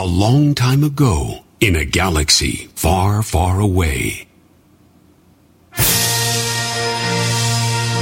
A 0.00 0.06
long 0.06 0.54
time 0.54 0.84
ago, 0.84 1.42
in 1.58 1.74
a 1.74 1.84
galaxy 1.84 2.68
far, 2.76 3.20
far 3.20 3.58
away. 3.58 4.28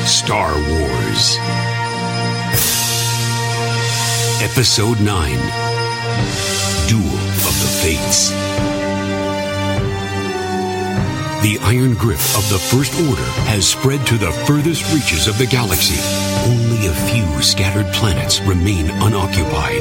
Star 0.05 0.53
Wars. 0.53 1.39
Episode 4.43 5.01
9 5.01 5.07
Duel 6.87 7.17
of 7.49 7.57
the 7.63 7.71
Fates. 7.81 8.29
The 11.41 11.59
iron 11.63 11.95
grip 11.95 12.21
of 12.37 12.47
the 12.51 12.59
First 12.59 12.93
Order 13.09 13.31
has 13.49 13.67
spread 13.67 14.07
to 14.09 14.19
the 14.19 14.33
furthest 14.45 14.93
reaches 14.93 15.29
of 15.29 15.39
the 15.39 15.47
galaxy. 15.47 15.99
Only 16.45 16.89
a 16.89 16.93
few 16.93 17.43
scattered 17.43 17.91
planets 17.95 18.43
remain 18.43 18.91
unoccupied. 18.91 19.81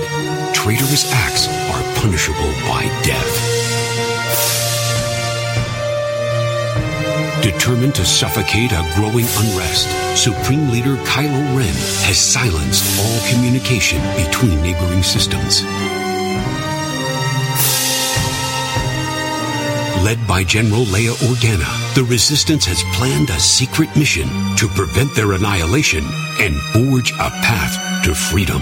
Traitorous 0.56 1.12
acts 1.12 1.50
are 1.76 1.85
punishable 2.06 2.54
by 2.70 2.84
death. 3.02 3.34
Determined 7.42 7.96
to 7.96 8.06
suffocate 8.06 8.72
a 8.74 8.88
growing 8.94 9.26
unrest, 9.26 9.90
Supreme 10.16 10.70
Leader 10.70 10.98
Kylo 10.98 11.58
Ren 11.58 11.74
has 12.06 12.20
silenced 12.20 12.86
all 13.00 13.34
communication 13.34 14.00
between 14.24 14.62
neighboring 14.62 15.02
systems. 15.02 15.64
Led 20.06 20.20
by 20.28 20.44
General 20.44 20.86
Leia 20.86 21.16
Organa, 21.28 21.96
the 21.96 22.04
Resistance 22.04 22.66
has 22.66 22.84
planned 22.94 23.32
a 23.32 23.40
secret 23.40 23.90
mission 23.96 24.28
to 24.58 24.68
prevent 24.68 25.16
their 25.16 25.32
annihilation 25.32 26.04
and 26.40 26.56
forge 26.72 27.14
a 27.14 27.32
path 27.42 28.06
to 28.06 28.14
freedom. 28.14 28.62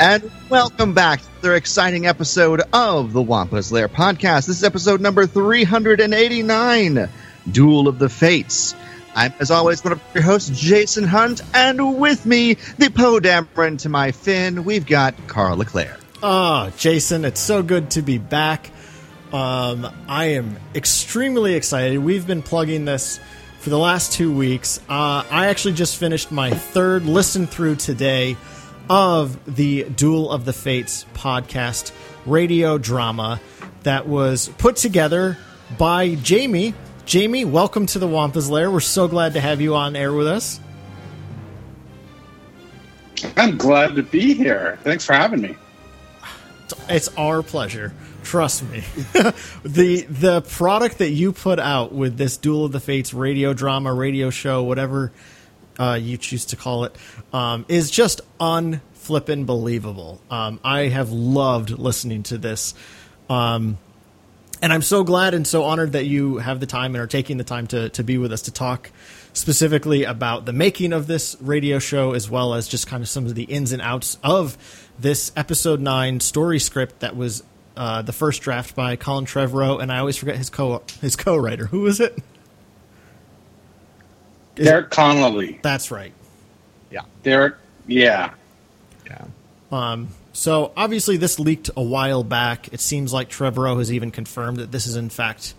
And 0.00 0.30
welcome 0.48 0.94
back 0.94 1.20
to 1.20 1.26
another 1.42 1.56
exciting 1.56 2.06
episode 2.06 2.62
of 2.72 3.12
the 3.12 3.20
Wampa's 3.20 3.70
Lair 3.70 3.86
podcast. 3.86 4.46
This 4.46 4.56
is 4.56 4.64
episode 4.64 5.02
number 5.02 5.26
389 5.26 7.06
Duel 7.52 7.86
of 7.86 7.98
the 7.98 8.08
Fates. 8.08 8.74
I'm, 9.14 9.34
as 9.40 9.50
always, 9.50 9.84
one 9.84 9.92
of 9.92 10.00
your 10.14 10.22
hosts, 10.22 10.58
Jason 10.58 11.04
Hunt, 11.04 11.42
and 11.52 11.98
with 11.98 12.24
me, 12.24 12.54
the 12.78 12.88
Poe 12.88 13.20
Dameron 13.20 13.78
to 13.80 13.90
my 13.90 14.10
Finn, 14.12 14.64
we've 14.64 14.86
got 14.86 15.14
Carl 15.26 15.58
Leclerc. 15.58 16.00
Ah, 16.22 16.72
Jason, 16.78 17.26
it's 17.26 17.40
so 17.40 17.62
good 17.62 17.90
to 17.90 18.00
be 18.00 18.16
back. 18.16 18.70
Um, 19.34 19.86
I 20.08 20.24
am 20.36 20.56
extremely 20.74 21.56
excited. 21.56 21.98
We've 21.98 22.26
been 22.26 22.40
plugging 22.40 22.86
this 22.86 23.20
for 23.58 23.68
the 23.68 23.78
last 23.78 24.12
two 24.14 24.34
weeks. 24.34 24.80
Uh, 24.88 25.24
I 25.30 25.48
actually 25.48 25.74
just 25.74 25.98
finished 25.98 26.32
my 26.32 26.52
third 26.52 27.04
listen 27.04 27.46
through 27.46 27.76
today 27.76 28.38
of 28.88 29.54
the 29.56 29.84
Duel 29.84 30.30
of 30.30 30.44
the 30.44 30.52
Fates 30.52 31.04
podcast 31.14 31.92
radio 32.26 32.78
drama 32.78 33.40
that 33.82 34.06
was 34.06 34.48
put 34.58 34.76
together 34.76 35.38
by 35.78 36.14
Jamie. 36.16 36.74
Jamie, 37.06 37.44
welcome 37.44 37.86
to 37.86 37.98
the 37.98 38.06
Wampa's 38.06 38.48
Lair. 38.48 38.70
We're 38.70 38.80
so 38.80 39.08
glad 39.08 39.34
to 39.34 39.40
have 39.40 39.60
you 39.60 39.74
on 39.74 39.96
air 39.96 40.12
with 40.12 40.26
us. 40.26 40.60
I'm 43.36 43.56
glad 43.58 43.96
to 43.96 44.02
be 44.02 44.34
here. 44.34 44.78
Thanks 44.82 45.04
for 45.04 45.12
having 45.12 45.40
me. 45.40 45.56
It's 46.88 47.08
our 47.16 47.42
pleasure. 47.42 47.92
Trust 48.22 48.62
me. 48.64 48.80
the 49.64 50.06
the 50.08 50.42
product 50.42 50.98
that 50.98 51.10
you 51.10 51.32
put 51.32 51.58
out 51.58 51.92
with 51.92 52.16
this 52.16 52.36
Duel 52.36 52.66
of 52.66 52.72
the 52.72 52.80
Fates 52.80 53.12
radio 53.14 53.52
drama, 53.52 53.92
radio 53.92 54.30
show, 54.30 54.62
whatever 54.62 55.12
uh, 55.80 55.94
you 55.94 56.18
choose 56.18 56.44
to 56.46 56.56
call 56.56 56.84
it, 56.84 56.94
um, 57.32 57.64
is 57.68 57.90
just 57.90 58.20
unflippin' 58.38 59.46
believable. 59.46 60.20
Um, 60.30 60.60
I 60.62 60.82
have 60.88 61.10
loved 61.10 61.70
listening 61.70 62.22
to 62.24 62.38
this. 62.38 62.74
Um, 63.28 63.78
and 64.62 64.72
I'm 64.72 64.82
so 64.82 65.04
glad 65.04 65.32
and 65.32 65.46
so 65.46 65.64
honored 65.64 65.92
that 65.92 66.04
you 66.04 66.36
have 66.36 66.60
the 66.60 66.66
time 66.66 66.94
and 66.94 67.02
are 67.02 67.06
taking 67.06 67.38
the 67.38 67.44
time 67.44 67.66
to, 67.68 67.88
to 67.90 68.04
be 68.04 68.18
with 68.18 68.32
us 68.32 68.42
to 68.42 68.50
talk 68.50 68.90
specifically 69.32 70.04
about 70.04 70.44
the 70.44 70.52
making 70.52 70.92
of 70.92 71.06
this 71.06 71.36
radio 71.40 71.78
show, 71.78 72.12
as 72.12 72.28
well 72.28 72.52
as 72.52 72.68
just 72.68 72.86
kind 72.86 73.02
of 73.02 73.08
some 73.08 73.24
of 73.24 73.34
the 73.34 73.44
ins 73.44 73.72
and 73.72 73.80
outs 73.80 74.18
of 74.22 74.58
this 74.98 75.32
episode 75.34 75.80
nine 75.80 76.20
story 76.20 76.58
script 76.58 77.00
that 77.00 77.16
was 77.16 77.42
uh, 77.76 78.02
the 78.02 78.12
first 78.12 78.42
draft 78.42 78.74
by 78.74 78.96
Colin 78.96 79.24
Trevorrow, 79.24 79.80
and 79.80 79.90
I 79.90 79.98
always 80.00 80.16
forget 80.18 80.36
his 80.36 80.50
co 80.50 80.82
his 81.00 81.16
co 81.16 81.36
writer. 81.36 81.66
Who 81.66 81.80
was 81.80 82.00
it? 82.00 82.18
Derek 84.64 84.90
Connolly. 84.90 85.58
That's 85.62 85.90
right. 85.90 86.12
Yeah. 86.90 87.02
Derek, 87.22 87.56
yeah. 87.86 88.34
Yeah. 89.06 89.24
Um, 89.72 90.08
so 90.32 90.72
obviously, 90.76 91.16
this 91.16 91.38
leaked 91.38 91.70
a 91.76 91.82
while 91.82 92.22
back. 92.22 92.72
It 92.72 92.80
seems 92.80 93.12
like 93.12 93.28
Trevorrow 93.30 93.78
has 93.78 93.92
even 93.92 94.10
confirmed 94.10 94.58
that 94.58 94.72
this 94.72 94.86
is 94.86 94.96
in 94.96 95.10
fact 95.10 95.54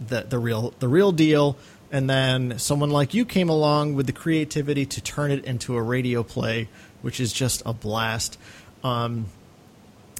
the 0.00 0.22
the 0.22 0.38
real 0.38 0.74
the 0.78 0.88
real 0.88 1.12
deal. 1.12 1.56
And 1.90 2.08
then 2.08 2.58
someone 2.58 2.90
like 2.90 3.14
you 3.14 3.24
came 3.24 3.48
along 3.48 3.94
with 3.94 4.06
the 4.06 4.12
creativity 4.12 4.84
to 4.84 5.00
turn 5.00 5.30
it 5.30 5.44
into 5.46 5.74
a 5.76 5.82
radio 5.82 6.22
play, 6.22 6.68
which 7.00 7.18
is 7.18 7.32
just 7.32 7.62
a 7.64 7.72
blast. 7.72 8.38
Um, 8.84 9.26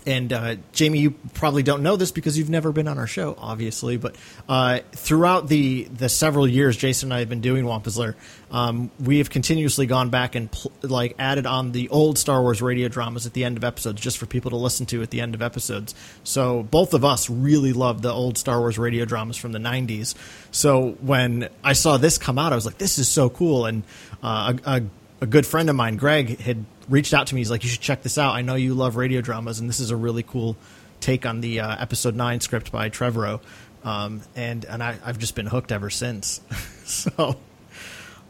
and 0.07 0.33
uh, 0.33 0.57
Jamie, 0.73 1.01
you 1.01 1.11
probably 1.35 1.63
don't 1.63 1.83
know 1.83 1.97
this 1.97 2.13
because 2.13 2.39
you've 2.39 2.51
never 2.51 2.73
been 2.73 2.89
on 2.89 2.99
our 2.99 3.07
show, 3.07 3.35
obviously. 3.39 3.97
But 3.97 4.17
uh, 4.49 4.81
throughout 4.93 5.49
the 5.49 5.85
the 5.85 6.09
several 6.09 6.47
years 6.47 6.77
Jason 6.77 7.09
and 7.09 7.15
I 7.15 7.21
have 7.21 7.29
been 7.29 7.41
doing 7.41 7.65
Wampa's 7.65 7.99
Lair, 7.99 8.17
um, 8.51 8.91
we 8.99 9.19
have 9.19 9.31
continuously 9.31 9.87
gone 9.87 10.11
back 10.11 10.35
and 10.35 10.51
pl- 10.51 10.73
like 10.83 11.15
added 11.19 11.47
on 11.47 11.73
the 11.73 11.89
old 11.89 12.19
Star 12.19 12.43
Wars 12.43 12.63
radio 12.63 12.89
dramas 12.89 13.27
at 13.27 13.33
the 13.33 13.45
end 13.45 13.57
of 13.57 13.65
episodes, 13.65 14.01
just 14.01 14.19
for 14.19 14.27
people 14.27 14.51
to 14.51 14.57
listen 14.57 14.87
to 14.87 15.03
at 15.03 15.11
the 15.11 15.21
end 15.21 15.35
of 15.35 15.43
episodes. 15.43 15.95
So 16.25 16.63
both 16.63 16.95
of 16.95 17.05
us 17.05 17.29
really 17.29 17.73
loved 17.73 18.03
the 18.03 18.13
old 18.13 18.39
Star 18.39 18.61
Wars 18.61 18.79
radio 18.79 19.05
dramas 19.05 19.37
from 19.37 19.53
the 19.53 19.59
'90s. 19.59 20.15
So 20.51 20.93
when 21.01 21.49
I 21.63 21.73
saw 21.73 21.97
this 21.97 22.19
come 22.19 22.39
out, 22.39 22.53
I 22.53 22.57
was 22.57 22.67
like, 22.67 22.79
"This 22.79 22.99
is 22.99 23.09
so 23.09 23.29
cool!" 23.31 23.67
And 23.67 23.83
uh, 24.23 24.55
a, 24.65 24.71
a 24.79 24.83
a 25.21 25.27
good 25.27 25.47
friend 25.47 25.69
of 25.71 25.77
mine, 25.77 25.97
Greg, 25.97 26.39
had 26.41 26.65
reached 26.89 27.15
out 27.15 27.29
to 27.29 27.34
me. 27.34 27.41
He's 27.41 27.51
like, 27.51 27.65
"You 27.65 27.71
should 27.71 27.81
check 27.81 28.03
this 28.03 28.19
out. 28.19 28.34
I 28.34 28.43
know 28.43 28.55
you 28.55 28.75
love 28.75 28.97
radio 28.97 29.21
dramas, 29.21 29.61
and 29.61 29.69
this 29.69 29.81
is 29.81 29.91
a 29.91 29.97
really 29.97 30.23
cool 30.23 30.56
take 31.01 31.27
on 31.27 31.41
the 31.41 31.61
uh, 31.61 31.77
episode 31.81 32.15
nine 32.15 32.41
script 32.41 32.73
by 32.73 32.91
Trevorrow." 32.91 33.41
Um, 33.84 34.23
and 34.37 34.65
and 34.65 34.83
I, 34.83 34.99
I've 35.05 35.19
just 35.19 35.34
been 35.34 35.47
hooked 35.47 35.73
ever 35.73 35.91
since. 35.91 36.41
so 36.84 37.37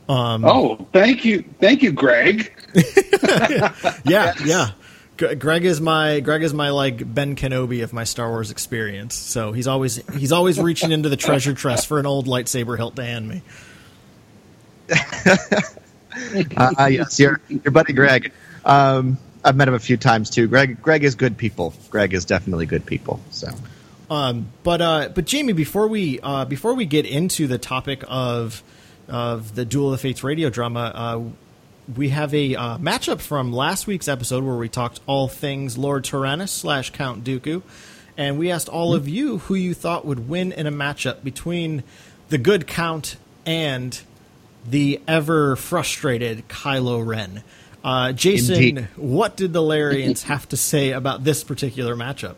Oh, 0.09 0.87
thank 0.93 1.25
you, 1.25 1.44
thank 1.60 1.82
you, 1.82 1.93
Greg. 1.93 2.53
yeah, 4.05 4.35
yeah. 4.44 4.70
Greg 5.17 5.64
is 5.64 5.81
my 5.81 6.20
Greg 6.20 6.44
is 6.44 6.55
my 6.55 6.70
like 6.70 7.12
Ben 7.12 7.35
Kenobi 7.35 7.82
of 7.82 7.93
my 7.93 8.05
Star 8.05 8.29
Wars 8.29 8.50
experience. 8.52 9.17
So 9.17 9.52
he's 9.52 9.67
always 9.67 9.96
he's 10.14 10.31
always 10.31 10.61
reaching 10.61 10.93
into 10.93 11.08
the 11.08 11.17
treasure 11.17 11.55
chest 11.55 11.88
for 11.88 11.99
an 11.99 12.06
old 12.06 12.26
lightsaber 12.26 12.76
hilt 12.76 12.94
to 12.96 13.05
hand 13.05 13.29
me. 13.29 13.43
Uh, 16.56 16.87
yes, 16.90 17.19
your, 17.20 17.40
your 17.49 17.70
buddy 17.70 17.93
Greg. 17.93 18.32
Um, 18.64 19.19
I've 19.44 19.56
met 19.56 19.69
him 19.69 19.75
a 19.75 19.78
few 19.78 19.96
times 19.96 20.31
too. 20.31 20.46
Greg, 20.49 20.82
Greg 20.82 21.05
is 21.05 21.14
good 21.14 21.37
people. 21.37 21.72
Greg 21.90 22.12
is 22.12 22.25
definitely 22.25 22.66
good 22.66 22.84
people. 22.84 23.20
So, 23.31 23.49
Um, 24.10 24.49
but 24.62 24.81
uh, 24.81 25.08
but 25.14 25.26
Jamie, 25.26 25.52
before 25.52 25.87
we 25.87 26.19
uh, 26.20 26.44
before 26.44 26.75
we 26.75 26.87
get 26.87 27.06
into 27.06 27.46
the 27.46 27.58
topic 27.58 28.05
of 28.08 28.62
of 29.06 29.55
the 29.55 29.64
Duel 29.64 29.87
of 29.87 29.93
the 29.93 29.99
Fates 29.99 30.25
radio 30.25 30.50
drama, 30.50 30.93
uh, 30.94 31.22
we 31.94 32.08
have 32.11 32.34
a 32.34 32.54
uh, 32.54 32.78
matchup 32.78 33.20
from 33.20 33.52
last 33.52 33.87
week's 33.87 34.08
episode 34.08 34.44
where 34.44 34.56
we 34.56 34.69
talked 34.69 35.00
all 35.06 35.28
things 35.28 35.78
Lord 35.78 36.04
Tyrannus 36.04 36.52
slash 36.52 36.90
Count 36.90 37.25
Dooku, 37.25 37.62
and 38.16 38.38
we 38.38 38.50
asked 38.50 38.69
all 38.69 38.94
of 38.94 39.08
you 39.08 39.38
who 39.38 39.54
you 39.54 39.75
thought 39.75 40.04
would 40.04 40.28
win 40.28 40.52
in 40.52 40.66
a 40.66 40.72
matchup 40.72 41.22
between 41.22 41.84
the 42.28 42.38
good 42.38 42.66
Count 42.66 43.16
and 43.46 44.00
the 44.70 45.00
ever 45.06 45.56
frustrated 45.56 46.49
Kylo 46.49 47.05
Ren. 47.05 47.43
Uh, 47.85 48.12
Jason, 48.12 48.55
Indeed. 48.55 48.88
what 48.97 49.37
did 49.37 49.53
the 49.53 49.62
Larians 49.62 50.25
have 50.25 50.49
to 50.49 50.56
say 50.56 50.91
about 50.91 51.25
this 51.25 51.44
particular 51.44 51.94
matchup? 51.94 52.35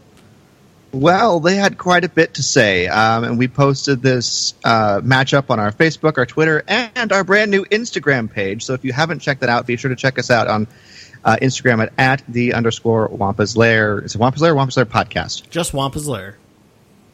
Well, 0.92 1.38
they 1.38 1.54
had 1.54 1.78
quite 1.78 2.04
a 2.04 2.08
bit 2.08 2.34
to 2.34 2.42
say, 2.42 2.88
um, 2.88 3.22
and 3.22 3.38
we 3.38 3.46
posted 3.46 4.02
this 4.02 4.54
uh, 4.64 5.00
matchup 5.00 5.48
on 5.48 5.60
our 5.60 5.70
Facebook, 5.70 6.18
our 6.18 6.26
Twitter, 6.26 6.64
and 6.66 7.12
our 7.12 7.22
brand 7.22 7.50
new 7.50 7.64
Instagram 7.66 8.30
page. 8.30 8.64
So 8.64 8.74
if 8.74 8.84
you 8.84 8.92
haven't 8.92 9.20
checked 9.20 9.40
that 9.40 9.48
out, 9.48 9.66
be 9.66 9.76
sure 9.76 9.88
to 9.88 9.96
check 9.96 10.18
us 10.18 10.30
out 10.30 10.48
on 10.48 10.66
uh, 11.24 11.36
Instagram 11.40 11.82
at, 11.82 11.92
at 11.96 12.22
the 12.28 12.54
underscore 12.54 13.08
Wampa's 13.08 13.56
Lair. 13.56 14.00
Is 14.00 14.16
it 14.16 14.18
Wampa's 14.18 14.42
Lair 14.42 14.52
or 14.52 14.56
Wampa's 14.56 14.76
Lair 14.76 14.86
podcast? 14.86 15.48
Just 15.48 15.72
Wampa's 15.72 16.08
Lair. 16.08 16.36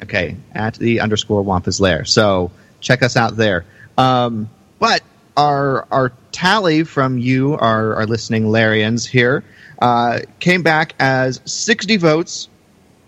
Okay, 0.02 0.36
at 0.54 0.74
the 0.74 1.00
underscore 1.00 1.42
Wampa's 1.42 1.80
Lair. 1.80 2.04
So 2.06 2.50
check 2.80 3.02
us 3.02 3.16
out 3.16 3.36
there. 3.36 3.66
Um, 3.98 4.48
but 4.78 5.02
our 5.36 5.86
our 5.90 6.12
tally 6.32 6.84
from 6.84 7.18
you, 7.18 7.54
our, 7.54 7.94
our 7.94 8.06
listening 8.06 8.44
Larians 8.44 9.06
here, 9.06 9.42
uh, 9.80 10.20
came 10.38 10.62
back 10.62 10.94
as 10.98 11.40
60 11.46 11.96
votes 11.96 12.48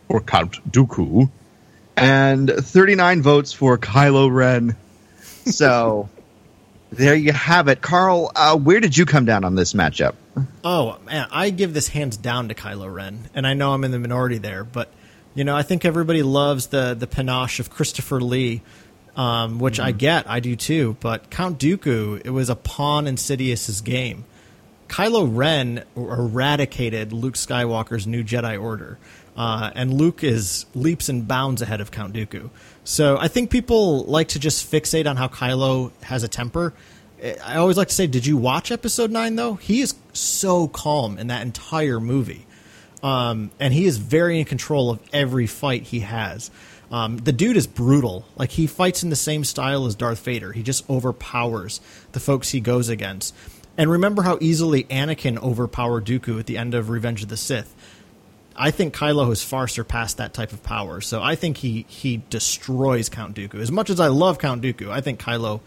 for 0.08 0.20
Count 0.20 0.56
Dooku 0.70 1.30
and 1.96 2.50
39 2.50 3.22
votes 3.22 3.52
for 3.52 3.76
Kylo 3.76 4.32
Ren. 4.32 4.76
So 5.44 6.08
there 6.90 7.14
you 7.14 7.32
have 7.32 7.68
it. 7.68 7.82
Carl, 7.82 8.32
uh, 8.34 8.56
where 8.56 8.80
did 8.80 8.96
you 8.96 9.04
come 9.04 9.24
down 9.24 9.44
on 9.44 9.54
this 9.54 9.74
matchup? 9.74 10.14
Oh 10.64 10.98
man, 11.04 11.28
I 11.30 11.50
give 11.50 11.74
this 11.74 11.88
hands 11.88 12.16
down 12.16 12.48
to 12.48 12.54
Kylo 12.54 12.92
Ren, 12.92 13.28
and 13.34 13.46
I 13.46 13.54
know 13.54 13.72
I'm 13.72 13.84
in 13.84 13.90
the 13.90 13.98
minority 13.98 14.38
there, 14.38 14.64
but 14.64 14.90
you 15.34 15.44
know 15.44 15.56
I 15.56 15.62
think 15.62 15.84
everybody 15.84 16.22
loves 16.22 16.68
the 16.68 16.94
the 16.94 17.06
panache 17.06 17.58
of 17.60 17.70
Christopher 17.70 18.20
Lee, 18.20 18.62
um, 19.18 19.58
which 19.58 19.80
I 19.80 19.90
get, 19.90 20.30
I 20.30 20.40
do 20.40 20.56
too. 20.56 20.96
But 21.00 21.28
Count 21.28 21.58
Dooku, 21.58 22.24
it 22.24 22.30
was 22.30 22.48
a 22.48 22.56
pawn 22.56 23.06
in 23.06 23.16
Sidious's 23.18 23.82
game. 23.82 24.24
Kylo 24.86 25.28
Ren 25.30 25.84
eradicated 25.96 27.12
Luke 27.12 27.34
Skywalker's 27.34 28.06
new 28.06 28.24
Jedi 28.24 28.58
Order, 28.62 28.96
uh, 29.36 29.70
and 29.74 29.92
Luke 29.92 30.24
is 30.24 30.64
leaps 30.74 31.10
and 31.10 31.28
bounds 31.28 31.60
ahead 31.60 31.82
of 31.82 31.90
Count 31.90 32.14
Dooku. 32.14 32.48
So 32.84 33.18
I 33.18 33.28
think 33.28 33.50
people 33.50 34.04
like 34.04 34.28
to 34.28 34.38
just 34.38 34.70
fixate 34.70 35.06
on 35.06 35.16
how 35.16 35.28
Kylo 35.28 35.90
has 36.04 36.22
a 36.22 36.28
temper. 36.28 36.72
I 37.44 37.56
always 37.56 37.76
like 37.76 37.88
to 37.88 37.94
say, 37.94 38.06
did 38.06 38.24
you 38.24 38.36
watch 38.36 38.70
Episode 38.70 39.10
Nine 39.10 39.34
though? 39.34 39.54
He 39.54 39.80
is 39.80 39.94
so 40.12 40.68
calm 40.68 41.18
in 41.18 41.26
that 41.26 41.42
entire 41.42 42.00
movie, 42.00 42.46
um, 43.02 43.50
and 43.58 43.74
he 43.74 43.84
is 43.84 43.98
very 43.98 44.38
in 44.38 44.46
control 44.46 44.90
of 44.90 45.00
every 45.12 45.48
fight 45.48 45.82
he 45.82 46.00
has. 46.00 46.50
Um, 46.90 47.18
the 47.18 47.32
dude 47.32 47.56
is 47.56 47.66
brutal. 47.66 48.24
Like 48.36 48.50
he 48.52 48.66
fights 48.66 49.02
in 49.02 49.10
the 49.10 49.16
same 49.16 49.44
style 49.44 49.84
as 49.86 49.94
Darth 49.94 50.20
Vader. 50.24 50.52
He 50.52 50.62
just 50.62 50.88
overpowers 50.88 51.80
the 52.12 52.20
folks 52.20 52.50
he 52.50 52.60
goes 52.60 52.88
against. 52.88 53.34
And 53.76 53.90
remember 53.90 54.22
how 54.22 54.38
easily 54.40 54.84
Anakin 54.84 55.38
overpowered 55.42 56.04
Dooku 56.06 56.40
at 56.40 56.46
the 56.46 56.56
end 56.56 56.74
of 56.74 56.88
Revenge 56.90 57.22
of 57.22 57.28
the 57.28 57.36
Sith. 57.36 57.74
I 58.56 58.72
think 58.72 58.92
Kylo 58.96 59.28
has 59.28 59.42
far 59.44 59.68
surpassed 59.68 60.16
that 60.16 60.34
type 60.34 60.52
of 60.52 60.62
power. 60.64 61.00
So 61.00 61.22
I 61.22 61.36
think 61.36 61.58
he 61.58 61.84
he 61.88 62.22
destroys 62.30 63.08
Count 63.08 63.36
Dooku. 63.36 63.60
As 63.60 63.70
much 63.70 63.88
as 63.90 64.00
I 64.00 64.08
love 64.08 64.38
Count 64.38 64.62
Dooku, 64.62 64.90
I 64.90 65.00
think 65.00 65.20
Kylo 65.20 65.60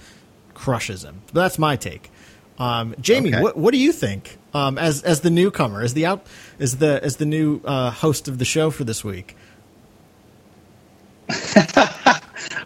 crushes 0.54 1.04
him. 1.04 1.22
But 1.28 1.42
that's 1.42 1.58
my 1.60 1.76
take. 1.78 2.12
Um, 2.60 2.94
Jamie, 3.00 3.30
Okay. 3.34 3.42
what 3.42 3.56
what 3.56 3.72
do 3.72 3.78
you 3.78 3.94
think? 3.94 4.38
Um, 4.54 4.78
as 4.78 5.02
as 5.04 5.22
the 5.22 5.30
newcomer, 5.30 5.82
as 5.82 5.94
the 5.94 6.06
out 6.06 6.26
as 6.60 6.78
the 6.78 7.00
as 7.02 7.16
the 7.16 7.26
new 7.26 7.62
uh, 7.64 7.92
host 7.92 8.28
of 8.28 8.40
the 8.40 8.46
show 8.46 8.72
for 8.72 8.84
this 8.84 9.04
week. 9.06 9.38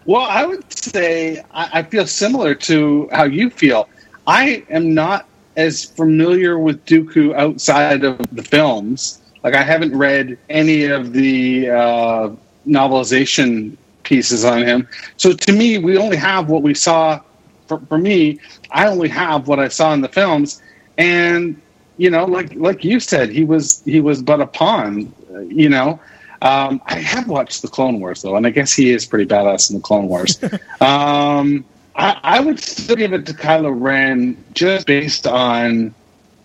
Well, 0.06 0.26
I 0.28 0.44
would 0.46 0.72
say 0.72 1.42
I, 1.52 1.80
I 1.80 1.82
feel 1.82 2.06
similar 2.06 2.54
to 2.54 3.08
how 3.12 3.24
you 3.24 3.50
feel. 3.50 3.88
I 4.26 4.64
am 4.70 4.94
not 4.94 5.26
as 5.56 5.84
familiar 5.84 6.58
with 6.58 6.84
Dooku 6.86 7.34
outside 7.34 8.04
of 8.04 8.18
the 8.32 8.42
films. 8.42 9.20
Like 9.42 9.54
I 9.54 9.62
haven't 9.62 9.96
read 9.96 10.38
any 10.48 10.84
of 10.84 11.12
the 11.12 11.70
uh, 11.70 12.28
novelization 12.66 13.76
pieces 14.04 14.44
on 14.44 14.62
him. 14.62 14.88
So 15.16 15.32
to 15.32 15.52
me, 15.52 15.78
we 15.78 15.96
only 15.98 16.16
have 16.16 16.48
what 16.48 16.62
we 16.62 16.74
saw. 16.74 17.20
For, 17.66 17.78
for 17.80 17.98
me, 17.98 18.38
I 18.70 18.86
only 18.88 19.08
have 19.08 19.48
what 19.48 19.58
I 19.58 19.68
saw 19.68 19.92
in 19.92 20.00
the 20.00 20.08
films, 20.08 20.62
and 20.98 21.60
you 21.96 22.10
know, 22.10 22.24
like 22.24 22.54
like 22.54 22.84
you 22.84 23.00
said, 23.00 23.30
he 23.30 23.44
was 23.44 23.82
he 23.84 24.00
was 24.00 24.22
but 24.22 24.40
a 24.40 24.46
pawn. 24.46 25.12
You 25.48 25.68
know, 25.68 26.00
um, 26.42 26.80
I 26.86 26.98
have 26.98 27.28
watched 27.28 27.62
the 27.62 27.68
Clone 27.68 28.00
Wars 28.00 28.22
though, 28.22 28.36
and 28.36 28.46
I 28.46 28.50
guess 28.50 28.72
he 28.72 28.90
is 28.90 29.06
pretty 29.06 29.26
badass 29.26 29.70
in 29.70 29.76
the 29.76 29.82
Clone 29.82 30.08
Wars. 30.08 30.42
um, 30.80 31.64
I, 31.94 32.18
I 32.22 32.40
would 32.40 32.60
still 32.60 32.96
give 32.96 33.12
it 33.12 33.26
to 33.26 33.32
Kylo 33.32 33.74
Ren 33.74 34.42
just 34.52 34.86
based 34.86 35.26
on, 35.26 35.94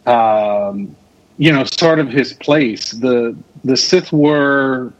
um, 0.05 0.95
you 1.37 1.51
know, 1.51 1.63
sort 1.65 1.99
of 1.99 2.09
his 2.09 2.33
place. 2.33 2.91
The 2.91 3.35
the 3.63 3.77
Sith 3.77 4.11
were 4.11 4.93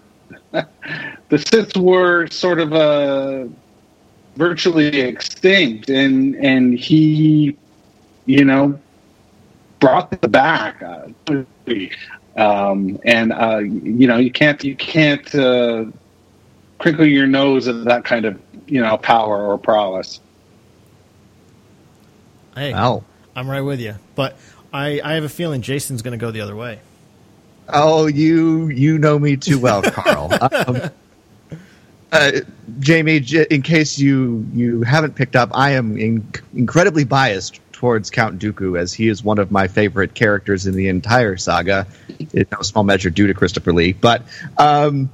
the 0.51 1.37
Sith 1.37 1.75
were 1.77 2.27
sort 2.27 2.59
of 2.59 2.73
uh, 2.73 3.45
virtually 4.35 4.99
extinct, 4.99 5.89
and 5.89 6.35
and 6.35 6.77
he, 6.77 7.57
you 8.25 8.43
know, 8.43 8.77
brought 9.79 10.11
them 10.11 10.31
back. 10.31 10.81
Uh, 10.83 11.07
um, 12.37 12.99
and 13.05 13.31
uh, 13.33 13.57
you 13.59 14.07
know, 14.07 14.17
you 14.17 14.31
can't 14.31 14.63
you 14.63 14.75
can't 14.75 15.33
uh, 15.35 15.85
crinkle 16.79 17.05
your 17.05 17.27
nose 17.27 17.67
at 17.67 17.83
that 17.85 18.03
kind 18.05 18.25
of 18.25 18.39
you 18.67 18.81
know 18.81 18.97
power 18.97 19.45
or 19.45 19.57
prowess. 19.57 20.19
Hey, 22.55 22.73
Well, 22.73 23.05
I'm 23.35 23.49
right 23.49 23.61
with 23.61 23.79
you, 23.79 23.95
but 24.15 24.35
I 24.73 24.99
I 25.03 25.13
have 25.13 25.23
a 25.23 25.29
feeling 25.29 25.61
Jason's 25.61 26.01
going 26.01 26.11
to 26.11 26.17
go 26.17 26.31
the 26.31 26.41
other 26.41 26.55
way. 26.55 26.79
Oh, 27.69 28.07
you 28.07 28.67
you 28.67 28.97
know 28.97 29.17
me 29.17 29.37
too 29.37 29.57
well, 29.59 29.81
Carl. 29.91 30.29
um, 30.67 30.81
uh, 32.11 32.31
Jamie, 32.79 33.21
j- 33.21 33.45
in 33.49 33.61
case 33.61 33.97
you 33.97 34.45
you 34.53 34.81
haven't 34.83 35.15
picked 35.15 35.37
up, 35.37 35.49
I 35.53 35.71
am 35.71 35.97
in- 35.97 36.29
incredibly 36.53 37.05
biased 37.05 37.60
towards 37.81 38.11
Count 38.11 38.39
Dooku 38.39 38.79
as 38.79 38.93
he 38.93 39.07
is 39.07 39.23
one 39.23 39.39
of 39.39 39.49
my 39.49 39.67
favorite 39.67 40.13
characters 40.13 40.67
in 40.67 40.75
the 40.75 40.87
entire 40.87 41.35
saga. 41.35 41.87
In 42.31 42.45
no 42.51 42.61
small 42.61 42.83
measure 42.83 43.09
due 43.09 43.25
to 43.25 43.33
Christopher 43.33 43.73
Lee, 43.73 43.91
but 43.91 44.21
um, 44.59 45.09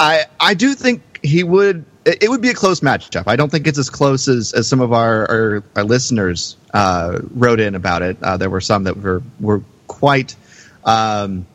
I 0.00 0.24
I 0.40 0.54
do 0.54 0.74
think 0.74 1.20
he 1.22 1.44
would. 1.44 1.84
It 2.04 2.28
would 2.28 2.42
be 2.42 2.48
a 2.48 2.54
close 2.54 2.80
matchup. 2.80 3.24
I 3.28 3.36
don't 3.36 3.50
think 3.50 3.68
it's 3.68 3.78
as 3.78 3.88
close 3.88 4.26
as, 4.26 4.52
as 4.52 4.66
some 4.66 4.80
of 4.80 4.92
our 4.92 5.30
our, 5.30 5.64
our 5.76 5.84
listeners 5.84 6.56
uh, 6.74 7.20
wrote 7.30 7.60
in 7.60 7.76
about 7.76 8.02
it. 8.02 8.20
Uh, 8.20 8.36
there 8.36 8.50
were 8.50 8.60
some 8.60 8.84
that 8.84 8.96
were 8.96 9.22
were 9.38 9.62
quite. 9.86 10.34
Um, 10.84 11.46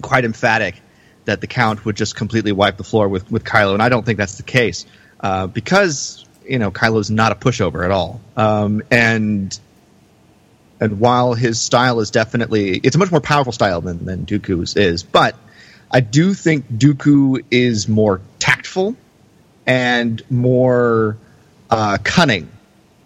quite 0.00 0.24
emphatic 0.24 0.80
that 1.26 1.42
the 1.42 1.46
Count 1.46 1.84
would 1.84 1.96
just 1.96 2.16
completely 2.16 2.52
wipe 2.52 2.78
the 2.78 2.84
floor 2.84 3.08
with, 3.08 3.30
with 3.30 3.44
Kylo, 3.44 3.74
and 3.74 3.82
I 3.82 3.90
don't 3.90 4.06
think 4.06 4.16
that's 4.16 4.36
the 4.36 4.42
case 4.42 4.86
uh, 5.20 5.48
because 5.48 6.24
you 6.48 6.58
know 6.58 6.70
Kylo's 6.70 7.10
not 7.10 7.32
a 7.32 7.34
pushover 7.34 7.84
at 7.84 7.90
all, 7.90 8.20
um, 8.36 8.82
and 8.90 9.58
and 10.82 10.98
while 10.98 11.32
his 11.34 11.60
style 11.60 12.00
is 12.00 12.10
definitely 12.10 12.76
it's 12.76 12.96
a 12.96 12.98
much 12.98 13.12
more 13.12 13.20
powerful 13.20 13.52
style 13.52 13.80
than 13.80 14.04
than 14.04 14.26
Dooku's 14.26 14.76
is, 14.76 15.04
but 15.04 15.36
I 15.88 16.00
do 16.00 16.34
think 16.34 16.68
Dooku 16.68 17.44
is 17.52 17.88
more 17.88 18.20
tactful 18.40 18.96
and 19.64 20.20
more 20.28 21.16
uh, 21.70 21.98
cunning 22.02 22.50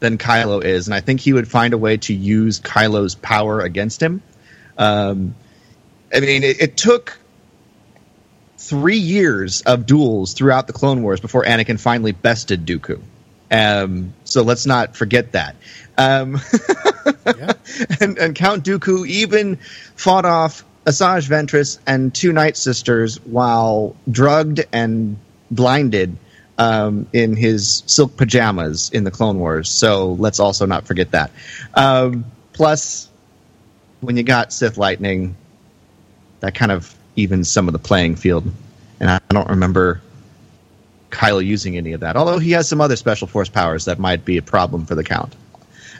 than 0.00 0.16
Kylo 0.16 0.64
is, 0.64 0.86
and 0.86 0.94
I 0.94 1.00
think 1.00 1.20
he 1.20 1.34
would 1.34 1.48
find 1.48 1.74
a 1.74 1.78
way 1.78 1.98
to 1.98 2.14
use 2.14 2.60
Kylo's 2.60 3.14
power 3.14 3.60
against 3.60 4.02
him. 4.02 4.22
Um, 4.78 5.34
I 6.14 6.20
mean, 6.20 6.44
it, 6.44 6.62
it 6.62 6.76
took 6.78 7.18
three 8.56 8.98
years 8.98 9.60
of 9.62 9.84
duels 9.84 10.32
throughout 10.32 10.66
the 10.66 10.72
Clone 10.72 11.02
Wars 11.02 11.20
before 11.20 11.44
Anakin 11.44 11.78
finally 11.78 12.12
bested 12.12 12.64
Dooku. 12.64 13.00
Um, 13.50 14.14
so 14.24 14.42
let's 14.42 14.66
not 14.66 14.96
forget 14.96 15.32
that. 15.32 15.56
Um, 15.98 16.40
and, 18.00 18.18
and 18.18 18.34
Count 18.34 18.64
Dooku 18.64 19.06
even 19.06 19.56
fought 19.94 20.24
off 20.24 20.64
Asajj 20.84 21.28
Ventress 21.28 21.78
and 21.86 22.14
two 22.14 22.32
Night 22.32 22.56
Sisters 22.56 23.18
while 23.24 23.96
drugged 24.10 24.64
and 24.72 25.18
blinded 25.50 26.16
um, 26.58 27.06
in 27.12 27.36
his 27.36 27.82
silk 27.86 28.16
pajamas 28.16 28.90
in 28.90 29.04
the 29.04 29.10
Clone 29.10 29.38
Wars. 29.38 29.68
So 29.68 30.12
let's 30.12 30.40
also 30.40 30.66
not 30.66 30.86
forget 30.86 31.10
that. 31.12 31.30
Um, 31.74 32.24
plus, 32.52 33.08
when 34.00 34.16
you 34.16 34.22
got 34.22 34.52
Sith 34.52 34.78
Lightning, 34.78 35.36
that 36.40 36.54
kind 36.54 36.72
of 36.72 36.94
evens 37.16 37.50
some 37.50 37.68
of 37.68 37.72
the 37.72 37.78
playing 37.78 38.16
field. 38.16 38.50
And 39.00 39.10
I 39.10 39.18
don't 39.28 39.48
remember 39.48 40.00
Kylo 41.10 41.44
using 41.44 41.76
any 41.76 41.92
of 41.92 42.00
that, 42.00 42.16
although 42.16 42.38
he 42.38 42.52
has 42.52 42.68
some 42.68 42.80
other 42.80 42.96
special 42.96 43.26
force 43.26 43.48
powers 43.48 43.84
that 43.86 43.98
might 43.98 44.24
be 44.24 44.36
a 44.38 44.42
problem 44.42 44.86
for 44.86 44.94
the 44.94 45.04
Count. 45.04 45.34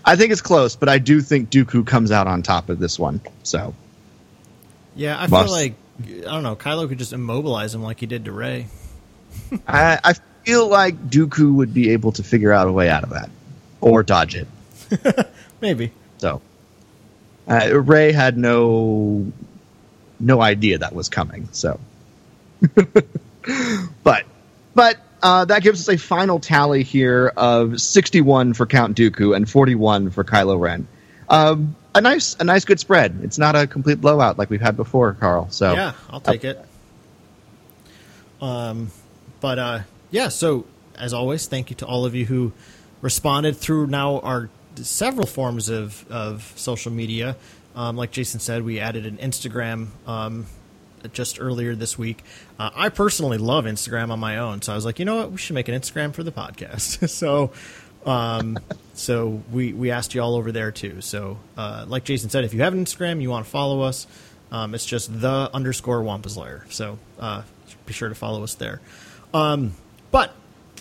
I 0.04 0.16
think 0.16 0.32
it's 0.32 0.40
close, 0.42 0.76
but 0.76 0.88
I 0.88 0.98
do 0.98 1.20
think 1.20 1.50
Dooku 1.50 1.86
comes 1.86 2.10
out 2.12 2.26
on 2.26 2.42
top 2.42 2.68
of 2.68 2.78
this 2.78 2.98
one. 2.98 3.20
So 3.42 3.75
Yeah, 4.94 5.16
I 5.18 5.26
Must- 5.26 5.44
feel 5.46 5.52
like 5.52 5.75
I 6.08 6.30
don't 6.32 6.42
know. 6.42 6.56
Kylo 6.56 6.88
could 6.88 6.98
just 6.98 7.12
immobilize 7.14 7.75
him 7.75 7.82
like 7.82 8.00
he 8.00 8.06
did 8.06 8.26
to 8.26 8.32
Rey. 8.32 8.66
I, 9.66 9.98
I 10.04 10.14
feel 10.44 10.68
like 10.68 11.08
Dooku 11.08 11.54
would 11.54 11.72
be 11.72 11.90
able 11.90 12.12
to 12.12 12.22
figure 12.22 12.52
out 12.52 12.68
a 12.68 12.72
way 12.72 12.88
out 12.90 13.02
of 13.02 13.10
that 13.10 13.30
or 13.80 14.02
dodge 14.02 14.36
it. 14.36 14.46
maybe. 15.60 15.90
So 16.18 16.40
uh, 17.48 17.80
Rey 17.80 18.12
had 18.12 18.36
no 18.36 19.32
no 20.20 20.40
idea 20.40 20.78
that 20.78 20.94
was 20.94 21.08
coming. 21.08 21.48
So, 21.52 21.80
but 24.04 24.25
but 24.76 24.99
uh, 25.23 25.47
that 25.47 25.62
gives 25.62 25.80
us 25.80 25.92
a 25.92 25.99
final 25.99 26.38
tally 26.38 26.83
here 26.83 27.33
of 27.37 27.80
61 27.80 28.52
for 28.52 28.66
Count 28.66 28.97
Dooku 28.97 29.35
and 29.35 29.49
41 29.50 30.11
for 30.11 30.23
Kylo 30.23 30.61
Ren. 30.61 30.87
Um, 31.28 31.75
a 31.95 32.00
nice 32.00 32.37
a 32.38 32.45
nice 32.45 32.64
good 32.66 32.78
spread. 32.78 33.21
It's 33.23 33.38
not 33.38 33.56
a 33.56 33.66
complete 33.66 34.00
blowout 34.00 34.38
like 34.38 34.50
we've 34.50 34.61
had 34.61 34.76
before, 34.76 35.14
Carl. 35.14 35.49
So 35.50 35.73
yeah, 35.73 35.95
I'll 36.11 36.21
take 36.21 36.45
it. 36.45 36.62
Um, 38.40 38.90
but 39.40 39.59
uh, 39.59 39.80
yeah. 40.11 40.28
So 40.28 40.66
as 40.95 41.14
always, 41.14 41.47
thank 41.47 41.71
you 41.71 41.76
to 41.76 41.87
all 41.87 42.04
of 42.04 42.14
you 42.14 42.26
who 42.26 42.52
responded 43.00 43.56
through 43.56 43.87
now 43.87 44.21
our 44.21 44.50
several 44.76 45.26
forms 45.26 45.71
of 45.71 46.04
of 46.11 46.52
social 46.54 46.92
media. 46.92 47.37
Um, 47.75 47.97
like 47.97 48.11
Jason 48.11 48.40
said, 48.40 48.62
we 48.62 48.78
added 48.78 49.06
an 49.06 49.16
Instagram 49.16 49.88
um, 50.06 50.47
just 51.12 51.40
earlier 51.40 51.75
this 51.75 51.98
week. 51.98 52.22
Uh, 52.58 52.70
I 52.75 52.88
personally 52.88 53.38
love 53.38 53.64
Instagram 53.64 54.10
on 54.10 54.20
my 54.20 54.38
own, 54.38 54.62
so 54.62 54.72
I 54.72 54.75
was 54.75 54.84
like, 54.84 54.98
you 54.98 55.04
know 55.04 55.16
what, 55.16 55.32
we 55.32 55.38
should 55.38 55.54
make 55.54 55.68
an 55.68 55.75
Instagram 55.75 56.14
for 56.14 56.22
the 56.22 56.32
podcast. 56.32 57.08
so, 57.10 57.52
um, 58.04 58.58
so 58.94 59.42
we 59.50 59.72
we 59.72 59.90
asked 59.90 60.14
you 60.14 60.22
all 60.22 60.36
over 60.36 60.52
there 60.52 60.70
too. 60.70 61.00
So, 61.00 61.38
uh, 61.56 61.84
like 61.88 62.04
Jason 62.04 62.30
said, 62.30 62.44
if 62.44 62.54
you 62.54 62.60
have 62.60 62.72
an 62.72 62.84
Instagram, 62.84 63.20
you 63.20 63.30
want 63.30 63.44
to 63.44 63.50
follow 63.50 63.82
us, 63.82 64.06
um, 64.50 64.75
it's 64.75 64.86
just 64.86 65.20
the 65.20 65.50
underscore 65.52 66.02
Wampa's 66.02 66.36
Lair. 66.36 66.66
So, 66.70 66.98
uh, 67.18 67.42
be 67.84 67.92
sure 67.92 68.08
to 68.08 68.14
follow 68.14 68.42
us 68.42 68.54
there. 68.54 68.80
Um, 69.34 69.75
but 70.10 70.34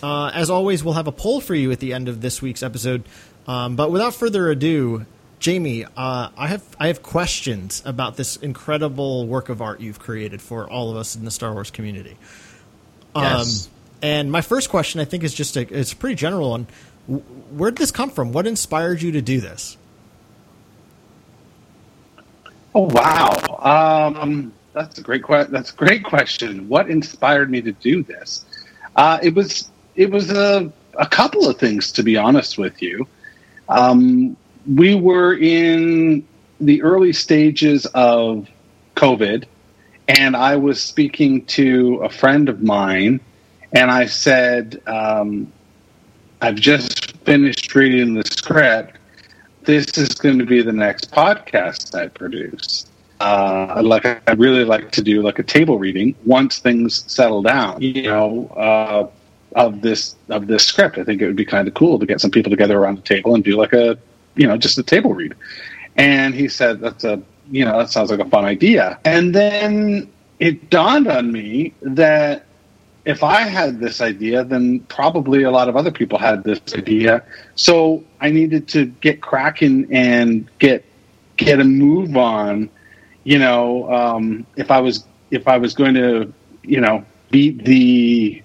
uh, 0.04 0.32
as 0.34 0.50
always, 0.50 0.84
we'll 0.84 0.94
have 0.94 1.08
a 1.08 1.12
poll 1.12 1.42
for 1.42 1.56
you 1.56 1.72
at 1.72 1.80
the 1.80 1.94
end 1.94 2.08
of 2.08 2.22
this 2.22 2.42
week's 2.42 2.64
episode. 2.64 3.04
Um, 3.48 3.76
but 3.76 3.92
without 3.92 4.16
further 4.16 4.50
ado, 4.50 5.06
Jamie, 5.46 5.86
uh, 5.86 6.30
I 6.36 6.48
have 6.48 6.64
I 6.80 6.88
have 6.88 7.04
questions 7.04 7.84
about 7.86 8.18
this 8.18 8.36
incredible 8.36 9.28
work 9.28 9.50
of 9.50 9.62
art 9.62 9.80
you've 9.80 10.00
created 10.00 10.42
for 10.42 10.68
all 10.68 10.90
of 10.90 10.98
us 10.98 11.16
in 11.16 11.24
the 11.24 11.30
Star 11.30 11.54
Wars 11.54 11.70
community. 11.70 12.18
Yes. 13.16 13.68
Um, 13.68 13.72
and 14.02 14.32
my 14.32 14.42
first 14.42 14.72
question, 14.72 15.02
I 15.02 15.06
think, 15.06 15.24
is 15.24 15.36
just 15.36 15.56
a 15.56 15.62
it's 15.72 15.94
a 15.94 15.96
pretty 15.98 16.16
general 16.16 16.50
one. 16.50 16.66
Where 17.52 17.70
did 17.70 17.78
this 17.78 17.92
come 17.92 18.10
from? 18.10 18.32
What 18.32 18.48
inspired 18.48 19.04
you 19.04 19.12
to 19.12 19.22
do 19.22 19.40
this? 19.40 19.78
Oh 22.74 22.90
wow, 22.92 24.10
um, 24.10 24.52
that's 24.74 24.98
a 24.98 25.04
great 25.04 25.24
que- 25.24 25.46
that's 25.46 25.72
a 25.72 25.76
great 25.76 26.04
question. 26.04 26.68
What 26.68 26.90
inspired 26.90 27.52
me 27.52 27.62
to 27.62 27.72
do 27.72 28.02
this? 28.02 28.46
Uh, 28.96 29.20
it 29.22 29.36
was 29.36 29.70
it 29.96 30.10
was 30.10 30.32
a 30.32 30.74
a 30.98 31.06
couple 31.06 31.48
of 31.48 31.60
things, 31.60 31.92
to 31.92 32.02
be 32.02 32.18
honest 32.18 32.58
with 32.58 32.82
you. 32.82 33.08
Um, 33.70 34.38
we 34.68 34.96
were 34.96 35.38
in 35.38 36.26
the 36.60 36.82
early 36.82 37.14
stages 37.14 37.86
of 37.88 38.48
COVID, 38.96 39.46
and 40.08 40.36
I 40.36 40.56
was 40.56 40.82
speaking 40.82 41.46
to 41.48 41.96
a 42.04 42.10
friend 42.10 42.50
of 42.50 42.62
mine, 42.64 43.20
and 43.74 43.92
I 43.92 44.06
said, 44.06 44.82
um, 44.88 45.52
I've 46.42 46.56
just 46.56 47.18
finished 47.18 47.74
reading 47.76 48.14
the 48.14 48.24
script. 48.24 48.98
This 49.64 49.98
is 49.98 50.10
going 50.10 50.40
to 50.40 50.46
be 50.46 50.62
the 50.62 50.72
next 50.72 51.12
podcast 51.12 51.96
I 51.96 52.08
produce. 52.08 52.86
Uh, 53.20 53.82
like 53.84 54.06
I 54.06 54.34
really 54.34 54.66
like 54.66 54.92
to 54.92 55.02
do 55.02 55.22
like 55.22 55.40
a 55.40 55.44
table 55.44 55.80
reading 55.80 56.16
once 56.26 56.60
things 56.60 57.04
settle 57.12 57.42
down. 57.42 57.82
You 57.82 58.04
know, 58.04 58.48
uh, 58.50 59.08
of 59.56 59.82
this 59.82 60.16
of 60.30 60.48
this 60.48 60.66
script. 60.66 60.98
I 60.98 61.04
think 61.04 61.22
it 61.22 61.26
would 61.26 61.36
be 61.36 61.46
kind 61.46 61.68
of 61.68 61.74
cool 61.74 61.98
to 61.98 62.06
get 62.06 62.22
some 62.22 62.30
people 62.30 62.50
together 62.50 62.78
around 62.78 62.98
the 62.98 63.02
table 63.02 63.34
and 63.34 63.44
do 63.44 63.56
like 63.56 63.74
a 63.74 63.98
you 64.36 64.48
know 64.48 64.58
just 64.58 64.78
a 64.78 64.84
table 64.84 65.14
read. 65.14 65.36
And 65.98 66.34
he 66.34 66.48
said 66.48 66.80
that's 66.82 67.04
a 67.04 67.22
you 67.52 67.66
know 67.66 67.78
that 67.78 67.90
sounds 67.90 68.12
like 68.12 68.20
a 68.20 68.30
fun 68.30 68.46
idea. 68.46 69.00
And 69.06 69.34
then 69.34 70.12
it 70.40 70.70
dawned 70.70 71.08
on 71.08 71.32
me 71.32 71.74
that 71.82 72.46
if 73.06 73.24
I 73.24 73.42
had 73.42 73.80
this 73.80 74.02
idea, 74.02 74.44
then 74.44 74.80
probably 74.82 75.44
a 75.44 75.52
lot 75.52 75.70
of 75.70 75.76
other 75.76 75.92
people 75.92 76.18
had 76.18 76.44
this 76.44 76.60
idea. 76.74 77.24
So 77.54 78.04
I 78.20 78.32
needed 78.32 78.68
to 78.70 78.86
get 78.86 79.22
cracking 79.22 79.88
and 79.92 80.50
get 80.60 80.84
get 81.38 81.60
a 81.60 81.64
move 81.64 82.18
on. 82.18 82.70
You 83.24 83.40
know, 83.40 83.92
um, 83.94 84.46
if 84.56 84.72
I 84.72 84.80
was 84.80 85.06
if 85.32 85.48
I 85.48 85.58
was 85.58 85.74
going 85.74 85.94
to, 85.96 86.34
you 86.64 86.82
know, 86.82 87.06
beat 87.30 87.64
the 87.64 88.42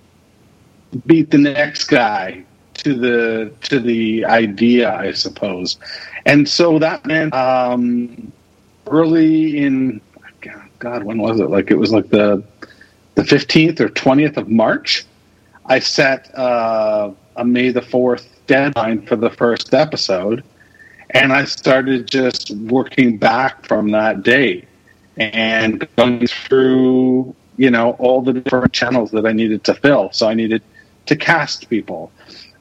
beat 1.06 1.30
the 1.30 1.38
next 1.38 1.85
guy 1.85 2.44
to 2.82 2.94
the 2.94 3.52
to 3.62 3.80
the 3.80 4.25
idea, 4.25 4.94
I 4.94 5.12
suppose. 5.12 5.78
And 6.26 6.49
so 6.49 6.78
that 6.78 7.06
meant 7.06 7.34
um, 7.34 8.32
early 8.87 9.58
in 9.58 10.00
God, 10.80 11.04
when 11.04 11.18
was 11.18 11.38
it? 11.40 11.50
Like 11.50 11.70
it 11.70 11.76
was 11.76 11.92
like 11.92 12.08
the 12.08 12.42
the 13.14 13.25
fifteenth 13.25 13.80
or 13.80 13.88
twentieth 13.88 14.37
of 14.37 14.49
March. 14.49 15.04
I 15.66 15.78
set 15.78 16.37
uh, 16.37 17.12
a 17.37 17.44
May 17.44 17.70
the 17.70 17.82
fourth 17.82 18.28
deadline 18.46 19.06
for 19.06 19.16
the 19.16 19.30
first 19.30 19.75
episode, 19.75 20.42
and 21.10 21.32
I 21.32 21.44
started 21.44 22.08
just 22.08 22.50
working 22.50 23.18
back 23.18 23.66
from 23.66 23.90
that 23.92 24.22
date 24.22 24.66
and 25.16 25.87
going 25.96 26.26
through 26.26 27.34
you 27.56 27.70
know 27.70 27.92
all 27.99 28.22
the 28.22 28.32
different 28.32 28.72
channels 28.72 29.10
that 29.12 29.26
I 29.26 29.32
needed 29.32 29.62
to 29.64 29.75
fill. 29.75 30.10
So 30.12 30.28
I 30.28 30.34
needed 30.34 30.62
to 31.06 31.16
cast 31.16 31.68
people, 31.68 32.10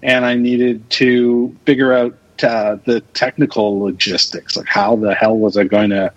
and 0.02 0.26
I 0.26 0.36
needed 0.36 0.90
to 0.92 1.56
figure 1.66 1.94
out 1.94 2.18
uh, 2.44 2.78
the 2.86 3.02
technical 3.14 3.80
logistics, 3.80 4.56
like 4.56 4.68
how 4.68 4.96
the 4.96 5.14
hell 5.14 5.38
was 5.38 5.58
I 5.58 5.66
going 5.66 5.90
to, 5.90 6.14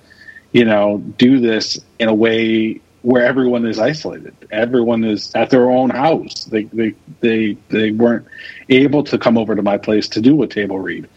you 0.53 0.65
know, 0.65 0.99
do 1.19 1.41
this 1.41 1.81
in 1.99 2.09
a 2.09 2.15
way 2.15 2.81
where 3.03 3.25
everyone 3.27 3.67
is 3.67 3.79
isolated. 3.81 4.35
Everyone 4.51 5.03
is 5.03 5.35
at 5.35 5.51
their 5.51 5.71
own 5.71 5.91
house. 5.91 6.45
They 6.45 6.65
they 6.65 6.95
they 7.21 7.57
they 7.69 7.91
weren't 7.91 8.27
able 8.69 9.03
to 9.05 9.19
come 9.19 9.37
over 9.37 9.57
to 9.57 9.63
my 9.63 9.77
place 9.77 10.09
to 10.11 10.21
do 10.21 10.41
a 10.43 10.47
table 10.47 10.79
read. 10.79 11.09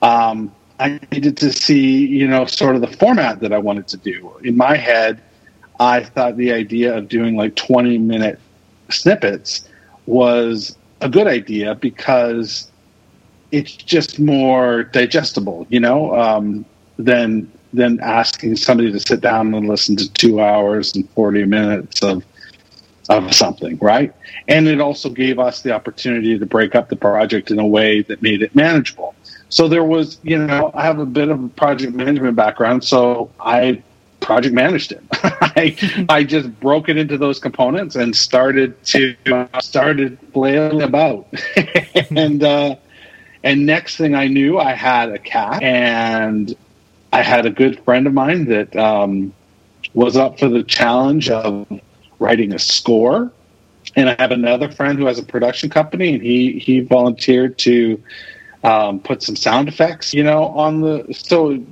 Um, 0.00 0.54
I 0.80 0.98
needed 1.12 1.36
to 1.38 1.52
see, 1.52 2.06
you 2.06 2.26
know, 2.26 2.46
sort 2.46 2.74
of 2.74 2.80
the 2.80 2.88
format 2.88 3.40
that 3.40 3.52
I 3.52 3.58
wanted 3.58 3.88
to 3.88 3.96
do. 3.98 4.32
In 4.42 4.56
my 4.56 4.76
head, 4.76 5.22
I 5.78 6.02
thought 6.02 6.36
the 6.36 6.52
idea 6.52 6.96
of 6.96 7.08
doing 7.08 7.36
like 7.36 7.54
20 7.54 7.98
minute 7.98 8.40
snippets 8.90 9.68
was 10.06 10.76
a 11.00 11.08
good 11.08 11.26
idea 11.26 11.74
because 11.74 12.70
it's 13.50 13.72
just 13.72 14.18
more 14.18 14.84
digestible, 14.84 15.66
you 15.68 15.80
know, 15.80 16.14
um, 16.14 16.64
than 16.98 17.50
than 17.72 17.98
asking 18.00 18.56
somebody 18.56 18.92
to 18.92 19.00
sit 19.00 19.20
down 19.20 19.52
and 19.52 19.68
listen 19.68 19.96
to 19.96 20.12
two 20.12 20.40
hours 20.40 20.94
and 20.94 21.08
forty 21.10 21.44
minutes 21.44 22.02
of 22.02 22.24
of 23.08 23.34
something, 23.34 23.76
right? 23.78 24.14
And 24.48 24.66
it 24.66 24.80
also 24.80 25.10
gave 25.10 25.38
us 25.38 25.62
the 25.62 25.72
opportunity 25.72 26.38
to 26.38 26.46
break 26.46 26.74
up 26.74 26.88
the 26.88 26.96
project 26.96 27.50
in 27.50 27.58
a 27.58 27.66
way 27.66 28.02
that 28.02 28.22
made 28.22 28.42
it 28.42 28.54
manageable. 28.54 29.14
So 29.50 29.68
there 29.68 29.84
was, 29.84 30.18
you 30.22 30.38
know, 30.38 30.70
I 30.74 30.82
have 30.82 30.98
a 30.98 31.06
bit 31.06 31.28
of 31.28 31.42
a 31.42 31.48
project 31.48 31.94
management 31.94 32.34
background, 32.34 32.82
so 32.82 33.30
I 33.38 33.82
project 34.24 34.54
managed 34.54 34.92
it. 34.92 35.02
I 35.12 36.06
I 36.08 36.24
just 36.24 36.48
broke 36.60 36.88
it 36.88 36.96
into 36.96 37.18
those 37.18 37.38
components 37.38 37.94
and 37.94 38.16
started 38.16 38.82
to 38.86 39.14
uh, 39.26 39.60
started 39.60 40.18
flailing 40.32 40.82
about, 40.82 41.26
and 42.10 42.42
uh, 42.42 42.76
and 43.42 43.66
next 43.66 43.96
thing 43.96 44.14
I 44.14 44.26
knew, 44.26 44.58
I 44.58 44.72
had 44.72 45.10
a 45.10 45.18
cat, 45.18 45.62
and 45.62 46.54
I 47.12 47.22
had 47.22 47.46
a 47.46 47.50
good 47.50 47.78
friend 47.84 48.06
of 48.06 48.14
mine 48.14 48.46
that 48.46 48.74
um, 48.74 49.32
was 49.92 50.16
up 50.16 50.38
for 50.38 50.48
the 50.48 50.64
challenge 50.64 51.28
of 51.30 51.80
writing 52.18 52.54
a 52.54 52.58
score, 52.58 53.30
and 53.94 54.08
I 54.08 54.16
have 54.18 54.32
another 54.32 54.70
friend 54.70 54.98
who 54.98 55.06
has 55.06 55.18
a 55.18 55.24
production 55.24 55.68
company, 55.68 56.14
and 56.14 56.22
he 56.22 56.58
he 56.58 56.80
volunteered 56.80 57.58
to. 57.58 58.02
Um, 58.62 59.00
put 59.00 59.22
some 59.22 59.36
sound 59.36 59.68
effects, 59.68 60.14
you 60.14 60.22
know, 60.22 60.44
on 60.46 60.80
the 60.80 61.12
so 61.12 61.62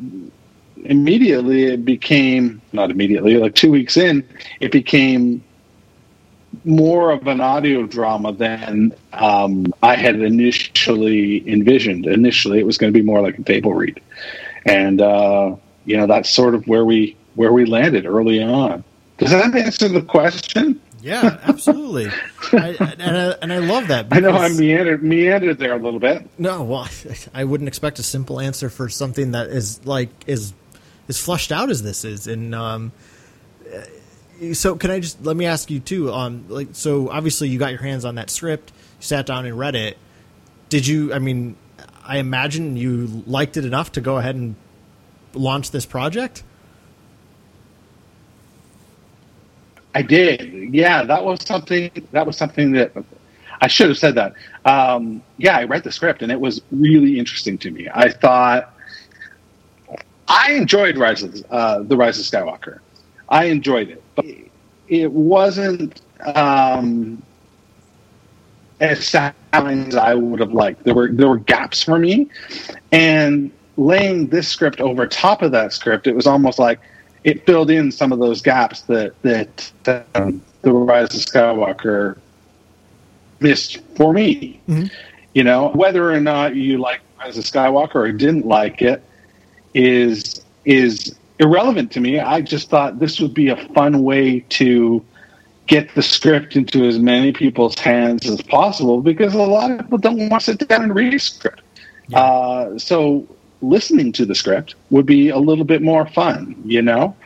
immediately 0.84 1.64
it 1.64 1.84
became 1.84 2.60
not 2.72 2.90
immediately 2.90 3.36
like 3.36 3.54
two 3.54 3.70
weeks 3.70 3.96
in 3.96 4.26
it 4.60 4.72
became 4.72 5.42
more 6.64 7.10
of 7.12 7.26
an 7.26 7.40
audio 7.40 7.86
drama 7.86 8.32
than 8.32 8.94
um, 9.12 9.72
i 9.82 9.94
had 9.94 10.20
initially 10.20 11.48
envisioned 11.50 12.06
initially 12.06 12.58
it 12.58 12.66
was 12.66 12.78
going 12.78 12.92
to 12.92 12.98
be 12.98 13.04
more 13.04 13.20
like 13.20 13.38
a 13.38 13.42
table 13.42 13.74
read 13.74 14.00
and 14.66 15.00
uh, 15.00 15.54
you 15.84 15.96
know 15.96 16.06
that's 16.06 16.30
sort 16.30 16.54
of 16.54 16.66
where 16.66 16.84
we 16.84 17.16
where 17.34 17.52
we 17.52 17.64
landed 17.64 18.04
early 18.04 18.42
on 18.42 18.82
does 19.18 19.30
that 19.30 19.54
answer 19.54 19.88
the 19.88 20.02
question 20.02 20.80
yeah, 21.02 21.40
absolutely, 21.42 22.10
I, 22.52 22.76
and, 23.00 23.16
I, 23.16 23.34
and 23.42 23.52
I 23.52 23.58
love 23.58 23.88
that. 23.88 24.06
I 24.12 24.20
know 24.20 24.30
I 24.30 24.50
meandered 24.50 25.02
meandered 25.02 25.58
there 25.58 25.72
a 25.72 25.78
little 25.78 25.98
bit. 25.98 26.28
No, 26.38 26.62
well, 26.62 26.88
I 27.34 27.42
wouldn't 27.42 27.66
expect 27.66 27.98
a 27.98 28.04
simple 28.04 28.38
answer 28.38 28.70
for 28.70 28.88
something 28.88 29.32
that 29.32 29.48
is 29.48 29.84
like 29.84 30.10
is 30.28 30.54
as 31.08 31.20
flushed 31.20 31.52
out 31.52 31.70
as 31.70 31.82
this 31.82 32.04
is. 32.04 32.26
And 32.26 32.54
um, 32.54 32.92
so, 34.52 34.76
can 34.76 34.90
I 34.90 35.00
just 35.00 35.24
let 35.24 35.36
me 35.36 35.46
ask 35.46 35.70
you 35.70 35.80
too? 35.80 36.12
Um, 36.12 36.46
like, 36.48 36.68
so 36.72 37.10
obviously 37.10 37.48
you 37.48 37.58
got 37.58 37.70
your 37.70 37.82
hands 37.82 38.04
on 38.04 38.16
that 38.16 38.30
script, 38.30 38.72
you 38.98 39.04
sat 39.04 39.26
down 39.26 39.46
and 39.46 39.58
read 39.58 39.74
it. 39.74 39.98
Did 40.68 40.86
you? 40.86 41.12
I 41.12 41.18
mean, 41.18 41.56
I 42.04 42.18
imagine 42.18 42.76
you 42.76 43.22
liked 43.26 43.56
it 43.56 43.64
enough 43.64 43.92
to 43.92 44.00
go 44.00 44.18
ahead 44.18 44.34
and 44.34 44.56
launch 45.34 45.70
this 45.70 45.86
project. 45.86 46.42
I 49.94 50.02
did. 50.02 50.74
Yeah, 50.74 51.04
that 51.04 51.24
was 51.24 51.46
something. 51.46 51.90
That 52.12 52.26
was 52.26 52.36
something 52.36 52.72
that 52.72 52.92
I 53.60 53.68
should 53.68 53.88
have 53.88 53.98
said 53.98 54.16
that. 54.16 54.34
Um, 54.64 55.22
yeah, 55.36 55.56
I 55.56 55.64
read 55.64 55.84
the 55.84 55.92
script 55.92 56.22
and 56.22 56.32
it 56.32 56.40
was 56.40 56.60
really 56.72 57.18
interesting 57.18 57.58
to 57.58 57.70
me. 57.70 57.88
I 57.92 58.10
thought 58.10 58.71
I 60.28 60.52
enjoyed 60.52 60.96
Rise 60.96 61.22
of 61.22 61.44
uh, 61.50 61.82
the 61.82 61.96
Rise 61.96 62.18
of 62.18 62.24
Skywalker. 62.24 62.78
I 63.28 63.44
enjoyed 63.46 63.88
it, 63.90 64.02
but 64.14 64.26
it 64.88 65.10
wasn't 65.10 66.00
um, 66.34 67.22
as 68.80 69.06
satisfying 69.06 69.88
as 69.88 69.96
I 69.96 70.14
would 70.14 70.40
have 70.40 70.52
liked. 70.52 70.84
There 70.84 70.94
were 70.94 71.08
there 71.08 71.28
were 71.28 71.38
gaps 71.38 71.82
for 71.82 71.98
me, 71.98 72.28
and 72.90 73.50
laying 73.76 74.28
this 74.28 74.48
script 74.48 74.80
over 74.80 75.06
top 75.06 75.42
of 75.42 75.52
that 75.52 75.72
script, 75.72 76.06
it 76.06 76.14
was 76.14 76.26
almost 76.26 76.58
like 76.58 76.80
it 77.24 77.46
filled 77.46 77.70
in 77.70 77.90
some 77.90 78.12
of 78.12 78.18
those 78.18 78.42
gaps 78.42 78.82
that 78.82 79.14
that 79.22 79.72
um, 80.14 80.42
the 80.62 80.72
Rise 80.72 81.14
of 81.14 81.20
Skywalker 81.20 82.18
missed 83.40 83.78
for 83.96 84.12
me. 84.12 84.60
Mm-hmm. 84.68 84.86
You 85.34 85.44
know, 85.44 85.68
whether 85.70 86.12
or 86.12 86.20
not 86.20 86.54
you 86.54 86.78
like 86.78 87.00
Rise 87.18 87.38
of 87.38 87.44
Skywalker 87.44 87.96
or 87.96 88.12
didn't 88.12 88.46
like 88.46 88.82
it 88.82 89.02
is 89.74 90.42
is 90.64 91.14
irrelevant 91.38 91.92
to 91.92 92.00
me. 92.00 92.20
I 92.20 92.40
just 92.40 92.70
thought 92.70 92.98
this 92.98 93.20
would 93.20 93.34
be 93.34 93.48
a 93.48 93.56
fun 93.74 94.02
way 94.02 94.40
to 94.50 95.04
get 95.66 95.94
the 95.94 96.02
script 96.02 96.56
into 96.56 96.84
as 96.86 96.98
many 96.98 97.32
people's 97.32 97.78
hands 97.78 98.28
as 98.28 98.42
possible 98.42 99.00
because 99.00 99.34
a 99.34 99.38
lot 99.38 99.70
of 99.70 99.78
people 99.78 99.98
don't 99.98 100.28
want 100.28 100.42
to 100.42 100.56
sit 100.56 100.68
down 100.68 100.82
and 100.82 100.94
read 100.94 101.14
a 101.14 101.18
script. 101.18 101.62
Yeah. 102.08 102.20
Uh, 102.20 102.78
so 102.78 103.26
listening 103.60 104.12
to 104.12 104.26
the 104.26 104.34
script 104.34 104.74
would 104.90 105.06
be 105.06 105.28
a 105.28 105.38
little 105.38 105.64
bit 105.64 105.82
more 105.82 106.06
fun, 106.06 106.60
you 106.64 106.82
know. 106.82 107.16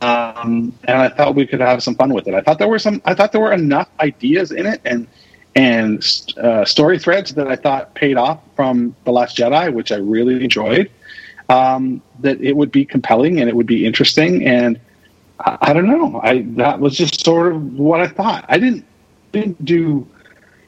Um, 0.00 0.76
and 0.84 0.98
I 0.98 1.08
thought 1.08 1.36
we 1.36 1.46
could 1.46 1.60
have 1.60 1.82
some 1.82 1.94
fun 1.94 2.12
with 2.12 2.26
it. 2.26 2.34
I 2.34 2.40
thought 2.40 2.58
there 2.58 2.68
were 2.68 2.80
some. 2.80 3.00
I 3.04 3.14
thought 3.14 3.30
there 3.30 3.40
were 3.40 3.52
enough 3.52 3.88
ideas 4.00 4.50
in 4.50 4.66
it 4.66 4.80
and 4.84 5.06
and 5.54 6.04
uh, 6.38 6.64
story 6.64 6.98
threads 6.98 7.34
that 7.34 7.46
I 7.46 7.56
thought 7.56 7.94
paid 7.94 8.16
off 8.16 8.40
from 8.56 8.96
the 9.04 9.12
Last 9.12 9.36
Jedi, 9.36 9.72
which 9.72 9.92
I 9.92 9.96
really 9.96 10.42
enjoyed. 10.42 10.90
Um, 11.52 12.02
that 12.20 12.40
it 12.40 12.56
would 12.56 12.72
be 12.72 12.84
compelling 12.84 13.40
and 13.40 13.48
it 13.48 13.56
would 13.56 13.66
be 13.66 13.84
interesting. 13.84 14.46
And 14.46 14.80
I, 15.40 15.58
I 15.60 15.72
don't 15.72 15.86
know. 15.86 16.20
I 16.22 16.42
that 16.56 16.80
was 16.80 16.96
just 16.96 17.24
sort 17.24 17.52
of 17.52 17.78
what 17.78 18.00
I 18.00 18.08
thought. 18.08 18.44
I 18.48 18.58
didn't 18.58 18.84
didn't 19.32 19.64
do 19.64 20.06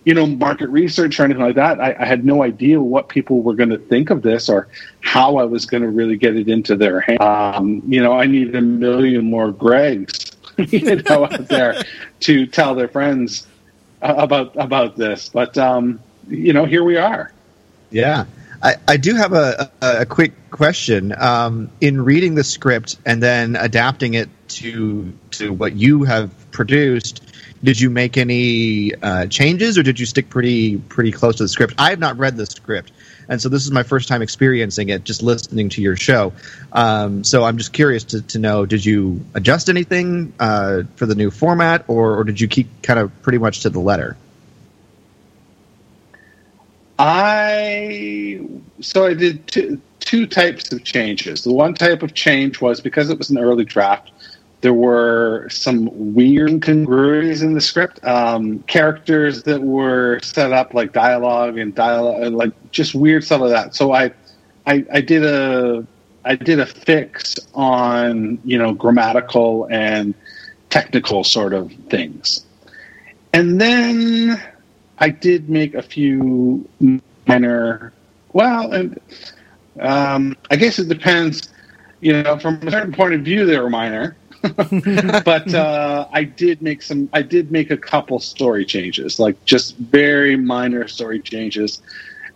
you 0.04 0.12
know, 0.12 0.26
market 0.26 0.68
research 0.68 1.18
or 1.18 1.24
anything 1.24 1.42
like 1.42 1.54
that. 1.54 1.80
I, 1.80 1.96
I 1.98 2.04
had 2.04 2.24
no 2.24 2.42
idea 2.42 2.80
what 2.80 3.08
people 3.08 3.42
were 3.42 3.54
going 3.54 3.70
to 3.70 3.78
think 3.78 4.10
of 4.10 4.22
this 4.22 4.48
or 4.48 4.68
how 5.00 5.38
I 5.38 5.44
was 5.44 5.64
going 5.64 5.82
to 5.82 5.88
really 5.88 6.16
get 6.16 6.36
it 6.36 6.48
into 6.48 6.76
their 6.76 7.00
hands. 7.00 7.20
Um, 7.20 7.82
you 7.86 8.02
know, 8.02 8.12
I 8.12 8.26
need 8.26 8.54
a 8.54 8.60
million 8.60 9.24
more 9.24 9.52
Gregs, 9.52 10.34
you 10.72 11.02
know, 11.02 11.24
out 11.24 11.48
there 11.48 11.82
to 12.20 12.46
tell 12.46 12.74
their 12.74 12.88
friends 12.88 13.46
about 14.02 14.54
about 14.56 14.96
this. 14.96 15.30
But 15.30 15.56
um, 15.56 16.00
you 16.28 16.52
know, 16.52 16.66
here 16.66 16.84
we 16.84 16.98
are. 16.98 17.32
Yeah. 17.90 18.26
I, 18.64 18.76
I 18.88 18.96
do 18.96 19.14
have 19.14 19.34
a, 19.34 19.70
a, 19.82 20.00
a 20.00 20.06
quick 20.06 20.32
question. 20.50 21.14
Um, 21.16 21.70
in 21.82 22.02
reading 22.02 22.34
the 22.34 22.44
script 22.44 22.96
and 23.04 23.22
then 23.22 23.56
adapting 23.56 24.14
it 24.14 24.30
to 24.48 25.12
to 25.32 25.52
what 25.52 25.74
you 25.74 26.04
have 26.04 26.30
produced, 26.50 27.22
did 27.62 27.78
you 27.78 27.90
make 27.90 28.16
any 28.16 28.94
uh, 28.94 29.26
changes 29.26 29.76
or 29.76 29.82
did 29.82 30.00
you 30.00 30.06
stick 30.06 30.30
pretty 30.30 30.78
pretty 30.78 31.12
close 31.12 31.36
to 31.36 31.42
the 31.42 31.48
script? 31.48 31.74
I 31.76 31.90
have 31.90 31.98
not 31.98 32.16
read 32.16 32.38
the 32.38 32.46
script, 32.46 32.92
and 33.28 33.40
so 33.40 33.50
this 33.50 33.66
is 33.66 33.70
my 33.70 33.82
first 33.82 34.08
time 34.08 34.22
experiencing 34.22 34.88
it, 34.88 35.04
just 35.04 35.22
listening 35.22 35.68
to 35.70 35.82
your 35.82 35.96
show. 35.96 36.32
Um, 36.72 37.22
so 37.22 37.44
I'm 37.44 37.58
just 37.58 37.74
curious 37.74 38.04
to, 38.04 38.22
to 38.22 38.38
know: 38.38 38.64
did 38.64 38.82
you 38.82 39.26
adjust 39.34 39.68
anything 39.68 40.32
uh, 40.40 40.84
for 40.96 41.04
the 41.04 41.14
new 41.14 41.30
format, 41.30 41.84
or, 41.86 42.16
or 42.16 42.24
did 42.24 42.40
you 42.40 42.48
keep 42.48 42.82
kind 42.82 42.98
of 42.98 43.22
pretty 43.22 43.38
much 43.38 43.60
to 43.60 43.70
the 43.70 43.80
letter? 43.80 44.16
I 47.06 48.40
so 48.80 49.04
I 49.04 49.12
did 49.12 49.46
two, 49.46 49.78
two 50.00 50.26
types 50.26 50.72
of 50.72 50.84
changes. 50.84 51.44
The 51.44 51.52
one 51.52 51.74
type 51.74 52.02
of 52.02 52.14
change 52.14 52.62
was 52.62 52.80
because 52.80 53.10
it 53.10 53.18
was 53.18 53.28
an 53.28 53.36
early 53.36 53.66
draft. 53.66 54.10
There 54.62 54.72
were 54.72 55.46
some 55.50 56.14
weird 56.14 56.48
incongruities 56.48 57.42
in 57.42 57.52
the 57.52 57.60
script. 57.60 58.02
Um, 58.04 58.60
characters 58.60 59.42
that 59.42 59.60
were 59.60 60.18
set 60.22 60.54
up 60.54 60.72
like 60.72 60.94
dialogue 60.94 61.58
and 61.58 61.74
dialogue, 61.74 62.32
like 62.32 62.52
just 62.70 62.94
weird 62.94 63.22
stuff 63.22 63.42
like 63.42 63.50
that. 63.50 63.74
So 63.74 63.92
I, 63.92 64.10
I, 64.66 64.86
I 64.90 65.02
did 65.02 65.26
a, 65.26 65.86
I 66.24 66.36
did 66.36 66.58
a 66.58 66.64
fix 66.64 67.34
on 67.52 68.38
you 68.46 68.56
know 68.56 68.72
grammatical 68.72 69.68
and 69.70 70.14
technical 70.70 71.22
sort 71.22 71.52
of 71.52 71.70
things, 71.90 72.46
and 73.34 73.60
then 73.60 74.40
I 75.04 75.10
did 75.10 75.50
make 75.50 75.74
a 75.74 75.82
few 75.82 76.66
minor. 77.26 77.92
Well, 78.32 78.72
and 78.72 78.98
um, 79.78 80.34
I 80.50 80.56
guess 80.56 80.78
it 80.78 80.88
depends. 80.88 81.52
You 82.00 82.22
know, 82.22 82.38
from 82.38 82.66
a 82.66 82.70
certain 82.70 82.94
point 82.94 83.12
of 83.12 83.20
view, 83.20 83.44
they 83.44 83.58
were 83.58 83.68
minor. 83.68 84.16
but 84.40 85.54
uh, 85.54 86.08
I 86.10 86.24
did 86.24 86.62
make 86.62 86.80
some. 86.80 87.10
I 87.12 87.20
did 87.20 87.52
make 87.52 87.70
a 87.70 87.76
couple 87.76 88.18
story 88.18 88.64
changes, 88.64 89.20
like 89.20 89.36
just 89.44 89.76
very 89.76 90.36
minor 90.36 90.88
story 90.88 91.20
changes. 91.20 91.82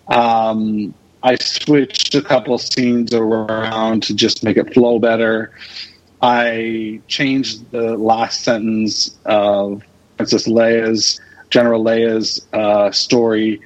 Um, 0.08 0.92
I 1.22 1.36
switched 1.36 2.14
a 2.16 2.22
couple 2.22 2.58
scenes 2.58 3.14
around 3.14 4.02
to 4.04 4.14
just 4.14 4.44
make 4.44 4.58
it 4.58 4.74
flow 4.74 4.98
better. 4.98 5.52
I 6.20 7.00
changed 7.08 7.70
the 7.70 7.96
last 7.96 8.42
sentence 8.42 9.16
of 9.24 9.82
Princess 10.18 10.46
Leia's 10.46 11.18
General 11.50 11.82
Leia's 11.82 12.46
uh, 12.52 12.90
story 12.90 13.60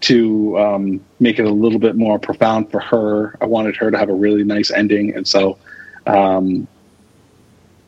to 0.00 0.58
um, 0.58 1.00
make 1.18 1.38
it 1.38 1.44
a 1.44 1.50
little 1.50 1.78
bit 1.78 1.96
more 1.96 2.18
profound 2.18 2.70
for 2.70 2.80
her. 2.80 3.36
I 3.40 3.46
wanted 3.46 3.76
her 3.76 3.90
to 3.90 3.98
have 3.98 4.08
a 4.08 4.14
really 4.14 4.44
nice 4.44 4.70
ending, 4.70 5.14
and 5.14 5.26
so 5.26 5.58
um, 6.06 6.66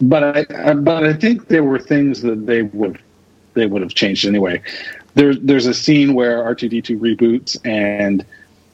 but 0.00 0.22
I, 0.50 0.74
but 0.74 1.04
I 1.04 1.12
think 1.12 1.48
there 1.48 1.64
were 1.64 1.78
things 1.78 2.22
that 2.22 2.46
they 2.46 2.62
would 2.62 3.00
they 3.54 3.66
would 3.66 3.82
have 3.82 3.94
changed 3.94 4.26
anyway. 4.26 4.62
There's 5.14 5.38
there's 5.40 5.66
a 5.66 5.74
scene 5.74 6.14
where 6.14 6.38
R2D2 6.38 6.98
reboots 6.98 7.58
and 7.66 8.24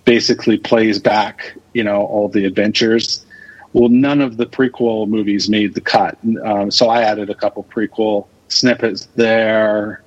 basically 0.05 0.59
plays 0.59 0.99
back, 0.99 1.57
you 1.73 1.83
know, 1.83 2.07
all 2.07 2.29
the 2.29 2.45
adventures. 2.45 3.25
Well, 3.73 3.89
none 3.89 4.21
of 4.21 4.37
the 4.37 4.47
prequel 4.47 5.09
movies 5.09 5.49
made 5.49 5.75
the 5.75 5.81
cut, 5.81 6.19
um, 6.45 6.71
so 6.71 6.89
I 6.89 7.03
added 7.03 7.29
a 7.29 7.35
couple 7.35 7.65
prequel 7.65 8.27
snippets 8.49 9.09
there 9.17 10.03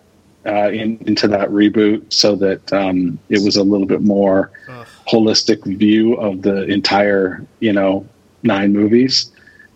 uh, 0.46 0.70
in, 0.70 0.98
into 1.06 1.28
that 1.28 1.50
reboot, 1.50 2.12
so 2.12 2.36
that 2.36 2.72
um, 2.74 3.20
it 3.30 3.44
was 3.44 3.56
a 3.56 3.64
little 3.64 3.88
bit 3.88 4.02
more 4.02 4.52
Ugh. 4.70 4.88
holistic 5.08 5.64
view 5.64 6.14
of 6.16 6.42
the 6.42 6.64
entire, 6.66 7.46
you 7.60 7.74
know, 7.74 8.08
nine 8.44 8.74
movies. 8.74 9.32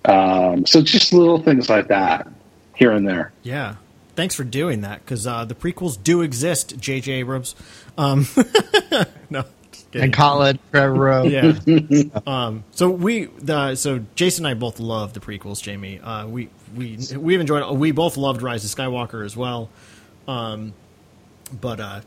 Um, 0.05 0.65
so 0.65 0.81
just 0.81 1.13
little 1.13 1.41
things 1.41 1.69
like 1.69 1.87
that 1.87 2.27
here 2.75 2.91
and 2.91 3.07
there. 3.07 3.31
Yeah. 3.43 3.75
Thanks 4.15 4.35
for 4.35 4.43
doing 4.43 4.81
that 4.81 5.03
because 5.03 5.25
uh, 5.25 5.45
the 5.45 5.55
prequels 5.55 6.01
do 6.01 6.21
exist, 6.21 6.77
J.J. 6.79 7.11
Abrams. 7.13 7.55
Um, 7.97 8.27
no. 9.29 9.45
And 9.93 10.13
Colin 10.13 10.59
Trevorrow. 10.71 11.29
Yeah. 11.29 12.21
um, 12.27 12.63
so 12.71 12.89
we, 12.89 13.25
the, 13.25 13.75
so 13.75 14.03
Jason 14.15 14.45
and 14.45 14.55
I 14.55 14.59
both 14.59 14.79
love 14.79 15.13
the 15.13 15.19
prequels. 15.19 15.61
Jamie, 15.61 15.99
uh, 15.99 16.27
we 16.27 16.49
we 16.75 16.97
we've 17.15 17.39
enjoyed. 17.39 17.77
We 17.77 17.91
both 17.91 18.17
loved 18.17 18.41
Rise 18.41 18.63
of 18.65 18.71
Skywalker 18.71 19.23
as 19.23 19.37
well. 19.37 19.69
Um, 20.27 20.73
but 21.51 21.79
uh, 21.79 22.01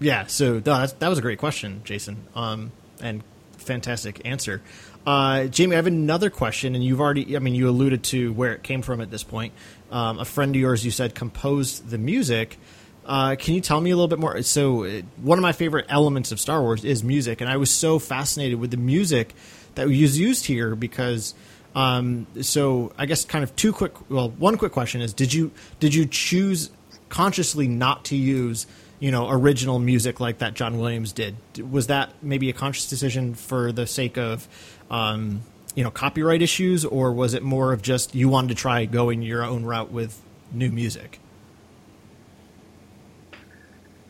yeah, 0.00 0.26
so 0.26 0.54
no, 0.64 0.86
that 0.86 1.08
was 1.08 1.18
a 1.18 1.22
great 1.22 1.38
question, 1.38 1.82
Jason. 1.84 2.26
Um, 2.34 2.72
and 3.00 3.22
fantastic 3.56 4.22
answer. 4.24 4.62
Uh, 5.06 5.46
Jamie, 5.46 5.74
I 5.74 5.76
have 5.76 5.86
another 5.86 6.30
question, 6.30 6.74
and 6.74 6.84
you've 6.84 7.00
already, 7.00 7.36
I 7.36 7.38
mean, 7.38 7.54
you 7.54 7.68
alluded 7.68 8.04
to 8.04 8.32
where 8.32 8.52
it 8.52 8.62
came 8.62 8.82
from 8.82 9.00
at 9.00 9.10
this 9.10 9.22
point. 9.22 9.54
Um, 9.90 10.18
a 10.18 10.24
friend 10.24 10.54
of 10.54 10.60
yours, 10.60 10.84
you 10.84 10.90
said, 10.90 11.14
composed 11.14 11.88
the 11.88 11.98
music. 11.98 12.58
Uh, 13.06 13.36
can 13.36 13.54
you 13.54 13.60
tell 13.60 13.80
me 13.80 13.90
a 13.90 13.96
little 13.96 14.08
bit 14.08 14.18
more? 14.18 14.42
So, 14.42 14.84
uh, 14.84 15.00
one 15.16 15.38
of 15.38 15.42
my 15.42 15.52
favorite 15.52 15.86
elements 15.88 16.30
of 16.30 16.38
Star 16.38 16.60
Wars 16.60 16.84
is 16.84 17.02
music, 17.02 17.40
and 17.40 17.48
I 17.48 17.56
was 17.56 17.70
so 17.70 17.98
fascinated 17.98 18.60
with 18.60 18.70
the 18.70 18.76
music 18.76 19.34
that 19.74 19.86
was 19.86 20.18
used 20.18 20.46
here 20.46 20.74
because. 20.74 21.34
Um, 21.74 22.26
so, 22.40 22.92
I 22.98 23.06
guess 23.06 23.24
kind 23.26 23.44
of 23.44 23.54
two 23.54 23.72
quick. 23.72 23.92
Well, 24.10 24.30
one 24.30 24.56
quick 24.56 24.72
question 24.72 25.00
is: 25.00 25.12
Did 25.12 25.32
you 25.32 25.52
did 25.78 25.94
you 25.94 26.06
choose 26.06 26.70
consciously 27.08 27.68
not 27.68 28.04
to 28.06 28.16
use 28.16 28.66
you 29.00 29.10
know 29.10 29.28
original 29.30 29.78
music 29.78 30.20
like 30.20 30.38
that 30.38 30.54
John 30.54 30.78
Williams 30.78 31.12
did? 31.12 31.36
Was 31.70 31.86
that 31.88 32.12
maybe 32.22 32.50
a 32.50 32.52
conscious 32.52 32.88
decision 32.88 33.34
for 33.34 33.72
the 33.72 33.86
sake 33.86 34.18
of 34.18 34.48
um, 34.90 35.42
you 35.74 35.84
know 35.84 35.90
copyright 35.90 36.42
issues, 36.42 36.84
or 36.84 37.12
was 37.12 37.34
it 37.34 37.42
more 37.42 37.72
of 37.72 37.82
just 37.82 38.14
you 38.14 38.28
wanted 38.28 38.48
to 38.48 38.54
try 38.54 38.84
going 38.84 39.22
your 39.22 39.44
own 39.44 39.64
route 39.64 39.90
with 39.90 40.20
new 40.52 40.70
music? 40.70 41.20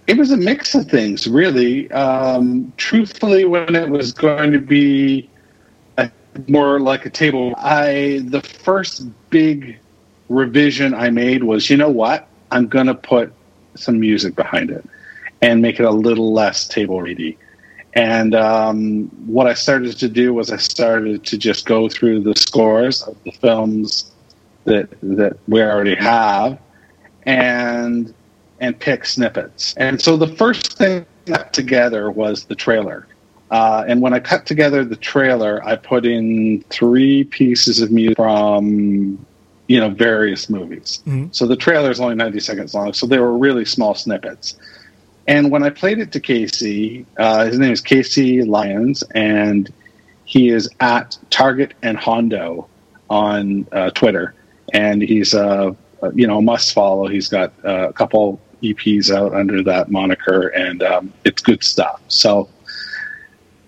It 0.07 0.17
was 0.17 0.31
a 0.31 0.39
mix 0.39 0.75
of 0.75 0.89
things, 0.89 1.29
really. 1.29 1.91
Um, 1.93 2.73
truthfully, 2.79 3.45
when 3.45 3.77
it 3.77 3.91
was 3.91 4.13
going 4.13 4.53
to 4.53 4.59
be 4.59 5.29
a, 5.99 6.11
more 6.47 6.81
like 6.81 7.05
a 7.05 7.11
table, 7.11 7.55
I 7.59 8.23
the 8.25 8.41
first 8.41 9.07
big 9.29 9.79
revision 10.31 10.95
I 10.95 11.11
made 11.11 11.45
was, 11.45 11.69
you 11.69 11.77
know 11.77 11.91
what? 11.91 12.27
I'm 12.51 12.67
going 12.67 12.87
to 12.87 12.95
put 12.95 13.33
some 13.75 14.01
music 14.01 14.35
behind 14.35 14.71
it 14.71 14.85
and 15.43 15.63
make 15.63 15.79
it 15.79 15.85
a 15.85 15.91
little 15.91 16.33
less 16.33 16.67
table 16.67 17.01
ready. 17.01 17.39
And 17.95 18.35
um, 18.35 19.09
what 19.27 19.47
I 19.47 19.55
started 19.55 19.99
to 19.99 20.09
do 20.09 20.35
was 20.35 20.51
I 20.51 20.57
started 20.57 21.25
to 21.25 21.39
just 21.39 21.67
go 21.67 21.89
through 21.89 22.21
the 22.21 22.35
scores 22.37 23.03
of 23.03 23.17
the 23.25 23.33
films 23.33 24.11
that 24.65 24.89
that 25.03 25.39
we 25.49 25.63
already 25.63 25.95
have, 25.95 26.59
and 27.25 28.13
and 28.61 28.79
pick 28.79 29.07
snippets. 29.07 29.75
And 29.77 30.01
so 30.01 30.17
the 30.17 30.29
first 30.37 30.77
thing 30.77 31.07
I 31.27 31.31
cut 31.31 31.53
together 31.53 32.11
was 32.11 32.45
the 32.45 32.55
trailer. 32.55 33.07
Uh, 33.51 33.85
and 33.89 34.03
when 34.03 34.13
I 34.13 34.21
cut 34.21 34.45
together 34.45 34.85
the 34.85 34.97
trailer, 34.97 35.65
I 35.67 35.77
put 35.77 36.05
in 36.05 36.63
three 36.69 37.25
pieces 37.25 37.81
of 37.81 37.91
music 37.91 38.17
from 38.17 39.25
you 39.69 39.79
know 39.79 39.91
various 39.91 40.51
movies. 40.51 41.01
Mhm. 41.07 41.35
So 41.35 41.47
the 41.47 41.57
trailer 41.57 41.91
is 41.91 42.01
only 42.01 42.17
ninety 42.17 42.41
seconds 42.41 42.75
long, 42.75 42.93
so 42.93 43.07
they 43.07 43.19
were 43.19 43.37
really 43.37 43.65
small 43.65 43.95
snippets. 43.95 44.57
And 45.29 45.51
when 45.51 45.63
I 45.63 45.71
played 45.71 45.99
it 45.99 46.11
to 46.13 46.21
Casey, 46.21 47.05
uh, 47.19 47.45
his 47.45 47.59
name 47.59 47.71
is 47.71 47.83
Casey 47.83 48.43
Lyons, 48.43 49.05
and 49.15 49.71
he 50.25 50.49
is 50.49 50.69
at 50.81 51.17
Target 51.31 51.75
and 51.83 51.99
Hondo 51.99 52.67
on 53.11 53.67
uh, 53.73 53.91
Twitter, 53.91 54.35
and 54.73 55.03
he's 55.03 55.35
uh, 55.35 55.73
uh, 56.03 56.11
you 56.15 56.27
know 56.27 56.39
a 56.39 56.43
must 56.43 56.73
follow. 56.73 57.07
He's 57.07 57.29
got 57.29 57.53
uh, 57.65 57.89
a 57.91 57.93
couple 57.93 58.41
EPs 58.63 59.15
out 59.15 59.35
under 59.35 59.63
that 59.63 59.91
moniker, 59.91 60.49
and 60.49 60.83
um, 60.83 61.13
it's 61.25 61.43
good 61.43 61.63
stuff. 61.63 62.01
So 62.09 62.49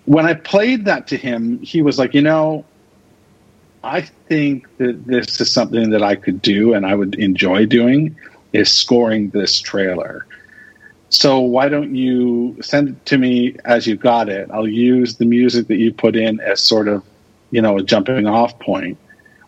when 0.05 0.25
I 0.25 0.33
played 0.33 0.85
that 0.85 1.07
to 1.07 1.17
him, 1.17 1.59
he 1.59 1.81
was 1.81 1.99
like, 1.99 2.13
you 2.13 2.21
know, 2.21 2.65
I 3.83 4.01
think 4.01 4.67
that 4.77 5.05
this 5.05 5.41
is 5.41 5.51
something 5.51 5.89
that 5.91 6.03
I 6.03 6.15
could 6.15 6.41
do 6.41 6.73
and 6.73 6.85
I 6.85 6.95
would 6.95 7.15
enjoy 7.15 7.65
doing 7.65 8.15
is 8.53 8.71
scoring 8.71 9.29
this 9.29 9.59
trailer. 9.59 10.25
So 11.09 11.39
why 11.39 11.67
don't 11.67 11.95
you 11.95 12.57
send 12.61 12.89
it 12.89 13.05
to 13.07 13.17
me 13.17 13.57
as 13.65 13.87
you 13.87 13.97
got 13.97 14.29
it? 14.29 14.49
I'll 14.51 14.67
use 14.67 15.17
the 15.17 15.25
music 15.25 15.67
that 15.67 15.77
you 15.77 15.91
put 15.91 16.15
in 16.15 16.39
as 16.39 16.61
sort 16.61 16.87
of, 16.87 17.03
you 17.51 17.61
know, 17.61 17.77
a 17.77 17.83
jumping 17.83 18.27
off 18.27 18.57
point, 18.59 18.97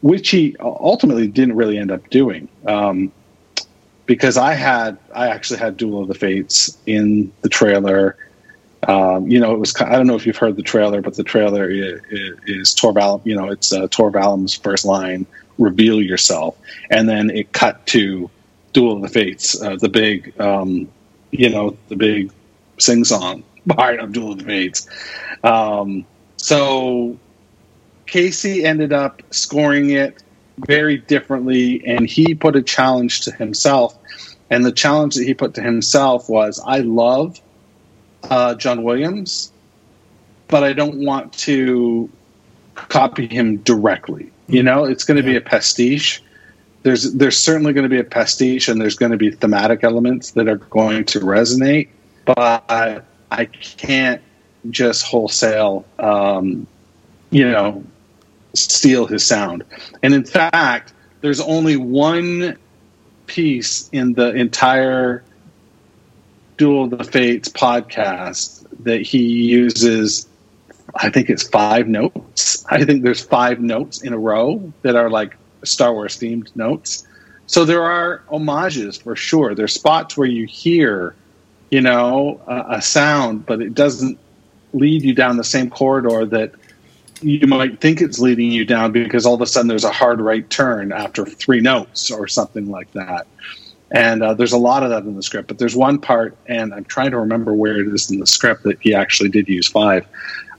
which 0.01 0.29
he 0.29 0.55
ultimately 0.59 1.27
didn't 1.27 1.55
really 1.55 1.77
end 1.77 1.91
up 1.91 2.09
doing. 2.09 2.49
Um, 2.67 3.11
because 4.05 4.35
I 4.35 4.53
had, 4.53 4.97
I 5.15 5.29
actually 5.29 5.59
had 5.59 5.77
Duel 5.77 6.01
of 6.01 6.09
the 6.09 6.15
Fates 6.15 6.77
in 6.85 7.31
the 7.41 7.49
trailer. 7.49 8.17
Um, 8.87 9.27
you 9.27 9.39
know, 9.39 9.53
it 9.53 9.59
was. 9.59 9.73
I 9.79 9.91
don't 9.91 10.07
know 10.07 10.15
if 10.15 10.25
you've 10.25 10.37
heard 10.37 10.55
the 10.55 10.63
trailer, 10.63 11.01
but 11.01 11.15
the 11.15 11.23
trailer 11.23 11.69
is, 11.69 12.01
is 12.45 12.75
Torval. 12.75 13.21
You 13.25 13.35
know, 13.35 13.49
it's 13.49 13.71
uh, 13.71 13.87
Tor 13.89 14.11
Valum's 14.11 14.53
first 14.53 14.85
line: 14.85 15.25
"Reveal 15.57 16.01
yourself," 16.01 16.57
and 16.89 17.07
then 17.07 17.29
it 17.29 17.51
cut 17.53 17.85
to 17.87 18.29
Duel 18.73 18.97
of 18.97 19.01
the 19.01 19.07
Fates, 19.07 19.61
uh, 19.61 19.77
the 19.77 19.89
big, 19.89 20.39
um, 20.39 20.89
you 21.31 21.49
know, 21.49 21.77
the 21.87 21.95
big 21.95 22.31
sing 22.79 23.03
song 23.05 23.43
part 23.69 23.99
of 24.01 24.11
Duel 24.11 24.33
of 24.33 24.39
the 24.39 24.45
Fates. 24.45 24.87
Um, 25.43 26.05
so 26.37 27.17
Casey 28.05 28.65
ended 28.65 28.91
up 28.91 29.21
scoring 29.31 29.91
it 29.91 30.23
very 30.67 30.97
differently, 30.97 31.83
and 31.85 32.07
he 32.07 32.35
put 32.35 32.55
a 32.55 32.61
challenge 32.61 33.21
to 33.21 33.31
himself. 33.31 33.97
And 34.49 34.65
the 34.65 34.71
challenge 34.71 35.15
that 35.15 35.23
he 35.23 35.33
put 35.33 35.53
to 35.55 35.61
himself 35.61 36.29
was, 36.29 36.61
"I 36.65 36.79
love." 36.79 37.39
Uh, 38.29 38.55
John 38.55 38.83
Williams, 38.83 39.51
but 40.47 40.63
I 40.63 40.73
don't 40.73 41.05
want 41.05 41.33
to 41.39 42.09
copy 42.75 43.27
him 43.27 43.57
directly. 43.57 44.31
You 44.47 44.63
know, 44.63 44.85
it's 44.85 45.03
going 45.03 45.17
to 45.17 45.23
be 45.23 45.35
a 45.35 45.41
pastiche. 45.41 46.21
There's 46.83 47.13
there's 47.13 47.37
certainly 47.37 47.73
going 47.73 47.83
to 47.83 47.89
be 47.89 47.99
a 47.99 48.03
pastiche, 48.03 48.67
and 48.67 48.79
there's 48.79 48.95
going 48.95 49.11
to 49.11 49.17
be 49.17 49.31
thematic 49.31 49.83
elements 49.83 50.31
that 50.31 50.47
are 50.47 50.57
going 50.57 51.05
to 51.05 51.19
resonate, 51.21 51.89
but 52.25 53.05
I 53.31 53.45
can't 53.45 54.21
just 54.69 55.03
wholesale, 55.03 55.85
um, 55.99 56.67
you 57.31 57.49
know, 57.49 57.83
steal 58.53 59.05
his 59.07 59.25
sound. 59.25 59.63
And 60.01 60.13
in 60.13 60.23
fact, 60.23 60.93
there's 61.21 61.41
only 61.41 61.77
one 61.77 62.57
piece 63.27 63.89
in 63.91 64.13
the 64.13 64.33
entire 64.35 65.23
Duel 66.57 66.85
of 66.85 66.97
the 66.97 67.03
Fates 67.03 67.49
podcast 67.49 68.65
that 68.83 69.01
he 69.01 69.19
uses. 69.23 70.27
I 70.95 71.09
think 71.09 71.29
it's 71.29 71.47
five 71.47 71.87
notes. 71.87 72.65
I 72.69 72.83
think 72.85 73.03
there's 73.03 73.21
five 73.23 73.59
notes 73.59 74.01
in 74.01 74.13
a 74.13 74.19
row 74.19 74.71
that 74.83 74.95
are 74.95 75.09
like 75.09 75.35
Star 75.63 75.93
Wars 75.93 76.17
themed 76.17 76.55
notes. 76.55 77.07
So 77.47 77.65
there 77.65 77.83
are 77.83 78.23
homages 78.29 78.97
for 78.97 79.15
sure. 79.15 79.55
There's 79.55 79.73
spots 79.73 80.15
where 80.17 80.27
you 80.27 80.45
hear, 80.45 81.15
you 81.71 81.81
know, 81.81 82.41
a, 82.47 82.77
a 82.77 82.81
sound, 82.81 83.45
but 83.45 83.61
it 83.61 83.73
doesn't 83.73 84.19
lead 84.73 85.03
you 85.03 85.13
down 85.13 85.37
the 85.37 85.43
same 85.43 85.69
corridor 85.69 86.25
that 86.25 86.53
you 87.21 87.47
might 87.47 87.79
think 87.79 88.01
it's 88.01 88.19
leading 88.19 88.51
you 88.51 88.65
down 88.65 88.91
because 88.91 89.25
all 89.25 89.35
of 89.35 89.41
a 89.41 89.45
sudden 89.45 89.67
there's 89.67 89.83
a 89.83 89.91
hard 89.91 90.19
right 90.19 90.49
turn 90.49 90.91
after 90.91 91.25
three 91.25 91.61
notes 91.61 92.11
or 92.11 92.27
something 92.27 92.69
like 92.69 92.91
that. 92.93 93.27
And 93.93 94.23
uh, 94.23 94.33
there's 94.33 94.53
a 94.53 94.57
lot 94.57 94.81
of 94.81 94.89
that 94.89 95.03
in 95.03 95.15
the 95.15 95.21
script, 95.21 95.47
but 95.47 95.59
there's 95.59 95.75
one 95.75 95.99
part, 95.99 96.35
and 96.47 96.73
I'm 96.73 96.83
trying 96.83 97.11
to 97.11 97.19
remember 97.19 97.53
where 97.53 97.79
it 97.79 97.87
is 97.87 98.09
in 98.09 98.19
the 98.19 98.25
script 98.25 98.63
that 98.63 98.81
he 98.81 98.95
actually 98.95 99.29
did 99.29 99.47
use 99.47 99.67
five. 99.67 100.07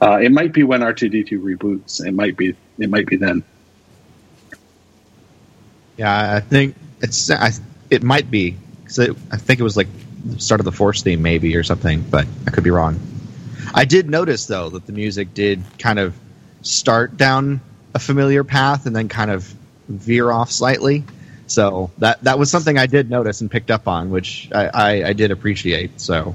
Uh, 0.01 0.18
it 0.23 0.31
might 0.31 0.53
be 0.53 0.62
when 0.62 0.81
R2D2 0.81 1.42
reboots. 1.42 2.05
It 2.05 2.12
might 2.12 2.37
be. 2.37 2.55
It 2.79 2.90
might 2.90 3.07
be 3.07 3.16
then. 3.16 3.42
Yeah, 5.97 6.37
I 6.37 6.40
think 6.40 6.77
it's. 7.01 7.29
I, 7.29 7.51
it 7.90 8.05
might 8.05 8.31
be 8.31 8.57
because 8.83 8.99
I 9.01 9.37
think 9.37 9.59
it 9.59 9.64
was 9.64 9.77
like 9.77 9.88
the 10.25 10.38
start 10.38 10.61
of 10.61 10.64
the 10.64 10.73
Force 10.73 11.03
theme, 11.03 11.23
maybe 11.23 11.57
or 11.57 11.64
something. 11.64 12.03
But 12.03 12.27
I 12.47 12.51
could 12.51 12.64
be 12.64 12.70
wrong. 12.70 13.01
I 13.75 13.85
did 13.85 14.09
notice 14.09 14.47
though 14.47 14.70
that 14.70 14.87
the 14.87 14.92
music 14.92 15.35
did 15.35 15.62
kind 15.79 15.99
of 15.99 16.14
start 16.62 17.16
down 17.16 17.61
a 17.94 17.99
familiar 17.99 18.44
path 18.44 18.87
and 18.87 18.94
then 18.94 19.09
kind 19.09 19.31
of 19.31 19.42
veer 19.88 20.31
off 20.31 20.53
slightly. 20.53 21.05
So 21.54 21.90
that 21.98 22.22
that 22.24 22.38
was 22.38 22.50
something 22.50 22.76
I 22.76 22.86
did 22.86 23.08
notice 23.08 23.40
and 23.40 23.50
picked 23.50 23.70
up 23.70 23.86
on, 23.86 24.10
which 24.10 24.48
I, 24.52 24.66
I, 24.66 24.90
I 25.08 25.12
did 25.12 25.30
appreciate. 25.30 26.00
So 26.00 26.34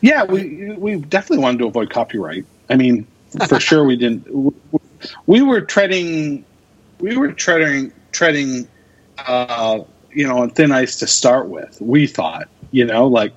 Yeah, 0.00 0.24
we 0.24 0.72
we 0.72 0.96
definitely 0.96 1.42
wanted 1.42 1.58
to 1.58 1.66
avoid 1.66 1.90
copyright. 1.90 2.46
I 2.70 2.76
mean, 2.76 3.06
for 3.48 3.60
sure 3.60 3.84
we 3.84 3.96
didn't. 3.96 4.26
We 5.26 5.42
were 5.42 5.60
treading, 5.60 6.44
we 7.00 7.16
were 7.16 7.32
treading 7.32 7.92
treading, 8.12 8.66
uh, 9.18 9.80
you 10.10 10.26
know, 10.26 10.38
on 10.38 10.50
thin 10.50 10.72
ice 10.72 10.96
to 11.00 11.06
start 11.06 11.48
with. 11.48 11.78
We 11.80 12.06
thought, 12.06 12.48
you 12.70 12.86
know, 12.86 13.06
like 13.06 13.34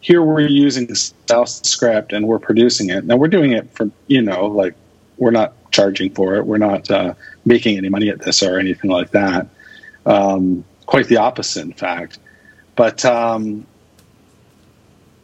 here 0.00 0.22
we're 0.22 0.40
using 0.40 0.94
South 0.94 1.48
script 1.48 2.12
and 2.12 2.26
we're 2.26 2.38
producing 2.38 2.90
it. 2.90 3.04
Now 3.04 3.16
we're 3.16 3.28
doing 3.28 3.52
it 3.52 3.70
for 3.72 3.90
you 4.06 4.22
know, 4.22 4.46
like 4.46 4.74
we're 5.18 5.30
not 5.30 5.54
charging 5.70 6.12
for 6.14 6.36
it. 6.36 6.46
We're 6.46 6.58
not 6.58 6.90
uh, 6.90 7.14
making 7.44 7.76
any 7.76 7.88
money 7.88 8.08
at 8.08 8.20
this 8.20 8.42
or 8.42 8.58
anything 8.58 8.90
like 8.90 9.10
that. 9.10 9.48
Um, 10.06 10.64
quite 10.86 11.08
the 11.08 11.18
opposite, 11.18 11.62
in 11.62 11.72
fact. 11.72 12.18
But 12.76 13.04
um, 13.04 13.66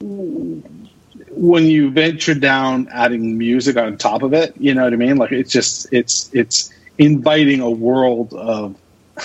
when 0.01 1.65
you 1.65 1.91
venture 1.91 2.35
down 2.35 2.89
adding 2.93 3.39
music 3.39 3.77
on 3.77 3.97
top 3.97 4.23
of 4.23 4.33
it, 4.35 4.55
you 4.59 4.75
know 4.75 4.85
what 4.85 4.93
I 4.93 4.97
mean? 4.97 5.17
Like 5.17 5.33
it's 5.33 5.53
just 5.53 5.93
it's 5.93 6.31
it's 6.35 6.73
inviting 6.99 7.61
a 7.61 7.71
world 7.71 8.35
of 8.35 8.77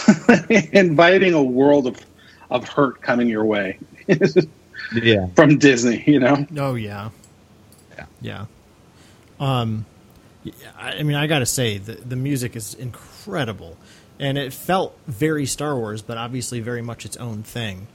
inviting 0.72 1.34
a 1.34 1.44
world 1.44 1.88
of 1.88 2.06
of 2.50 2.68
hurt 2.68 3.02
coming 3.02 3.28
your 3.28 3.46
way 3.46 3.78
yeah, 4.94 5.28
from 5.36 5.58
Disney, 5.58 6.04
you 6.08 6.20
know? 6.20 6.46
Oh 6.58 6.76
yeah, 6.76 7.10
Yeah. 7.98 8.06
yeah. 8.22 8.46
Um, 9.40 9.86
yeah, 9.86 9.89
I 10.78 11.00
I 11.00 11.04
mean, 11.04 11.16
I 11.16 11.28
got 11.28 11.40
to 11.40 11.46
say 11.46 11.78
the 11.78 11.94
the 11.94 12.16
music 12.16 12.56
is 12.56 12.74
incredible, 12.74 13.78
and 14.20 14.38
it 14.38 14.54
felt 14.54 14.98
very 15.08 15.46
Star 15.46 15.76
Wars, 15.76 16.02
but 16.02 16.18
obviously 16.18 16.60
very 16.60 16.82
much 16.82 17.06
its 17.06 17.18
own 17.18 17.44
thing. 17.44 17.88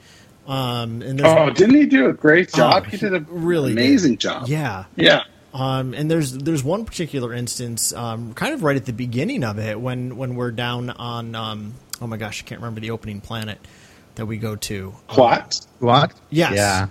Um, 0.47 1.01
and 1.01 1.21
Oh, 1.25 1.51
didn't 1.51 1.75
he 1.75 1.87
do 1.87 2.09
a 2.09 2.13
great 2.13 2.53
job? 2.53 2.85
Oh, 2.87 2.91
he 2.91 2.99
did 2.99 3.15
a 3.15 3.21
really 3.21 3.75
did. 3.75 3.79
amazing 3.83 4.19
job. 4.19 4.47
yeah. 4.49 4.85
Yeah. 4.95 5.23
Um, 5.55 5.95
and 5.95 6.11
there's 6.11 6.33
there's 6.33 6.65
one 6.65 6.85
particular 6.85 7.33
instance, 7.33 7.93
um, 7.93 8.35
kind 8.35 8.53
of 8.55 8.65
right 8.65 8.77
at 8.77 8.87
the 8.87 8.93
beginning 8.93 9.45
of 9.45 9.59
it, 9.59 9.81
when 9.81 10.17
when 10.17 10.35
we're 10.35 10.51
down 10.51 10.91
on 10.91 11.35
um, 11.37 11.75
oh 12.03 12.09
my 12.09 12.17
gosh, 12.17 12.43
I 12.43 12.47
can't 12.47 12.61
remember 12.61 12.81
the 12.81 12.91
opening 12.91 13.21
planet 13.21 13.59
that 14.17 14.27
we 14.27 14.37
go 14.37 14.57
to. 14.57 14.95
What? 15.11 15.65
what? 15.79 16.13
Yes. 16.29 16.55
Yeah, 16.57 16.89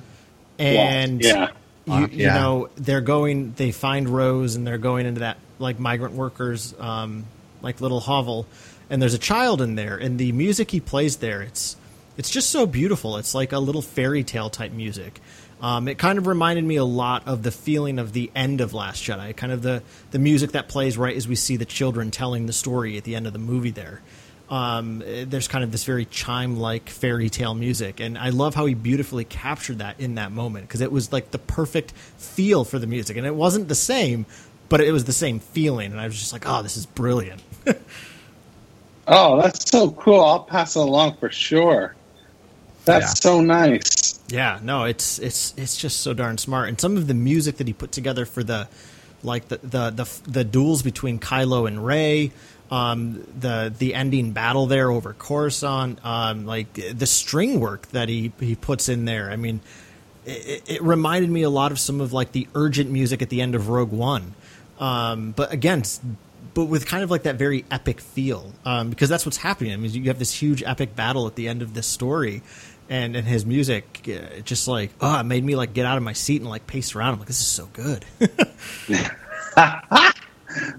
and 0.60 1.22
yeah. 1.22 1.50
you, 1.86 2.00
you 2.00 2.08
yeah. 2.12 2.36
know 2.36 2.70
they're 2.76 3.02
going 3.02 3.52
they 3.54 3.72
find 3.74 4.08
rose 4.08 4.56
and 4.56 4.66
they're 4.66 4.78
going 4.78 5.06
into 5.06 5.20
that 5.20 5.38
like 5.60 5.80
migrant 5.80 6.16
workers 6.16 6.74
um, 6.80 7.26
like 7.62 7.82
little 7.82 8.00
hovel 8.00 8.46
and 8.90 9.02
there's 9.02 9.14
a 9.14 9.20
child 9.20 9.62
in 9.62 9.76
there 9.76 9.98
and 9.98 10.20
the 10.20 10.32
music 10.32 10.72
he 10.72 10.80
plays 10.80 11.18
there 11.18 11.42
it's 11.42 11.76
it's 12.18 12.30
just 12.30 12.50
so 12.50 12.66
beautiful. 12.66 13.18
It's 13.18 13.34
like 13.34 13.52
a 13.52 13.60
little 13.60 13.82
fairy 13.82 14.24
tale 14.24 14.50
type 14.50 14.72
music. 14.72 15.20
Um, 15.62 15.88
it 15.88 15.98
kind 15.98 16.18
of 16.18 16.28
reminded 16.28 16.66
me 16.66 16.76
a 16.76 16.84
lot 16.84 17.28
of 17.28 17.42
the 17.42 17.52
feeling 17.52 17.98
of 17.98 18.12
the 18.12 18.30
end 18.36 18.60
of 18.60 18.74
Last 18.74 19.04
Jedi, 19.04 19.36
kind 19.36 19.52
of 19.52 19.62
the 19.62 19.82
the 20.12 20.20
music 20.20 20.52
that 20.52 20.68
plays 20.68 20.98
right 20.98 21.16
as 21.16 21.28
we 21.28 21.36
see 21.36 21.56
the 21.56 21.66
children 21.66 22.12
telling 22.12 22.46
the 22.46 22.54
story 22.54 22.98
at 22.98 23.04
the 23.04 23.16
end 23.16 23.28
of 23.28 23.34
the 23.34 23.40
movie. 23.40 23.72
There, 23.72 24.02
um, 24.50 25.02
there's 25.06 25.48
kind 25.48 25.64
of 25.64 25.72
this 25.72 25.86
very 25.86 26.06
chime 26.06 26.58
like 26.58 26.90
fairy 26.90 27.30
tale 27.30 27.56
music, 27.56 28.02
and 28.02 28.18
I 28.18 28.30
love 28.30 28.56
how 28.56 28.66
he 28.66 28.74
beautifully 28.74 29.24
captured 29.24 29.80
that 29.80 30.02
in 30.02 30.16
that 30.16 30.34
moment 30.34 30.68
because 30.68 30.82
it 30.82 30.92
was 30.92 31.14
like 31.14 31.32
the 31.32 31.40
perfect 31.40 31.94
feel 32.18 32.66
for 32.66 32.78
the 32.78 32.88
music, 32.88 33.16
and 33.16 33.26
it 33.26 33.34
wasn't 33.34 33.70
the 33.70 33.76
same, 33.76 34.26
but 34.74 34.82
it 34.82 34.92
was 34.92 35.06
the 35.06 35.14
same 35.14 35.40
feeling, 35.40 35.92
and 35.92 36.02
I 36.02 36.08
was 36.08 36.18
just 36.18 36.34
like, 36.34 36.46
oh, 36.48 36.64
this 36.64 36.78
is 36.78 36.88
brilliant. 36.88 37.44
oh, 39.08 39.40
that's 39.40 39.70
so 39.70 39.92
cool! 39.92 40.20
I'll 40.20 40.40
pass 40.46 40.76
it 40.76 40.80
along 40.80 41.18
for 41.18 41.30
sure. 41.30 41.94
That's 42.84 43.06
yeah. 43.06 43.14
so 43.14 43.42
nice. 43.42 44.20
Yeah, 44.30 44.58
no, 44.64 44.86
it's 44.86 45.20
it's 45.20 45.54
it's 45.58 45.78
just 45.78 46.00
so 46.00 46.16
darn 46.16 46.40
smart, 46.40 46.70
and 46.70 46.82
some 46.82 46.98
of 46.98 47.06
the 47.06 47.14
music 47.14 47.58
that 47.58 47.68
he 47.68 47.74
put 47.74 47.92
together 47.92 48.26
for 48.26 48.44
the 48.44 48.68
like 49.22 49.48
the 49.50 49.58
the 49.58 49.90
the, 49.92 50.22
the 50.28 50.44
duels 50.44 50.82
between 50.82 51.20
Kylo 51.20 51.68
and 51.68 51.86
Rey, 51.86 52.32
um, 52.72 53.28
the 53.40 53.72
the 53.78 53.94
ending 53.94 54.32
battle 54.32 54.66
there 54.66 54.90
over 54.90 55.14
Coruscant, 55.14 56.04
um, 56.04 56.48
like 56.48 56.74
the 56.74 57.06
string 57.06 57.60
work 57.60 57.90
that 57.90 58.10
he 58.10 58.32
he 58.40 58.56
puts 58.56 58.90
in 58.90 59.06
there. 59.06 59.30
I 59.30 59.36
mean, 59.36 59.62
it, 60.26 60.64
it, 60.68 60.82
reminded 60.82 61.30
me 61.30 61.44
a 61.44 61.50
lot 61.52 61.72
of 61.72 61.80
some 61.80 62.02
of 62.02 62.12
like 62.12 62.32
the 62.32 62.48
urgent 62.56 62.90
music 62.90 63.22
at 63.22 63.30
the 63.30 63.40
end 63.40 63.54
of 63.54 63.70
Rogue 63.70 63.92
One, 63.92 64.34
um, 64.80 65.32
but 65.32 65.52
again. 65.52 65.84
But 66.54 66.66
with 66.66 66.86
kind 66.86 67.04
of 67.04 67.10
like 67.10 67.24
that 67.24 67.38
very 67.38 67.66
epic 67.72 68.00
feel, 68.00 68.52
um, 68.64 68.92
because 68.92 69.10
that's 69.10 69.26
what's 69.26 69.38
happening. 69.38 69.74
I 69.74 69.78
mean, 69.78 69.92
you 69.92 70.04
have 70.04 70.20
this 70.20 70.32
huge 70.32 70.62
epic 70.62 70.96
battle 70.96 71.26
at 71.26 71.34
the 71.34 71.48
end 71.48 71.64
of 71.64 71.74
this 71.74 71.88
story, 71.88 72.44
and 72.90 73.16
and 73.16 73.28
his 73.28 73.46
music 73.46 74.08
uh, 74.08 74.42
just 74.42 74.68
like 74.68 74.92
oh 75.02 75.20
it 75.20 75.24
made 75.24 75.44
me 75.44 75.56
like 75.56 75.74
get 75.74 75.86
out 75.86 75.98
of 75.98 76.04
my 76.04 76.14
seat 76.14 76.42
and 76.42 76.50
like 76.50 76.68
pace 76.68 76.96
around. 76.96 77.14
I'm 77.14 77.20
like 77.20 77.28
this 77.28 77.42
is 77.42 77.48
so 77.48 77.70
good. 77.74 78.06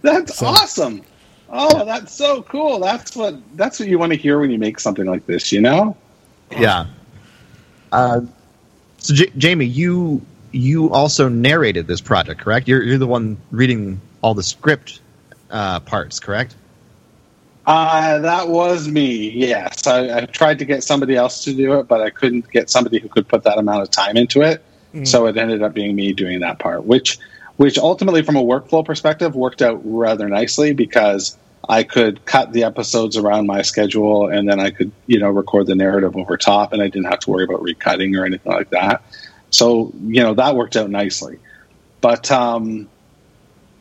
That's 0.03 0.39
so, 0.39 0.47
awesome. 0.47 1.03
Oh 1.49 1.85
that's 1.85 2.13
so 2.13 2.43
cool. 2.43 2.81
That's 2.81 3.17
what 3.17 3.37
that's 3.57 3.81
what 3.81 3.89
you 3.89 3.99
want 3.99 4.13
to 4.13 4.19
hear 4.19 4.39
when 4.39 4.51
you 4.51 4.59
make 4.59 4.79
something 4.79 5.07
like 5.07 5.27
this 5.27 5.53
you 5.53 5.61
know? 5.61 5.97
Yeah. 6.51 6.87
Uh, 7.93 8.23
so 8.99 9.15
J- 9.15 9.33
jamie 9.37 9.67
you 9.67 10.25
you 10.55 10.91
also 10.91 11.29
narrated 11.29 11.87
this 11.87 12.01
project 12.01 12.41
correct 12.41 12.69
you're, 12.69 12.83
you're 12.83 12.99
the 12.99 13.07
one 13.07 13.37
reading 13.51 14.01
all 14.23 14.35
the 14.35 14.43
script 14.43 15.01
uh, 15.51 15.81
parts 15.81 16.21
correct 16.21 16.55
uh, 17.67 18.19
that 18.19 18.49
was 18.49 18.89
me. 18.89 19.31
Yes, 19.31 19.87
I, 19.87 20.19
I, 20.19 20.27
tried 20.27 20.59
to 20.59 20.67
get 20.67 20.85
somebody 20.85 21.17
else 21.17 21.45
to 21.45 21.55
do 21.55 21.79
it, 21.79 21.89
but 21.89 22.03
I 22.03 22.11
couldn't 22.11 22.51
get 22.51 22.69
somebody 22.69 22.99
who 22.99 23.09
could 23.09 23.27
put 23.27 23.45
that 23.45 23.57
amount 23.57 23.83
of 23.83 23.91
time 23.91 24.17
into 24.17 24.43
it. 24.43 24.63
Mm. 24.93 25.09
So 25.09 25.27
it 25.27 25.37
ended 25.37 25.63
up 25.63 25.73
being 25.73 25.97
me 25.97 26.13
doing 26.13 26.41
that 26.41 26.59
part, 26.59 26.85
which, 26.85 27.19
which 27.57 27.79
ultimately, 27.79 28.23
from 28.23 28.37
a 28.37 28.43
workflow 28.43 28.85
perspective, 28.85 29.35
worked 29.35 29.63
out 29.63 29.81
rather 29.83 30.29
nicely 30.29 30.75
because 30.75 31.39
I 31.67 31.85
could 31.85 32.25
cut 32.27 32.53
the 32.53 32.65
episodes 32.65 33.17
around 33.17 33.47
my 33.47 33.63
schedule, 33.63 34.29
and 34.29 34.47
then 34.47 34.61
I 34.61 34.71
could, 34.71 34.93
you 35.07 35.19
know, 35.19 35.31
record 35.31 35.67
the 35.67 35.75
narrative 35.75 36.17
over 36.17 36.37
top, 36.37 36.75
and 36.75 36.83
I 36.83 36.89
didn't 36.89 37.07
have 37.07 37.21
to 37.21 37.31
worry 37.31 37.45
about 37.45 37.63
recutting 37.63 38.19
or 38.19 38.27
anything 38.27 38.53
like 38.53 38.71
that. 38.71 39.03
So, 39.55 39.93
you 40.03 40.23
know, 40.23 40.35
that 40.35 40.57
worked 40.57 40.77
out 40.77 40.91
nicely. 40.91 41.39
But 42.01 42.31
um, 42.31 42.89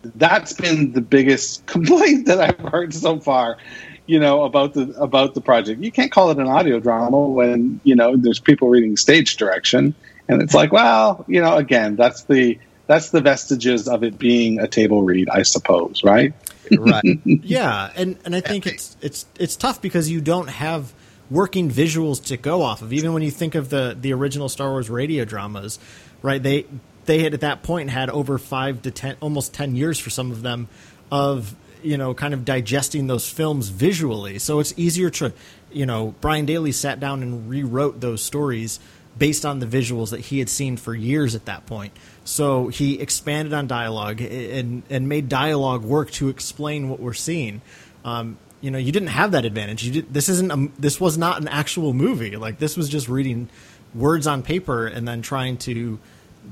that's 0.04 0.54
been 0.54 0.94
the 0.94 1.02
biggest 1.02 1.66
complaint 1.66 2.28
that 2.28 2.40
I've 2.40 2.72
heard 2.72 2.94
so 2.94 3.20
far. 3.20 3.58
You 4.06 4.20
know 4.20 4.44
about 4.44 4.74
the 4.74 4.94
about 5.00 5.34
the 5.34 5.40
project. 5.40 5.82
You 5.82 5.90
can't 5.90 6.12
call 6.12 6.30
it 6.32 6.38
an 6.38 6.48
audio 6.48 6.82
drama 6.82 7.22
when 7.22 7.80
you 7.86 7.96
know 7.96 8.18
there's 8.18 8.38
people 8.38 8.68
reading 8.68 8.98
stage 8.98 9.38
direction, 9.38 9.96
and 10.28 10.42
it's 10.42 10.54
like, 10.54 10.74
well, 10.74 11.24
you 11.30 11.40
know, 11.40 11.56
again, 11.56 11.96
that's 11.96 12.24
the 12.24 12.60
that's 12.86 13.12
the 13.12 13.22
vestiges 13.22 13.88
of 13.88 14.04
it 14.04 14.20
being 14.20 14.60
a 14.60 14.68
table 14.68 15.04
read, 15.04 15.30
I 15.30 15.44
suppose, 15.44 16.04
right? 16.04 16.34
Right. 16.70 17.20
yeah, 17.26 17.92
and 17.96 18.18
and 18.26 18.36
I 18.36 18.42
think 18.42 18.68
it's 18.68 18.98
it's 19.00 19.26
it's 19.40 19.56
tough 19.56 19.82
because 19.82 20.10
you 20.10 20.20
don't 20.20 20.50
have 20.50 20.94
working 21.34 21.70
visuals 21.70 22.24
to 22.26 22.38
go 22.38 22.62
off 22.62 22.82
of. 22.82 22.94
Even 22.94 23.12
when 23.14 23.24
you 23.24 23.32
think 23.32 23.56
of 23.56 23.70
the 23.70 23.98
the 24.00 24.14
original 24.14 24.48
Star 24.48 24.70
Wars 24.70 24.90
radio 24.90 25.26
dramas, 25.26 25.80
right? 26.22 26.42
They 26.42 26.66
they 27.06 27.20
had 27.24 27.34
at 27.34 27.42
that 27.42 27.64
point 27.64 27.90
had 27.90 28.10
over 28.10 28.38
five 28.38 28.84
to 28.84 28.92
ten, 28.92 29.18
almost 29.20 29.54
ten 29.54 29.76
years 29.76 30.00
for 30.00 30.10
some 30.10 30.32
of 30.32 30.44
them, 30.44 30.68
of 31.12 31.56
you 31.82 31.98
know, 31.98 32.14
kind 32.14 32.34
of 32.34 32.46
digesting 32.46 33.08
those 33.08 33.30
films 33.30 33.68
visually. 33.68 34.40
So 34.40 34.60
it's 34.60 34.74
easier 34.78 35.10
to, 35.10 35.34
you 35.72 35.86
know, 35.86 36.16
Brian 36.22 36.46
Daley 36.46 36.72
sat 36.72 37.00
down 37.02 37.22
and 37.22 37.50
rewrote 37.50 38.00
those 38.00 38.22
stories 38.22 38.80
based 39.18 39.46
on 39.46 39.60
the 39.60 39.66
visuals 39.66 40.12
that 40.12 40.22
he 40.22 40.40
had 40.40 40.50
seen 40.50 40.78
for 40.78 40.96
years 40.96 41.36
at 41.36 41.46
that 41.46 41.66
point. 41.66 41.94
So 42.24 42.70
he 42.70 43.00
expanded 43.00 43.54
on 43.54 43.68
dialogue 43.68 44.22
and 44.22 44.84
and 44.90 45.10
made 45.10 45.28
dialogue 45.28 45.84
work 45.84 46.12
to 46.12 46.30
explain 46.30 46.90
what 46.90 47.00
we're 47.00 47.14
seeing. 47.14 47.62
Um, 48.06 48.38
you 48.64 48.72
know, 48.72 48.78
you 48.78 48.94
didn't 48.94 49.10
have 49.10 49.34
that 49.34 49.44
advantage. 49.44 49.84
You 49.84 49.92
did, 49.92 50.14
this 50.14 50.30
isn't 50.30 50.50
a, 50.50 50.70
this 50.80 51.00
was 51.00 51.18
not 51.18 51.42
an 51.42 51.50
actual 51.50 51.94
movie. 51.94 52.38
Like 52.38 52.60
this 52.60 52.78
was 52.78 52.88
just 52.88 53.10
reading 53.10 53.50
words 53.94 54.26
on 54.26 54.42
paper 54.42 54.88
and 54.88 55.06
then 55.06 55.22
trying 55.22 55.58
to 55.58 56.00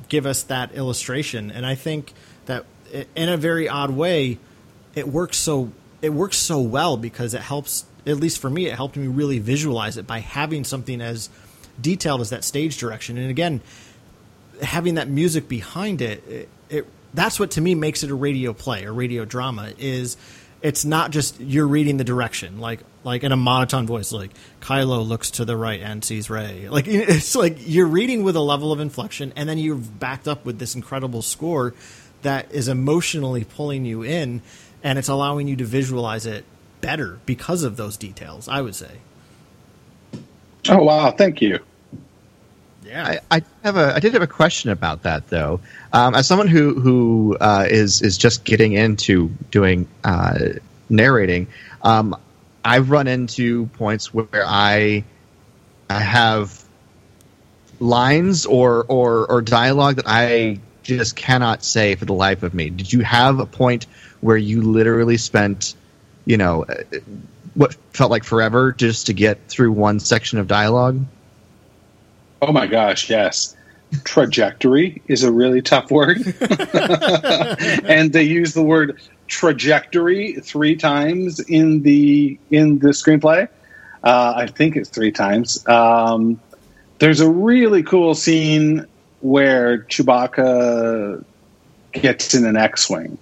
give 0.10 0.26
us 0.26 0.44
that 0.44 0.74
illustration. 0.74 1.50
And 1.52 1.66
I 1.66 1.76
think 1.76 2.12
that 2.48 2.66
in 3.16 3.30
a 3.30 3.38
very 3.38 3.70
odd 3.70 3.92
way, 3.92 4.40
it 4.94 5.08
works 5.08 5.38
so 5.38 5.72
it 6.02 6.10
works 6.10 6.36
so 6.36 6.60
well 6.60 6.98
because 6.98 7.34
it 7.34 7.42
helps. 7.42 7.86
At 8.06 8.18
least 8.18 8.40
for 8.40 8.50
me, 8.50 8.66
it 8.66 8.76
helped 8.76 8.98
me 8.98 9.08
really 9.08 9.40
visualize 9.40 9.96
it 9.96 10.06
by 10.06 10.20
having 10.20 10.66
something 10.66 11.00
as 11.00 11.30
detailed 11.80 12.20
as 12.20 12.32
that 12.32 12.44
stage 12.44 12.78
direction. 12.78 13.18
And 13.18 13.30
again, 13.30 13.62
having 14.62 14.96
that 14.96 15.08
music 15.08 15.48
behind 15.48 16.02
it, 16.02 16.28
it, 16.28 16.50
it 16.70 16.88
that's 17.14 17.40
what 17.40 17.52
to 17.52 17.62
me 17.62 17.74
makes 17.74 18.04
it 18.04 18.10
a 18.10 18.16
radio 18.16 18.52
play 18.52 18.86
or 18.86 18.92
radio 18.92 19.24
drama 19.24 19.72
is 19.78 20.18
it's 20.62 20.86
not 20.86 21.12
just 21.12 21.40
you're 21.40 21.68
reading 21.68 21.98
the 21.98 22.04
direction 22.04 22.60
like 22.60 22.82
like 23.04 23.24
in 23.24 23.32
a 23.32 23.38
monotone 23.38 23.88
voice 23.88 24.12
like 24.12 24.32
Kylo 24.60 25.06
looks 25.08 25.32
to 25.32 25.46
the 25.46 25.58
right 25.58 25.80
and 25.80 26.04
sees 26.04 26.30
Rey. 26.30 26.70
Like 26.70 26.88
it's 26.88 27.36
like 27.36 27.58
you're 27.60 27.88
reading 27.88 28.24
with 28.24 28.36
a 28.36 28.42
level 28.42 28.72
of 28.72 28.80
inflection 28.80 29.34
and 29.36 29.50
then 29.50 29.58
you're 29.58 29.76
backed 29.76 30.28
up 30.28 30.46
with 30.46 30.60
this 30.60 30.76
incredible 30.76 31.22
score 31.22 31.74
that 32.22 32.52
is 32.52 32.68
emotionally 32.68 33.44
pulling 33.44 33.86
you 33.86 34.04
in 34.04 34.42
and 34.84 35.00
it's 35.00 35.10
allowing 35.10 35.48
you 35.48 35.56
to 35.56 35.66
visualize 35.66 36.26
it 36.26 36.46
better 36.82 37.20
because 37.26 37.64
of 37.64 37.78
those 37.78 37.98
details 37.98 38.48
I 38.48 38.62
would 38.62 38.76
say. 38.76 38.98
Oh 40.70 40.84
wow. 40.84 41.12
Thank 41.12 41.42
you 41.42 41.60
yeah, 42.92 43.20
I, 43.32 43.38
I, 43.38 43.42
have 43.64 43.78
a 43.78 43.96
I 43.96 44.00
did 44.00 44.14
have 44.14 44.22
a 44.22 44.28
question 44.28 44.70
about 44.70 45.04
that 45.04 45.30
though. 45.30 45.62
Um, 45.94 46.14
as 46.14 46.28
someone 46.28 46.50
who 46.50 46.74
who 46.74 47.38
uh, 47.40 47.66
is 47.70 48.02
is 48.02 48.18
just 48.18 48.44
getting 48.44 48.74
into 48.74 49.30
doing 49.50 49.88
uh, 50.04 50.40
narrating, 50.90 51.48
um, 51.84 52.18
I've 52.66 52.90
run 52.90 53.08
into 53.08 53.68
points 53.68 54.14
where 54.14 54.44
I 54.46 55.06
I 55.90 56.00
have 56.00 56.62
lines 57.80 58.46
or 58.46 58.86
or 58.90 59.26
or 59.26 59.42
dialogue 59.42 59.96
that 59.96 60.08
I 60.08 60.60
just 60.84 61.16
cannot 61.16 61.64
say 61.64 61.96
for 61.96 62.04
the 62.04 62.14
life 62.14 62.44
of 62.44 62.54
me. 62.54 62.72
Did 62.72 62.92
you 62.92 63.02
have 63.02 63.40
a 63.40 63.46
point 63.46 63.86
where 64.20 64.36
you 64.38 64.64
literally 64.64 65.16
spent, 65.16 65.76
you 66.26 66.36
know, 66.36 66.66
what 67.54 67.74
felt 67.94 68.12
like 68.12 68.26
forever 68.26 68.74
just 68.74 69.06
to 69.06 69.14
get 69.14 69.48
through 69.48 69.72
one 69.72 70.02
section 70.02 70.40
of 70.40 70.48
dialogue? 70.48 71.06
Oh 72.42 72.52
my 72.52 72.66
gosh, 72.66 73.10
yes. 73.10 73.56
Trajectory 74.04 75.02
is 75.08 75.24
a 75.24 75.32
really 75.32 75.62
tough 75.62 75.92
word. 75.92 76.18
and 77.84 78.12
they 78.14 78.24
use 78.24 78.54
the 78.54 78.64
word 78.64 79.00
trajectory 79.28 80.34
three 80.42 80.76
times 80.76 81.40
in 81.40 81.84
the 81.84 82.40
in 82.50 82.80
the 82.80 82.90
screenplay. 82.90 83.48
Uh, 84.04 84.34
I 84.36 84.48
think 84.48 84.76
it's 84.76 84.90
three 84.90 85.12
times. 85.12 85.68
Um, 85.68 86.40
there's 87.00 87.20
a 87.20 87.30
really 87.30 87.84
cool 87.84 88.16
scene 88.16 88.88
where 89.20 89.80
Chewbacca 89.84 91.24
gets 91.92 92.34
in 92.34 92.46
an 92.46 92.58
X-wing, 92.58 93.20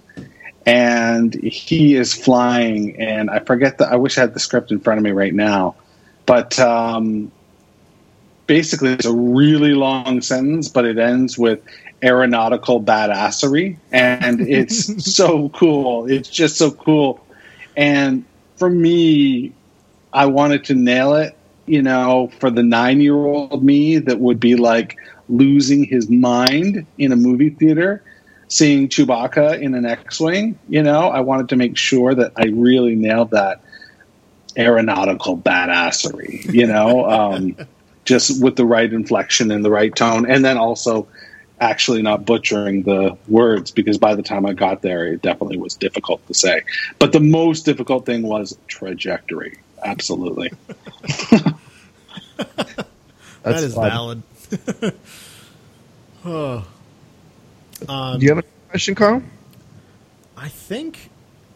and 0.64 1.34
he 1.34 1.94
is 1.94 2.14
flying. 2.14 2.98
And 2.98 3.28
I 3.28 3.40
forget 3.40 3.78
that. 3.78 3.92
I 3.92 3.96
wish 3.96 4.16
I 4.16 4.22
had 4.22 4.32
the 4.32 4.40
script 4.40 4.70
in 4.70 4.80
front 4.80 4.98
of 4.98 5.04
me 5.04 5.10
right 5.10 5.34
now, 5.34 5.74
but 6.24 6.58
um, 6.58 7.30
basically 8.50 8.92
it's 8.92 9.06
a 9.06 9.14
really 9.14 9.74
long 9.74 10.20
sentence, 10.20 10.68
but 10.68 10.84
it 10.84 10.98
ends 10.98 11.38
with 11.38 11.62
aeronautical 12.02 12.82
badassery, 12.82 13.76
and 13.92 14.40
it's 14.48 15.14
so 15.14 15.50
cool. 15.50 16.10
It's 16.10 16.28
just 16.28 16.56
so 16.56 16.72
cool. 16.72 17.24
And 17.76 18.24
for 18.56 18.68
me, 18.68 19.52
I 20.12 20.26
wanted 20.26 20.64
to 20.64 20.74
nail 20.74 21.14
it. 21.14 21.36
You 21.66 21.82
know, 21.82 22.32
for 22.40 22.50
the 22.50 22.64
nine-year-old 22.64 23.62
me, 23.62 23.98
that 23.98 24.18
would 24.18 24.40
be 24.40 24.56
like 24.56 24.96
losing 25.28 25.84
his 25.84 26.10
mind 26.10 26.84
in 26.98 27.12
a 27.12 27.16
movie 27.16 27.50
theater, 27.50 28.02
seeing 28.48 28.88
Chewbacca 28.88 29.60
in 29.60 29.76
an 29.76 29.86
X-wing. 29.86 30.58
You 30.68 30.82
know, 30.82 31.02
I 31.02 31.20
wanted 31.20 31.50
to 31.50 31.56
make 31.56 31.76
sure 31.76 32.16
that 32.16 32.32
I 32.36 32.46
really 32.46 32.96
nailed 32.96 33.30
that 33.30 33.62
aeronautical 34.56 35.38
badassery, 35.38 36.52
you 36.52 36.66
know, 36.66 37.08
um, 37.08 37.54
just 38.04 38.42
with 38.42 38.56
the 38.56 38.64
right 38.64 38.92
inflection 38.92 39.50
and 39.50 39.64
the 39.64 39.70
right 39.70 39.94
tone, 39.94 40.30
and 40.30 40.44
then 40.44 40.58
also 40.58 41.08
actually 41.60 42.00
not 42.02 42.24
butchering 42.24 42.82
the 42.82 43.16
words 43.28 43.70
because 43.70 43.98
by 43.98 44.14
the 44.14 44.22
time 44.22 44.46
I 44.46 44.54
got 44.54 44.82
there, 44.82 45.12
it 45.12 45.22
definitely 45.22 45.58
was 45.58 45.74
difficult 45.74 46.26
to 46.26 46.34
say. 46.34 46.62
But 46.98 47.12
the 47.12 47.20
most 47.20 47.64
difficult 47.64 48.06
thing 48.06 48.22
was 48.22 48.56
trajectory. 48.66 49.58
Absolutely. 49.84 50.50
that 53.42 53.56
is 53.56 53.74
fun. 53.74 53.90
valid. 53.90 54.22
oh. 56.24 56.66
Um, 57.88 58.18
Do 58.18 58.24
you 58.24 58.34
have 58.34 58.44
a 58.44 58.44
question, 58.70 58.94
Carl? 58.94 59.22
I 60.36 60.48
think. 60.48 61.10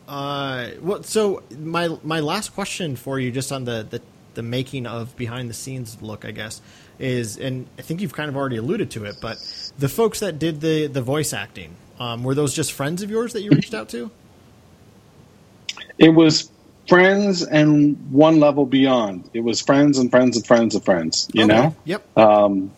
Uh, 0.07 0.69
well, 0.81 1.03
so 1.03 1.43
my 1.59 1.97
my 2.03 2.21
last 2.21 2.51
question 2.51 2.95
for 2.97 3.19
you, 3.19 3.31
just 3.31 3.51
on 3.51 3.65
the, 3.65 3.87
the 3.89 4.03
the 4.35 4.43
making 4.43 4.87
of 4.87 5.17
behind 5.17 5.49
the 5.51 5.55
scenes 5.55 5.97
look, 6.03 6.25
I 6.25 6.31
guess, 6.31 6.61
is, 6.99 7.37
and 7.39 7.67
I 7.79 7.83
think 7.83 8.01
you've 8.01 8.13
kind 8.15 8.29
of 8.29 8.37
already 8.37 8.57
alluded 8.57 8.91
to 8.93 9.05
it, 9.05 9.17
but 9.21 9.37
the 9.79 9.89
folks 9.89 10.21
that 10.21 10.39
did 10.39 10.61
the 10.61 10.87
the 10.87 11.03
voice 11.03 11.33
acting, 11.33 11.75
um, 11.99 12.23
were 12.25 12.35
those 12.35 12.55
just 12.55 12.73
friends 12.73 13.03
of 13.03 13.11
yours 13.11 13.33
that 13.33 13.43
you 13.43 13.53
reached 13.53 13.75
out 13.75 13.89
to? 13.91 14.11
It 15.99 16.11
was 16.11 16.51
friends 16.89 17.43
and 17.43 17.97
one 18.13 18.41
level 18.41 18.67
beyond. 18.67 19.31
It 19.33 19.41
was 19.41 19.61
friends 19.61 19.99
and 19.99 20.11
friends 20.11 20.37
and 20.37 20.47
friends 20.47 20.75
of 20.75 20.85
friends, 20.85 21.29
you 21.33 21.45
Okay. 21.45 21.53
know? 21.55 21.75
Yep. 21.85 22.19
um, 22.19 22.71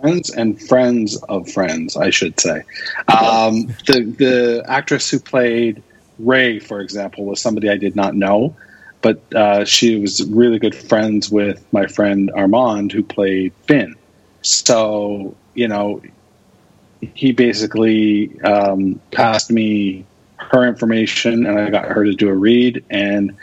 friends 0.00 0.30
and 0.30 0.60
friends 0.60 1.16
of 1.28 1.50
friends, 1.50 1.96
I 1.96 2.10
should 2.10 2.40
say. 2.40 2.62
Um, 3.08 3.66
the 3.86 4.14
the 4.18 4.64
actress 4.66 5.10
who 5.10 5.18
played 5.18 5.82
Rey, 6.18 6.58
for 6.58 6.80
example, 6.80 7.24
was 7.26 7.40
somebody 7.40 7.68
I 7.68 7.76
did 7.76 7.94
not 7.94 8.14
know, 8.14 8.54
but 9.02 9.20
uh, 9.34 9.64
she 9.64 10.00
was 10.00 10.24
really 10.28 10.58
good 10.58 10.74
friends 10.74 11.30
with 11.30 11.64
my 11.72 11.86
friend 11.86 12.30
Armand, 12.34 12.92
who 12.92 13.02
played 13.02 13.52
Finn. 13.66 13.96
So 14.42 15.36
you 15.54 15.68
know, 15.68 16.02
he 17.00 17.32
basically 17.32 18.40
um, 18.42 19.00
passed 19.10 19.50
me 19.50 20.06
her 20.36 20.66
information, 20.66 21.46
and 21.46 21.58
I 21.58 21.70
got 21.70 21.86
her 21.86 22.04
to 22.04 22.14
do 22.14 22.28
a 22.28 22.34
read, 22.34 22.84
and 22.90 23.36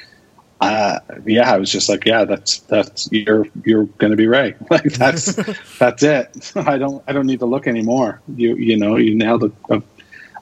uh, 0.62 1.00
yeah, 1.26 1.54
I 1.54 1.58
was 1.58 1.72
just 1.72 1.88
like, 1.88 2.06
yeah, 2.06 2.26
that's 2.26 2.60
that's 2.60 3.10
you're 3.12 3.46
you're 3.64 3.86
going 3.86 4.12
to 4.12 4.18
be 4.18 4.28
Rey. 4.28 4.56
Like 4.70 4.84
that's 4.84 5.34
that's 5.80 6.04
it. 6.04 6.52
I 6.56 6.78
don't 6.78 7.04
I 7.08 7.14
don't 7.14 7.26
need 7.26 7.40
to 7.40 7.46
look 7.46 7.68
anymore. 7.68 8.22
You 8.36 8.56
you 8.56 8.78
know 8.78 8.98
you 8.98 9.16
nailed 9.16 9.44
a, 9.44 9.52
a, 9.70 9.82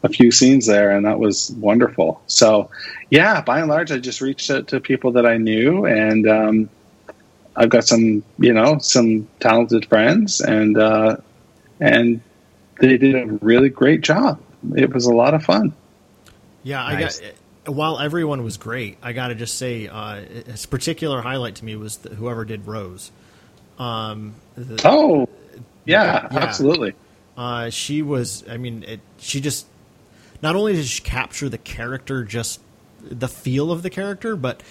a 0.04 0.10
few 0.10 0.32
scenes 0.32 0.66
there, 0.68 0.92
and 0.92 1.06
that 1.06 1.20
was 1.20 1.52
wonderful. 1.52 2.22
So 2.28 2.70
yeah, 3.10 3.42
by 3.42 3.60
and 3.60 3.70
large, 3.70 3.92
I 3.92 3.98
just 4.00 4.22
reached 4.22 4.50
out 4.52 4.68
to 4.70 4.80
people 4.80 5.12
that 5.14 5.26
I 5.26 5.38
knew, 5.38 5.86
and 5.86 6.28
um, 6.28 6.70
I've 7.56 7.70
got 7.70 7.86
some 7.86 8.24
you 8.40 8.54
know 8.54 8.78
some 8.80 9.28
talented 9.40 9.86
friends, 9.88 10.42
and 10.42 10.78
uh, 10.78 11.18
and 11.80 12.22
they 12.80 12.98
did 12.98 13.16
a 13.16 13.26
really 13.42 13.70
great 13.70 14.02
job. 14.02 14.40
It 14.76 14.94
was 14.94 15.06
a 15.06 15.14
lot 15.14 15.34
of 15.34 15.44
fun. 15.44 15.74
Yeah, 16.64 16.84
I 16.84 17.00
Nice. 17.00 17.20
got. 17.20 17.34
While 17.74 18.00
everyone 18.00 18.44
was 18.44 18.56
great, 18.56 18.98
I 19.04 19.12
got 19.12 19.28
to 19.28 19.36
just 19.36 19.58
say, 19.58 19.88
uh, 19.90 20.22
a 20.22 20.68
particular 20.70 21.22
highlight 21.22 21.56
to 21.56 21.66
me 21.66 21.76
was 21.76 21.98
the, 21.98 22.16
whoever 22.16 22.46
did 22.46 22.66
Rose. 22.66 23.12
Um, 23.78 24.36
the- 24.56 24.82
Oh 24.86 25.28
yeah, 25.86 26.28
Yeah. 26.32 26.40
absolutely. 26.40 26.94
Uh, 27.36 27.70
she 27.70 28.02
was. 28.02 28.44
I 28.50 28.56
mean, 28.58 28.84
it, 28.84 29.00
she 29.20 29.42
just 29.42 29.66
not 30.42 30.56
only 30.56 30.74
did 30.74 30.86
she 30.86 31.02
capture 31.02 31.50
the 31.50 31.58
character, 31.58 32.24
just 32.24 32.60
the 33.02 33.28
feel 33.28 33.72
of 33.72 33.84
the 33.84 33.90
character, 33.90 34.36
but 34.36 34.62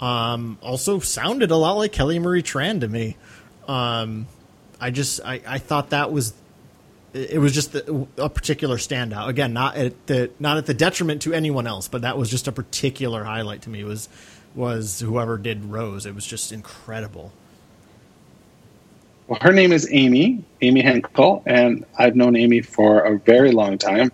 um, 0.00 0.58
also 0.62 0.98
sounded 0.98 1.50
a 1.50 1.56
lot 1.56 1.72
like 1.72 1.92
Kelly 1.92 2.18
Marie 2.18 2.42
Tran 2.42 2.80
to 2.80 2.88
me. 2.88 3.16
Um, 3.68 4.26
I 4.80 4.90
just 4.90 5.20
I, 5.24 5.40
I 5.46 5.58
thought 5.58 5.90
that 5.90 6.12
was 6.12 6.34
it 7.14 7.38
was 7.38 7.52
just 7.52 7.72
the, 7.72 8.06
a 8.16 8.28
particular 8.28 8.76
standout. 8.76 9.28
Again, 9.28 9.52
not 9.52 9.76
at 9.76 10.06
the 10.06 10.30
not 10.40 10.56
at 10.56 10.66
the 10.66 10.74
detriment 10.74 11.22
to 11.22 11.32
anyone 11.32 11.66
else, 11.66 11.88
but 11.88 12.02
that 12.02 12.16
was 12.16 12.30
just 12.30 12.48
a 12.48 12.52
particular 12.52 13.24
highlight 13.24 13.62
to 13.62 13.70
me. 13.70 13.84
Was 13.84 14.08
was 14.54 15.00
whoever 15.00 15.38
did 15.38 15.64
Rose? 15.66 16.06
It 16.06 16.14
was 16.14 16.26
just 16.26 16.52
incredible. 16.52 17.32
Well, 19.28 19.38
her 19.40 19.52
name 19.52 19.72
is 19.72 19.88
Amy, 19.90 20.44
Amy 20.60 20.82
Henkel, 20.82 21.42
and 21.46 21.86
I've 21.96 22.16
known 22.16 22.36
Amy 22.36 22.60
for 22.60 23.00
a 23.00 23.18
very 23.18 23.52
long 23.52 23.78
time. 23.78 24.10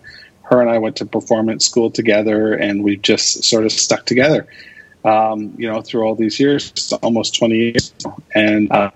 Her 0.49 0.61
and 0.61 0.69
I 0.69 0.77
went 0.79 0.95
to 0.97 1.05
performance 1.05 1.65
school 1.65 1.91
together, 1.91 2.53
and 2.53 2.83
we've 2.83 3.01
just 3.01 3.43
sort 3.43 3.65
of 3.65 3.71
stuck 3.71 4.05
together, 4.05 4.47
um, 5.05 5.53
you 5.57 5.71
know, 5.71 5.81
through 5.81 6.03
all 6.03 6.15
these 6.15 6.39
years, 6.39 6.91
almost 7.03 7.35
20 7.35 7.55
years. 7.55 7.93
And 8.33 8.71
uh, 8.71 8.91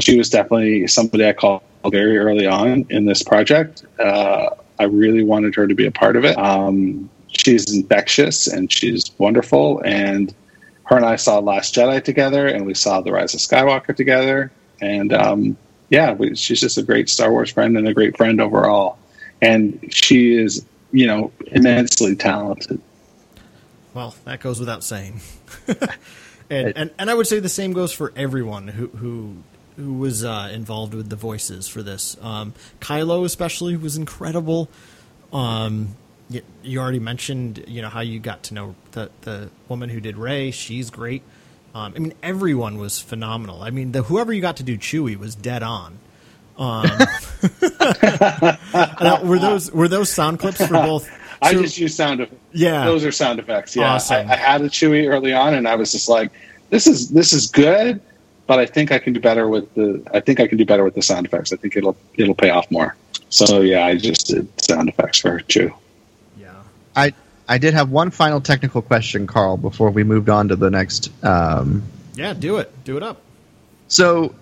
she 0.00 0.16
was 0.16 0.30
definitely 0.30 0.86
somebody 0.86 1.26
I 1.26 1.34
called 1.34 1.62
very 1.90 2.16
early 2.18 2.46
on 2.46 2.86
in 2.90 3.04
this 3.04 3.22
project. 3.22 3.84
Uh, 3.98 4.50
I 4.78 4.84
really 4.84 5.24
wanted 5.24 5.54
her 5.56 5.66
to 5.66 5.74
be 5.74 5.86
a 5.86 5.90
part 5.90 6.16
of 6.16 6.24
it. 6.24 6.38
Um, 6.38 7.10
she's 7.28 7.72
infectious 7.74 8.46
and 8.46 8.72
she's 8.72 9.10
wonderful. 9.18 9.82
And 9.84 10.34
her 10.84 10.96
and 10.96 11.04
I 11.04 11.16
saw 11.16 11.38
Last 11.38 11.74
Jedi 11.74 12.02
together, 12.02 12.46
and 12.46 12.64
we 12.64 12.74
saw 12.74 13.00
The 13.00 13.12
Rise 13.12 13.34
of 13.34 13.40
Skywalker 13.40 13.94
together. 13.94 14.50
And 14.80 15.12
um, 15.12 15.56
yeah, 15.90 16.12
we, 16.12 16.34
she's 16.34 16.60
just 16.60 16.78
a 16.78 16.82
great 16.82 17.10
Star 17.10 17.30
Wars 17.30 17.50
friend 17.50 17.76
and 17.76 17.86
a 17.86 17.94
great 17.94 18.16
friend 18.16 18.40
overall. 18.40 18.98
And 19.42 19.86
she 19.90 20.34
is, 20.34 20.64
you 20.92 21.06
know, 21.06 21.32
immensely 21.48 22.16
talented. 22.16 22.80
Well, 23.94 24.14
that 24.24 24.40
goes 24.40 24.60
without 24.60 24.84
saying. 24.84 25.20
and, 26.50 26.72
and 26.76 26.90
and 26.98 27.10
I 27.10 27.14
would 27.14 27.26
say 27.26 27.40
the 27.40 27.48
same 27.48 27.72
goes 27.72 27.92
for 27.92 28.12
everyone 28.16 28.68
who 28.68 28.88
who 28.88 29.36
who 29.76 29.94
was 29.94 30.24
uh, 30.24 30.50
involved 30.52 30.94
with 30.94 31.08
the 31.08 31.16
voices 31.16 31.68
for 31.68 31.82
this. 31.82 32.16
Um, 32.20 32.54
Kylo 32.80 33.24
especially 33.24 33.76
was 33.76 33.96
incredible. 33.96 34.68
Um, 35.32 35.96
you, 36.30 36.42
you 36.62 36.80
already 36.80 36.98
mentioned 36.98 37.64
you 37.66 37.82
know 37.82 37.88
how 37.88 38.00
you 38.00 38.20
got 38.20 38.42
to 38.44 38.54
know 38.54 38.74
the 38.92 39.10
the 39.22 39.50
woman 39.68 39.88
who 39.88 40.00
did 40.00 40.16
Rey. 40.16 40.50
She's 40.50 40.90
great. 40.90 41.22
Um, 41.74 41.92
I 41.94 41.98
mean, 41.98 42.14
everyone 42.22 42.78
was 42.78 43.00
phenomenal. 43.00 43.62
I 43.62 43.70
mean, 43.70 43.92
the 43.92 44.02
whoever 44.02 44.32
you 44.32 44.40
got 44.40 44.56
to 44.56 44.62
do 44.62 44.76
Chewie 44.78 45.16
was 45.16 45.34
dead 45.34 45.62
on. 45.62 45.98
Um, 46.58 46.84
now, 49.00 49.22
were 49.24 49.38
those 49.38 49.70
were 49.72 49.88
those 49.88 50.10
sound 50.10 50.38
clips 50.40 50.58
for 50.64 50.72
both? 50.74 51.08
I 51.42 51.52
so- 51.52 51.62
just 51.62 51.78
use 51.78 51.94
sound 51.94 52.20
effects. 52.20 52.40
Yeah. 52.52 52.84
those 52.84 53.04
are 53.04 53.12
sound 53.12 53.38
effects. 53.38 53.76
Yeah, 53.76 53.94
Awesome. 53.94 54.28
I, 54.28 54.32
I 54.32 54.36
had 54.36 54.60
a 54.62 54.68
Chewie 54.68 55.08
early 55.08 55.32
on, 55.32 55.54
and 55.54 55.68
I 55.68 55.76
was 55.76 55.92
just 55.92 56.08
like, 56.08 56.32
"This 56.70 56.86
is 56.86 57.10
this 57.10 57.32
is 57.32 57.46
good," 57.48 58.00
but 58.46 58.58
I 58.58 58.66
think 58.66 58.90
I 58.90 58.98
can 58.98 59.12
do 59.12 59.20
better 59.20 59.46
with 59.48 59.72
the. 59.74 60.02
I 60.12 60.20
think 60.20 60.40
I 60.40 60.48
can 60.48 60.58
do 60.58 60.64
better 60.64 60.82
with 60.84 60.94
the 60.94 61.02
sound 61.02 61.26
effects. 61.26 61.52
I 61.52 61.56
think 61.56 61.76
it'll 61.76 61.96
it'll 62.14 62.34
pay 62.34 62.50
off 62.50 62.68
more. 62.70 62.96
So 63.28 63.60
yeah, 63.60 63.84
I 63.86 63.96
just 63.96 64.26
did 64.28 64.48
sound 64.60 64.88
effects 64.88 65.18
for 65.20 65.38
Chew. 65.40 65.72
yeah. 66.40 66.50
I 66.96 67.12
I 67.48 67.58
did 67.58 67.74
have 67.74 67.90
one 67.90 68.10
final 68.10 68.40
technical 68.40 68.82
question, 68.82 69.26
Carl, 69.26 69.56
before 69.58 69.90
we 69.90 70.02
moved 70.02 70.28
on 70.28 70.48
to 70.48 70.56
the 70.56 70.70
next. 70.70 71.10
Um, 71.24 71.82
Yeah, 72.14 72.32
do 72.34 72.56
it. 72.58 72.72
Do 72.84 72.96
it 72.96 73.02
up. 73.04 73.20
so, 73.86 74.34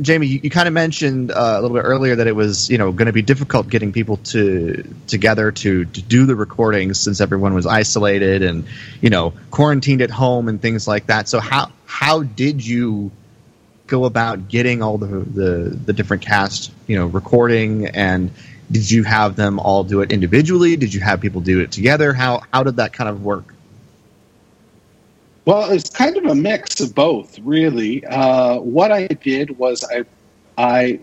Jamie, 0.00 0.26
you, 0.26 0.40
you 0.42 0.50
kind 0.50 0.66
of 0.66 0.74
mentioned 0.74 1.30
uh, 1.30 1.56
a 1.56 1.60
little 1.60 1.76
bit 1.76 1.82
earlier 1.82 2.16
that 2.16 2.26
it 2.26 2.34
was 2.34 2.68
you 2.68 2.78
know 2.78 2.90
going 2.90 3.06
to 3.06 3.12
be 3.12 3.22
difficult 3.22 3.68
getting 3.68 3.92
people 3.92 4.16
to 4.18 4.82
together 5.06 5.52
to 5.52 5.84
to 5.84 6.02
do 6.02 6.26
the 6.26 6.34
recordings 6.34 6.98
since 6.98 7.20
everyone 7.20 7.54
was 7.54 7.66
isolated 7.66 8.42
and 8.42 8.66
you 9.00 9.10
know 9.10 9.32
quarantined 9.50 10.02
at 10.02 10.10
home 10.10 10.48
and 10.48 10.60
things 10.60 10.88
like 10.88 11.06
that. 11.06 11.28
So 11.28 11.38
how 11.38 11.70
how 11.86 12.22
did 12.22 12.66
you 12.66 13.12
go 13.86 14.04
about 14.04 14.48
getting 14.48 14.82
all 14.82 14.98
the 14.98 15.06
the, 15.06 15.78
the 15.86 15.92
different 15.92 16.22
cast 16.22 16.72
you 16.88 16.96
know 16.96 17.06
recording 17.06 17.86
and 17.86 18.32
did 18.70 18.90
you 18.90 19.04
have 19.04 19.36
them 19.36 19.60
all 19.60 19.84
do 19.84 20.00
it 20.00 20.10
individually? 20.10 20.76
Did 20.76 20.92
you 20.92 21.00
have 21.00 21.20
people 21.20 21.40
do 21.40 21.60
it 21.60 21.70
together? 21.70 22.12
How 22.12 22.42
how 22.52 22.64
did 22.64 22.76
that 22.76 22.92
kind 22.92 23.08
of 23.08 23.22
work? 23.22 23.53
Well, 25.46 25.70
it's 25.70 25.90
kind 25.90 26.16
of 26.16 26.24
a 26.24 26.34
mix 26.34 26.80
of 26.80 26.94
both, 26.94 27.38
really. 27.40 28.04
Uh, 28.06 28.60
what 28.60 28.90
I 28.90 29.08
did 29.08 29.58
was 29.58 29.84
I 29.84 30.04
I 30.56 31.00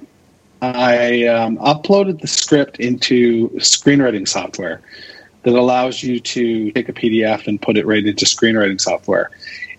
I 0.61 1.25
um, 1.27 1.57
uploaded 1.57 2.21
the 2.21 2.27
script 2.27 2.79
into 2.79 3.49
screenwriting 3.49 4.27
software 4.27 4.81
that 5.43 5.53
allows 5.53 6.01
you 6.01 6.19
to 6.19 6.71
take 6.71 6.89
a 6.89 6.93
PDF 6.93 7.47
and 7.47 7.61
put 7.61 7.77
it 7.77 7.85
right 7.85 8.05
into 8.05 8.25
screenwriting 8.25 8.81
software, 8.81 9.29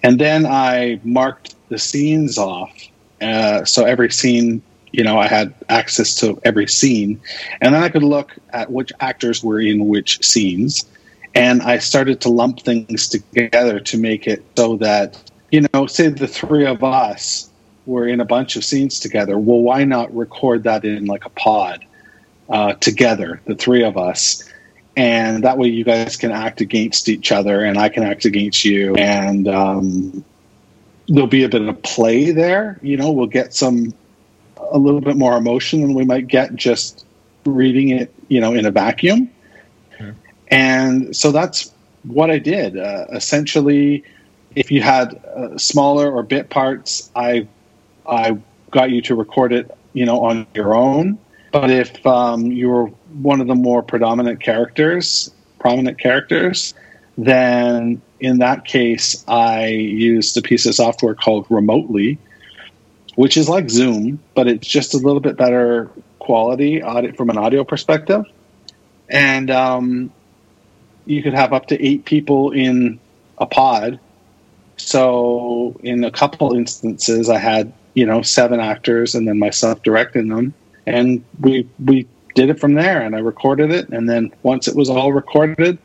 and 0.05 0.21
then 0.21 0.47
I 0.47 1.01
marked 1.03 1.57
the 1.69 1.79
scenes 1.79 2.39
off. 2.39 2.73
Uh, 3.21 3.65
so 3.65 3.85
every 3.85 4.13
scene, 4.13 4.63
you 4.93 5.03
know, 5.03 5.19
I 5.19 5.27
had 5.27 5.55
access 5.71 6.15
to 6.17 6.41
every 6.45 6.69
scene, 6.69 7.21
and 7.61 7.75
then 7.75 7.83
I 7.83 7.89
could 7.89 8.05
look 8.05 8.33
at 8.51 8.71
which 8.71 8.93
actors 9.01 9.43
were 9.43 9.61
in 9.61 9.89
which 9.89 10.25
scenes 10.25 10.85
and 11.35 11.63
I 11.63 11.79
started 11.79 12.21
to 12.23 12.29
lump 12.29 12.61
things 12.61 13.09
together 13.09 13.81
to 13.81 13.99
make 13.99 14.27
it 14.27 14.45
so 14.57 14.77
that 14.77 15.21
you 15.53 15.67
know, 15.75 15.87
say 15.87 16.09
the 16.09 16.27
three 16.27 16.67
of 16.67 16.83
us 16.83 17.51
were 17.85 18.09
in 18.09 18.21
a 18.21 18.25
bunch 18.25 18.57
of 18.57 18.65
scenes 18.65 18.99
together. 18.99 19.39
Well, 19.39 19.61
why 19.61 19.85
not 19.85 20.15
record 20.17 20.65
that 20.65 20.85
in 20.85 21.05
like 21.05 21.27
a 21.27 21.31
pod 21.31 21.85
uh, 22.49 22.73
together, 22.75 23.41
the 23.45 23.55
three 23.55 23.85
of 23.85 23.99
us, 23.99 24.49
and 24.97 25.45
that 25.45 25.59
way 25.59 25.69
you 25.69 25.85
guys 25.85 26.17
can 26.17 26.33
act 26.33 26.61
against 26.63 27.09
each 27.09 27.31
other, 27.31 27.63
and 27.63 27.79
I 27.79 27.91
can 27.91 28.03
act 28.03 28.25
against 28.25 28.65
you, 28.65 28.95
and 28.97 29.47
um, 29.47 30.25
there'll 31.07 31.27
be 31.27 31.45
a 31.45 31.49
bit 31.49 31.63
of 31.63 31.83
play 31.83 32.31
there. 32.31 32.79
You 32.83 32.97
know, 32.97 33.13
we'll 33.13 33.27
get 33.27 33.53
some 33.55 33.95
a 34.57 34.79
little 34.79 35.03
bit 35.03 35.17
more 35.17 35.37
emotion 35.37 35.83
than 35.83 35.93
we 35.93 36.05
might 36.05 36.29
get 36.29 36.55
just 36.55 37.05
reading 37.45 37.91
it, 37.91 38.13
you 38.29 38.41
know, 38.41 38.55
in 38.55 38.65
a 38.65 38.71
vacuum. 38.71 39.31
And 40.53 41.17
so 41.17 41.33
that's 41.33 41.73
what 42.05 42.31
I 42.31 42.39
did. 42.39 42.77
Uh, 42.77 43.07
essentially, 43.11 44.05
if 44.55 44.71
you 44.71 44.83
had 44.83 45.15
uh, 45.25 45.57
smaller 45.57 46.13
or 46.13 46.23
bit 46.23 46.51
parts, 46.51 47.11
I 47.17 47.49
I 48.07 48.39
got 48.71 48.91
you 48.91 49.01
to 49.03 49.15
record 49.15 49.53
it, 49.53 49.71
you 49.95 50.05
know, 50.05 50.21
on 50.25 50.47
your 50.55 50.75
own. 50.75 51.19
But 51.53 51.71
if 51.71 52.07
um, 52.07 52.47
you 52.47 52.69
were 52.69 52.87
one 53.23 53.41
of 53.41 53.47
the 53.47 53.55
more 53.55 53.83
predominant 53.83 54.41
characters, 54.41 55.33
prominent 55.59 55.99
characters, 55.99 56.75
then 57.17 58.03
in 58.21 58.39
that 58.39 58.65
case, 58.65 59.25
I 59.29 59.67
used 59.67 60.37
a 60.37 60.43
piece 60.43 60.67
of 60.67 60.75
software 60.75 61.15
called 61.15 61.47
Remotely, 61.49 62.19
which 63.17 63.37
is 63.37 63.49
like 63.49 63.71
Zoom, 63.71 64.19
but 64.35 64.49
it's 64.49 64.67
just 64.67 64.95
a 64.95 64.99
little 64.99 65.21
bit 65.21 65.37
better 65.37 65.91
quality 66.19 66.83
audio, 66.83 67.13
from 67.13 67.31
an 67.31 67.39
audio 67.39 67.65
perspective. 67.65 68.25
And 69.09 69.51
um, 69.51 70.11
you 71.07 71.23
could 71.23 71.35
have 71.35 71.53
up 71.53 71.67
to 71.67 71.85
eight 71.85 72.05
people 72.05 72.51
in 72.51 72.99
a 73.39 73.47
pod. 73.47 73.99
So 74.77 75.77
in 75.83 76.05
a 76.05 76.11
couple 76.11 76.55
instances, 76.55 77.29
I 77.29 77.39
had 77.39 77.73
you 77.95 78.07
know 78.07 78.23
seven 78.23 78.61
actors 78.61 79.15
and 79.15 79.29
then 79.29 79.39
myself 79.39 79.83
directing 79.83 80.29
them, 80.29 80.55
and 80.87 81.25
we 81.41 81.69
we 81.85 82.07
did 82.35 82.51
it 82.51 82.59
from 82.59 82.75
there. 82.75 83.01
And 83.01 83.15
I 83.15 83.21
recorded 83.21 83.71
it, 83.71 83.89
and 83.91 84.09
then 84.09 84.33
once 84.43 84.69
it 84.69 84.75
was 84.75 84.89
all 84.89 85.13
recorded, 85.13 85.79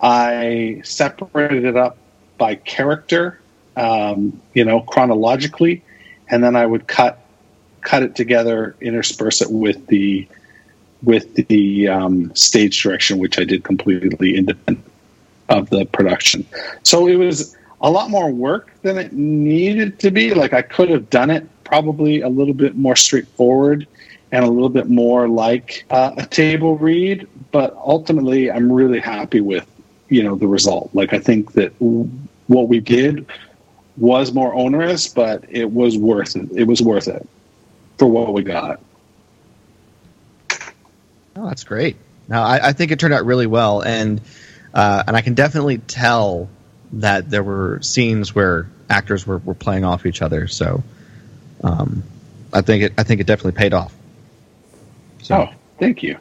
I 0.00 0.80
separated 0.84 1.64
it 1.64 1.76
up 1.76 1.98
by 2.38 2.54
character, 2.54 3.40
um, 3.76 4.40
you 4.54 4.64
know, 4.64 4.80
chronologically, 4.80 5.82
and 6.30 6.42
then 6.42 6.56
I 6.56 6.64
would 6.66 6.86
cut 6.86 7.24
cut 7.80 8.02
it 8.02 8.14
together, 8.16 8.76
intersperse 8.80 9.40
it 9.40 9.50
with 9.50 9.86
the 9.86 10.28
with 11.02 11.46
the 11.48 11.88
um, 11.88 12.34
stage 12.34 12.82
direction, 12.82 13.18
which 13.18 13.38
I 13.38 13.44
did 13.44 13.64
completely 13.64 14.36
independent 14.36 14.84
of 15.48 15.70
the 15.70 15.86
production. 15.86 16.44
So 16.82 17.06
it 17.06 17.16
was 17.16 17.56
a 17.80 17.90
lot 17.90 18.10
more 18.10 18.30
work 18.30 18.72
than 18.82 18.98
it 18.98 19.12
needed 19.12 19.98
to 20.00 20.10
be. 20.10 20.34
Like 20.34 20.52
I 20.52 20.62
could 20.62 20.90
have 20.90 21.08
done 21.10 21.30
it 21.30 21.46
probably 21.64 22.20
a 22.20 22.28
little 22.28 22.54
bit 22.54 22.76
more 22.76 22.96
straightforward 22.96 23.86
and 24.32 24.44
a 24.44 24.48
little 24.48 24.68
bit 24.68 24.88
more 24.88 25.28
like 25.28 25.86
uh, 25.90 26.12
a 26.18 26.26
table 26.26 26.76
read, 26.76 27.26
but 27.50 27.74
ultimately 27.76 28.50
I'm 28.50 28.70
really 28.70 29.00
happy 29.00 29.40
with 29.40 29.66
you 30.08 30.22
know 30.22 30.34
the 30.34 30.46
result. 30.46 30.90
Like 30.92 31.12
I 31.12 31.18
think 31.18 31.52
that 31.52 31.72
what 31.80 32.68
we 32.68 32.80
did 32.80 33.26
was 33.96 34.32
more 34.32 34.54
onerous, 34.54 35.08
but 35.08 35.44
it 35.48 35.72
was 35.72 35.96
worth 35.96 36.36
it. 36.36 36.48
It 36.54 36.64
was 36.64 36.82
worth 36.82 37.08
it 37.08 37.26
for 37.98 38.06
what 38.06 38.32
we 38.32 38.42
got. 38.42 38.80
Oh, 41.38 41.46
that's 41.46 41.64
great. 41.64 41.96
Now 42.26 42.42
I, 42.42 42.68
I 42.68 42.72
think 42.72 42.90
it 42.90 42.98
turned 42.98 43.14
out 43.14 43.24
really 43.24 43.46
well, 43.46 43.80
and 43.80 44.20
uh, 44.74 45.04
and 45.06 45.16
I 45.16 45.20
can 45.20 45.34
definitely 45.34 45.78
tell 45.78 46.48
that 46.94 47.30
there 47.30 47.42
were 47.42 47.80
scenes 47.82 48.34
where 48.34 48.68
actors 48.90 49.26
were, 49.26 49.38
were 49.38 49.54
playing 49.54 49.84
off 49.84 50.04
each 50.04 50.20
other. 50.20 50.48
So 50.48 50.82
um, 51.62 52.02
I 52.52 52.62
think 52.62 52.82
it 52.82 52.92
I 52.98 53.04
think 53.04 53.20
it 53.20 53.26
definitely 53.26 53.52
paid 53.52 53.72
off. 53.72 53.94
So. 55.22 55.34
Oh, 55.36 55.54
thank 55.78 56.02
you. 56.02 56.18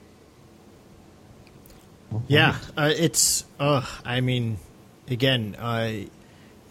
Yeah, 2.27 2.55
uh, 2.77 2.93
it's. 2.95 3.43
Uh, 3.59 3.85
I 4.05 4.21
mean, 4.21 4.57
again, 5.09 5.55
uh, 5.59 5.91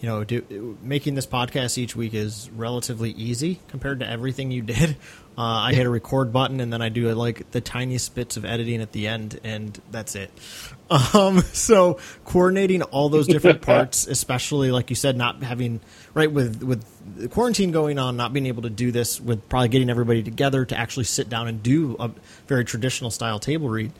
you 0.07 0.13
know, 0.13 0.23
do, 0.23 0.79
making 0.83 1.17
this 1.17 1.27
podcast 1.27 1.79
each 1.79 1.97
week 1.97 2.15
is 2.15 2.49
relatively 2.55 3.11
easy 3.11 3.59
compared 3.67 3.99
to 3.99 4.09
everything 4.09 4.53
you 4.53 4.63
did. 4.63 4.97
Uh, 5.39 5.69
I 5.69 5.75
hit 5.75 5.85
a 5.85 5.91
record 5.91 6.33
button 6.33 6.61
and 6.61 6.73
then 6.73 6.81
I 6.81 6.89
do 6.89 7.13
like 7.13 7.51
the 7.51 7.61
tiniest 7.61 8.15
bits 8.15 8.39
of 8.39 8.47
editing 8.47 8.81
at 8.81 8.93
the 8.93 9.07
end, 9.07 9.39
and 9.45 9.79
that's 9.91 10.15
it. 10.17 10.31
Um, 10.89 11.41
so 11.53 11.99
coordinating 12.25 12.81
all 12.81 13.11
those 13.11 13.27
different 13.27 13.61
parts, 13.73 14.07
especially 14.07 14.71
like 14.71 14.89
you 14.89 14.97
said, 14.97 15.15
not 15.15 15.43
having 15.43 15.81
right 16.15 16.33
with 16.33 16.63
with 16.63 17.31
quarantine 17.33 17.71
going 17.71 17.99
on, 17.99 18.17
not 18.17 18.33
being 18.33 18.47
able 18.47 18.63
to 18.63 18.71
do 18.71 18.93
this 18.93 19.21
with 19.21 19.47
probably 19.51 19.69
getting 19.69 19.91
everybody 19.91 20.23
together 20.23 20.65
to 20.65 20.79
actually 20.79 21.05
sit 21.05 21.29
down 21.29 21.49
and 21.49 21.63
do 21.63 21.97
a 21.99 22.13
very 22.47 22.65
traditional 22.65 23.11
style 23.11 23.39
table 23.39 23.69
read 23.69 23.93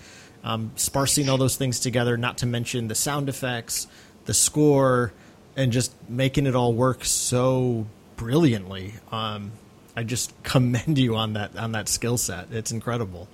um, 0.43 0.71
sparsing 0.77 1.29
all 1.29 1.37
those 1.37 1.57
things 1.57 1.81
together, 1.81 2.17
not 2.17 2.39
to 2.39 2.47
mention 2.47 2.87
the 2.87 2.95
sound 2.95 3.29
effects, 3.29 3.89
the 4.27 4.35
score, 4.35 5.13
and 5.57 5.73
just 5.73 5.93
making 6.09 6.47
it 6.47 6.55
all 6.55 6.73
work 6.73 7.05
so 7.05 7.87
brilliantly. 8.17 8.95
Um, 9.11 9.53
I 9.97 10.05
just 10.05 10.33
commend 10.43 10.99
you 10.99 11.17
on 11.17 11.33
that 11.33 11.57
on 11.57 11.73
that 11.73 11.89
skill 11.89 12.19
set. 12.19 12.49
It's 12.53 12.71
incredible. 12.71 13.29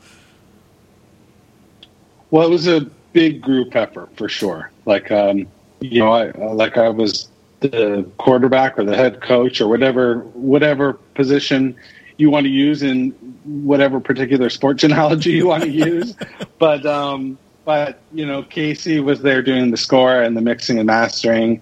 Well, 2.30 2.46
it 2.46 2.50
was 2.50 2.66
a 2.66 2.82
big 3.12 3.42
group 3.42 3.76
effort 3.76 4.16
for 4.16 4.28
sure. 4.28 4.70
Like, 4.86 5.12
um, 5.12 5.46
you 5.80 6.00
know, 6.00 6.12
I 6.12 6.30
like 6.30 6.78
I 6.78 6.88
was 6.88 7.28
the 7.60 8.10
quarterback 8.18 8.78
or 8.78 8.84
the 8.84 8.96
head 8.96 9.20
coach 9.20 9.60
or 9.60 9.68
whatever 9.68 10.20
whatever 10.34 10.94
position 11.14 11.76
you 12.16 12.30
want 12.30 12.44
to 12.44 12.50
use 12.50 12.82
in 12.82 13.10
whatever 13.44 14.00
particular 14.00 14.50
sports 14.50 14.84
analogy 14.84 15.32
you 15.32 15.46
want 15.46 15.62
to 15.64 15.70
use. 15.70 16.14
but 16.58 16.84
um, 16.86 17.38
but 17.64 18.00
you 18.12 18.26
know, 18.26 18.42
Casey 18.42 19.00
was 19.00 19.22
there 19.22 19.42
doing 19.42 19.70
the 19.70 19.76
score 19.76 20.22
and 20.22 20.36
the 20.36 20.40
mixing 20.40 20.78
and 20.78 20.86
mastering, 20.86 21.60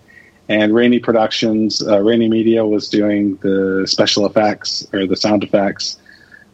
and 0.50 0.74
Rainy 0.74 0.98
Productions, 0.98 1.80
uh, 1.86 2.00
Rainy 2.00 2.28
Media 2.28 2.66
was 2.66 2.88
doing 2.88 3.36
the 3.36 3.86
special 3.86 4.26
effects 4.26 4.86
or 4.92 5.06
the 5.06 5.16
sound 5.16 5.44
effects. 5.44 5.96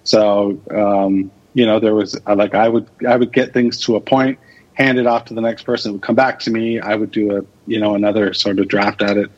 So 0.05 0.61
um, 0.71 1.31
you 1.55 1.65
know, 1.67 1.81
there 1.81 1.95
was 1.95 2.21
like 2.27 2.55
I 2.55 2.69
would 2.69 2.87
I 3.09 3.17
would 3.17 3.33
get 3.33 3.53
things 3.53 3.81
to 3.87 3.97
a 3.97 4.01
point, 4.01 4.39
hand 4.75 4.99
it 4.99 5.07
off 5.07 5.25
to 5.27 5.35
the 5.35 5.41
next 5.41 5.63
person, 5.63 5.91
it 5.91 5.93
would 5.95 6.03
come 6.03 6.15
back 6.15 6.41
to 6.41 6.51
me. 6.51 6.79
I 6.79 6.95
would 6.95 7.11
do 7.11 7.39
a 7.39 7.43
you 7.67 7.81
know 7.81 7.95
another 7.95 8.35
sort 8.35 8.59
of 8.59 8.69
draft 8.69 9.03
at 9.03 9.17
it 9.17 9.31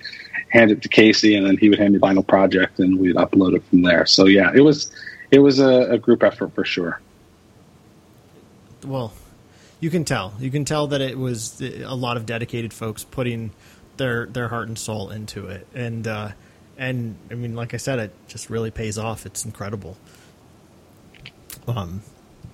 hand 0.49 0.71
it 0.71 0.83
to 0.83 0.89
Casey, 0.89 1.37
and 1.37 1.47
then 1.47 1.57
he 1.57 1.69
would 1.69 1.79
hand 1.79 1.93
me 1.93 1.99
the 1.99 2.07
final 2.07 2.23
project, 2.23 2.79
and 2.79 2.99
we'd 2.99 3.17
upload 3.17 3.55
it 3.55 3.63
from 3.65 3.83
there. 3.83 4.07
So 4.07 4.27
yeah, 4.27 4.51
it 4.55 4.61
was 4.61 4.91
it 5.31 5.41
was 5.41 5.59
a, 5.59 5.93
a 5.93 5.99
group 5.99 6.23
effort 6.23 6.55
for 6.55 6.65
sure. 6.65 7.01
Well, 8.85 9.13
you 9.81 9.91
can 9.91 10.05
tell. 10.05 10.35
You 10.39 10.51
can 10.51 10.65
tell 10.65 10.87
that 10.89 11.01
it 11.01 11.19
was 11.19 11.61
a 11.61 11.95
lot 11.95 12.17
of 12.17 12.27
dedicated 12.27 12.73
folks 12.73 13.05
putting 13.05 13.51
their 13.99 14.27
their 14.27 14.49
heart 14.49 14.69
and 14.69 14.79
soul 14.79 15.11
into 15.11 15.47
it, 15.49 15.67
and 15.75 16.07
uh, 16.07 16.31
and 16.77 17.17
I 17.31 17.35
mean, 17.35 17.55
like 17.55 17.75
I 17.75 17.77
said, 17.77 17.99
it 17.99 18.13
just 18.27 18.51
really 18.51 18.71
pays 18.71 18.97
off. 18.99 19.27
It's 19.27 19.45
incredible. 19.45 19.97
Um, 21.67 22.03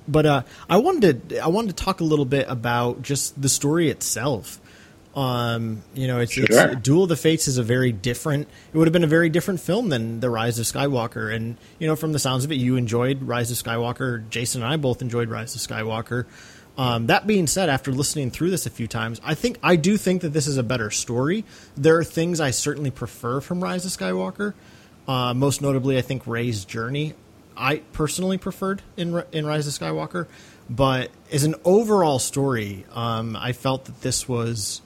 but 0.08 0.26
uh, 0.26 0.42
I 0.68 0.78
wanted 0.78 1.28
to 1.30 1.38
I 1.38 1.48
wanted 1.48 1.76
to 1.76 1.84
talk 1.84 2.00
a 2.00 2.04
little 2.04 2.24
bit 2.24 2.46
about 2.48 3.02
just 3.02 3.40
the 3.40 3.48
story 3.48 3.90
itself. 3.90 4.60
Um, 5.14 5.82
you 5.94 6.08
know, 6.08 6.18
it's, 6.18 6.32
sure. 6.32 6.44
it's, 6.48 6.80
Duel 6.82 7.04
of 7.04 7.08
the 7.08 7.16
Fates 7.16 7.46
is 7.46 7.56
a 7.56 7.62
very 7.62 7.92
different. 7.92 8.48
It 8.72 8.76
would 8.76 8.88
have 8.88 8.92
been 8.92 9.04
a 9.04 9.08
very 9.08 9.28
different 9.28 9.60
film 9.60 9.88
than 9.88 10.18
The 10.18 10.28
Rise 10.28 10.58
of 10.58 10.66
Skywalker, 10.66 11.32
and 11.32 11.56
you 11.78 11.86
know, 11.86 11.94
from 11.94 12.12
the 12.12 12.18
sounds 12.18 12.44
of 12.44 12.50
it, 12.50 12.56
you 12.56 12.76
enjoyed 12.76 13.22
Rise 13.22 13.50
of 13.50 13.56
Skywalker. 13.56 14.28
Jason 14.28 14.62
and 14.62 14.72
I 14.72 14.76
both 14.76 15.02
enjoyed 15.02 15.28
Rise 15.28 15.54
of 15.54 15.60
Skywalker. 15.60 16.26
Um, 16.76 17.06
that 17.06 17.26
being 17.26 17.46
said, 17.46 17.68
after 17.68 17.92
listening 17.92 18.30
through 18.30 18.50
this 18.50 18.66
a 18.66 18.70
few 18.70 18.88
times, 18.88 19.20
I 19.24 19.34
think 19.34 19.58
I 19.62 19.76
do 19.76 19.96
think 19.96 20.22
that 20.22 20.30
this 20.30 20.46
is 20.46 20.56
a 20.56 20.62
better 20.62 20.90
story. 20.90 21.44
There 21.76 21.98
are 21.98 22.04
things 22.04 22.40
I 22.40 22.50
certainly 22.50 22.90
prefer 22.90 23.40
from 23.40 23.62
Rise 23.62 23.84
of 23.84 23.92
Skywalker. 23.92 24.54
Uh, 25.06 25.34
most 25.34 25.62
notably, 25.62 25.98
I 25.98 26.02
think 26.02 26.26
Rey's 26.26 26.64
journey. 26.64 27.14
I 27.56 27.76
personally 27.92 28.38
preferred 28.38 28.82
in 28.96 29.22
in 29.30 29.46
Rise 29.46 29.68
of 29.68 29.72
Skywalker, 29.74 30.26
but 30.68 31.10
as 31.30 31.44
an 31.44 31.54
overall 31.64 32.18
story, 32.18 32.84
um, 32.92 33.36
I 33.36 33.52
felt 33.52 33.84
that 33.84 34.00
this 34.00 34.28
was 34.28 34.82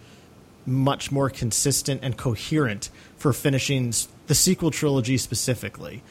much 0.66 1.10
more 1.10 1.30
consistent 1.30 2.00
and 2.04 2.16
coherent 2.18 2.90
for 3.16 3.32
finishing 3.32 3.94
the 4.26 4.34
sequel 4.34 4.70
trilogy 4.70 5.16
specifically. 5.16 6.02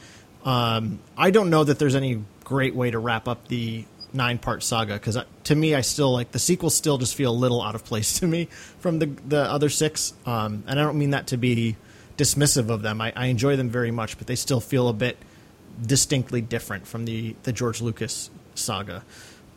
Um, 0.44 0.98
I 1.16 1.30
don't 1.30 1.50
know 1.50 1.62
that 1.62 1.78
there's 1.78 1.94
any 1.94 2.24
great 2.42 2.74
way 2.74 2.90
to 2.90 2.98
wrap 2.98 3.28
up 3.28 3.46
the 3.46 3.84
nine 4.12 4.38
part 4.38 4.62
saga 4.62 4.94
because 4.94 5.18
to 5.44 5.54
me, 5.54 5.74
I 5.74 5.80
still 5.80 6.12
like 6.12 6.32
the 6.32 6.38
sequels. 6.38 6.74
Still, 6.74 6.98
just 6.98 7.14
feel 7.14 7.30
a 7.30 7.34
little 7.34 7.62
out 7.62 7.74
of 7.74 7.84
place 7.84 8.18
to 8.20 8.26
me 8.26 8.48
from 8.80 8.98
the 8.98 9.06
the 9.06 9.40
other 9.40 9.68
six, 9.68 10.14
um, 10.26 10.64
and 10.66 10.78
I 10.78 10.82
don't 10.82 10.98
mean 10.98 11.10
that 11.10 11.28
to 11.28 11.36
be 11.36 11.76
dismissive 12.16 12.68
of 12.68 12.82
them. 12.82 13.00
I, 13.00 13.12
I 13.14 13.26
enjoy 13.26 13.56
them 13.56 13.70
very 13.70 13.90
much, 13.90 14.18
but 14.18 14.26
they 14.26 14.36
still 14.36 14.60
feel 14.60 14.88
a 14.88 14.92
bit 14.92 15.16
distinctly 15.84 16.40
different 16.40 16.86
from 16.86 17.04
the 17.04 17.36
the 17.44 17.52
George 17.52 17.80
Lucas 17.80 18.30
saga. 18.54 19.04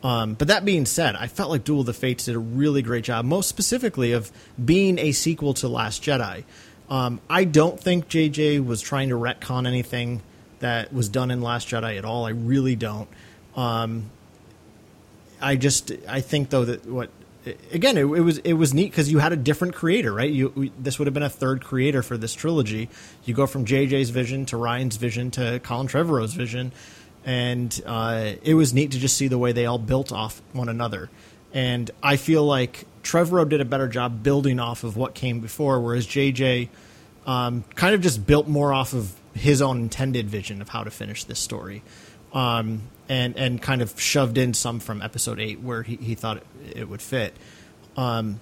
Um, 0.02 0.34
but 0.34 0.48
that 0.48 0.64
being 0.64 0.84
said, 0.84 1.14
I 1.14 1.28
felt 1.28 1.50
like 1.50 1.62
Duel 1.62 1.80
of 1.80 1.86
the 1.86 1.92
Fates 1.92 2.24
did 2.24 2.34
a 2.34 2.38
really 2.40 2.82
great 2.82 3.04
job, 3.04 3.24
most 3.24 3.48
specifically 3.48 4.12
of 4.12 4.32
being 4.62 4.98
a 4.98 5.12
sequel 5.12 5.54
to 5.54 5.68
Last 5.68 6.02
Jedi. 6.02 6.42
Um, 6.90 7.20
I 7.30 7.44
don't 7.44 7.78
think 7.78 8.08
JJ 8.08 8.66
was 8.66 8.80
trying 8.82 9.10
to 9.10 9.14
retcon 9.14 9.66
anything 9.66 10.20
that 10.58 10.92
was 10.92 11.08
done 11.08 11.30
in 11.30 11.40
Last 11.40 11.68
Jedi 11.68 11.98
at 11.98 12.04
all. 12.04 12.24
I 12.26 12.30
really 12.30 12.74
don't. 12.74 13.08
I 15.42 15.56
just 15.56 15.92
I 16.08 16.20
think 16.20 16.50
though 16.50 16.64
that 16.64 16.86
what 16.86 17.10
again, 17.72 17.96
it, 17.96 18.04
it, 18.04 18.20
was 18.20 18.38
it 18.38 18.52
was 18.54 18.72
neat 18.72 18.90
because 18.90 19.10
you 19.10 19.18
had 19.18 19.32
a 19.32 19.36
different 19.36 19.74
creator, 19.74 20.12
right? 20.12 20.30
You 20.30 20.52
we, 20.54 20.72
this 20.78 20.98
would 20.98 21.06
have 21.06 21.14
been 21.14 21.22
a 21.22 21.30
third 21.30 21.64
creator 21.64 22.02
for 22.02 22.16
this 22.16 22.34
trilogy. 22.34 22.88
You 23.24 23.34
go 23.34 23.46
from 23.46 23.64
JJ's 23.64 24.10
vision 24.10 24.46
to 24.46 24.56
Ryan's 24.56 24.96
vision 24.96 25.30
to 25.32 25.60
Colin 25.62 25.88
Trevorrow's 25.88 26.34
vision, 26.34 26.72
and 27.24 27.80
uh, 27.84 28.32
it 28.42 28.54
was 28.54 28.72
neat 28.72 28.92
to 28.92 28.98
just 28.98 29.16
see 29.16 29.28
the 29.28 29.38
way 29.38 29.52
they 29.52 29.66
all 29.66 29.78
built 29.78 30.12
off 30.12 30.40
one 30.52 30.68
another. 30.68 31.10
And 31.52 31.90
I 32.02 32.16
feel 32.16 32.44
like 32.44 32.86
Trevorrow 33.02 33.48
did 33.48 33.60
a 33.60 33.64
better 33.64 33.88
job 33.88 34.22
building 34.22 34.58
off 34.58 34.84
of 34.84 34.96
what 34.96 35.14
came 35.14 35.40
before, 35.40 35.80
whereas 35.80 36.06
JJ 36.06 36.68
um, 37.26 37.64
kind 37.74 37.94
of 37.94 38.00
just 38.00 38.26
built 38.26 38.48
more 38.48 38.72
off 38.72 38.94
of 38.94 39.14
his 39.34 39.60
own 39.60 39.78
intended 39.80 40.28
vision 40.30 40.62
of 40.62 40.68
how 40.68 40.84
to 40.84 40.90
finish 40.90 41.24
this 41.24 41.38
story. 41.38 41.82
Um, 42.32 42.82
and 43.12 43.36
and 43.36 43.60
kind 43.60 43.82
of 43.82 44.00
shoved 44.00 44.38
in 44.38 44.54
some 44.54 44.80
from 44.80 45.02
episode 45.02 45.38
eight 45.38 45.60
where 45.60 45.82
he, 45.82 45.96
he 45.96 46.14
thought 46.14 46.38
it, 46.38 46.46
it 46.76 46.88
would 46.88 47.02
fit. 47.02 47.36
Um, 47.94 48.40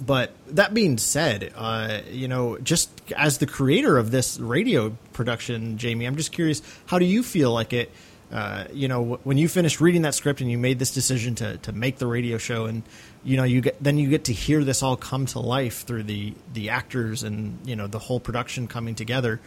but 0.00 0.32
that 0.46 0.72
being 0.72 0.98
said, 0.98 1.52
uh, 1.56 2.02
you 2.08 2.28
know, 2.28 2.58
just 2.58 2.90
as 3.16 3.38
the 3.38 3.46
creator 3.46 3.98
of 3.98 4.12
this 4.12 4.38
radio 4.38 4.96
production, 5.12 5.78
Jamie, 5.78 6.06
I'm 6.06 6.14
just 6.14 6.30
curious, 6.30 6.62
how 6.86 7.00
do 7.00 7.04
you 7.04 7.24
feel 7.24 7.52
like 7.52 7.72
it? 7.72 7.90
Uh, 8.30 8.66
you 8.72 8.86
know, 8.86 9.18
when 9.24 9.36
you 9.36 9.48
finished 9.48 9.80
reading 9.80 10.02
that 10.02 10.14
script 10.14 10.40
and 10.40 10.48
you 10.48 10.58
made 10.58 10.78
this 10.78 10.92
decision 10.92 11.34
to 11.34 11.56
to 11.58 11.72
make 11.72 11.98
the 11.98 12.06
radio 12.06 12.38
show, 12.38 12.66
and 12.66 12.84
you 13.24 13.36
know, 13.36 13.42
you 13.42 13.60
get 13.60 13.82
then 13.82 13.98
you 13.98 14.08
get 14.08 14.24
to 14.24 14.32
hear 14.32 14.62
this 14.62 14.80
all 14.80 14.96
come 14.96 15.26
to 15.26 15.40
life 15.40 15.84
through 15.84 16.04
the 16.04 16.34
the 16.52 16.70
actors 16.70 17.24
and 17.24 17.58
you 17.66 17.74
know 17.74 17.88
the 17.88 17.98
whole 17.98 18.20
production 18.20 18.68
coming 18.68 18.94
together. 18.94 19.40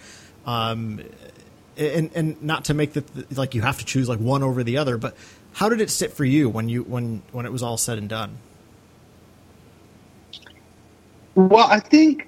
Um, 0.46 1.00
and 1.78 2.12
and 2.16 2.42
not 2.42 2.66
to 2.66 2.74
make 2.74 2.94
the 2.94 3.04
like 3.36 3.56
you 3.56 3.62
have 3.62 3.80
to 3.80 3.86
choose 3.86 4.10
like 4.10 4.20
one 4.20 4.44
over 4.44 4.64
the 4.64 4.78
other, 4.78 4.98
but 4.98 5.16
how 5.54 5.70
did 5.70 5.82
it 5.82 5.90
sit 5.90 6.14
for 6.14 6.26
you 6.26 6.50
when 6.50 6.70
you 6.70 6.84
when 6.84 7.22
when 7.32 7.46
it 7.46 7.52
was 7.52 7.64
all 7.64 7.78
said 7.78 7.98
and 7.98 8.10
done? 8.10 8.38
Well, 11.36 11.68
I 11.68 11.80
think 11.80 12.28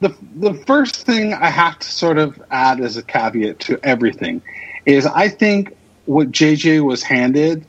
the 0.00 0.14
the 0.36 0.54
first 0.54 1.06
thing 1.06 1.34
I 1.34 1.48
have 1.50 1.78
to 1.78 1.88
sort 1.88 2.18
of 2.18 2.40
add 2.50 2.80
as 2.80 2.96
a 2.96 3.02
caveat 3.02 3.58
to 3.60 3.80
everything 3.82 4.42
is 4.86 5.06
I 5.06 5.28
think 5.28 5.76
what 6.06 6.30
JJ 6.30 6.84
was 6.84 7.02
handed, 7.02 7.66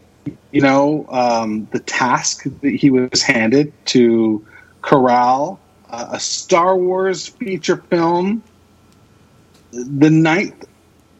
you 0.52 0.62
know, 0.62 1.06
um, 1.10 1.68
the 1.72 1.80
task 1.80 2.44
that 2.62 2.76
he 2.76 2.90
was 2.90 3.22
handed 3.22 3.74
to 3.88 4.46
corral 4.82 5.60
uh, 5.90 6.10
a 6.12 6.20
Star 6.20 6.78
Wars 6.78 7.28
feature 7.28 7.78
film, 7.78 8.44
the 9.72 10.10
ninth 10.10 10.66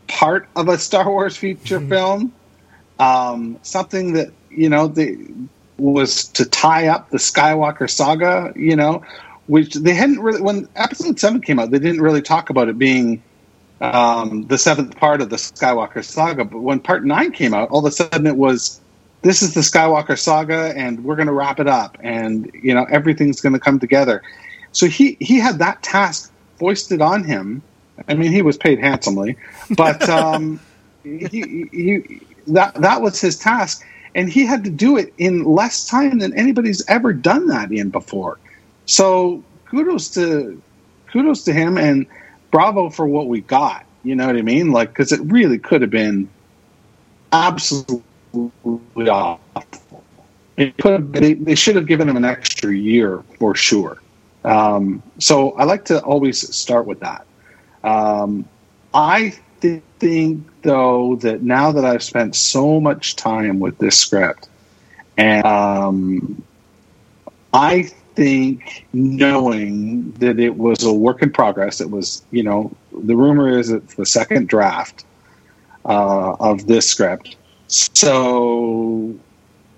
part 0.10 0.50
of 0.56 0.68
a 0.68 0.78
Star 0.78 1.10
Wars 1.10 1.38
feature 1.38 1.80
mm-hmm. 1.80 1.90
film. 1.90 2.34
Um, 3.00 3.60
something 3.62 4.14
that 4.14 4.34
you 4.50 4.68
know 4.68 4.88
they 4.88 5.18
was 5.78 6.26
to 6.26 6.46
tie 6.46 6.88
up 6.88 7.10
the 7.10 7.18
Skywalker 7.18 7.90
saga. 7.90 8.52
You 8.58 8.76
know, 8.76 9.06
which 9.48 9.76
they 9.76 9.94
hadn't 9.94 10.20
really 10.20 10.42
when 10.42 10.68
Episode 10.76 11.18
Seven 11.18 11.40
came 11.40 11.60
out, 11.60 11.72
they 11.72 11.80
didn't 11.80 12.02
really 12.02 12.22
talk 12.22 12.50
about 12.50 12.68
it 12.68 12.78
being 12.78 13.24
um, 13.80 14.46
the 14.48 14.58
seventh 14.58 14.98
part 14.98 15.22
of 15.22 15.30
the 15.30 15.38
Skywalker 15.38 16.04
saga. 16.04 16.44
But 16.44 16.60
when 16.60 16.82
Part 16.82 17.06
Nine 17.06 17.32
came 17.32 17.54
out, 17.54 17.70
all 17.70 17.80
of 17.80 17.86
a 17.86 17.92
sudden 17.92 18.28
it 18.28 18.36
was 18.36 18.82
this 19.22 19.42
is 19.42 19.54
the 19.54 19.62
Skywalker 19.62 20.18
saga, 20.18 20.74
and 20.76 21.04
we're 21.04 21.16
going 21.16 21.28
to 21.28 21.34
wrap 21.34 21.60
it 21.60 21.68
up, 21.68 21.98
and 22.02 22.52
you 22.54 22.74
know 22.74 22.86
everything's 22.90 23.40
going 23.40 23.54
to 23.54 23.60
come 23.60 23.80
together. 23.80 24.22
So 24.72 24.88
he 24.88 25.16
he 25.20 25.40
had 25.40 25.60
that 25.60 25.82
task 25.82 26.32
foisted 26.58 27.02
on 27.02 27.24
him 27.24 27.62
I 28.08 28.14
mean, 28.14 28.32
he 28.32 28.42
was 28.42 28.58
paid 28.58 28.80
handsomely, 28.80 29.38
but 29.72 30.08
um, 30.10 30.60
he, 31.04 31.68
he, 31.72 32.22
that 32.48 32.76
that 32.76 33.02
was 33.02 33.20
his 33.20 33.38
task, 33.38 33.86
and 34.16 34.30
he 34.30 34.46
had 34.46 34.64
to 34.64 34.70
do 34.70 34.98
it 34.98 35.14
in 35.18 35.44
less 35.44 35.88
time 35.88 36.20
than 36.20 36.38
anybody's 36.38 36.86
ever 36.88 37.14
done 37.14 37.48
that 37.48 37.72
in 37.72 37.90
before. 37.90 38.40
So 38.86 39.44
kudos 39.66 40.10
to 40.10 40.62
kudos 41.12 41.44
to 41.44 41.54
him, 41.54 41.78
and 41.78 42.06
bravo 42.52 42.90
for 42.90 43.06
what 43.06 43.28
we 43.28 43.42
got. 43.42 43.86
You 44.04 44.16
know 44.16 44.28
what 44.28 44.38
I 44.38 44.42
mean? 44.42 44.72
Like, 44.72 44.90
because 44.90 45.12
it 45.12 45.20
really 45.22 45.60
could 45.60 45.82
have 45.82 45.92
been 45.92 46.30
absolutely 47.32 48.10
awful. 49.10 50.04
It 50.58 50.78
could 50.78 50.94
have, 50.94 51.12
they, 51.12 51.34
they 51.34 51.56
should 51.56 51.76
have 51.76 51.86
given 51.86 52.10
him 52.10 52.18
an 52.18 52.26
extra 52.26 52.76
year 52.76 53.24
for 53.38 53.56
sure. 53.56 54.02
Um, 54.44 55.04
so 55.18 55.52
I 55.52 55.64
like 55.64 55.86
to 55.86 56.02
always 56.04 56.54
start 56.56 56.86
with 56.86 57.00
that. 57.02 57.26
Um, 57.84 58.46
I 58.94 59.34
th- 59.62 59.84
think, 60.00 60.48
though, 60.62 61.16
that 61.18 61.44
now 61.44 61.72
that 61.72 61.86
I've 61.86 62.04
spent 62.04 62.36
so 62.36 62.80
much 62.80 63.16
time 63.16 63.60
with 63.60 63.78
this 63.78 63.98
script, 63.98 64.50
and 65.18 65.46
um, 65.46 66.42
I 67.54 67.84
think 68.16 68.86
knowing 68.94 70.12
that 70.14 70.40
it 70.40 70.58
was 70.58 70.84
a 70.84 70.94
work 70.94 71.22
in 71.22 71.32
progress, 71.32 71.82
it 71.82 71.90
was, 71.90 72.24
you 72.32 72.44
know, 72.44 72.72
the 72.92 73.16
rumor 73.16 73.58
is 73.58 73.70
it's 73.70 73.96
the 73.96 74.06
second 74.06 74.48
draft 74.48 75.06
uh, 75.86 76.36
of 76.40 76.68
this 76.68 76.88
script. 76.88 77.38
So 77.68 79.16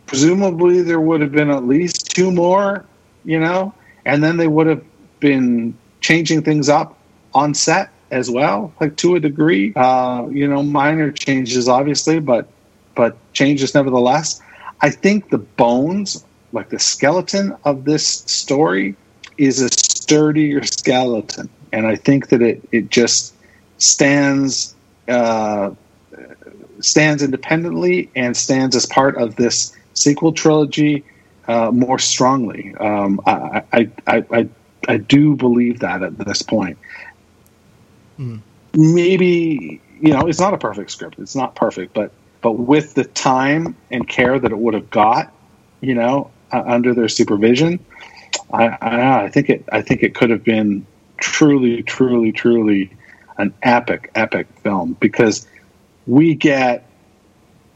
presumably 0.05 0.81
there 0.81 0.99
would 0.99 1.21
have 1.21 1.31
been 1.31 1.49
at 1.49 1.65
least 1.65 2.11
two 2.11 2.31
more, 2.31 2.85
you 3.25 3.39
know, 3.39 3.73
and 4.05 4.23
then 4.23 4.37
they 4.37 4.47
would 4.47 4.67
have 4.67 4.83
been 5.19 5.77
changing 5.99 6.41
things 6.41 6.67
up 6.67 6.97
on 7.33 7.53
set 7.53 7.89
as 8.11 8.29
well, 8.29 8.73
like 8.79 8.97
to 8.97 9.15
a 9.15 9.19
degree. 9.19 9.73
Uh, 9.75 10.27
you 10.29 10.47
know, 10.47 10.63
minor 10.63 11.11
changes, 11.11 11.67
obviously, 11.67 12.19
but 12.19 12.49
but 12.95 13.17
changes 13.33 13.73
nevertheless. 13.73 14.41
I 14.81 14.89
think 14.89 15.29
the 15.29 15.37
bones, 15.37 16.25
like 16.51 16.69
the 16.69 16.79
skeleton 16.79 17.55
of 17.63 17.85
this 17.85 18.05
story, 18.05 18.95
is 19.37 19.61
a 19.61 19.69
sturdier 19.69 20.63
skeleton, 20.63 21.49
and 21.71 21.87
I 21.87 21.95
think 21.95 22.29
that 22.29 22.41
it 22.41 22.67
it 22.71 22.89
just 22.89 23.33
stands 23.77 24.75
uh, 25.07 25.71
stands 26.79 27.23
independently 27.23 28.09
and 28.15 28.35
stands 28.35 28.75
as 28.75 28.85
part 28.85 29.17
of 29.17 29.35
this 29.35 29.75
sequel 29.93 30.33
trilogy 30.33 31.03
uh, 31.47 31.71
more 31.71 31.99
strongly. 31.99 32.73
Um, 32.79 33.21
I, 33.25 33.63
I, 33.71 33.89
I, 34.07 34.25
I, 34.31 34.49
I 34.87 34.97
do 34.97 35.35
believe 35.35 35.79
that 35.79 36.03
at 36.03 36.17
this 36.17 36.41
point. 36.41 36.77
Mm. 38.19 38.41
Maybe 38.73 39.81
you 40.01 40.13
know 40.13 40.27
it's 40.27 40.39
not 40.39 40.53
a 40.53 40.57
perfect 40.57 40.91
script. 40.91 41.19
It's 41.19 41.35
not 41.35 41.55
perfect, 41.55 41.93
but 41.93 42.11
but 42.41 42.53
with 42.53 42.95
the 42.95 43.03
time 43.03 43.75
and 43.91 44.07
care 44.07 44.39
that 44.39 44.51
it 44.51 44.57
would 44.57 44.73
have 44.73 44.89
got, 44.89 45.31
you 45.79 45.93
know, 45.93 46.31
uh, 46.51 46.63
under 46.65 46.93
their 46.93 47.07
supervision, 47.07 47.79
I, 48.51 48.67
I, 48.67 49.23
I 49.25 49.29
think 49.29 49.49
it 49.49 49.65
I 49.71 49.81
think 49.81 50.03
it 50.03 50.15
could 50.15 50.29
have 50.29 50.43
been 50.43 50.85
truly, 51.17 51.83
truly, 51.83 52.31
truly 52.31 52.91
an 53.37 53.53
epic, 53.61 54.11
epic 54.15 54.47
film 54.63 54.97
because 54.99 55.47
we 56.07 56.35
get 56.35 56.87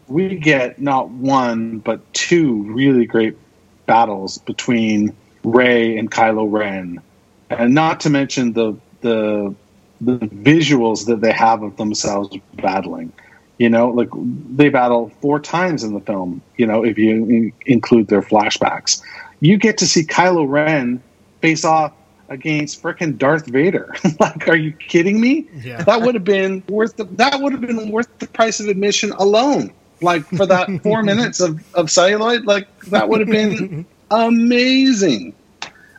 we 0.08 0.36
get 0.36 0.80
not 0.80 1.10
one 1.10 1.80
but 1.80 2.14
two 2.14 2.64
really 2.64 3.06
great 3.06 3.38
battles 3.86 4.38
between 4.40 5.16
Rey 5.44 5.98
and 5.98 6.10
Kylo 6.10 6.52
Ren, 6.52 7.02
and 7.50 7.74
not 7.74 8.02
to 8.02 8.10
mention 8.10 8.54
the 8.54 8.78
the 9.02 9.56
the 10.02 10.18
visuals 10.18 11.06
that 11.06 11.22
they 11.22 11.32
have 11.32 11.64
of 11.64 11.78
themselves 11.78 12.36
battling. 12.56 13.12
You 13.58 13.70
know, 13.70 13.90
like 13.90 14.10
they 14.14 14.70
battle 14.70 15.12
four 15.22 15.40
times 15.40 15.84
in 15.84 15.94
the 15.94 16.02
film. 16.02 16.42
You 16.58 16.68
know, 16.68 16.84
if 16.84 16.98
you 16.98 17.12
in- 17.12 17.54
include 17.66 18.08
their 18.08 18.22
flashbacks, 18.22 19.02
you 19.40 19.58
get 19.58 19.78
to 19.78 19.88
see 19.88 20.04
Kylo 20.04 20.50
Ren 20.50 21.02
face 21.42 21.64
off 21.64 21.94
against 22.30 22.82
freaking 22.82 23.18
Darth 23.18 23.46
Vader. 23.46 23.96
like, 24.20 24.48
are 24.48 24.56
you 24.56 24.74
kidding 24.74 25.22
me? 25.22 25.48
Yeah. 25.54 25.84
That 25.84 26.02
would 26.02 26.16
have 26.16 26.24
been 26.24 26.64
worth 26.68 26.98
the, 26.98 27.06
that 27.06 27.40
would 27.40 27.52
have 27.52 27.62
been 27.62 27.90
worth 27.90 28.08
the 28.20 28.28
price 28.28 28.60
of 28.60 28.68
admission 28.68 29.12
alone. 29.12 29.72
Like 30.02 30.26
for 30.26 30.46
that 30.46 30.70
four 30.84 31.04
minutes 31.04 31.40
of, 31.40 31.64
of 31.74 31.90
celluloid, 31.90 32.46
like 32.46 32.68
that 32.88 33.08
would 33.08 33.22
have 33.22 33.30
been 33.30 33.86
amazing. 34.12 35.34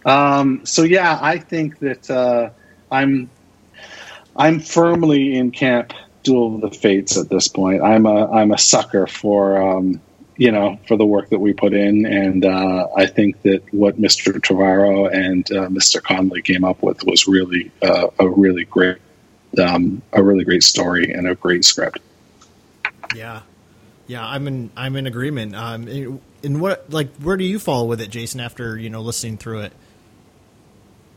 Um, 0.04 0.64
so 0.66 0.82
yeah, 0.82 1.18
I 1.20 1.38
think 1.38 1.78
that 1.80 2.10
uh, 2.10 2.50
I'm 2.90 3.30
I'm 4.36 4.60
firmly 4.60 5.36
in 5.36 5.50
camp 5.50 5.92
Duel 6.22 6.56
of 6.56 6.60
the 6.60 6.70
Fates 6.70 7.16
at 7.16 7.28
this 7.28 7.48
point. 7.48 7.82
I'm 7.82 8.06
a 8.06 8.30
I'm 8.30 8.52
a 8.52 8.58
sucker 8.58 9.06
for 9.06 9.60
um, 9.60 10.00
you 10.36 10.52
know 10.52 10.78
for 10.86 10.96
the 10.96 11.06
work 11.06 11.30
that 11.30 11.38
we 11.38 11.52
put 11.52 11.72
in, 11.72 12.04
and 12.04 12.44
uh, 12.44 12.88
I 12.96 13.06
think 13.06 13.40
that 13.42 13.62
what 13.72 14.00
Mr. 14.00 14.32
Trevorrow 14.34 15.12
and 15.12 15.50
uh, 15.50 15.68
Mr. 15.68 16.02
Connolly 16.02 16.42
came 16.42 16.64
up 16.64 16.82
with 16.82 17.04
was 17.04 17.26
really 17.26 17.70
uh, 17.82 18.08
a 18.18 18.28
really 18.28 18.64
great 18.64 18.98
um, 19.58 20.02
a 20.12 20.22
really 20.22 20.44
great 20.44 20.62
story 20.62 21.12
and 21.12 21.26
a 21.26 21.34
great 21.34 21.64
script. 21.64 22.00
Yeah, 23.14 23.42
yeah, 24.06 24.26
I'm 24.26 24.46
in 24.46 24.70
I'm 24.76 24.96
in 24.96 25.06
agreement. 25.06 25.54
Um, 25.54 26.20
in 26.42 26.60
what 26.60 26.90
like 26.90 27.14
where 27.16 27.36
do 27.36 27.44
you 27.44 27.58
fall 27.58 27.88
with 27.88 28.00
it, 28.00 28.10
Jason? 28.10 28.40
After 28.40 28.76
you 28.76 28.90
know 28.90 29.00
listening 29.00 29.38
through 29.38 29.60
it. 29.60 29.72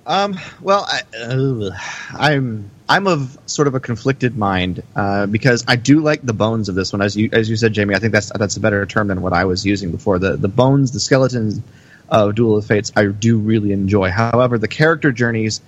Um, 0.10 0.40
well, 0.60 0.88
I, 0.90 1.02
uh, 1.16 1.70
I'm 2.14 2.72
I'm 2.90 3.06
of 3.06 3.38
sort 3.46 3.68
of 3.68 3.76
a 3.76 3.80
conflicted 3.80 4.36
mind 4.36 4.82
uh, 4.96 5.28
because 5.28 5.64
I 5.68 5.76
do 5.76 6.00
like 6.00 6.24
the 6.24 6.34
bones 6.34 6.68
of 6.68 6.74
this 6.74 6.92
one, 6.92 7.04
as 7.04 7.16
you 7.16 7.30
as 7.32 7.48
you 7.48 7.56
said, 7.56 7.74
Jamie. 7.74 7.94
I 7.94 8.00
think 8.00 8.14
that's 8.14 8.32
that's 8.36 8.58
a 8.58 8.60
better 8.60 8.86
term 8.88 9.08
than 9.08 9.22
what 9.22 9.34
I 9.34 9.46
was 9.46 9.64
using 9.68 9.92
before. 9.92 10.18
The 10.18 10.36
the 10.36 10.48
bones, 10.48 10.92
the 10.92 11.00
skeletons, 11.00 11.62
of 12.10 12.34
Duel 12.34 12.58
of 12.58 12.66
Fates, 12.66 12.92
I 12.96 13.06
do 13.06 13.38
really 13.38 13.72
enjoy. 13.72 14.10
However, 14.10 14.58
the 14.58 14.68
character 14.68 15.12
journeys 15.12 15.62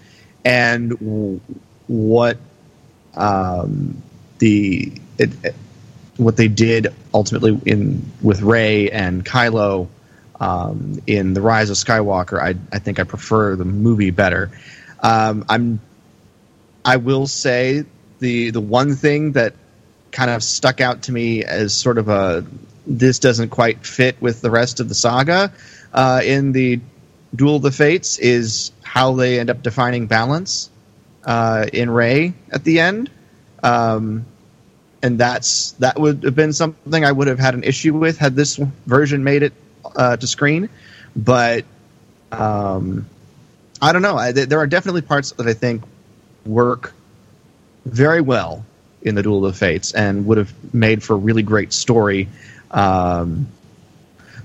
and 0.44 0.89
w- 0.89 1.39
what 1.88 2.38
um, 3.14 4.02
the 4.39 4.92
it, 5.20 5.46
it- 5.46 5.56
what 6.18 6.36
they 6.38 6.50
did 6.50 6.94
ultimately 7.14 7.60
in 7.66 8.12
with 8.22 8.42
Rey 8.42 8.92
and 8.92 9.26
Kylo 9.26 9.88
um, 10.42 11.00
in 11.06 11.36
the 11.36 11.42
Rise 11.42 11.70
of 11.70 11.78
Skywalker, 11.78 12.42
I, 12.42 12.56
I 12.76 12.80
think 12.80 13.00
I 13.00 13.04
prefer 13.04 13.56
the 13.56 13.64
movie 13.64 14.10
better. 14.10 14.50
Um, 15.00 15.46
I'm 15.48 15.80
I 16.84 16.98
will 16.98 17.28
say 17.28 17.86
the 18.20 18.50
the 18.50 18.60
one 18.60 18.96
thing 18.96 19.34
that 19.34 19.54
kind 20.12 20.32
of 20.32 20.44
stuck 20.44 20.82
out 20.82 21.04
to 21.04 21.12
me 21.12 21.44
as 21.44 21.76
sort 21.76 22.00
of 22.00 22.10
a 22.10 22.44
this 22.88 23.20
doesn't 23.20 23.50
quite 23.50 23.86
fit 23.86 24.20
with 24.20 24.42
the 24.42 24.50
rest 24.50 24.80
of 24.80 24.89
the 24.89 24.96
saga 24.96 25.54
uh, 25.94 26.22
in 26.24 26.54
the 26.54 26.82
Duel 27.36 27.58
of 27.58 27.62
the 27.62 27.72
Fates 27.72 28.18
is 28.18 28.72
how 28.82 29.14
they 29.14 29.39
end 29.39 29.52
up 29.52 29.62
defining 29.62 30.08
balance 30.08 30.72
uh, 31.24 31.68
in 31.72 31.89
Rey 31.89 32.34
at 32.52 32.64
the 32.64 32.80
end. 32.80 33.12
Um, 33.62 34.26
and 35.04 35.20
that's 35.20 35.74
that 35.74 36.00
would 36.00 36.24
have 36.24 36.36
been 36.36 36.54
something 36.54 37.06
I 37.06 37.12
would 37.12 37.28
have 37.28 37.39
had 37.39 37.54
an 37.54 37.64
issue 37.64 37.94
with 37.94 38.18
had 38.18 38.36
this 38.36 38.56
version 38.88 39.24
made 39.24 39.44
it 39.44 39.54
uh, 39.84 40.18
to 40.18 40.28
screen. 40.28 40.70
But 41.16 41.66
um, 42.32 43.08
I 43.82 43.94
don't 43.94 44.02
know. 44.02 44.16
I, 44.16 44.32
there 44.32 44.60
are 44.60 44.68
definitely 44.68 45.02
parts 45.02 45.32
that 45.34 45.48
I 45.48 45.54
think 45.54 45.84
work 46.46 46.94
very 47.86 48.22
well 48.22 48.66
in 49.02 49.16
the 49.16 49.24
Duel 49.24 49.46
of 49.46 49.54
the 49.54 49.58
Fates 49.58 49.94
and 49.94 50.26
would 50.28 50.38
have 50.38 50.74
made 50.74 51.04
for 51.04 51.14
a 51.14 51.18
really 51.18 51.44
great 51.44 51.74
story. 51.74 52.30
Um, 52.70 53.48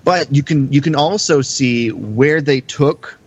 but 0.04 0.34
you 0.34 0.42
can 0.42 0.72
you 0.72 0.80
can 0.80 0.94
also 0.94 1.42
see 1.42 1.90
where 1.90 2.40
they 2.40 2.60
took 2.60 3.18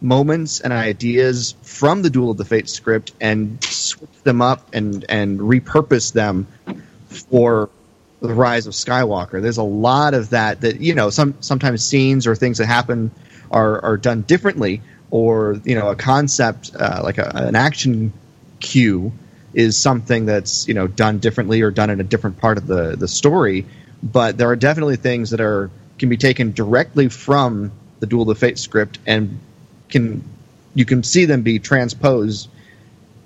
moments 0.00 0.60
and 0.60 0.72
ideas 0.72 1.54
from 1.62 2.02
the 2.02 2.10
Duel 2.10 2.30
of 2.30 2.36
the 2.36 2.44
Fates 2.44 2.72
script 2.72 3.12
and 3.20 3.62
switch 3.64 4.22
them 4.22 4.42
up 4.42 4.74
and 4.74 5.04
and 5.08 5.40
repurpose 5.40 6.12
them 6.12 6.46
for 7.08 7.70
the 8.20 8.34
rise 8.34 8.66
of 8.66 8.72
Skywalker. 8.72 9.40
There's 9.40 9.58
a 9.58 9.62
lot 9.62 10.14
of 10.14 10.30
that 10.30 10.62
that 10.62 10.80
you 10.80 10.94
know 10.94 11.10
some 11.10 11.34
sometimes 11.40 11.84
scenes 11.84 12.26
or 12.26 12.34
things 12.34 12.58
that 12.58 12.66
happen 12.66 13.10
are 13.50 13.84
are 13.84 13.96
done 13.96 14.22
differently 14.22 14.82
or 15.10 15.60
you 15.64 15.74
know 15.74 15.88
a 15.88 15.96
concept 15.96 16.72
uh, 16.78 17.00
like 17.02 17.18
a, 17.18 17.30
an 17.34 17.56
action 17.56 18.12
cue 18.60 19.12
is 19.54 19.76
something 19.76 20.26
that's 20.26 20.68
you 20.68 20.74
know 20.74 20.86
done 20.86 21.18
differently 21.18 21.62
or 21.62 21.70
done 21.70 21.90
in 21.90 22.00
a 22.00 22.04
different 22.04 22.38
part 22.38 22.58
of 22.58 22.66
the 22.66 22.96
the 22.96 23.08
story 23.08 23.64
but 24.02 24.36
there 24.36 24.50
are 24.50 24.56
definitely 24.56 24.96
things 24.96 25.30
that 25.30 25.40
are 25.40 25.70
can 25.98 26.08
be 26.08 26.16
taken 26.16 26.52
directly 26.52 27.08
from 27.08 27.72
the 28.00 28.06
Duel 28.06 28.30
of 28.30 28.38
Fate 28.38 28.58
script 28.58 28.98
and 29.06 29.38
can 29.88 30.22
you 30.74 30.84
can 30.84 31.02
see 31.02 31.24
them 31.24 31.42
be 31.42 31.58
transposed 31.58 32.48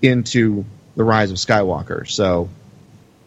into 0.00 0.64
the 0.96 1.04
rise 1.04 1.30
of 1.30 1.36
Skywalker. 1.36 2.08
So 2.08 2.48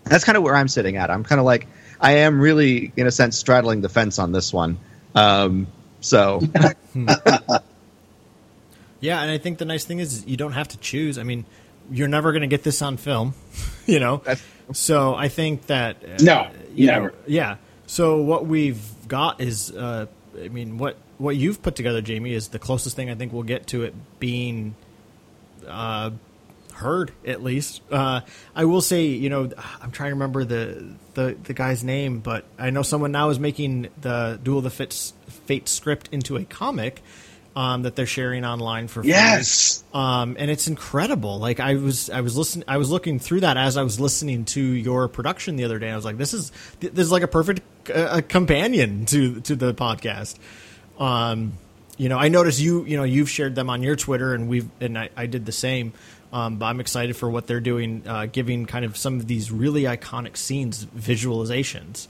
that's 0.06 0.24
kind 0.24 0.38
of 0.38 0.44
where 0.44 0.56
I'm 0.56 0.68
sitting 0.68 0.98
at. 0.98 1.10
I'm 1.12 1.24
kind 1.24 1.40
of 1.40 1.46
like 1.46 1.68
I 2.00 2.12
am 2.20 2.40
really 2.40 2.92
in 2.96 3.08
a 3.08 3.12
sense 3.12 3.38
straddling 3.38 3.82
the 3.82 3.90
fence 3.90 4.20
on 4.20 4.32
this 4.32 4.52
one. 4.54 4.78
Um, 5.16 5.68
so 6.02 6.42
Yeah, 9.02 9.22
and 9.22 9.30
I 9.30 9.38
think 9.38 9.58
the 9.60 9.66
nice 9.66 9.86
thing 9.86 10.00
is 10.00 10.26
you 10.26 10.38
don't 10.38 10.54
have 10.54 10.70
to 10.70 10.78
choose. 10.78 11.18
I 11.18 11.24
mean, 11.24 11.46
you're 11.92 12.08
never 12.08 12.32
going 12.32 12.42
to 12.42 12.48
get 12.48 12.64
this 12.64 12.82
on 12.82 12.98
film, 12.98 13.34
you 13.86 14.00
know. 14.00 14.18
That's- 14.18 14.44
so 14.74 15.14
I 15.14 15.28
think 15.28 15.68
that 15.68 15.98
uh, 16.04 16.24
No, 16.24 16.50
you 16.74 16.88
never. 16.88 17.10
know, 17.10 17.14
yeah. 17.28 17.58
So 17.86 18.20
what 18.24 18.48
we've 18.48 18.82
got 19.08 19.40
is, 19.40 19.70
uh, 19.72 20.08
I 20.44 20.48
mean, 20.48 20.80
what 20.80 20.96
what 21.20 21.36
you've 21.36 21.62
put 21.62 21.76
together, 21.76 22.02
Jamie, 22.02 22.34
is 22.34 22.48
the 22.48 22.58
closest 22.58 22.96
thing 22.96 23.12
I 23.12 23.16
think 23.16 23.32
we'll 23.32 23.44
get 23.44 23.68
to 23.68 23.84
it 23.84 23.94
being 24.20 24.74
uh, 25.68 26.10
heard 26.76 27.12
at 27.26 27.42
least. 27.42 27.82
Uh, 27.92 28.22
I 28.56 28.66
will 28.66 28.82
say, 28.82 29.06
you 29.06 29.30
know, 29.30 29.50
I'm 29.82 29.92
trying 29.92 30.10
to 30.10 30.16
remember 30.16 30.44
the, 30.44 30.86
the 31.14 31.36
the 31.44 31.54
guy's 31.54 31.84
name, 31.84 32.20
but 32.20 32.46
I 32.58 32.70
know 32.70 32.82
someone 32.82 33.12
now 33.12 33.30
is 33.30 33.40
making 33.40 33.90
the 34.00 34.40
Duel 34.42 34.60
of 34.60 34.64
the 34.66 34.70
Fates, 34.70 35.14
Fate 35.28 35.68
script 35.68 36.10
into 36.12 36.38
a 36.38 36.44
comic 36.44 37.02
um, 37.56 37.84
that 37.84 37.96
they're 37.96 38.06
sharing 38.06 38.44
online 38.44 38.88
for 38.88 39.02
free. 39.02 39.12
Yes. 39.12 39.84
Um, 39.94 40.36
and 40.38 40.52
it's 40.52 40.68
incredible. 40.68 41.40
Like 41.40 41.60
I 41.60 41.76
was, 41.76 42.10
I 42.10 42.22
was 42.22 42.38
listening, 42.38 42.66
I 42.68 42.78
was 42.78 42.90
looking 42.90 43.20
through 43.20 43.42
that 43.42 43.58
as 43.58 43.78
I 43.78 43.84
was 43.84 44.00
listening 44.00 44.46
to 44.46 44.62
your 44.62 45.08
production 45.08 45.56
the 45.56 45.64
other 45.64 45.80
day. 45.80 45.90
I 45.90 45.96
was 45.96 46.06
like, 46.06 46.18
this 46.18 46.34
is 46.34 46.52
this 46.80 46.92
is 46.98 47.12
like 47.12 47.24
a 47.24 47.28
perfect 47.28 47.62
uh, 47.90 48.22
companion 48.28 49.06
to 49.08 49.40
to 49.42 49.56
the 49.56 49.74
podcast. 49.74 50.38
Um, 51.00 51.54
you 51.98 52.10
know, 52.10 52.18
I 52.18 52.28
noticed 52.28 52.60
you, 52.60 52.84
you 52.86 52.98
know, 52.98 53.04
you've 53.04 53.30
shared 53.30 53.56
them 53.56 53.70
on 53.70 53.82
your 53.82 53.96
Twitter, 53.96 54.34
and 54.34 54.50
we've, 54.50 54.70
and 54.82 54.98
I, 54.98 55.10
I 55.16 55.28
did 55.28 55.46
the 55.46 55.54
same. 55.54 55.94
Um, 56.36 56.58
but 56.58 56.66
I'm 56.66 56.82
excited 56.82 57.16
for 57.16 57.30
what 57.30 57.48
they're 57.48 57.62
doing, 57.62 58.04
uh, 58.06 58.26
giving 58.26 58.66
kind 58.66 58.84
of 58.84 58.98
some 58.98 59.22
of 59.22 59.28
these 59.28 59.54
really 59.54 59.84
iconic 59.84 60.36
scenes 60.36 60.86
visualizations. 60.88 62.08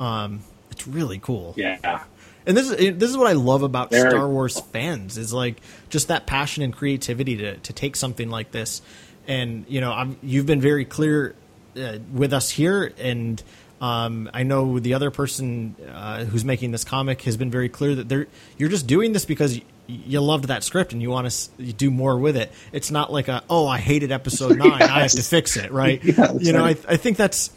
Um, 0.00 0.40
it's 0.72 0.88
really 0.88 1.20
cool. 1.20 1.54
Yeah. 1.56 2.02
And 2.44 2.56
this 2.56 2.72
is 2.72 2.98
this 2.98 3.08
is 3.08 3.16
what 3.16 3.28
I 3.28 3.34
love 3.34 3.62
about 3.62 3.90
Very 3.90 4.10
Star 4.10 4.28
Wars 4.28 4.58
fans 4.58 5.16
is 5.16 5.32
like 5.32 5.60
just 5.90 6.08
that 6.08 6.26
passion 6.26 6.64
and 6.64 6.72
creativity 6.72 7.36
to 7.36 7.56
to 7.58 7.72
take 7.72 7.94
something 7.94 8.30
like 8.30 8.50
this, 8.50 8.82
and 9.28 9.64
you 9.68 9.80
know 9.80 9.92
I'm, 9.92 10.16
you've 10.24 10.46
been 10.46 10.60
very 10.60 10.84
clear 10.84 11.36
uh, 11.76 11.98
with 12.12 12.32
us 12.32 12.50
here, 12.50 12.92
and 12.98 13.40
um, 13.80 14.28
I 14.34 14.42
know 14.42 14.80
the 14.80 14.94
other 14.94 15.12
person 15.12 15.76
uh, 15.88 16.24
who's 16.24 16.44
making 16.44 16.72
this 16.72 16.82
comic 16.82 17.22
has 17.22 17.36
been 17.36 17.52
very 17.52 17.68
clear 17.68 17.94
that 17.94 18.08
they're 18.08 18.26
you're 18.58 18.70
just 18.70 18.88
doing 18.88 19.12
this 19.12 19.24
because. 19.24 19.60
You 19.86 20.20
loved 20.20 20.44
that 20.46 20.62
script 20.62 20.92
and 20.92 21.02
you 21.02 21.10
want 21.10 21.30
to 21.30 21.72
do 21.72 21.90
more 21.90 22.16
with 22.18 22.36
it. 22.36 22.52
It's 22.72 22.90
not 22.90 23.12
like 23.12 23.28
a 23.28 23.42
oh 23.50 23.66
I 23.66 23.78
hated 23.78 24.12
episode 24.12 24.56
nine 24.56 24.80
I 24.82 25.00
have 25.02 25.10
to 25.12 25.22
fix 25.22 25.56
it 25.56 25.72
right. 25.72 26.00
That's 26.04 26.42
you 26.44 26.52
know 26.52 26.62
right. 26.62 26.84
I, 26.88 26.92
I 26.92 26.96
think 26.96 27.16
that's 27.16 27.50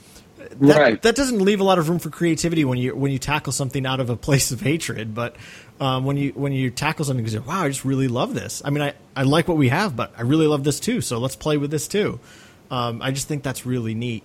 that, 0.60 0.78
Right. 0.80 1.02
that 1.02 1.16
doesn't 1.16 1.40
leave 1.40 1.60
a 1.60 1.64
lot 1.64 1.80
of 1.80 1.90
room 1.90 2.00
for 2.00 2.10
creativity 2.10 2.66
when 2.66 2.78
you 2.78 2.96
when 2.96 3.12
you 3.12 3.20
tackle 3.20 3.52
something 3.54 3.86
out 3.86 4.00
of 4.00 4.10
a 4.10 4.16
place 4.16 4.52
of 4.52 4.62
hatred. 4.62 5.14
But 5.16 5.36
um, 5.80 6.06
when 6.06 6.18
you 6.18 6.32
when 6.32 6.52
you 6.52 6.72
tackle 6.72 7.06
something, 7.06 7.24
because 7.26 7.40
wow, 7.46 7.62
I 7.64 7.68
just 7.68 7.86
really 7.86 8.08
love 8.08 8.34
this. 8.34 8.62
I 8.64 8.70
mean, 8.70 8.84
I, 8.84 8.94
I 9.16 9.24
like 9.24 9.48
what 9.48 9.58
we 9.58 9.70
have, 9.70 9.96
but 9.96 10.14
I 10.18 10.22
really 10.22 10.48
love 10.48 10.64
this 10.64 10.80
too. 10.80 11.02
So 11.02 11.18
let's 11.20 11.36
play 11.36 11.58
with 11.58 11.72
this 11.72 11.88
too. 11.88 12.20
Um, 12.72 13.02
I 13.02 13.12
just 13.12 13.28
think 13.28 13.44
that's 13.44 13.66
really 13.66 13.94
neat. 13.96 14.24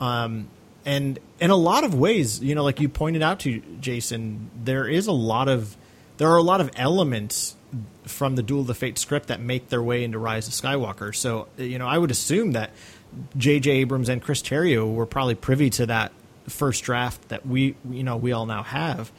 Um, 0.00 0.48
and 0.86 1.18
in 1.40 1.50
a 1.50 1.56
lot 1.56 1.84
of 1.84 1.94
ways, 1.94 2.40
you 2.40 2.54
know, 2.54 2.62
like 2.64 2.80
you 2.80 2.88
pointed 2.88 3.22
out 3.22 3.40
to 3.40 3.60
Jason, 3.80 4.50
there 4.62 4.86
is 4.86 5.06
a 5.06 5.12
lot 5.12 5.48
of 5.48 5.76
there 6.16 6.28
are 6.28 6.36
a 6.36 6.42
lot 6.42 6.60
of 6.60 6.70
elements 6.76 7.56
from 8.04 8.36
the 8.36 8.42
Duel 8.42 8.62
of 8.62 8.66
the 8.68 8.74
Fate 8.74 8.98
script 8.98 9.28
that 9.28 9.40
make 9.40 9.68
their 9.68 9.82
way 9.82 10.04
into 10.04 10.18
Rise 10.18 10.46
of 10.48 10.54
Skywalker. 10.54 11.14
So, 11.14 11.48
you 11.56 11.78
know, 11.78 11.88
I 11.88 11.98
would 11.98 12.10
assume 12.10 12.52
that 12.52 12.70
J.J. 13.36 13.70
Abrams 13.70 14.08
and 14.08 14.22
Chris 14.22 14.42
Terrio 14.42 14.92
were 14.92 15.06
probably 15.06 15.34
privy 15.34 15.70
to 15.70 15.86
that 15.86 16.12
first 16.48 16.84
draft 16.84 17.28
that 17.28 17.46
we, 17.46 17.76
you 17.90 18.02
know, 18.02 18.16
we 18.16 18.32
all 18.32 18.46
now 18.46 18.62
have, 18.62 19.10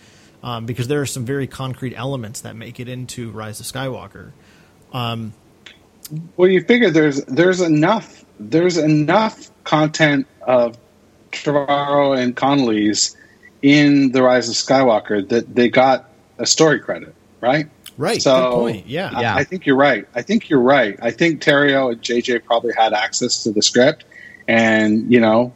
um, 0.44 0.66
because 0.66 0.88
there 0.88 1.02
are 1.02 1.06
some 1.06 1.26
very 1.26 1.48
concrete 1.48 1.96
elements 1.96 2.42
that 2.42 2.56
make 2.56 2.80
it 2.80 2.88
into 2.88 3.32
Rise 3.32 3.60
of 3.60 3.66
Skywalker. 3.66 4.32
Well, 6.38 6.50
you 6.50 6.62
figure 6.62 6.92
there's 6.92 7.24
there's 7.26 7.62
enough 7.62 8.24
there's 8.40 8.78
enough 8.78 9.50
content 9.64 10.28
of 10.42 10.78
Trevorrow 11.32 12.18
and 12.18 12.36
Connolly's 12.36 13.16
in 13.62 14.12
the 14.12 14.24
Rise 14.24 14.50
of 14.50 14.56
Skywalker 14.56 15.28
that 15.30 15.56
they 15.56 15.70
got 15.70 16.10
a 16.38 16.46
story 16.46 16.80
credit, 16.80 17.14
right? 17.42 17.68
Right. 17.98 18.22
So 18.22 18.50
good 18.50 18.56
point. 18.56 18.88
Yeah. 18.88 19.12
I- 19.14 19.22
Yeah. 19.22 19.36
I, 19.36 19.44
think 19.44 19.66
you're 19.66 19.76
right. 19.78 20.08
I 20.14 20.22
think 20.22 20.50
you're 20.50 20.60
right. 20.62 20.98
I 21.02 21.12
think 21.12 21.42
Terrio 21.42 21.92
and 21.92 22.02
JJ 22.02 22.44
probably 22.46 22.74
had 22.78 22.94
access 22.94 23.44
to 23.44 23.52
the 23.52 23.62
script 23.62 24.04
and, 24.48 25.12
you 25.12 25.20
know, 25.22 25.54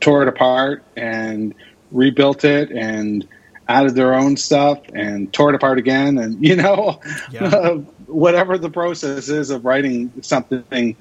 tore 0.00 0.22
it 0.22 0.28
apart 0.28 0.84
and 0.96 1.54
rebuilt 1.90 2.44
it 2.44 2.70
and 2.70 3.26
added 3.66 3.94
their 3.94 4.14
own 4.14 4.36
stuff 4.36 4.78
and 4.92 5.32
tore 5.32 5.48
it 5.50 5.54
apart 5.56 5.78
again 5.78 6.18
and, 6.18 6.44
you 6.46 6.54
know, 6.56 7.00
Yeah. 7.32 7.74
whatever 8.06 8.56
the 8.58 8.70
process 8.70 9.28
is 9.28 9.50
of 9.50 9.64
writing 9.64 10.12
something, 10.22 10.94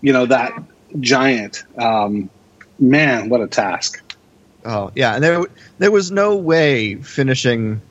you 0.00 0.12
know, 0.12 0.26
that 0.26 0.52
giant. 1.00 1.64
Um, 1.76 2.30
man, 2.78 3.28
what 3.28 3.40
a 3.42 3.46
task. 3.46 4.00
Oh 4.64 4.90
yeah, 4.94 5.14
and 5.16 5.22
there 5.22 5.44
there 5.78 5.90
was 5.90 6.10
no 6.10 6.36
way 6.36 6.94
finishing 6.94 7.82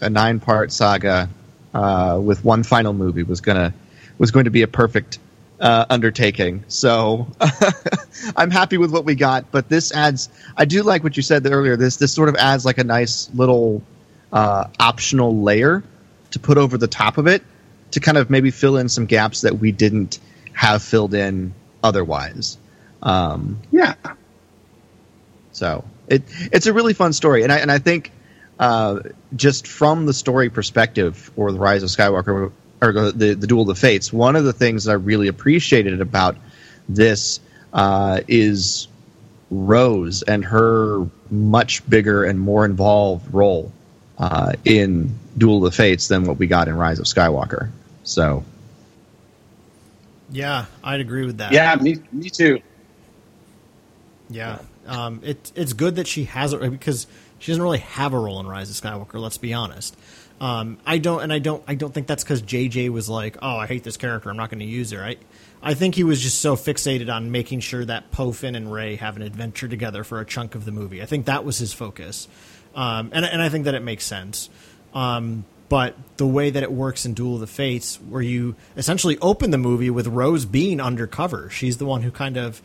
a 0.00 0.10
nine 0.10 0.40
part 0.40 0.72
saga 0.72 1.28
uh, 1.74 2.18
with 2.22 2.44
one 2.44 2.62
final 2.62 2.92
movie 2.92 3.22
was 3.22 3.40
gonna 3.40 3.72
was 4.18 4.30
going 4.30 4.44
to 4.44 4.50
be 4.50 4.62
a 4.62 4.68
perfect 4.68 5.18
uh, 5.60 5.84
undertaking. 5.90 6.64
So 6.68 7.26
I'm 8.36 8.50
happy 8.50 8.78
with 8.78 8.90
what 8.92 9.04
we 9.04 9.14
got, 9.14 9.50
but 9.50 9.68
this 9.68 9.92
adds. 9.92 10.28
I 10.56 10.64
do 10.64 10.82
like 10.82 11.04
what 11.04 11.16
you 11.16 11.22
said 11.22 11.46
earlier. 11.46 11.76
This 11.76 11.96
this 11.96 12.12
sort 12.12 12.28
of 12.28 12.36
adds 12.36 12.64
like 12.64 12.78
a 12.78 12.84
nice 12.84 13.30
little 13.34 13.82
uh, 14.32 14.68
optional 14.78 15.42
layer 15.42 15.82
to 16.32 16.38
put 16.38 16.58
over 16.58 16.78
the 16.78 16.86
top 16.88 17.18
of 17.18 17.26
it 17.26 17.42
to 17.90 18.00
kind 18.00 18.16
of 18.16 18.30
maybe 18.30 18.50
fill 18.50 18.76
in 18.76 18.88
some 18.88 19.04
gaps 19.06 19.40
that 19.40 19.58
we 19.58 19.72
didn't 19.72 20.18
have 20.52 20.82
filled 20.82 21.12
in 21.14 21.52
otherwise. 21.82 22.56
Um, 23.02 23.58
Yeah. 23.72 23.94
so 25.52 25.84
it 26.08 26.22
it's 26.52 26.66
a 26.66 26.72
really 26.72 26.94
fun 26.94 27.12
story, 27.12 27.42
and 27.42 27.52
I 27.52 27.58
and 27.58 27.70
I 27.70 27.78
think 27.78 28.12
uh, 28.60 29.00
just 29.34 29.66
from 29.66 30.04
the 30.04 30.12
story 30.12 30.50
perspective 30.50 31.30
or 31.34 31.50
the 31.50 31.58
Rise 31.58 31.82
of 31.82 31.88
Skywalker 31.88 32.52
or 32.82 32.92
the 32.92 33.34
the 33.34 33.46
Duel 33.46 33.62
of 33.62 33.68
the 33.68 33.74
Fates, 33.74 34.12
one 34.12 34.36
of 34.36 34.44
the 34.44 34.52
things 34.52 34.86
I 34.86 34.92
really 34.92 35.28
appreciated 35.28 36.02
about 36.02 36.36
this 36.86 37.40
uh, 37.72 38.20
is 38.28 38.86
Rose 39.50 40.22
and 40.22 40.44
her 40.44 41.06
much 41.30 41.88
bigger 41.88 42.24
and 42.24 42.38
more 42.38 42.66
involved 42.66 43.32
role 43.32 43.72
uh, 44.18 44.52
in 44.66 45.18
Duel 45.38 45.64
of 45.64 45.72
the 45.72 45.76
Fates 45.76 46.08
than 46.08 46.24
what 46.24 46.36
we 46.36 46.46
got 46.46 46.68
in 46.68 46.76
Rise 46.76 46.98
of 46.98 47.06
Skywalker. 47.06 47.70
So, 48.04 48.44
yeah, 50.30 50.66
I'd 50.84 51.00
agree 51.00 51.24
with 51.24 51.38
that. 51.38 51.52
Yeah, 51.52 51.74
me, 51.76 51.96
me 52.12 52.28
too. 52.28 52.60
Yeah, 54.28 54.58
um, 54.86 55.20
it, 55.24 55.50
it's 55.54 55.72
good 55.72 55.96
that 55.96 56.06
she 56.06 56.24
has 56.24 56.52
it 56.52 56.60
because 56.70 57.06
she 57.40 57.50
doesn't 57.50 57.62
really 57.62 57.78
have 57.78 58.12
a 58.12 58.18
role 58.18 58.38
in 58.38 58.46
Rise 58.46 58.70
of 58.70 58.76
Skywalker. 58.76 59.20
Let's 59.20 59.38
be 59.38 59.52
honest. 59.52 59.96
Um, 60.40 60.78
I 60.86 60.98
don't, 60.98 61.22
and 61.22 61.32
I 61.32 61.38
don't, 61.38 61.62
I 61.66 61.74
don't 61.74 61.92
think 61.92 62.06
that's 62.06 62.22
because 62.22 62.42
JJ 62.42 62.90
was 62.90 63.08
like, 63.08 63.36
"Oh, 63.42 63.56
I 63.56 63.66
hate 63.66 63.82
this 63.82 63.96
character. 63.96 64.30
I'm 64.30 64.36
not 64.36 64.50
going 64.50 64.60
to 64.60 64.66
use 64.66 64.90
her." 64.92 65.02
I, 65.02 65.16
I 65.62 65.74
think 65.74 65.94
he 65.94 66.04
was 66.04 66.20
just 66.20 66.40
so 66.40 66.56
fixated 66.56 67.12
on 67.12 67.30
making 67.30 67.60
sure 67.60 67.84
that 67.84 68.10
Poe, 68.10 68.32
Finn, 68.32 68.54
and 68.54 68.72
Rey 68.72 68.96
have 68.96 69.16
an 69.16 69.22
adventure 69.22 69.68
together 69.68 70.04
for 70.04 70.20
a 70.20 70.24
chunk 70.24 70.54
of 70.54 70.64
the 70.64 70.72
movie. 70.72 71.02
I 71.02 71.06
think 71.06 71.26
that 71.26 71.44
was 71.44 71.58
his 71.58 71.72
focus, 71.72 72.28
um, 72.74 73.10
and 73.12 73.24
and 73.24 73.42
I 73.42 73.48
think 73.48 73.64
that 73.64 73.74
it 73.74 73.82
makes 73.82 74.04
sense. 74.04 74.48
Um, 74.94 75.44
but 75.68 75.94
the 76.16 76.26
way 76.26 76.50
that 76.50 76.62
it 76.62 76.72
works 76.72 77.06
in 77.06 77.14
Duel 77.14 77.34
of 77.34 77.40
the 77.40 77.46
Fates, 77.46 77.96
where 77.96 78.22
you 78.22 78.56
essentially 78.76 79.18
open 79.18 79.50
the 79.50 79.58
movie 79.58 79.88
with 79.88 80.08
Rose 80.08 80.44
being 80.44 80.80
undercover, 80.80 81.48
she's 81.50 81.76
the 81.76 81.86
one 81.86 82.02
who 82.02 82.10
kind 82.10 82.36
of 82.36 82.60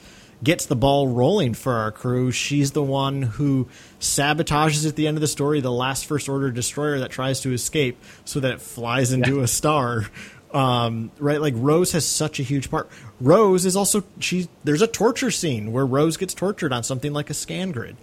gets 0.46 0.68
the 0.68 0.76
ball 0.76 1.10
rolling 1.10 1.54
for 1.54 1.74
our 1.74 1.92
crew. 1.92 2.32
She's 2.32 2.72
the 2.72 2.84
one 2.84 3.24
who 3.24 3.68
sabotages 4.00 4.88
at 4.88 4.96
the 4.96 5.08
end 5.08 5.18
of 5.18 5.22
the 5.22 5.28
story 5.28 5.60
the 5.60 5.72
last 5.72 6.06
First 6.06 6.30
Order 6.30 6.52
destroyer 6.52 7.00
that 7.00 7.12
tries 7.12 7.42
to 7.42 7.52
escape 7.52 8.02
so 8.24 8.40
that 8.40 8.54
it 8.54 8.62
flies 8.62 9.12
into 9.12 9.38
yeah. 9.38 9.44
a 9.44 9.48
star. 9.48 10.06
Um, 10.54 11.12
right, 11.20 11.42
like 11.42 11.54
Rose 11.58 11.92
has 11.92 12.06
such 12.06 12.40
a 12.40 12.44
huge 12.44 12.72
part. 12.72 12.90
Rose 13.20 13.66
is 13.66 13.76
also 13.76 14.06
she. 14.20 14.48
There's 14.64 14.82
a 14.82 14.88
torture 14.88 15.32
scene 15.32 15.74
where 15.74 15.86
Rose 15.86 16.16
gets 16.16 16.34
tortured 16.34 16.72
on 16.72 16.84
something 16.84 17.12
like 17.12 17.30
a 17.30 17.34
scan 17.34 17.72
grid, 17.72 17.98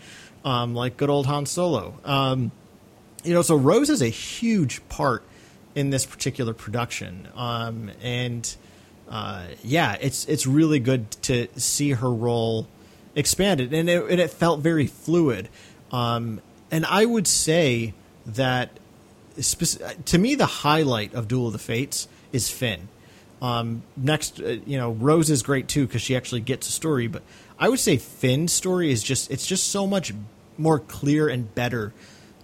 um, 0.45 0.75
like 0.75 0.99
good 0.99 1.09
old 1.09 1.25
Han 1.27 1.47
Solo. 1.47 1.99
Um, 2.05 2.53
you 3.25 3.33
know, 3.33 3.41
so 3.41 3.57
Rose 3.57 3.89
is 3.89 4.03
a 4.03 4.09
huge 4.09 4.87
part 4.91 5.23
in 5.75 5.89
this 5.89 6.05
particular 6.05 6.53
production, 6.53 7.29
um, 7.37 7.91
and 8.03 8.55
uh, 9.13 9.43
yeah, 9.63 9.99
it's 10.01 10.25
it's 10.25 10.47
really 10.47 10.79
good 10.79 11.11
to 11.23 11.47
see 11.61 11.91
her 11.91 12.11
role 12.11 12.67
expanded, 13.15 13.75
and 13.75 13.89
it, 13.89 14.11
and 14.11 14.19
it 14.19 14.31
felt 14.31 14.61
very 14.61 14.87
fluid. 14.87 15.51
Um, 15.93 16.41
and 16.71 16.87
I 16.87 17.05
would 17.05 17.29
say 17.29 17.93
that 18.25 18.71
to 20.07 20.19
me, 20.19 20.35
the 20.35 20.47
highlight 20.47 21.13
of 21.13 21.29
Duel 21.29 21.49
of 21.49 21.53
the 21.53 21.59
Fates 21.59 22.09
is 22.33 22.49
Finn. 22.49 22.89
Um, 23.43 23.83
next, 23.99 24.41
uh, 24.41 24.57
you 24.65 24.79
know, 24.79 24.93
Rose 24.93 25.29
is 25.29 25.43
great 25.43 25.69
too 25.69 25.87
because 25.87 26.01
she 26.01 26.17
actually 26.17 26.41
gets 26.41 26.67
a 26.67 26.73
story, 26.73 27.07
but 27.07 27.23
I 27.59 27.69
would 27.69 27.81
say 27.81 27.99
Finn's 27.99 28.55
story 28.55 28.91
is 28.91 29.03
just 29.03 29.31
it's 29.31 29.47
just 29.47 29.69
so 29.69 29.87
much 29.87 30.15
more 30.57 30.79
clear 30.79 31.29
and 31.29 31.55
better 31.55 31.93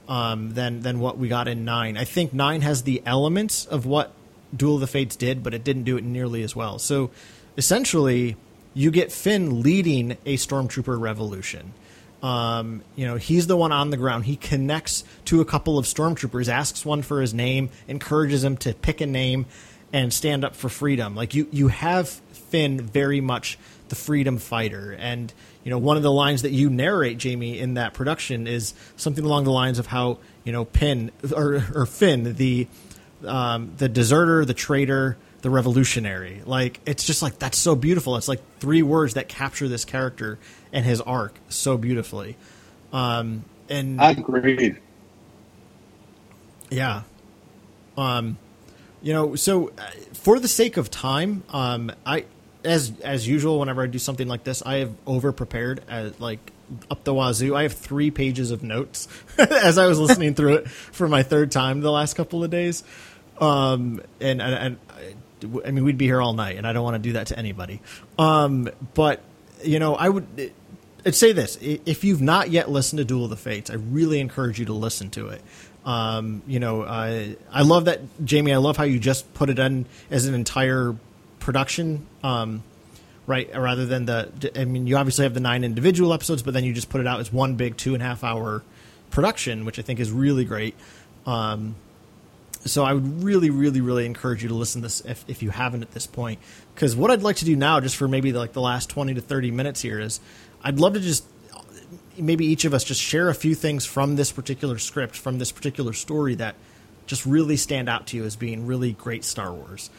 um, 0.06 0.52
than 0.52 0.82
than 0.82 1.00
what 1.00 1.16
we 1.16 1.28
got 1.28 1.48
in 1.48 1.64
nine. 1.64 1.96
I 1.96 2.04
think 2.04 2.34
nine 2.34 2.60
has 2.60 2.82
the 2.82 3.02
elements 3.06 3.64
of 3.64 3.86
what 3.86 4.12
Duel 4.54 4.76
of 4.76 4.80
the 4.80 4.86
Fates 4.86 5.16
did, 5.16 5.42
but 5.42 5.54
it 5.54 5.64
didn't 5.64 5.84
do 5.84 5.96
it 5.96 6.04
nearly 6.04 6.42
as 6.42 6.56
well. 6.56 6.78
So 6.78 7.10
essentially, 7.56 8.36
you 8.74 8.90
get 8.90 9.12
Finn 9.12 9.62
leading 9.62 10.12
a 10.24 10.36
stormtrooper 10.36 10.98
revolution. 11.00 11.72
Um, 12.22 12.82
you 12.96 13.06
know, 13.06 13.16
he's 13.16 13.46
the 13.46 13.56
one 13.56 13.72
on 13.72 13.90
the 13.90 13.96
ground. 13.96 14.24
He 14.24 14.36
connects 14.36 15.04
to 15.26 15.40
a 15.40 15.44
couple 15.44 15.78
of 15.78 15.86
stormtroopers, 15.86 16.48
asks 16.48 16.84
one 16.84 17.02
for 17.02 17.20
his 17.20 17.32
name, 17.32 17.70
encourages 17.86 18.42
him 18.42 18.56
to 18.58 18.74
pick 18.74 19.00
a 19.00 19.06
name 19.06 19.46
and 19.92 20.12
stand 20.12 20.44
up 20.44 20.54
for 20.54 20.68
freedom. 20.68 21.14
Like 21.14 21.34
you, 21.34 21.48
you 21.50 21.68
have 21.68 22.08
Finn 22.08 22.80
very 22.80 23.20
much 23.20 23.58
the 23.88 23.94
freedom 23.94 24.38
fighter. 24.38 24.92
And 24.98 25.32
you 25.64 25.70
know, 25.70 25.78
one 25.78 25.96
of 25.96 26.02
the 26.02 26.12
lines 26.12 26.42
that 26.42 26.50
you 26.50 26.70
narrate, 26.70 27.18
Jamie, 27.18 27.58
in 27.58 27.74
that 27.74 27.94
production 27.94 28.46
is 28.46 28.74
something 28.96 29.24
along 29.24 29.44
the 29.44 29.52
lines 29.52 29.78
of 29.78 29.86
how 29.86 30.18
you 30.44 30.52
know 30.52 30.64
Pin 30.64 31.10
or, 31.34 31.64
or 31.74 31.86
Finn, 31.86 32.34
the 32.34 32.66
um, 33.24 33.72
the 33.76 33.88
deserter, 33.88 34.44
the 34.44 34.54
traitor, 34.54 35.16
the 35.42 35.50
revolutionary. 35.50 36.42
Like 36.44 36.80
it's 36.86 37.04
just 37.04 37.22
like 37.22 37.38
that's 37.38 37.58
so 37.58 37.74
beautiful. 37.74 38.16
It's 38.16 38.28
like 38.28 38.40
three 38.58 38.82
words 38.82 39.14
that 39.14 39.28
capture 39.28 39.68
this 39.68 39.84
character 39.84 40.38
and 40.72 40.84
his 40.84 41.00
arc 41.00 41.38
so 41.48 41.76
beautifully. 41.76 42.36
Um, 42.92 43.44
and 43.68 44.00
agreed. 44.10 44.80
Yeah. 46.70 47.02
Um, 47.96 48.38
you 49.02 49.12
know, 49.12 49.34
so 49.34 49.68
uh, 49.70 49.90
for 50.12 50.38
the 50.38 50.48
sake 50.48 50.76
of 50.76 50.90
time, 50.90 51.44
um, 51.50 51.92
I 52.04 52.24
as 52.64 52.92
as 53.02 53.26
usual 53.26 53.60
whenever 53.60 53.82
I 53.82 53.86
do 53.86 53.98
something 53.98 54.28
like 54.28 54.44
this, 54.44 54.62
I 54.64 54.76
have 54.76 54.92
over 55.06 55.32
prepared 55.32 55.82
as 55.88 56.18
like 56.20 56.52
up 56.90 57.04
the 57.04 57.14
wazoo. 57.14 57.54
I 57.54 57.62
have 57.62 57.72
three 57.72 58.10
pages 58.10 58.50
of 58.50 58.62
notes 58.62 59.08
as 59.38 59.78
I 59.78 59.86
was 59.86 59.98
listening 59.98 60.34
through 60.34 60.54
it 60.54 60.68
for 60.68 61.08
my 61.08 61.22
third 61.22 61.50
time 61.52 61.80
the 61.80 61.92
last 61.92 62.14
couple 62.14 62.44
of 62.44 62.50
days. 62.50 62.84
Um, 63.40 64.00
and, 64.20 64.42
and, 64.42 64.78
and 65.42 65.58
I 65.64 65.70
mean, 65.70 65.84
we'd 65.84 65.98
be 65.98 66.06
here 66.06 66.20
all 66.20 66.32
night, 66.32 66.56
and 66.56 66.66
I 66.66 66.72
don't 66.72 66.84
want 66.84 66.94
to 66.94 66.98
do 66.98 67.12
that 67.12 67.28
to 67.28 67.38
anybody. 67.38 67.80
Um, 68.18 68.68
but 68.94 69.22
you 69.62 69.78
know, 69.78 69.94
I 69.94 70.08
would 70.08 70.52
I'd 71.06 71.14
say 71.14 71.32
this: 71.32 71.58
if 71.60 72.04
you've 72.04 72.20
not 72.20 72.50
yet 72.50 72.70
listened 72.70 72.98
to 72.98 73.04
Duel 73.04 73.24
of 73.24 73.30
the 73.30 73.36
Fates, 73.36 73.70
I 73.70 73.74
really 73.74 74.20
encourage 74.20 74.58
you 74.58 74.66
to 74.66 74.72
listen 74.72 75.10
to 75.10 75.28
it. 75.28 75.42
Um, 75.84 76.42
you 76.46 76.60
know, 76.60 76.82
uh, 76.82 77.28
I 77.50 77.62
love 77.62 77.86
that, 77.86 78.00
Jamie. 78.24 78.52
I 78.52 78.58
love 78.58 78.76
how 78.76 78.84
you 78.84 78.98
just 78.98 79.32
put 79.34 79.48
it 79.48 79.58
in 79.58 79.86
as 80.10 80.26
an 80.26 80.34
entire 80.34 80.94
production, 81.38 82.06
um, 82.22 82.62
right? 83.28 83.54
Rather 83.54 83.86
than 83.86 84.06
the, 84.06 84.50
I 84.56 84.64
mean, 84.64 84.86
you 84.86 84.96
obviously 84.96 85.24
have 85.24 85.34
the 85.34 85.40
nine 85.40 85.62
individual 85.62 86.14
episodes, 86.14 86.42
but 86.42 86.54
then 86.54 86.64
you 86.64 86.72
just 86.72 86.88
put 86.88 87.02
it 87.02 87.06
out 87.06 87.20
as 87.20 87.30
one 87.30 87.54
big 87.56 87.76
two 87.76 87.92
and 87.92 88.02
a 88.02 88.06
half 88.06 88.24
hour 88.24 88.64
production, 89.10 89.66
which 89.66 89.78
I 89.78 89.82
think 89.82 90.00
is 90.00 90.10
really 90.10 90.46
great. 90.46 90.74
Um, 91.26 91.76
so 92.64 92.84
I 92.84 92.94
would 92.94 93.22
really, 93.22 93.50
really, 93.50 93.82
really 93.82 94.06
encourage 94.06 94.42
you 94.42 94.48
to 94.48 94.54
listen 94.54 94.80
to 94.80 94.86
this 94.86 95.02
if, 95.02 95.24
if 95.28 95.42
you 95.42 95.50
haven't 95.50 95.82
at 95.82 95.92
this 95.92 96.06
point. 96.06 96.40
Because 96.74 96.96
what 96.96 97.10
I'd 97.10 97.22
like 97.22 97.36
to 97.36 97.44
do 97.44 97.54
now, 97.54 97.80
just 97.80 97.96
for 97.96 98.08
maybe 98.08 98.32
like 98.32 98.54
the 98.54 98.62
last 98.62 98.88
twenty 98.88 99.14
to 99.14 99.20
thirty 99.20 99.50
minutes 99.50 99.82
here, 99.82 100.00
is 100.00 100.20
I'd 100.64 100.80
love 100.80 100.94
to 100.94 101.00
just 101.00 101.24
maybe 102.16 102.46
each 102.46 102.64
of 102.64 102.72
us 102.74 102.82
just 102.82 103.00
share 103.00 103.28
a 103.28 103.34
few 103.34 103.54
things 103.54 103.84
from 103.84 104.16
this 104.16 104.32
particular 104.32 104.78
script, 104.78 105.16
from 105.16 105.38
this 105.38 105.52
particular 105.52 105.92
story 105.92 106.34
that 106.36 106.56
just 107.06 107.24
really 107.26 107.56
stand 107.56 107.88
out 107.88 108.06
to 108.08 108.16
you 108.16 108.24
as 108.24 108.36
being 108.36 108.66
really 108.66 108.92
great 108.92 109.24
Star 109.24 109.52
Wars. 109.52 109.90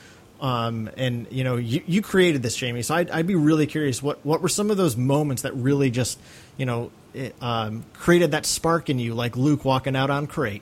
Um, 0.42 0.90
and 0.96 1.28
you 1.32 1.44
know, 1.44 1.58
you, 1.58 1.84
you 1.86 2.02
created 2.02 2.44
this, 2.44 2.56
Jamie. 2.56 2.82
So 2.82 2.96
I'd, 2.96 3.10
I'd 3.12 3.28
be 3.28 3.36
really 3.36 3.68
curious. 3.68 4.02
What 4.02 4.26
what 4.26 4.42
were 4.42 4.50
some 4.50 4.72
of 4.72 4.78
those 4.78 4.96
moments 4.96 5.42
that 5.42 5.54
really 5.56 5.92
just, 5.92 6.18
you 6.58 6.66
know, 6.66 6.92
it, 7.14 7.36
um, 7.42 7.84
created 7.94 8.32
that 8.32 8.46
spark 8.46 8.90
in 8.90 9.00
you, 9.00 9.14
like 9.14 9.36
Luke 9.36 9.66
walking 9.66 9.96
out 9.96 10.10
on 10.10 10.28
Crait? 10.28 10.62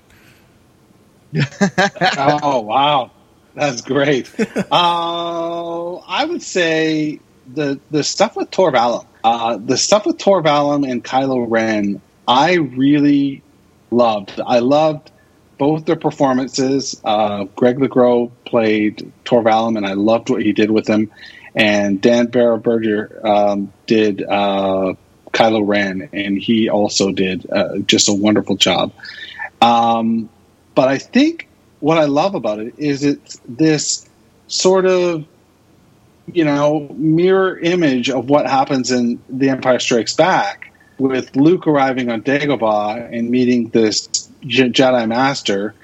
oh 2.18 2.62
wow, 2.62 3.12
that's 3.54 3.82
great. 3.82 4.32
uh, 4.72 5.96
I 5.96 6.26
would 6.26 6.42
say 6.42 7.20
the 7.54 7.80
the 7.92 8.04
stuff 8.04 8.36
with 8.36 8.50
Tor 8.50 8.72
Valum, 8.72 9.06
uh, 9.24 9.58
the 9.58 9.78
stuff 9.78 10.06
with 10.06 10.18
Tor 10.18 10.42
Valum 10.42 10.90
and 10.90 11.04
Kylo 11.04 11.46
Ren, 11.48 12.02
I 12.28 12.56
really 12.56 13.44
loved. 13.92 14.40
I 14.46 14.60
loved 14.60 15.12
both 15.58 15.86
their 15.86 15.96
performances. 15.96 17.00
Uh, 17.04 17.46
Greg 17.56 17.78
LeGros 17.78 18.32
played 18.46 19.12
Tor 19.26 19.44
Valum, 19.44 19.78
and 19.78 19.86
I 19.86 19.94
loved 19.94 20.30
what 20.30 20.42
he 20.42 20.54
did 20.54 20.72
with 20.72 20.88
him. 20.88 21.12
And 21.56 22.00
Dan 22.02 22.28
Berenberger 22.28 23.24
um, 23.26 23.74
did 23.88 24.24
uh, 24.24 24.94
Kylo 25.32 25.68
Ren, 25.68 26.10
and 26.14 26.38
he 26.38 26.70
also 26.70 27.12
did 27.12 27.50
uh, 27.50 27.80
just 27.80 28.10
a 28.10 28.14
wonderful 28.14 28.56
job. 28.56 28.92
Um, 29.62 30.30
but 30.76 30.88
I 30.88 31.00
think 31.00 31.48
what 31.80 31.98
I 31.98 32.06
love 32.06 32.36
about 32.36 32.60
it 32.60 32.76
is 32.78 33.04
it's 33.04 33.42
this 33.48 34.08
sort 34.48 34.86
of 34.86 35.26
you 36.32 36.44
know 36.44 36.88
mirror 36.96 37.58
image 37.60 38.10
of 38.10 38.30
what 38.30 38.48
happens 38.48 38.92
in 38.92 39.20
The 39.30 39.50
Empire 39.50 39.80
Strikes 39.80 40.14
Back 40.14 40.72
with 40.98 41.36
Luke 41.36 41.68
arriving 41.68 42.10
on 42.10 42.22
Dagobah 42.22 43.12
and 43.12 43.30
meeting 43.30 43.70
this 43.70 44.27
Jedi 44.48 45.08
Master 45.08 45.76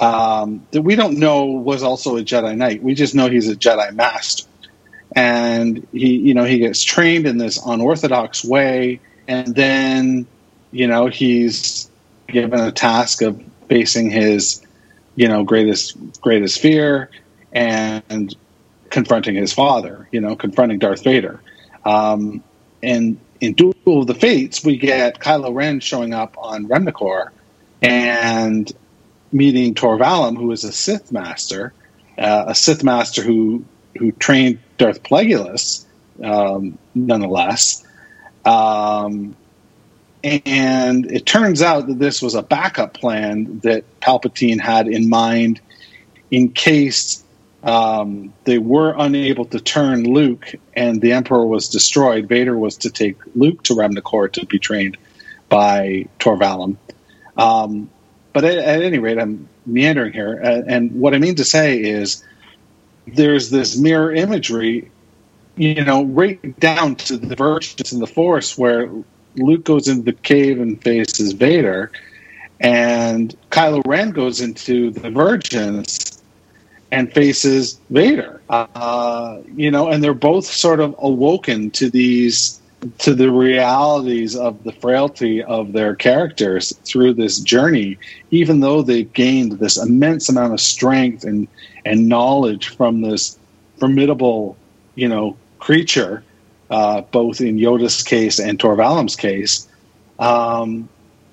um, 0.00 0.66
that 0.70 0.82
we 0.82 0.94
don't 0.94 1.18
know 1.18 1.46
was 1.46 1.82
also 1.82 2.16
a 2.16 2.22
Jedi 2.22 2.56
Knight. 2.56 2.82
We 2.82 2.94
just 2.94 3.14
know 3.14 3.28
he's 3.28 3.48
a 3.48 3.56
Jedi 3.56 3.92
Master, 3.94 4.48
and 5.14 5.86
he 5.92 6.16
you 6.16 6.34
know 6.34 6.44
he 6.44 6.58
gets 6.58 6.82
trained 6.84 7.26
in 7.26 7.38
this 7.38 7.60
unorthodox 7.64 8.44
way, 8.44 9.00
and 9.26 9.54
then 9.54 10.26
you 10.70 10.86
know 10.86 11.06
he's 11.06 11.90
given 12.28 12.60
a 12.60 12.70
task 12.70 13.22
of 13.22 13.42
facing 13.68 14.10
his, 14.10 14.64
you 15.16 15.28
know, 15.28 15.42
greatest 15.42 16.20
greatest 16.20 16.60
fear 16.60 17.10
and 17.52 18.36
confronting 18.90 19.34
his 19.34 19.52
father. 19.52 20.08
You 20.12 20.20
know, 20.20 20.36
confronting 20.36 20.78
Darth 20.78 21.02
Vader. 21.02 21.40
Um, 21.84 22.44
and 22.82 23.18
in 23.40 23.54
Duel 23.54 23.74
of 23.86 24.06
the 24.06 24.14
Fates, 24.14 24.64
we 24.64 24.76
get 24.76 25.18
Kylo 25.18 25.52
Ren 25.52 25.80
showing 25.80 26.14
up 26.14 26.36
on 26.38 26.68
Remnakor 26.68 27.30
and 27.82 28.70
meeting 29.32 29.74
Tor 29.74 29.98
Valum, 29.98 30.36
who 30.36 30.50
is 30.52 30.64
a 30.64 30.72
Sith 30.72 31.12
master, 31.12 31.72
uh, 32.16 32.44
a 32.48 32.54
Sith 32.54 32.82
master 32.82 33.22
who 33.22 33.64
who 33.96 34.12
trained 34.12 34.58
Darth 34.76 35.02
Plagueis, 35.02 35.84
um, 36.22 36.78
nonetheless. 36.94 37.84
Um, 38.44 39.36
and 40.22 41.10
it 41.10 41.26
turns 41.26 41.62
out 41.62 41.86
that 41.86 41.98
this 41.98 42.20
was 42.20 42.34
a 42.34 42.42
backup 42.42 42.94
plan 42.94 43.60
that 43.60 43.84
Palpatine 44.00 44.60
had 44.60 44.88
in 44.88 45.08
mind 45.08 45.60
in 46.30 46.50
case 46.50 47.24
um, 47.62 48.32
they 48.44 48.58
were 48.58 48.94
unable 48.96 49.44
to 49.46 49.60
turn 49.60 50.04
Luke 50.04 50.54
and 50.74 51.00
the 51.00 51.12
Emperor 51.12 51.46
was 51.46 51.68
destroyed. 51.68 52.28
Vader 52.28 52.56
was 52.56 52.78
to 52.78 52.90
take 52.90 53.16
Luke 53.34 53.62
to 53.64 53.74
Remnakor 53.74 54.32
to 54.32 54.46
be 54.46 54.58
trained 54.58 54.96
by 55.48 56.06
Tor 56.18 56.36
Valum. 56.36 56.76
Um, 57.38 57.88
but 58.32 58.44
at, 58.44 58.58
at, 58.58 58.82
any 58.82 58.98
rate, 58.98 59.18
I'm 59.18 59.48
meandering 59.64 60.12
here. 60.12 60.34
and 60.34 60.92
what 61.00 61.14
I 61.14 61.18
mean 61.18 61.36
to 61.36 61.44
say 61.44 61.80
is 61.80 62.24
there's 63.06 63.50
this 63.50 63.78
mirror 63.78 64.12
imagery, 64.12 64.90
you 65.56 65.84
know, 65.84 66.04
right 66.04 66.58
down 66.60 66.96
to 66.96 67.16
the 67.16 67.36
versions 67.36 67.92
in 67.92 68.00
the 68.00 68.06
forest 68.06 68.58
where 68.58 68.90
Luke 69.36 69.64
goes 69.64 69.88
into 69.88 70.02
the 70.02 70.12
cave 70.12 70.60
and 70.60 70.82
faces 70.82 71.32
Vader, 71.32 71.90
and 72.60 73.36
Kylo 73.50 73.82
Ren 73.86 74.10
goes 74.10 74.40
into 74.40 74.90
the 74.90 75.10
Virgins 75.10 76.22
and 76.90 77.12
faces 77.12 77.78
Vader. 77.90 78.40
Uh, 78.48 79.38
you 79.54 79.70
know, 79.70 79.88
and 79.88 80.02
they're 80.02 80.14
both 80.14 80.46
sort 80.46 80.80
of 80.80 80.94
awoken 80.98 81.70
to 81.72 81.90
these 81.90 82.60
to 82.98 83.14
the 83.14 83.30
realities 83.30 84.36
of 84.36 84.62
the 84.62 84.72
frailty 84.72 85.42
of 85.42 85.72
their 85.72 85.94
characters 85.94 86.72
through 86.84 87.14
this 87.14 87.40
journey, 87.40 87.98
even 88.30 88.60
though 88.60 88.82
they've 88.82 89.12
gained 89.12 89.52
this 89.52 89.76
immense 89.76 90.28
amount 90.28 90.52
of 90.52 90.60
strength 90.60 91.24
and 91.24 91.48
and 91.84 92.08
knowledge 92.08 92.68
from 92.76 93.00
this 93.00 93.38
formidable, 93.78 94.56
you 94.94 95.08
know, 95.08 95.36
creature, 95.58 96.22
uh, 96.70 97.00
both 97.00 97.40
in 97.40 97.56
Yoda's 97.56 98.02
case 98.02 98.38
and 98.38 98.60
Tor 98.60 98.76
Valum's 98.76 99.16
case. 99.16 99.66
Um, 100.18 100.88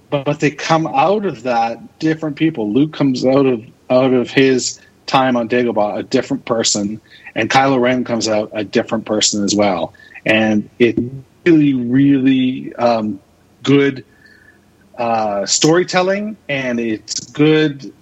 but, 0.09 0.25
but 0.25 0.39
they 0.39 0.51
come 0.51 0.87
out 0.87 1.25
of 1.25 1.43
that 1.43 1.99
different 1.99 2.37
people. 2.37 2.71
Luke 2.71 2.93
comes 2.93 3.25
out 3.25 3.45
of 3.45 3.63
out 3.89 4.13
of 4.13 4.31
his 4.31 4.79
time 5.05 5.37
on 5.37 5.47
Dagobah 5.47 5.99
a 5.99 6.03
different 6.03 6.45
person, 6.45 6.99
and 7.35 7.49
Kylo 7.51 7.79
Ren 7.79 8.03
comes 8.03 8.27
out 8.27 8.49
a 8.53 8.63
different 8.63 9.05
person 9.05 9.43
as 9.43 9.53
well. 9.53 9.93
And 10.25 10.67
it 10.79 10.97
really, 11.45 11.73
really 11.73 12.75
um, 12.75 13.19
good 13.63 14.05
uh, 14.97 15.45
storytelling, 15.45 16.37
and 16.49 16.79
it's 16.79 17.19
good 17.31 17.93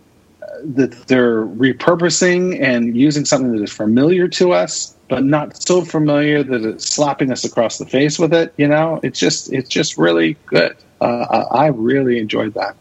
uh, 0.41 0.45
that 0.63 0.91
they're 1.07 1.45
repurposing 1.45 2.61
and 2.61 2.95
using 2.95 3.25
something 3.25 3.51
that 3.51 3.63
is 3.63 3.71
familiar 3.71 4.27
to 4.27 4.53
us, 4.53 4.95
but 5.09 5.23
not 5.23 5.61
so 5.61 5.83
familiar 5.83 6.43
that 6.43 6.63
it's 6.63 6.87
slapping 6.87 7.31
us 7.31 7.43
across 7.43 7.77
the 7.77 7.85
face 7.85 8.19
with 8.19 8.33
it. 8.33 8.53
You 8.57 8.67
know, 8.67 8.99
it's 9.03 9.19
just 9.19 9.51
it's 9.51 9.69
just 9.69 9.97
really 9.97 10.37
good. 10.45 10.75
Uh, 11.01 11.45
I 11.51 11.67
really 11.67 12.19
enjoyed 12.19 12.53
that. 12.53 12.75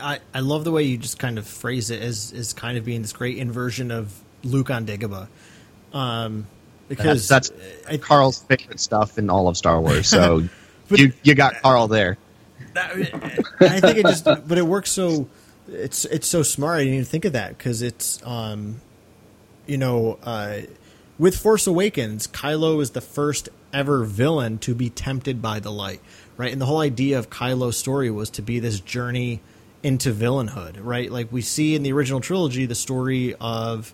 I, 0.00 0.20
I 0.32 0.40
love 0.40 0.64
the 0.64 0.70
way 0.70 0.84
you 0.84 0.96
just 0.96 1.18
kind 1.18 1.38
of 1.38 1.46
phrase 1.46 1.90
it 1.90 2.00
as 2.00 2.32
as 2.32 2.52
kind 2.52 2.78
of 2.78 2.84
being 2.84 3.02
this 3.02 3.12
great 3.12 3.38
inversion 3.38 3.90
of 3.90 4.22
Luke 4.44 4.70
on 4.70 4.86
Dagobah. 4.86 5.28
Um, 5.92 6.46
because 6.88 7.28
that's, 7.28 7.50
that's 7.50 7.88
I, 7.88 7.96
Carl's 7.98 8.42
favorite 8.42 8.80
stuff 8.80 9.18
in 9.18 9.30
all 9.30 9.48
of 9.48 9.56
Star 9.56 9.80
Wars. 9.80 10.08
So 10.08 10.48
but, 10.88 10.98
you 10.98 11.12
you 11.22 11.34
got 11.34 11.60
Carl 11.62 11.88
there. 11.88 12.18
I 12.76 13.80
think 13.80 13.98
it 13.98 14.06
just, 14.06 14.24
but 14.24 14.58
it 14.58 14.66
works 14.66 14.90
so. 14.90 15.28
It's 15.68 16.04
it's 16.06 16.26
so 16.26 16.42
smart. 16.42 16.76
I 16.76 16.84
didn't 16.84 16.94
even 16.94 17.04
think 17.04 17.24
of 17.24 17.32
that 17.34 17.56
because 17.56 17.82
it's, 17.82 18.24
um, 18.24 18.80
you 19.66 19.76
know, 19.76 20.18
uh, 20.22 20.60
with 21.18 21.36
Force 21.36 21.66
Awakens, 21.66 22.26
Kylo 22.26 22.80
is 22.80 22.90
the 22.90 23.00
first 23.00 23.48
ever 23.72 24.04
villain 24.04 24.58
to 24.58 24.74
be 24.74 24.88
tempted 24.88 25.42
by 25.42 25.60
the 25.60 25.70
light, 25.70 26.00
right? 26.36 26.52
And 26.52 26.60
the 26.60 26.66
whole 26.66 26.80
idea 26.80 27.18
of 27.18 27.28
Kylo's 27.28 27.76
story 27.76 28.10
was 28.10 28.30
to 28.30 28.42
be 28.42 28.60
this 28.60 28.80
journey 28.80 29.40
into 29.82 30.12
villainhood, 30.12 30.76
right? 30.80 31.10
Like 31.10 31.30
we 31.30 31.42
see 31.42 31.74
in 31.74 31.82
the 31.82 31.92
original 31.92 32.20
trilogy, 32.20 32.66
the 32.66 32.74
story 32.74 33.34
of, 33.40 33.92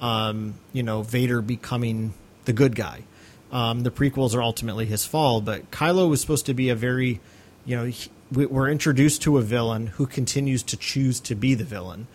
um, 0.00 0.54
you 0.72 0.82
know, 0.82 1.02
Vader 1.02 1.40
becoming 1.40 2.14
the 2.44 2.52
good 2.52 2.74
guy. 2.74 3.02
Um, 3.52 3.80
the 3.80 3.90
prequels 3.90 4.34
are 4.34 4.42
ultimately 4.42 4.86
his 4.86 5.04
fall, 5.04 5.40
but 5.40 5.70
Kylo 5.70 6.08
was 6.08 6.20
supposed 6.20 6.46
to 6.46 6.54
be 6.54 6.70
a 6.70 6.74
very, 6.74 7.20
you 7.64 7.76
know, 7.76 7.84
he, 7.84 8.10
we're 8.32 8.68
introduced 8.68 9.22
to 9.22 9.38
a 9.38 9.42
villain 9.42 9.88
who 9.88 10.06
continues 10.06 10.62
to 10.64 10.76
choose 10.76 11.20
to 11.20 11.34
be 11.34 11.54
the 11.54 11.64
villain. 11.64 12.08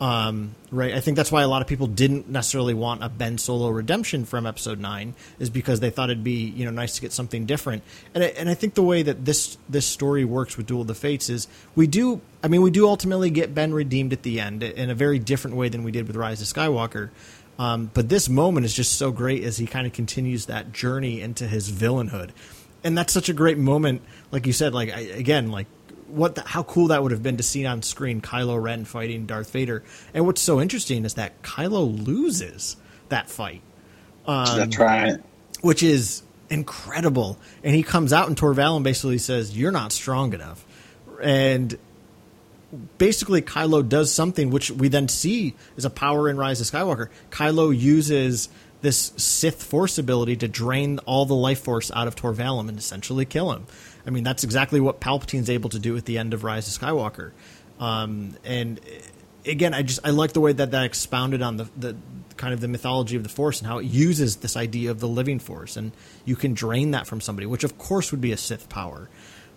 Um, 0.00 0.54
right. 0.70 0.94
I 0.94 1.00
think 1.00 1.16
that's 1.16 1.32
why 1.32 1.42
a 1.42 1.48
lot 1.48 1.60
of 1.60 1.66
people 1.66 1.88
didn't 1.88 2.28
necessarily 2.28 2.74
want 2.74 3.02
a 3.02 3.08
Ben 3.08 3.36
Solo 3.36 3.68
redemption 3.68 4.24
from 4.24 4.46
Episode 4.46 4.78
Nine, 4.78 5.14
is 5.40 5.50
because 5.50 5.80
they 5.80 5.90
thought 5.90 6.08
it'd 6.08 6.22
be 6.22 6.44
you 6.50 6.64
know 6.64 6.70
nice 6.70 6.94
to 6.94 7.00
get 7.00 7.12
something 7.12 7.46
different. 7.46 7.82
And 8.14 8.22
I, 8.22 8.28
and 8.28 8.48
I 8.48 8.54
think 8.54 8.74
the 8.74 8.82
way 8.82 9.02
that 9.02 9.24
this 9.24 9.58
this 9.68 9.86
story 9.86 10.24
works 10.24 10.56
with 10.56 10.66
Duel 10.66 10.82
of 10.82 10.86
the 10.86 10.94
Fates 10.94 11.28
is 11.28 11.48
we 11.74 11.86
do. 11.86 12.20
I 12.44 12.48
mean, 12.48 12.62
we 12.62 12.70
do 12.70 12.86
ultimately 12.86 13.30
get 13.30 13.54
Ben 13.54 13.74
redeemed 13.74 14.12
at 14.12 14.22
the 14.22 14.38
end 14.38 14.62
in 14.62 14.88
a 14.88 14.94
very 14.94 15.18
different 15.18 15.56
way 15.56 15.68
than 15.68 15.82
we 15.82 15.90
did 15.90 16.06
with 16.06 16.14
Rise 16.14 16.40
of 16.40 16.46
Skywalker. 16.46 17.10
Um, 17.58 17.90
but 17.92 18.08
this 18.08 18.28
moment 18.28 18.66
is 18.66 18.74
just 18.74 18.92
so 18.92 19.10
great 19.10 19.42
as 19.42 19.56
he 19.56 19.66
kind 19.66 19.86
of 19.86 19.92
continues 19.92 20.46
that 20.46 20.72
journey 20.72 21.20
into 21.20 21.46
his 21.48 21.70
villainhood, 21.70 22.30
and 22.84 22.96
that's 22.96 23.12
such 23.12 23.28
a 23.28 23.32
great 23.32 23.58
moment. 23.58 24.02
Like 24.30 24.46
you 24.46 24.52
said, 24.52 24.74
like 24.74 24.90
I, 24.90 25.00
again, 25.00 25.50
like 25.50 25.66
what 26.08 26.34
the, 26.36 26.42
how 26.42 26.62
cool 26.62 26.88
that 26.88 27.02
would 27.02 27.12
have 27.12 27.22
been 27.22 27.36
to 27.36 27.42
see 27.42 27.66
on 27.66 27.82
screen 27.82 28.20
Kylo 28.20 28.60
Ren 28.60 28.84
fighting 28.84 29.26
Darth 29.26 29.50
Vader. 29.50 29.82
And 30.14 30.26
what's 30.26 30.40
so 30.40 30.60
interesting 30.60 31.04
is 31.04 31.14
that 31.14 31.42
Kylo 31.42 32.06
loses 32.06 32.76
that 33.08 33.28
fight. 33.28 33.62
Um, 34.26 34.56
that's 34.56 34.78
right. 34.78 35.18
Which 35.60 35.82
is 35.82 36.22
incredible. 36.50 37.38
And 37.62 37.74
he 37.74 37.82
comes 37.82 38.12
out 38.12 38.28
and 38.28 38.36
Tor 38.36 38.54
Valum 38.54 38.82
basically 38.82 39.18
says, 39.18 39.56
"You're 39.56 39.72
not 39.72 39.92
strong 39.92 40.32
enough," 40.32 40.64
and 41.20 41.76
basically 42.98 43.42
Kylo 43.42 43.86
does 43.86 44.12
something 44.12 44.50
which 44.50 44.70
we 44.70 44.88
then 44.88 45.08
see 45.08 45.54
is 45.76 45.84
a 45.84 45.90
power 45.90 46.28
in 46.28 46.36
Rise 46.36 46.60
of 46.60 46.66
Skywalker. 46.66 47.08
Kylo 47.30 47.76
uses 47.76 48.48
this 48.80 49.12
Sith 49.16 49.62
Force 49.62 49.98
ability 49.98 50.36
to 50.36 50.48
drain 50.48 50.98
all 51.00 51.24
the 51.24 51.34
life 51.34 51.60
force 51.60 51.90
out 51.90 52.06
of 52.06 52.14
Tor 52.14 52.32
Valum 52.32 52.68
and 52.68 52.78
essentially 52.78 53.24
kill 53.24 53.52
him. 53.52 53.66
I 54.06 54.10
mean, 54.10 54.24
that's 54.24 54.44
exactly 54.44 54.80
what 54.80 55.00
Palpatine's 55.00 55.50
able 55.50 55.70
to 55.70 55.78
do 55.78 55.96
at 55.96 56.04
the 56.04 56.18
end 56.18 56.32
of 56.34 56.44
Rise 56.44 56.68
of 56.68 56.80
Skywalker. 56.80 57.32
Um, 57.80 58.36
and 58.44 58.80
again, 59.44 59.74
I 59.74 59.82
just 59.82 60.00
I 60.04 60.10
like 60.10 60.32
the 60.32 60.40
way 60.40 60.52
that 60.52 60.70
that 60.70 60.84
expounded 60.84 61.42
on 61.42 61.56
the, 61.56 61.68
the 61.76 61.96
kind 62.36 62.54
of 62.54 62.60
the 62.60 62.68
mythology 62.68 63.16
of 63.16 63.22
the 63.22 63.28
Force 63.28 63.60
and 63.60 63.66
how 63.66 63.78
it 63.78 63.86
uses 63.86 64.36
this 64.36 64.56
idea 64.56 64.90
of 64.90 65.00
the 65.00 65.08
living 65.08 65.38
Force, 65.38 65.76
and 65.76 65.92
you 66.24 66.36
can 66.36 66.54
drain 66.54 66.92
that 66.92 67.06
from 67.06 67.20
somebody, 67.20 67.46
which 67.46 67.64
of 67.64 67.78
course 67.78 68.10
would 68.12 68.20
be 68.20 68.32
a 68.32 68.36
Sith 68.36 68.68
power. 68.68 69.08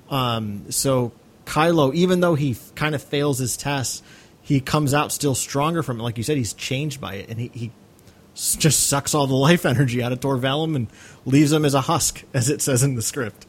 Um, 0.09 0.72
so 0.72 1.14
Kylo, 1.46 1.94
even 1.94 2.20
though 2.20 2.36
he 2.36 2.56
kind 2.76 2.96
of 2.96 3.04
fails 3.04 3.39
his 3.39 3.58
tests, 3.58 4.04
he 4.42 4.60
comes 4.60 4.94
out 4.94 5.12
still 5.12 5.36
stronger 5.36 5.84
from 5.84 6.00
it. 6.00 6.04
Like 6.04 6.18
you 6.18 6.24
said, 6.24 6.38
he's 6.38 6.54
changed 6.54 7.00
by 7.00 7.16
it, 7.16 7.30
and 7.30 7.39
he, 7.39 7.52
he 7.54 7.72
just 8.36 8.88
sucks 8.88 9.14
all 9.14 9.28
the 9.28 9.36
life 9.50 9.66
energy 9.66 10.02
out 10.02 10.12
of 10.12 10.20
Tor 10.20 10.38
Valum 10.38 10.76
and 10.76 10.88
leaves 11.26 11.52
him 11.52 11.66
as 11.66 11.74
a 11.74 11.82
husk, 11.82 12.24
as 12.34 12.50
it 12.50 12.62
says 12.62 12.84
in 12.84 12.96
the 12.96 13.02
script. 13.02 13.46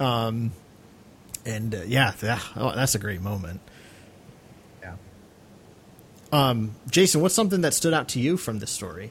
Um, 0.00 0.52
and 1.44 1.74
uh, 1.74 1.82
yeah, 1.86 2.12
yeah 2.22 2.40
oh, 2.56 2.74
that's 2.74 2.94
a 2.94 2.98
great 2.98 3.20
moment. 3.20 3.60
Yeah. 4.82 4.94
Um, 6.32 6.74
Jason, 6.90 7.20
what's 7.20 7.34
something 7.34 7.62
that 7.62 7.74
stood 7.74 7.94
out 7.94 8.08
to 8.10 8.20
you 8.20 8.36
from 8.36 8.58
this 8.58 8.70
story? 8.70 9.10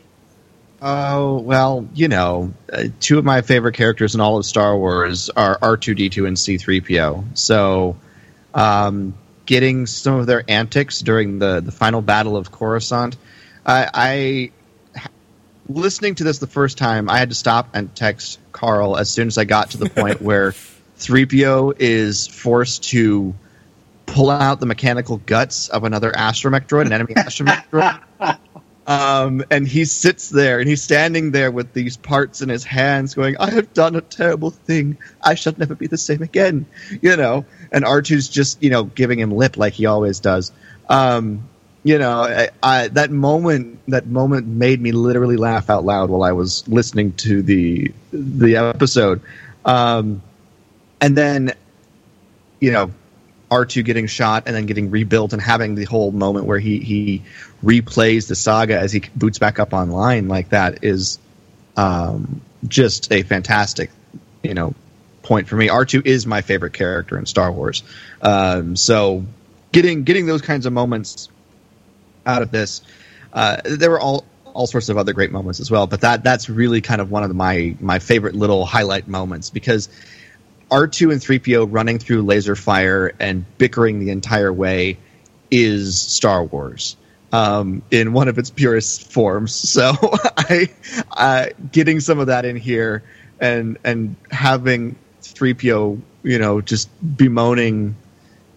Oh 0.81 1.39
well, 1.39 1.87
you 1.95 2.07
know, 2.07 2.53
uh, 2.71 2.83
two 2.99 3.17
of 3.17 3.25
my 3.25 3.41
favorite 3.41 3.73
characters 3.73 4.13
in 4.13 4.21
all 4.21 4.37
of 4.37 4.45
Star 4.45 4.77
Wars 4.77 5.29
are 5.31 5.57
R 5.61 5.75
two 5.75 5.95
D 5.95 6.09
two 6.09 6.27
and 6.27 6.37
C 6.37 6.57
three 6.57 6.81
PO. 6.81 7.23
So 7.33 7.95
um, 8.57 9.13
getting 9.45 9.85
some 9.85 10.15
of 10.15 10.25
their 10.25 10.43
antics 10.47 10.99
during 10.99 11.39
the, 11.39 11.61
the 11.61 11.71
final 11.71 12.01
battle 12.01 12.35
of 12.35 12.51
Coruscant. 12.51 13.15
I, 13.65 13.89
I 13.93 14.51
listening 15.69 16.15
to 16.15 16.23
this 16.23 16.39
the 16.39 16.47
first 16.47 16.77
time, 16.77 17.09
I 17.09 17.19
had 17.19 17.29
to 17.29 17.35
stop 17.35 17.69
and 17.73 17.93
text 17.95 18.39
Carl 18.51 18.97
as 18.97 19.09
soon 19.09 19.27
as 19.27 19.37
I 19.37 19.45
got 19.45 19.71
to 19.71 19.77
the 19.77 19.89
point 19.89 20.21
where 20.21 20.51
3PO 20.97 21.75
is 21.79 22.27
forced 22.27 22.85
to 22.85 23.35
pull 24.07 24.31
out 24.31 24.59
the 24.59 24.65
mechanical 24.65 25.17
guts 25.17 25.69
of 25.69 25.83
another 25.83 26.11
astromech 26.11 26.67
droid, 26.67 26.87
an 26.87 26.93
enemy 26.93 27.13
astromech 27.13 27.65
droid. 27.69 28.39
Um, 28.87 29.43
and 29.51 29.67
he 29.67 29.83
sits 29.83 30.29
there 30.29 30.61
and 30.61 30.69
he's 30.69 30.81
standing 30.81 31.31
there 31.31 31.51
with 31.51 31.73
these 31.73 31.97
parts 31.97 32.41
in 32.41 32.47
his 32.47 32.63
hands 32.63 33.15
going, 33.15 33.35
I 33.37 33.49
have 33.49 33.73
done 33.73 33.97
a 33.97 34.01
terrible 34.01 34.49
thing. 34.49 34.97
I 35.21 35.35
shall 35.35 35.53
never 35.57 35.75
be 35.75 35.87
the 35.87 35.97
same 35.97 36.21
again. 36.21 36.65
You 37.01 37.17
know, 37.17 37.45
and 37.71 37.83
R2's 37.83 38.29
just, 38.29 38.61
you 38.61 38.69
know, 38.69 38.83
giving 38.83 39.19
him 39.19 39.31
lip 39.31 39.57
like 39.57 39.73
he 39.73 39.85
always 39.85 40.19
does. 40.19 40.51
Um, 40.89 41.47
you 41.83 41.97
know, 41.99 42.21
I, 42.21 42.49
I, 42.61 42.87
that 42.89 43.11
moment, 43.11 43.79
that 43.87 44.07
moment 44.07 44.47
made 44.47 44.81
me 44.81 44.91
literally 44.91 45.37
laugh 45.37 45.69
out 45.69 45.85
loud 45.85 46.09
while 46.09 46.23
I 46.23 46.33
was 46.33 46.67
listening 46.67 47.13
to 47.13 47.41
the, 47.41 47.91
the 48.11 48.57
episode. 48.57 49.21
Um, 49.63 50.21
and 50.99 51.15
then, 51.15 51.53
you 52.59 52.71
know, 52.71 52.91
R2 53.49 53.85
getting 53.85 54.07
shot 54.07 54.43
and 54.45 54.55
then 54.55 54.65
getting 54.65 54.91
rebuilt 54.91 55.33
and 55.33 55.41
having 55.41 55.75
the 55.75 55.85
whole 55.85 56.11
moment 56.11 56.45
where 56.45 56.59
he 56.59 56.79
he 56.79 57.23
replays 57.63 58.27
the 58.27 58.35
saga 58.35 58.77
as 58.77 58.91
he 58.91 59.01
boots 59.15 59.39
back 59.39 59.59
up 59.59 59.73
online 59.73 60.27
like 60.27 60.49
that 60.49 60.83
is 60.83 61.19
um, 61.77 62.41
just 62.67 63.11
a 63.11 63.23
fantastic 63.23 63.89
you 64.43 64.53
know 64.53 64.73
point 65.27 65.47
for 65.47 65.55
me. 65.55 65.67
R2 65.67 66.05
is 66.05 66.25
my 66.25 66.41
favorite 66.41 66.73
character 66.73 67.17
in 67.17 67.25
Star 67.25 67.51
Wars. 67.51 67.83
Um, 68.21 68.75
so 68.75 69.25
getting 69.71 70.03
getting 70.03 70.25
those 70.25 70.41
kinds 70.41 70.65
of 70.65 70.73
moments 70.73 71.29
out 72.25 72.41
of 72.41 72.49
this, 72.49 72.81
uh, 73.33 73.57
there 73.63 73.91
were 73.91 73.99
all 73.99 74.25
all 74.53 74.65
sorts 74.65 74.89
of 74.89 74.97
other 74.97 75.13
great 75.13 75.31
moments 75.31 75.59
as 75.59 75.69
well, 75.69 75.85
but 75.85 76.01
that 76.01 76.23
that's 76.23 76.49
really 76.49 76.81
kind 76.81 77.01
of 77.01 77.11
one 77.11 77.23
of 77.23 77.35
my 77.35 77.75
my 77.79 77.99
favorite 77.99 78.35
little 78.35 78.65
highlight 78.65 79.07
moments 79.07 79.49
because 79.49 79.89
R2 80.71 81.11
and 81.11 81.21
3PO 81.21 81.67
running 81.69 81.99
through 81.99 82.23
laser 82.23 82.55
fire 82.55 83.13
and 83.19 83.45
bickering 83.57 83.99
the 83.99 84.09
entire 84.09 84.51
way 84.51 84.97
is 85.51 85.99
Star 86.01 86.43
Wars 86.43 86.97
um, 87.31 87.81
in 87.91 88.13
one 88.13 88.27
of 88.27 88.37
its 88.37 88.49
purest 88.49 89.11
forms. 89.11 89.53
So 89.77 89.93
I, 90.37 90.69
uh, 91.11 91.45
getting 91.71 91.99
some 91.99 92.19
of 92.19 92.27
that 92.27 92.45
in 92.45 92.55
here 92.55 93.03
and 93.39 93.77
and 93.83 94.15
having 94.31 94.95
3PO, 95.33 95.99
you 96.23 96.39
know, 96.39 96.61
just 96.61 96.89
bemoaning 97.17 97.95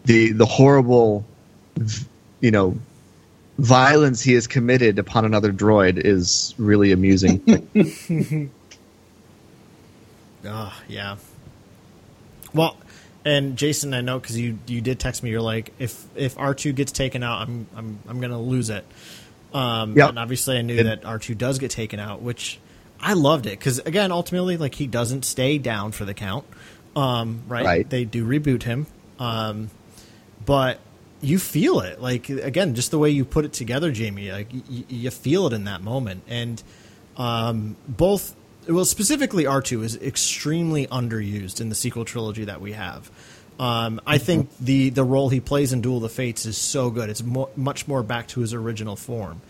the 0.05 0.33
the 0.33 0.47
horrible, 0.47 1.25
you 2.41 2.51
know, 2.51 2.77
violence 3.59 4.23
he 4.23 4.33
has 4.33 4.47
committed 4.47 4.99
upon 4.99 5.25
another 5.25 5.53
droid 5.53 5.99
is 5.99 6.55
really 6.59 6.93
amusing. 6.93 8.51
Ah, 10.43 10.75
oh, 10.75 10.85
yeah. 10.89 11.17
Well, 12.55 12.77
and 13.25 13.57
Jason, 13.57 13.93
I 13.93 14.01
know 14.01 14.19
because 14.19 14.39
you 14.39 14.59
you 14.67 14.81
did 14.81 14.99
text 14.99 15.23
me. 15.23 15.31
You're 15.31 15.43
like, 15.43 15.73
if 15.79 16.03
if 16.17 16.39
R 16.39 16.55
two 16.55 16.73
gets 16.73 16.93
taken 16.93 17.23
out, 17.23 17.43
I'm 17.43 17.67
I'm 17.77 17.99
I'm 18.09 18.21
gonna 18.21 18.41
lose 18.41 18.71
it. 18.71 18.87
Um, 19.53 19.97
yep. 19.97 20.11
And 20.11 20.19
obviously, 20.19 20.57
I 20.57 20.63
knew 20.63 20.79
it, 20.79 20.85
that 20.85 21.05
R 21.05 21.19
two 21.19 21.35
does 21.35 21.59
get 21.59 21.71
taken 21.71 22.01
out, 22.01 22.23
which 22.23 22.59
I 23.01 23.13
loved 23.15 23.47
it 23.47 23.59
because 23.59 23.81
again, 23.81 24.13
ultimately, 24.13 24.57
like 24.57 24.75
he 24.75 24.87
doesn't 24.87 25.25
stay 25.25 25.59
down 25.59 25.93
for 25.93 26.05
the 26.05 26.15
count. 26.15 26.47
Um, 26.97 27.43
right? 27.49 27.65
right? 27.65 27.91
They 27.91 28.05
do 28.05 28.27
reboot 28.27 28.65
him, 28.65 28.87
um, 29.19 29.71
but 30.45 30.81
you 31.21 31.39
feel 31.39 31.81
it. 31.81 32.01
Like 32.01 32.29
again, 32.29 32.75
just 32.75 32.91
the 32.91 32.99
way 32.99 33.11
you 33.11 33.25
put 33.25 33.45
it 33.45 33.53
together, 33.53 33.93
Jamie. 33.93 34.33
Like 34.33 34.53
y- 34.53 34.85
you 34.89 35.11
feel 35.11 35.47
it 35.47 35.53
in 35.53 35.65
that 35.65 35.83
moment, 35.83 36.23
and 36.29 36.63
um, 37.17 37.77
both 37.87 38.35
well, 38.69 38.85
specifically 38.85 39.47
R 39.47 39.63
two 39.63 39.83
is 39.83 39.97
extremely 39.97 40.87
underused 40.89 41.61
in 41.61 41.69
the 41.69 41.75
sequel 41.75 42.05
trilogy 42.05 42.45
that 42.45 42.61
we 42.61 42.73
have. 42.73 43.11
Um, 43.59 44.01
I 44.07 44.17
mm-hmm. 44.17 44.25
think 44.25 44.59
the 44.59 44.91
the 44.91 45.05
role 45.05 45.29
he 45.29 45.41
plays 45.41 45.73
in 45.73 45.81
Duel 45.81 45.97
of 45.97 46.03
the 46.03 46.09
Fates 46.09 46.47
is 46.47 46.57
so 46.57 46.91
good. 46.91 47.11
It's 47.11 47.23
mo- 47.23 47.51
much 47.57 47.87
more 47.87 48.03
back 48.03 48.29
to 48.29 48.41
his 48.41 48.55
original 48.55 48.97
form. 48.97 49.43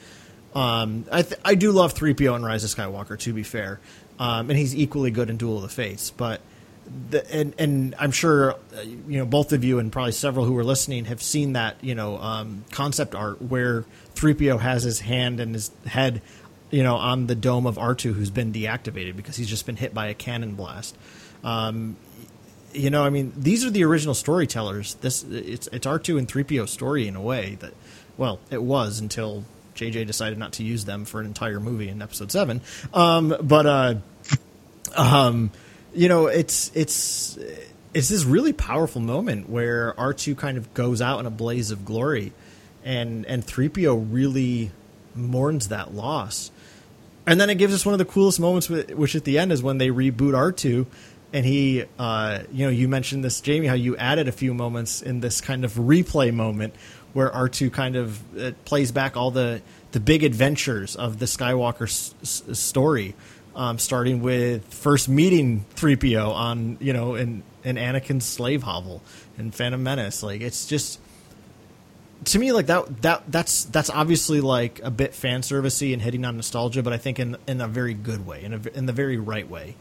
Um, 0.55 1.05
I 1.13 1.23
th- 1.23 1.41
I 1.45 1.55
do 1.55 1.71
love 1.71 1.93
three 1.93 2.13
PO 2.13 2.35
and 2.35 2.45
Rise 2.45 2.65
of 2.65 2.71
Skywalker. 2.71 3.19
To 3.21 3.33
be 3.33 3.45
fair, 3.45 3.79
um, 4.19 4.51
and 4.51 4.59
he's 4.59 4.75
equally 4.75 5.11
good 5.13 5.31
in 5.31 5.37
Duel 5.37 5.57
of 5.57 5.63
the 5.63 5.69
Fates. 5.69 6.11
But 6.11 6.41
the, 7.11 7.35
and 7.35 7.55
and 7.59 7.95
I'm 7.99 8.13
sure 8.13 8.53
uh, 8.53 8.81
you 8.83 9.19
know 9.19 9.27
both 9.27 9.53
of 9.53 9.65
you 9.65 9.79
and 9.79 9.93
probably 9.93 10.13
several 10.13 10.47
who 10.47 10.57
are 10.57 10.65
listening 10.65 11.07
have 11.07 11.23
seen 11.23 11.55
that 11.55 11.77
you 11.83 11.95
know 11.95 12.19
um, 12.19 12.65
concept 12.71 13.15
art 13.15 13.41
where 13.43 13.85
3PO 14.15 14.61
has 14.61 14.83
his 14.83 15.01
hand 15.01 15.41
and 15.41 15.55
his 15.55 15.71
head 15.87 16.21
you 16.71 16.83
know, 16.83 16.97
on 16.97 17.27
the 17.27 17.35
dome 17.35 17.67
of 17.67 17.77
R2 17.77 18.15
who's 18.15 18.31
been 18.31 18.53
deactivated 18.53 19.17
because 19.17 19.37
he's 19.37 19.49
just 19.49 19.67
been 19.67 19.77
hit 19.77 19.93
by 19.93 20.07
a 20.07 20.15
cannon 20.15 20.55
blast. 20.55 20.97
Um, 21.43 21.97
you 22.73 22.91
know, 22.91 23.05
I 23.05 23.11
mean, 23.11 23.33
these 23.37 23.65
are 23.65 23.71
the 23.71 23.85
original 23.85 24.15
storytellers. 24.15 24.95
This 24.95 25.25
it's 25.25 25.67
it's 25.69 25.87
R2 25.87 26.19
and 26.19 26.29
3PO 26.29 26.69
story 26.69 27.09
in 27.09 27.17
a 27.17 27.21
way 27.21 27.57
that, 27.61 27.75
well, 28.17 28.39
it 28.51 28.63
was 28.63 29.01
until 29.01 29.45
JJ 29.75 30.07
decided 30.07 30.39
not 30.39 30.53
to 30.55 30.63
use 30.63 30.85
them 30.85 31.05
for 31.05 31.21
an 31.21 31.27
entire 31.27 31.59
movie 31.59 31.89
in 31.89 32.01
Episode 32.01 32.31
Seven. 32.31 32.61
Um, 32.95 33.35
but 33.43 33.67
uh, 33.67 33.95
um, 34.97 35.51
you 35.95 36.09
know, 36.09 36.27
it's 36.27 36.71
it's 36.75 37.39
it's 37.93 38.09
this 38.09 38.25
really 38.25 38.53
powerful 38.53 39.01
moment 39.01 39.49
where 39.49 39.93
R2 39.95 40.37
kind 40.37 40.57
of 40.57 40.73
goes 40.75 41.03
out 41.03 41.21
in 41.21 41.27
a 41.27 41.31
blaze 41.31 41.71
of 41.71 41.85
glory, 41.85 42.33
and 42.85 43.27
and 43.27 43.45
3PO 43.45 44.09
really 44.11 44.71
mourns 45.15 45.69
that 45.69 45.95
loss. 45.95 46.51
And 47.27 47.41
then 47.41 47.51
it 47.51 47.57
gives 47.57 47.75
us 47.75 47.85
one 47.85 47.93
of 47.93 47.99
the 47.99 48.05
coolest 48.05 48.41
moments, 48.41 48.69
which 48.69 49.15
at 49.15 49.25
the 49.25 49.39
end 49.39 49.53
is 49.53 49.63
when 49.63 49.79
they 49.79 49.89
reboot 49.89 50.37
R 50.37 50.53
two, 50.53 50.87
and 51.33 51.45
he, 51.45 51.85
uh, 51.99 52.41
you 52.53 52.65
know, 52.65 52.71
you 52.71 52.89
mentioned 52.89 53.25
this, 53.25 53.41
Jamie, 53.41 53.67
how 53.67 53.75
you 53.75 53.97
added 53.97 54.27
a 54.27 54.33
few 54.33 54.55
moments 54.55 55.03
in 55.03 55.21
this 55.21 55.41
kind 55.41 55.65
of 55.65 55.75
replay 55.75 56.33
moment 56.33 56.75
where 57.13 57.31
R 57.33 57.49
two 57.49 57.71
kind 57.71 57.97
of 57.97 58.39
uh, 58.39 58.53
plays 58.65 58.93
back 58.93 59.17
all 59.17 59.31
the 59.31 59.63
the 59.93 60.01
big 60.01 60.23
adventures 60.23 60.95
of 60.95 61.19
the 61.19 61.27
Skywalker 61.27 61.83
s- 61.83 62.15
story, 62.59 63.15
um, 63.61 63.79
starting 63.79 64.23
with 64.23 64.65
first 64.73 65.07
meeting 65.07 65.67
three 65.73 65.95
PO 65.95 66.31
on 66.31 66.79
you 66.81 66.95
know 66.95 67.15
in 67.15 67.43
in 67.63 67.77
Anakin's 67.77 68.25
slave 68.25 68.63
hovel 68.63 69.03
in 69.37 69.51
Phantom 69.51 69.83
Menace. 69.83 70.23
Like 70.23 70.41
it's 70.41 70.65
just 70.65 70.99
to 72.25 72.39
me 72.39 72.53
like 72.53 72.67
that 72.67 73.03
that 73.03 73.31
that's 73.31 73.65
that's 73.65 73.91
obviously 73.91 74.41
like 74.41 74.81
a 74.83 74.91
bit 74.91 75.15
fan 75.15 75.43
servicey 75.43 75.93
and 75.93 76.01
hitting 76.01 76.25
on 76.25 76.37
nostalgia, 76.37 76.83
but 76.83 76.95
I 76.95 76.97
think 76.97 77.19
in 77.19 77.37
in 77.47 77.61
a 77.61 77.69
very 77.69 77.93
good 77.93 78.27
way, 78.27 78.43
in 78.45 78.55
a, 78.55 78.61
in 78.73 78.87
the 78.87 78.95
very 78.95 79.19
right 79.19 79.49
way. 79.49 79.77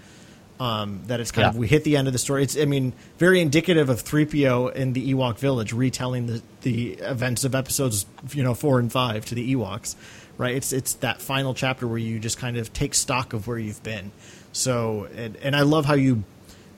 Um, 0.60 1.04
that 1.08 1.22
it's 1.22 1.32
kind 1.32 1.46
yeah. 1.46 1.50
of 1.52 1.56
we 1.56 1.70
hit 1.70 1.86
the 1.86 1.96
end 1.96 2.08
of 2.08 2.12
the 2.12 2.20
story. 2.20 2.44
It's 2.44 2.58
I 2.58 2.66
mean 2.66 2.92
very 3.18 3.40
indicative 3.40 3.88
of 3.88 4.04
3PO 4.04 4.76
in 4.76 4.92
the 4.92 5.14
Ewok 5.14 5.38
village 5.38 5.72
retelling 5.72 6.26
the 6.26 6.42
the 6.64 6.96
events 6.96 7.46
of 7.46 7.56
episodes 7.56 8.06
you 8.32 8.44
know 8.44 8.54
four 8.54 8.78
and 8.78 8.92
five 8.92 9.24
to 9.28 9.36
the 9.36 9.56
Ewoks, 9.56 9.96
right? 10.40 10.56
It's 10.56 10.74
it's 10.74 10.94
that 10.96 11.22
final 11.22 11.54
chapter 11.54 11.88
where 11.88 12.00
you 12.00 12.18
just 12.18 12.40
kind 12.40 12.58
of 12.58 12.74
take 12.74 12.96
stock 12.96 13.34
of 13.34 13.46
where 13.46 13.60
you've 13.60 13.84
been. 13.84 14.12
So 14.52 15.08
and, 15.16 15.36
and 15.38 15.56
I 15.56 15.62
love 15.62 15.86
how 15.86 15.94
you 15.94 16.24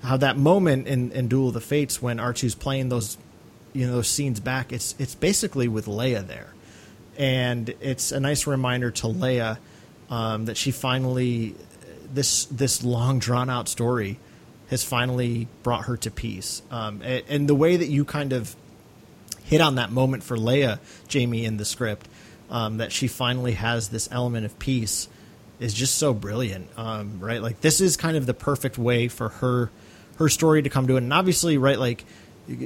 how 0.04 0.18
that 0.18 0.36
moment 0.36 0.88
in, 0.88 1.12
in 1.12 1.30
Duel 1.30 1.50
of 1.50 1.54
the 1.54 1.62
Fates 1.62 2.02
when 2.02 2.18
R2's 2.18 2.56
playing 2.56 2.90
those 2.90 3.18
you 3.72 3.88
know 3.88 3.94
those 3.94 4.10
scenes 4.10 4.40
back, 4.40 4.74
it's 4.74 4.96
it's 5.00 5.16
basically 5.16 5.68
with 5.68 5.86
Leia 5.86 6.26
there, 6.28 6.54
and 7.18 7.74
it's 7.80 8.12
a 8.12 8.20
nice 8.20 8.48
reminder 8.48 8.92
to 8.92 9.08
Leia 9.08 9.60
um, 10.10 10.46
that 10.46 10.58
she 10.58 10.72
finally 10.72 11.56
this 12.14 12.46
this 12.46 12.84
long 12.84 13.20
drawn 13.20 13.50
out 13.50 13.70
story 13.70 14.20
has 14.70 14.84
finally 14.84 15.48
brought 15.64 15.86
her 15.86 15.98
to 15.98 16.10
peace. 16.10 16.62
Um, 16.72 17.02
and, 17.04 17.24
and, 17.28 17.50
the 17.50 17.56
way 17.56 17.76
that 17.76 17.88
you 17.88 18.06
kind 18.06 18.32
of 18.32 18.56
hit 19.44 19.60
on 19.60 19.76
that 19.76 19.92
moment 19.92 20.24
for 20.24 20.38
Leia, 20.38 20.80
Jamie, 21.10 21.44
in 21.44 21.58
the 21.58 21.66
script, 21.66 22.08
um, 22.52 22.78
that 22.78 22.92
she 22.92 23.08
finally 23.08 23.54
has 23.54 23.90
this 23.90 24.10
element 24.12 24.46
of 24.46 24.60
peace 24.60 25.08
is 25.60 25.74
just 25.74 25.96
so 25.96 26.14
brilliant, 26.14 26.68
um, 26.78 27.20
right? 27.20 27.42
Like 27.42 27.62
this 27.62 27.82
is 27.82 27.96
kind 27.96 28.18
of 28.18 28.26
the 28.26 28.34
perfect 28.34 28.78
way 28.78 29.08
for 29.08 29.30
her 29.30 29.72
her 30.18 30.30
story 30.30 30.62
to 30.62 30.70
come 30.70 30.88
to 30.88 30.96
it. 30.96 31.04
And 31.04 31.14
obviously, 31.14 31.58
right, 31.58 31.80
like 31.80 32.04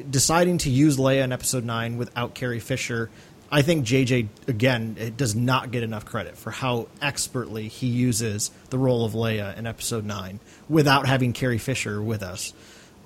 deciding 0.10 0.58
to 0.60 0.70
use 0.70 0.98
Leia 0.98 1.24
in 1.24 1.32
Episode 1.32 1.64
Nine 1.64 1.98
without 1.98 2.34
Carrie 2.34 2.60
Fisher, 2.60 3.10
I 3.52 3.62
think 3.62 3.86
JJ 3.86 4.28
again 4.48 4.96
it 5.00 5.18
does 5.18 5.36
not 5.36 5.72
get 5.72 5.84
enough 5.84 6.06
credit 6.06 6.38
for 6.38 6.52
how 6.52 6.88
expertly 7.02 7.68
he 7.68 7.88
uses 7.88 8.50
the 8.72 8.80
role 8.80 9.06
of 9.06 9.14
Leia 9.14 9.56
in 9.56 9.68
Episode 9.68 10.04
Nine 10.06 10.40
without 10.68 11.06
having 11.06 11.32
Carrie 11.32 11.60
Fisher 11.60 12.02
with 12.02 12.24
us. 12.24 12.54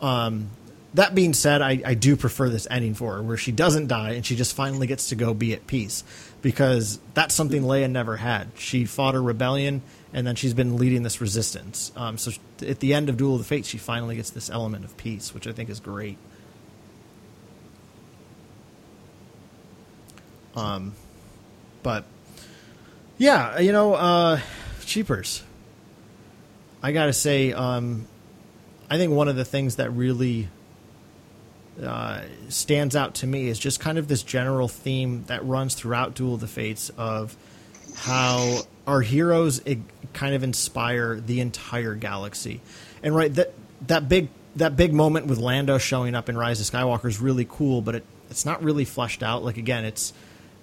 Um, 0.01 0.51
that 0.95 1.13
being 1.13 1.33
said, 1.33 1.61
I, 1.61 1.81
I 1.85 1.93
do 1.93 2.15
prefer 2.15 2.49
this 2.49 2.67
ending 2.69 2.93
for 2.95 3.15
her, 3.15 3.23
where 3.23 3.37
she 3.37 3.51
doesn't 3.51 3.87
die 3.87 4.11
and 4.11 4.25
she 4.25 4.35
just 4.35 4.55
finally 4.55 4.87
gets 4.87 5.09
to 5.09 5.15
go 5.15 5.33
be 5.33 5.53
at 5.53 5.67
peace, 5.67 6.03
because 6.41 6.99
that's 7.13 7.35
something 7.35 7.61
Leia 7.61 7.89
never 7.89 8.17
had. 8.17 8.49
She 8.57 8.85
fought 8.85 9.15
a 9.15 9.19
rebellion, 9.19 9.81
and 10.13 10.25
then 10.25 10.35
she's 10.35 10.53
been 10.53 10.77
leading 10.77 11.03
this 11.03 11.21
resistance. 11.21 11.91
Um, 11.95 12.17
so 12.17 12.31
at 12.65 12.79
the 12.79 12.93
end 12.93 13.09
of 13.09 13.17
Duel 13.17 13.33
of 13.33 13.39
the 13.39 13.45
Fates, 13.45 13.67
she 13.67 13.77
finally 13.77 14.15
gets 14.15 14.31
this 14.31 14.49
element 14.49 14.83
of 14.85 14.97
peace, 14.97 15.33
which 15.33 15.45
I 15.47 15.51
think 15.51 15.69
is 15.69 15.79
great. 15.79 16.17
Um, 20.55 20.93
but 21.83 22.05
yeah, 23.17 23.59
you 23.59 23.71
know, 23.71 23.93
uh, 23.93 24.39
cheapers. 24.85 25.43
I 26.81 26.91
gotta 26.91 27.13
say, 27.13 27.53
um, 27.53 28.07
I 28.89 28.97
think 28.97 29.13
one 29.13 29.27
of 29.27 29.35
the 29.35 29.45
things 29.45 29.75
that 29.75 29.91
really 29.91 30.47
uh, 31.83 32.21
stands 32.49 32.95
out 32.95 33.15
to 33.15 33.27
me 33.27 33.47
is 33.47 33.57
just 33.59 33.79
kind 33.79 33.97
of 33.97 34.07
this 34.07 34.23
general 34.23 34.67
theme 34.67 35.23
that 35.27 35.45
runs 35.45 35.75
throughout 35.75 36.15
Duel 36.15 36.35
of 36.35 36.41
the 36.41 36.47
Fates 36.47 36.89
of 36.97 37.35
how 37.95 38.61
our 38.85 39.01
heroes 39.01 39.61
kind 40.13 40.35
of 40.35 40.43
inspire 40.43 41.19
the 41.19 41.39
entire 41.41 41.95
galaxy, 41.95 42.61
and 43.03 43.15
right 43.15 43.33
that 43.35 43.53
that 43.87 44.09
big 44.09 44.29
that 44.55 44.75
big 44.75 44.93
moment 44.93 45.27
with 45.27 45.37
Lando 45.37 45.77
showing 45.77 46.15
up 46.15 46.29
in 46.29 46.37
Rise 46.37 46.59
of 46.59 46.67
Skywalker 46.67 47.05
is 47.05 47.19
really 47.19 47.45
cool, 47.49 47.81
but 47.81 47.95
it, 47.95 48.03
it's 48.29 48.45
not 48.45 48.63
really 48.63 48.85
fleshed 48.85 49.23
out. 49.23 49.43
Like 49.43 49.57
again, 49.57 49.85
it's 49.85 50.13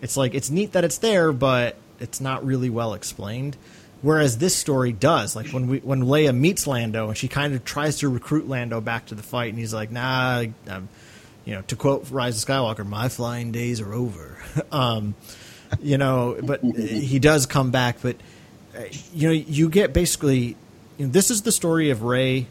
it's 0.00 0.16
like 0.16 0.34
it's 0.34 0.50
neat 0.50 0.72
that 0.72 0.84
it's 0.84 0.98
there, 0.98 1.32
but 1.32 1.76
it's 1.98 2.20
not 2.20 2.44
really 2.44 2.70
well 2.70 2.94
explained. 2.94 3.56
Whereas 4.02 4.38
this 4.38 4.54
story 4.54 4.92
does, 4.92 5.34
like 5.34 5.48
when 5.48 5.68
we 5.68 5.78
when 5.78 6.02
Leia 6.02 6.36
meets 6.36 6.66
Lando 6.66 7.08
and 7.08 7.16
she 7.16 7.28
kind 7.28 7.54
of 7.54 7.64
tries 7.64 7.98
to 7.98 8.08
recruit 8.08 8.46
Lando 8.46 8.80
back 8.80 9.06
to 9.06 9.14
the 9.14 9.22
fight, 9.22 9.50
and 9.50 9.58
he's 9.58 9.72
like, 9.72 9.90
"Nah, 9.90 10.44
I'm, 10.68 10.88
you 11.46 11.54
know, 11.54 11.62
to 11.62 11.76
quote 11.76 12.10
Rise 12.10 12.42
of 12.42 12.46
Skywalker, 12.46 12.86
"My 12.86 13.08
flying 13.08 13.52
days 13.52 13.80
are 13.80 13.94
over." 13.94 14.36
um, 14.72 15.14
you 15.80 15.96
know, 15.96 16.38
but 16.42 16.62
he 16.62 17.18
does 17.18 17.46
come 17.46 17.70
back. 17.70 18.02
But 18.02 18.16
uh, 18.76 18.82
you 19.14 19.28
know, 19.28 19.32
you 19.32 19.70
get 19.70 19.94
basically 19.94 20.56
you 20.98 21.06
know, 21.06 21.12
this 21.12 21.30
is 21.30 21.42
the 21.42 21.52
story 21.52 21.90
of 21.90 22.02
Rey, 22.02 22.46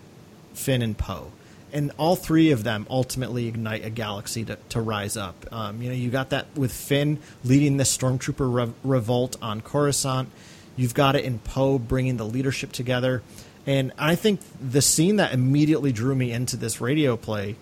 Finn, 0.53 0.81
and 0.81 0.97
Poe. 0.97 1.31
And 1.73 1.91
all 1.97 2.15
three 2.15 2.51
of 2.51 2.63
them 2.63 2.87
ultimately 2.89 3.47
ignite 3.47 3.83
a 3.83 3.89
galaxy 3.89 4.45
to, 4.45 4.57
to 4.69 4.79
rise 4.79 5.17
up. 5.17 5.45
Um, 5.51 5.81
you 5.81 5.89
know, 5.89 5.95
you 5.95 6.09
got 6.09 6.29
that 6.29 6.47
with 6.55 6.71
Finn 6.71 7.19
leading 7.43 7.75
the 7.77 7.83
stormtrooper 7.83 8.53
rev- 8.53 8.73
revolt 8.83 9.35
on 9.41 9.59
Coruscant. 9.61 10.29
You've 10.77 10.93
got 10.93 11.17
it 11.17 11.25
in 11.25 11.39
Poe 11.39 11.77
bringing 11.77 12.15
the 12.15 12.25
leadership 12.25 12.71
together. 12.71 13.23
And 13.67 13.91
I 13.97 14.15
think 14.15 14.39
the 14.61 14.81
scene 14.81 15.17
that 15.17 15.33
immediately 15.33 15.91
drew 15.91 16.15
me 16.15 16.31
into 16.31 16.55
this 16.55 16.79
radio 16.79 17.17
play 17.17 17.57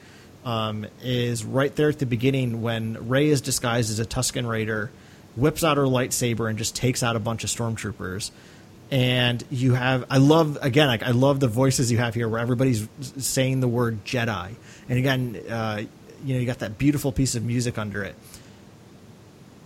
um, 0.46 0.86
is 1.02 1.44
right 1.44 1.74
there 1.76 1.90
at 1.90 2.00
the 2.00 2.06
beginning 2.06 2.62
when 2.62 3.08
Rey 3.08 3.30
is 3.30 3.42
disguised 3.42 3.90
as 3.90 4.00
a 4.00 4.06
Tusken 4.06 4.48
Raider, 4.48 4.92
whips 5.36 5.64
out 5.64 5.78
her 5.78 5.84
lightsaber, 5.84 6.50
and 6.50 6.58
just 6.58 6.76
takes 6.76 7.04
out 7.04 7.16
a 7.16 7.20
bunch 7.20 7.44
of 7.44 7.50
stormtroopers. 7.50 8.32
And 8.92 9.44
you 9.50 9.74
have 9.74 10.06
I 10.10 10.18
love 10.18 10.58
again 10.62 10.90
I, 10.90 11.00
I, 11.02 11.12
love 11.12 11.40
the 11.40 11.48
voices 11.48 11.92
you 11.92 11.98
have 11.98 12.14
here 12.14 12.28
where 12.28 12.40
everybody's 12.40 12.88
saying 13.18 13.60
the 13.60 13.68
word 13.68 14.06
Jedi, 14.06 14.54
and 14.88 15.00
again 15.00 15.42
uh, 15.50 15.84
you 16.24 16.34
know 16.34 16.40
you 16.40 16.46
got 16.46 16.60
that 16.60 16.78
beautiful 16.78 17.12
piece 17.12 17.34
of 17.34 17.44
music 17.44 17.78
under 17.78 18.04
it. 18.04 18.16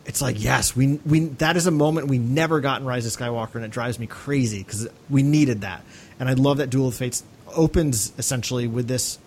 It's 0.06 0.22
like 0.22 0.42
yes, 0.42 0.76
we 0.76 1.00
we 1.06 1.26
that 1.40 1.58
is 1.58 1.68
a 1.68 1.72
moment 1.72 2.08
we 2.08 2.20
never 2.20 2.62
got 2.62 2.80
in 2.80 2.88
Rise 2.88 3.06
of 3.06 3.12
Skywalker, 3.12 3.56
and 3.56 3.66
it 3.66 3.72
drives 3.72 4.00
me 4.00 4.08
crazy 4.08 4.60
because 4.60 4.88
we 5.10 5.24
needed 5.24 5.62
that, 5.62 5.84
and 6.20 6.30
I 6.30 6.34
love 6.34 6.58
that 6.58 6.70
Duel 6.70 6.88
of 6.88 6.96
Fates 6.96 7.24
opens 7.54 8.14
essentially 8.18 8.68
with 8.68 8.88
this 8.88 9.20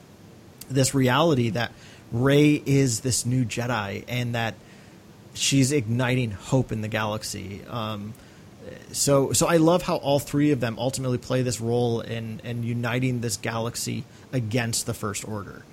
this 0.70 0.94
reality 0.94 1.50
that 1.50 1.72
Rey 2.12 2.62
is 2.64 3.00
this 3.00 3.26
new 3.26 3.44
Jedi 3.44 4.04
and 4.08 4.34
that 4.34 4.54
she's 5.34 5.72
igniting 5.72 6.30
hope 6.30 6.72
in 6.72 6.80
the 6.80 6.88
galaxy. 6.88 7.62
Um, 7.68 8.14
so 8.92 9.32
so 9.32 9.46
I 9.46 9.56
love 9.56 9.82
how 9.82 9.96
all 9.96 10.18
three 10.18 10.50
of 10.50 10.60
them 10.60 10.78
ultimately 10.78 11.18
play 11.18 11.42
this 11.42 11.60
role 11.60 12.00
in 12.00 12.40
in 12.44 12.62
uniting 12.62 13.20
this 13.20 13.36
galaxy 13.36 14.04
against 14.32 14.86
the 14.86 14.94
First 14.94 15.26
Order, 15.26 15.64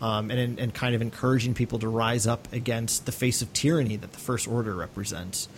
um, 0.00 0.30
and 0.30 0.58
and 0.58 0.72
kind 0.72 0.94
of 0.94 1.02
encouraging 1.02 1.54
people 1.54 1.78
to 1.80 1.88
rise 1.88 2.26
up 2.26 2.52
against 2.52 3.06
the 3.06 3.12
face 3.12 3.42
of 3.42 3.52
tyranny 3.52 3.96
that 3.96 4.12
the 4.12 4.18
First 4.18 4.46
Order 4.46 4.74
represents. 4.74 5.48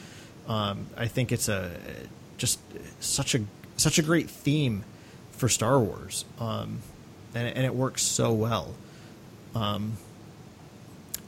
Um, 0.46 0.86
I 0.96 1.06
think 1.06 1.30
it's 1.30 1.48
a 1.48 1.70
just 2.36 2.58
such 3.00 3.34
a 3.34 3.40
such 3.76 3.98
a 3.98 4.02
great 4.02 4.30
theme 4.30 4.84
for 5.32 5.48
Star 5.48 5.78
Wars, 5.78 6.24
um, 6.40 6.78
and 7.34 7.48
and 7.48 7.66
it 7.66 7.74
works 7.74 8.02
so 8.02 8.32
well. 8.32 8.74
Um, 9.58 9.96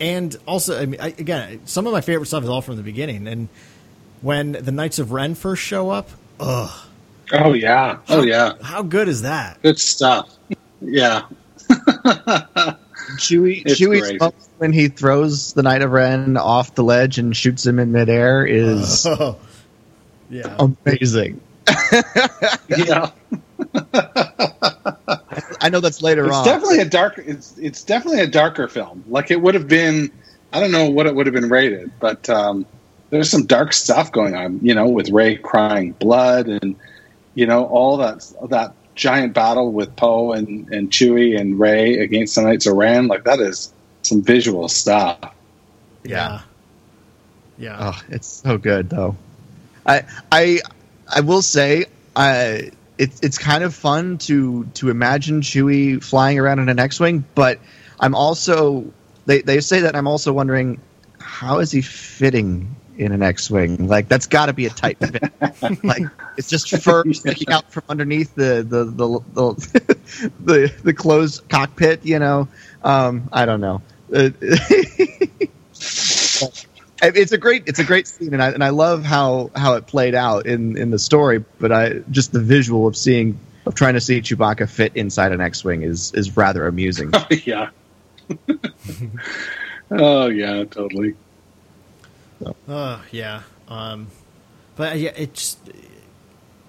and 0.00 0.36
also, 0.46 0.80
I 0.80 0.86
mean, 0.86 1.00
I, 1.00 1.08
again, 1.08 1.60
some 1.66 1.86
of 1.86 1.92
my 1.92 2.00
favorite 2.00 2.26
stuff 2.26 2.42
is 2.42 2.48
all 2.48 2.62
from 2.62 2.76
the 2.76 2.82
beginning, 2.82 3.26
and 3.26 3.48
when 4.22 4.52
the 4.52 4.72
Knights 4.72 4.98
of 4.98 5.12
Ren 5.12 5.34
first 5.34 5.62
show 5.62 5.90
up. 5.90 6.08
Ugh. 6.38 6.70
Oh 7.32 7.52
yeah. 7.52 7.98
Oh 8.08 8.22
yeah. 8.22 8.54
How 8.62 8.82
good 8.82 9.08
is 9.08 9.22
that? 9.22 9.62
Good 9.62 9.78
stuff. 9.78 10.36
Yeah. 10.80 11.22
Chewie 13.16 13.64
Chewie 13.64 14.32
when 14.58 14.72
he 14.72 14.88
throws 14.88 15.52
the 15.52 15.62
Knight 15.62 15.82
of 15.82 15.90
Ren 15.90 16.36
off 16.36 16.74
the 16.74 16.82
ledge 16.82 17.18
and 17.18 17.36
shoots 17.36 17.64
him 17.64 17.78
in 17.78 17.92
midair 17.92 18.44
is 18.44 19.06
oh, 19.08 19.38
yeah 20.28 20.56
amazing. 20.58 21.40
yeah. 22.68 23.10
I 25.60 25.68
know 25.68 25.80
that's 25.80 26.02
later 26.02 26.26
it's 26.26 26.34
on. 26.34 26.40
It's 26.40 26.48
definitely 26.48 26.78
a 26.80 26.84
dark. 26.86 27.18
It's 27.18 27.58
it's 27.58 27.84
definitely 27.84 28.20
a 28.20 28.26
darker 28.26 28.68
film. 28.68 29.04
Like 29.08 29.30
it 29.30 29.40
would 29.40 29.54
have 29.54 29.68
been. 29.68 30.10
I 30.52 30.58
don't 30.58 30.72
know 30.72 30.90
what 30.90 31.06
it 31.06 31.14
would 31.14 31.26
have 31.26 31.34
been 31.34 31.48
rated, 31.48 31.92
but 32.00 32.28
um, 32.28 32.66
there's 33.10 33.30
some 33.30 33.46
dark 33.46 33.72
stuff 33.72 34.10
going 34.10 34.34
on, 34.34 34.58
you 34.62 34.74
know, 34.74 34.88
with 34.88 35.10
Rey 35.10 35.36
crying 35.36 35.92
blood 35.92 36.48
and 36.48 36.76
you 37.34 37.46
know 37.46 37.66
all 37.66 37.98
that 37.98 38.32
that 38.48 38.74
giant 38.94 39.34
battle 39.34 39.72
with 39.72 39.94
Poe 39.96 40.32
and 40.32 40.68
and 40.72 40.90
Chewie 40.90 41.38
and 41.38 41.58
Rey 41.58 41.98
against 41.98 42.34
the 42.34 42.42
Knights 42.42 42.66
of 42.66 42.76
Ren. 42.76 43.06
Like 43.06 43.24
that 43.24 43.40
is 43.40 43.72
some 44.02 44.22
visual 44.22 44.68
stuff. 44.68 45.18
Yeah, 46.04 46.40
yeah. 47.58 47.76
Oh, 47.78 48.02
it's 48.08 48.26
so 48.26 48.58
good 48.58 48.90
though. 48.90 49.16
I 49.84 50.04
I 50.32 50.60
I 51.08 51.20
will 51.20 51.42
say 51.42 51.86
I. 52.16 52.70
It's 53.00 53.18
it's 53.22 53.38
kind 53.38 53.64
of 53.64 53.74
fun 53.74 54.18
to 54.18 54.66
to 54.74 54.90
imagine 54.90 55.40
Chewie 55.40 56.04
flying 56.04 56.38
around 56.38 56.58
in 56.58 56.68
an 56.68 56.78
X-wing, 56.78 57.24
but 57.34 57.58
I'm 57.98 58.14
also 58.14 58.92
they, 59.24 59.40
they 59.40 59.60
say 59.60 59.80
that 59.80 59.96
I'm 59.96 60.06
also 60.06 60.32
wondering 60.32 60.80
how 61.18 61.60
is 61.60 61.70
he 61.70 61.80
fitting 61.80 62.76
in 62.98 63.12
an 63.12 63.22
X-wing. 63.22 63.88
Like 63.88 64.08
that's 64.08 64.26
got 64.26 64.46
to 64.46 64.52
be 64.52 64.66
a 64.66 64.70
tight 64.70 64.98
fit. 64.98 65.32
like 65.84 66.02
it's 66.36 66.50
just 66.50 66.68
fur 66.82 67.10
sticking 67.12 67.48
out 67.48 67.72
from 67.72 67.84
underneath 67.88 68.34
the 68.34 68.66
the 68.68 68.84
the 68.84 69.20
the, 69.32 70.30
the, 70.40 70.74
the 70.82 70.92
closed 70.92 71.48
cockpit. 71.48 72.04
You 72.04 72.18
know, 72.18 72.48
um, 72.82 73.30
I 73.32 73.46
don't 73.46 73.62
know. 73.62 73.80
it's 77.02 77.32
a 77.32 77.38
great 77.38 77.64
it's 77.66 77.78
a 77.78 77.84
great 77.84 78.06
scene, 78.06 78.32
and 78.32 78.42
I 78.42 78.50
and 78.50 78.64
I 78.64 78.70
love 78.70 79.04
how 79.04 79.50
how 79.54 79.74
it 79.74 79.86
played 79.86 80.14
out 80.14 80.46
in 80.46 80.76
in 80.76 80.90
the 80.90 80.98
story. 80.98 81.44
But 81.58 81.72
I 81.72 81.98
just 82.10 82.32
the 82.32 82.40
visual 82.40 82.86
of 82.86 82.96
seeing 82.96 83.38
of 83.66 83.74
trying 83.74 83.94
to 83.94 84.00
see 84.00 84.20
Chewbacca 84.20 84.68
fit 84.68 84.96
inside 84.96 85.32
an 85.32 85.40
X-wing 85.40 85.82
is 85.82 86.12
is 86.14 86.36
rather 86.36 86.66
amusing. 86.66 87.12
yeah. 87.44 87.70
oh 89.90 90.28
yeah, 90.28 90.64
totally. 90.64 91.14
So. 92.42 92.56
Uh, 92.68 93.00
yeah. 93.10 93.42
Um, 93.68 94.08
but 94.76 94.98
yeah, 94.98 95.12
it's 95.16 95.56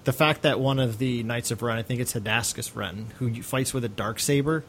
the 0.04 0.12
fact 0.12 0.42
that 0.42 0.60
one 0.60 0.78
of 0.78 0.98
the 0.98 1.22
Knights 1.22 1.50
of 1.50 1.62
Ren, 1.62 1.78
I 1.78 1.82
think 1.82 2.00
it's 2.00 2.12
Hadasskus 2.12 2.74
Ren, 2.74 3.06
who 3.18 3.42
fights 3.42 3.72
with 3.72 3.84
a 3.84 3.88
dark 3.88 4.20
saber. 4.20 4.64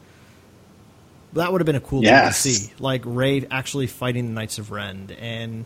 That 1.34 1.52
would 1.52 1.60
have 1.60 1.66
been 1.66 1.76
a 1.76 1.80
cool 1.80 2.02
yes. 2.02 2.42
thing 2.42 2.52
to 2.52 2.58
see, 2.58 2.72
like 2.78 3.02
Rey 3.04 3.46
actually 3.50 3.86
fighting 3.86 4.26
the 4.26 4.32
Knights 4.32 4.58
of 4.58 4.70
Ren 4.70 5.10
and 5.20 5.64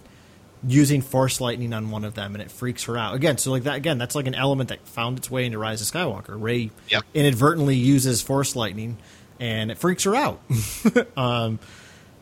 using 0.66 1.02
Force 1.02 1.40
lightning 1.40 1.72
on 1.72 1.90
one 1.90 2.04
of 2.04 2.14
them, 2.14 2.34
and 2.34 2.42
it 2.42 2.50
freaks 2.50 2.84
her 2.84 2.96
out 2.96 3.14
again. 3.14 3.38
So 3.38 3.50
like 3.50 3.64
that 3.64 3.76
again, 3.76 3.98
that's 3.98 4.14
like 4.14 4.26
an 4.26 4.34
element 4.34 4.70
that 4.70 4.86
found 4.88 5.18
its 5.18 5.30
way 5.30 5.46
into 5.46 5.58
Rise 5.58 5.80
of 5.80 5.86
Skywalker. 5.86 6.40
Rey 6.40 6.70
yep. 6.88 7.04
inadvertently 7.14 7.76
uses 7.76 8.22
Force 8.22 8.56
lightning, 8.56 8.98
and 9.38 9.70
it 9.70 9.78
freaks 9.78 10.04
her 10.04 10.14
out. 10.14 10.40
um, 11.16 11.58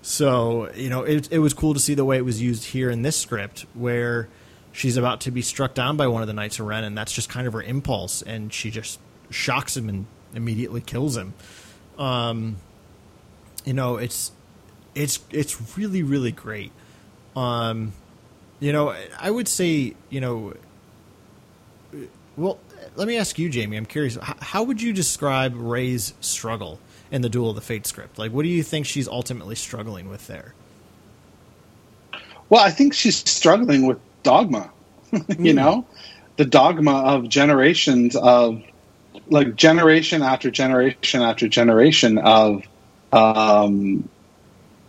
so, 0.03 0.71
you 0.75 0.89
know, 0.89 1.03
it, 1.03 1.33
it 1.33 1.39
was 1.39 1.55
cool 1.55 1.75
to 1.75 1.81
see 1.81 1.95
the 1.95 2.05
way 2.05 2.17
it 2.17 2.25
was 2.25 2.41
used 2.41 2.65
here 2.65 2.91
in 2.91 3.03
this 3.03 3.19
script 3.19 3.67
where 3.75 4.29
she's 4.73 4.97
about 4.97 5.23
to 5.23 5.31
be 5.31 5.43
struck 5.43 5.75
down 5.75 5.97
by 5.97 6.07
one 6.07 6.23
of 6.23 6.29
the 6.29 6.35
Knights 6.35 6.61
of 6.61 6.67
Ren, 6.67 6.85
and 6.85 6.97
that's 6.97 7.13
just 7.13 7.29
kind 7.29 7.47
of 7.47 7.53
her 7.55 7.63
impulse, 7.63 8.23
and 8.23 8.53
she 8.53 8.71
just 8.71 9.01
shocks 9.31 9.77
him 9.77 9.89
and 9.89 10.07
immediately 10.35 10.81
kills 10.81 11.17
him. 11.17 11.35
Um, 11.99 12.57
you 13.67 13.75
know, 13.75 13.97
it's 13.97 14.33
it's 14.95 15.19
it's 15.31 15.77
really 15.77 16.03
really 16.03 16.33
great. 16.33 16.73
Um, 17.37 17.93
you 18.61 18.73
know, 18.73 18.95
I 19.21 19.31
would 19.31 19.49
say, 19.49 19.95
you 20.09 20.21
know, 20.23 20.55
well, 22.37 22.59
let 22.95 23.07
me 23.07 23.19
ask 23.19 23.39
you, 23.39 23.51
Jamie. 23.51 23.77
I'm 23.77 23.85
curious. 23.85 24.17
How 24.23 24.63
would 24.63 24.81
you 24.81 24.95
describe 24.95 25.55
Rey's 25.55 26.15
struggle 26.21 26.79
in 27.11 27.21
the 27.21 27.29
Duel 27.29 27.51
of 27.51 27.57
the 27.57 27.63
Fate 27.63 27.87
script? 27.87 28.19
Like, 28.19 28.33
what 28.33 28.45
do 28.45 28.49
you 28.49 28.63
think 28.63 28.87
she's 28.87 29.09
ultimately 29.09 29.55
struggling 29.55 30.09
with 30.09 30.27
there? 30.27 30.55
Well, 32.49 32.65
I 32.65 32.71
think 32.71 32.95
she's 32.95 33.17
struggling 33.29 33.87
with 33.87 33.99
dogma. 34.23 34.71
you 35.13 35.21
mm. 35.21 35.55
know, 35.55 35.87
the 36.37 36.45
dogma 36.45 36.93
of 36.93 37.29
generations 37.29 38.17
of 38.17 38.63
like 39.29 39.57
generation 39.57 40.23
after 40.23 40.51
generation 40.51 41.23
after 41.23 41.49
generation 41.49 42.19
of 42.19 42.63
um, 43.13 44.09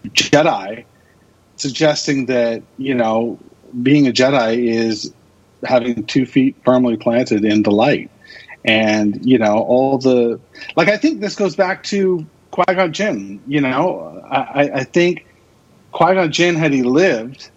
Jedi, 0.08 0.86
suggesting 1.56 2.28
that 2.28 2.64
you 2.78 2.94
know 2.94 3.40
being 3.82 4.08
a 4.08 4.12
Jedi 4.12 4.68
is 4.68 5.14
having 5.64 6.06
two 6.06 6.26
feet 6.26 6.56
firmly 6.64 6.98
planted 6.98 7.44
in 7.44 7.64
the 7.64 7.72
light 7.72 8.12
and 8.68 9.26
you 9.26 9.38
know 9.38 9.60
all 9.60 9.98
the 9.98 10.40
like. 10.76 10.90
I 10.90 10.98
think 10.98 11.22
this 11.22 11.36
goes 11.36 11.56
back 11.56 11.84
to 11.84 12.26
Qui 12.52 12.76
Gon 12.76 12.94
Jinn. 12.94 13.42
You 13.48 13.62
know, 13.62 14.22
I, 14.30 14.70
I 14.74 14.84
think 14.84 15.26
Qui 15.92 16.14
Gon 16.14 16.32
Jinn 16.32 16.56
had 16.56 16.74
he 16.74 16.84
lived. 16.84 17.50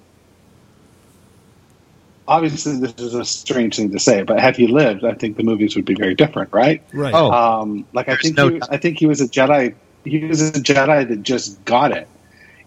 Obviously, 2.29 2.79
this 2.79 2.95
is 2.95 3.15
a 3.15 3.25
strange 3.25 3.77
thing 3.77 3.91
to 3.91 3.99
say, 3.99 4.23
but 4.23 4.39
had 4.39 4.57
he 4.57 4.69
lived, 4.69 5.05
I 5.05 5.15
think 5.15 5.37
the 5.37 5.43
movies 5.43 5.75
would 5.75 5.85
be 5.85 5.95
very 5.95 6.15
different, 6.15 6.53
right? 6.53 6.81
Right. 6.93 7.13
Oh, 7.13 7.33
um, 7.33 7.85
like 7.93 8.09
I 8.09 8.15
think 8.15 8.37
no 8.37 8.49
he, 8.51 8.61
I 8.71 8.77
think 8.77 8.99
he 8.99 9.07
was 9.07 9.21
a 9.21 9.27
Jedi. 9.27 9.75
He 10.05 10.25
was 10.25 10.41
a 10.49 10.53
Jedi 10.53 11.09
that 11.09 11.23
just 11.23 11.65
got 11.65 11.93
it. 11.93 12.09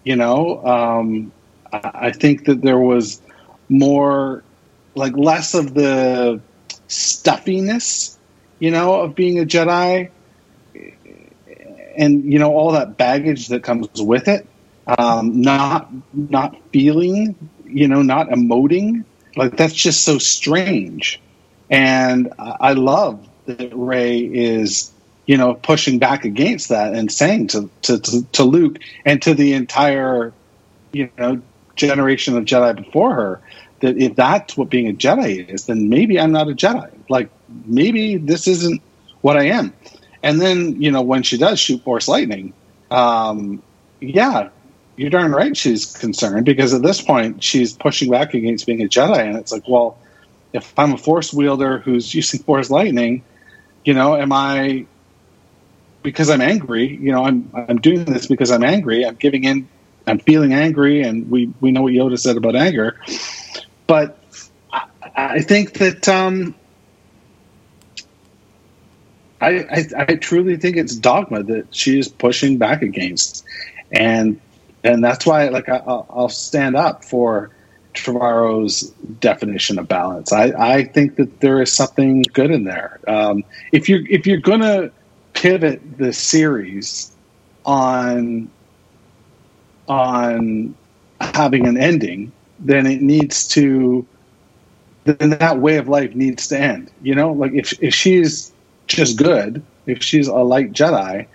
You 0.03 0.15
know, 0.15 0.65
um, 0.65 1.31
I, 1.71 2.11
think 2.11 2.45
that 2.45 2.61
there 2.61 2.79
was 2.79 3.21
more, 3.69 4.43
like 4.95 5.15
less 5.15 5.53
of 5.53 5.73
the 5.73 6.41
stuffiness 6.87 8.17
you 8.63 8.71
know, 8.71 9.01
of 9.01 9.13
being 9.13 9.39
a 9.39 9.43
Jedi 9.43 10.09
and, 11.97 12.23
you 12.23 12.39
know, 12.39 12.55
all 12.55 12.71
that 12.71 12.95
baggage 12.95 13.49
that 13.49 13.61
comes 13.61 13.89
with 14.01 14.29
it. 14.29 14.47
um, 14.87 15.41
not 15.41 15.91
not 16.13 16.55
feeling, 16.71 17.35
you 17.65 17.89
know, 17.89 18.01
not 18.01 18.29
emoting. 18.29 19.03
Like 19.35 19.57
that's 19.57 19.73
just 19.73 20.05
so 20.05 20.17
strange. 20.17 21.19
And 21.69 22.31
I 22.39 22.71
love 22.71 23.27
that 23.47 23.71
Rey 23.73 24.19
is, 24.19 24.92
you 25.25 25.37
know, 25.37 25.53
pushing 25.53 25.99
back 25.99 26.25
against 26.25 26.69
that 26.69 26.93
and 26.93 27.11
saying 27.11 27.47
to, 27.47 27.69
to, 27.83 27.99
to, 27.99 28.23
to 28.33 28.43
Luke 28.43 28.77
and 29.05 29.21
to 29.21 29.33
the 29.33 29.53
entire, 29.53 30.33
you 30.91 31.09
know, 31.17 31.41
generation 31.75 32.37
of 32.37 32.45
Jedi 32.45 32.75
before 32.75 33.15
her 33.15 33.41
that 33.79 33.97
if 33.97 34.15
that's 34.15 34.55
what 34.55 34.69
being 34.69 34.87
a 34.87 34.93
Jedi 34.93 35.49
is, 35.49 35.65
then 35.65 35.89
maybe 35.89 36.19
I'm 36.19 36.31
not 36.31 36.49
a 36.49 36.53
Jedi. 36.53 36.89
Like 37.09 37.29
maybe 37.65 38.17
this 38.17 38.47
isn't 38.47 38.81
what 39.21 39.37
I 39.37 39.47
am. 39.47 39.73
And 40.21 40.39
then, 40.39 40.81
you 40.81 40.91
know, 40.91 41.01
when 41.01 41.23
she 41.23 41.37
does 41.37 41.59
shoot 41.59 41.83
Force 41.83 42.07
Lightning, 42.07 42.53
um, 42.89 43.61
yeah, 43.99 44.49
you're 44.95 45.09
darn 45.09 45.31
right 45.31 45.55
she's 45.57 45.97
concerned 45.97 46.45
because 46.45 46.73
at 46.73 46.81
this 46.81 47.01
point 47.01 47.43
she's 47.43 47.73
pushing 47.73 48.09
back 48.09 48.33
against 48.33 48.65
being 48.65 48.81
a 48.81 48.87
Jedi. 48.87 49.19
And 49.19 49.37
it's 49.37 49.51
like, 49.51 49.67
well, 49.67 49.97
if 50.53 50.77
I'm 50.77 50.93
a 50.93 50.97
Force 50.97 51.33
wielder 51.33 51.79
who's 51.79 52.13
using 52.13 52.41
Force 52.41 52.69
Lightning, 52.69 53.23
you 53.83 53.93
know, 53.93 54.15
am 54.15 54.31
I 54.31 54.85
because 56.03 56.29
I'm 56.29 56.41
angry? 56.41 56.95
You 56.95 57.11
know, 57.11 57.23
I'm 57.23 57.49
I'm 57.53 57.77
doing 57.77 58.05
this 58.05 58.27
because 58.27 58.51
I'm 58.51 58.63
angry. 58.63 59.05
I'm 59.05 59.15
giving 59.15 59.45
in. 59.45 59.67
I'm 60.05 60.19
feeling 60.19 60.53
angry, 60.53 61.01
and 61.01 61.29
we 61.31 61.51
we 61.61 61.71
know 61.71 61.81
what 61.83 61.93
Yoda 61.93 62.19
said 62.19 62.37
about 62.37 62.55
anger. 62.55 62.99
But 63.87 64.19
I, 64.71 64.83
I 65.15 65.41
think 65.41 65.73
that 65.75 66.07
um, 66.09 66.53
I, 69.41 69.59
I 69.59 69.85
I 69.97 70.15
truly 70.15 70.57
think 70.57 70.77
it's 70.77 70.95
dogma 70.95 71.43
that 71.43 71.73
she 71.73 71.97
is 71.97 72.09
pushing 72.09 72.57
back 72.57 72.81
against, 72.81 73.45
and 73.91 74.39
and 74.83 75.03
that's 75.03 75.25
why 75.25 75.47
like 75.47 75.69
I, 75.69 75.77
I'll, 75.77 76.05
I'll 76.09 76.29
stand 76.29 76.75
up 76.75 77.05
for 77.05 77.51
Trevorrow's 77.93 78.81
definition 79.19 79.79
of 79.79 79.87
balance. 79.87 80.33
I, 80.33 80.51
I 80.57 80.83
think 80.83 81.15
that 81.15 81.39
there 81.39 81.61
is 81.61 81.71
something 81.71 82.23
good 82.33 82.51
in 82.51 82.63
there. 82.63 82.99
Um, 83.07 83.43
if 83.71 83.87
you're 83.87 84.05
if 84.07 84.25
you're 84.27 84.39
gonna 84.39 84.91
pivot 85.33 85.97
the 85.97 86.13
series 86.13 87.11
on 87.65 88.49
on 89.87 90.75
having 91.19 91.67
an 91.67 91.77
ending, 91.77 92.31
then 92.59 92.85
it 92.85 93.01
needs 93.01 93.47
to 93.49 94.05
then 95.05 95.31
that 95.31 95.59
way 95.59 95.77
of 95.77 95.89
life 95.89 96.15
needs 96.15 96.47
to 96.47 96.57
end. 96.57 96.89
You 97.01 97.15
know, 97.15 97.33
like 97.33 97.53
if 97.53 97.73
if 97.81 97.93
she's 97.93 98.51
just 98.87 99.17
good, 99.17 99.61
if 99.85 100.01
she's 100.01 100.27
a 100.27 100.35
light 100.35 100.71
Jedi, 100.71 101.27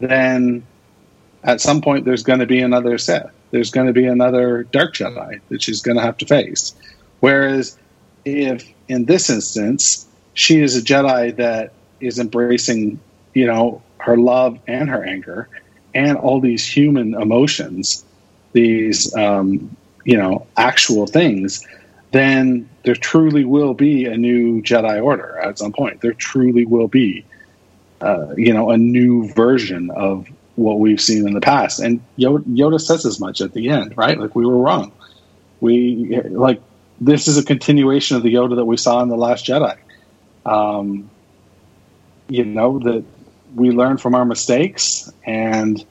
then 0.00 0.64
at 1.44 1.60
some 1.60 1.80
point 1.80 2.04
there's 2.04 2.22
going 2.22 2.40
to 2.40 2.46
be 2.46 2.60
another 2.60 2.98
Sith. 2.98 3.30
There's 3.50 3.70
going 3.70 3.86
to 3.86 3.92
be 3.92 4.06
another 4.06 4.64
Dark 4.64 4.94
Jedi 4.94 5.40
that 5.48 5.62
she's 5.62 5.82
going 5.82 5.96
to 5.96 6.02
have 6.02 6.16
to 6.18 6.26
face. 6.26 6.74
Whereas 7.20 7.78
if 8.24 8.68
in 8.88 9.04
this 9.04 9.28
instance 9.28 10.06
she 10.34 10.60
is 10.60 10.76
a 10.76 10.82
Jedi 10.82 11.36
that 11.36 11.72
is 12.00 12.18
embracing, 12.18 12.98
you 13.34 13.46
know, 13.46 13.82
her 13.98 14.16
love 14.16 14.58
and 14.66 14.88
her 14.88 15.04
anger 15.04 15.48
and 15.94 16.16
all 16.16 16.40
these 16.40 16.66
human 16.66 17.14
emotions, 17.14 18.04
these 18.52 19.14
um, 19.14 19.74
you 20.04 20.16
know 20.16 20.46
actual 20.56 21.06
things, 21.06 21.66
then 22.12 22.68
there 22.84 22.94
truly 22.94 23.44
will 23.44 23.74
be 23.74 24.06
a 24.06 24.16
new 24.16 24.62
Jedi 24.62 25.02
Order 25.02 25.38
at 25.38 25.58
some 25.58 25.72
point. 25.72 26.00
There 26.00 26.12
truly 26.12 26.64
will 26.64 26.88
be, 26.88 27.24
uh, 28.00 28.34
you 28.36 28.52
know, 28.52 28.70
a 28.70 28.76
new 28.76 29.32
version 29.32 29.90
of 29.90 30.26
what 30.56 30.78
we've 30.78 31.00
seen 31.00 31.26
in 31.26 31.34
the 31.34 31.40
past. 31.40 31.80
And 31.80 32.00
Yoda, 32.18 32.80
says 32.80 33.06
as 33.06 33.20
much 33.20 33.40
at 33.40 33.52
the 33.52 33.70
end, 33.70 33.96
right? 33.96 34.18
Like 34.18 34.34
we 34.34 34.44
were 34.44 34.58
wrong. 34.58 34.92
We 35.60 36.20
like 36.28 36.60
this 37.00 37.28
is 37.28 37.38
a 37.38 37.44
continuation 37.44 38.16
of 38.16 38.22
the 38.22 38.34
Yoda 38.34 38.56
that 38.56 38.64
we 38.64 38.76
saw 38.76 39.02
in 39.02 39.08
the 39.08 39.16
Last 39.16 39.46
Jedi. 39.46 39.76
Um, 40.44 41.08
you 42.28 42.44
know 42.44 42.78
that 42.80 43.04
we 43.54 43.70
learn 43.70 43.98
from 43.98 44.14
our 44.14 44.24
mistakes, 44.24 45.12
and 45.24 45.84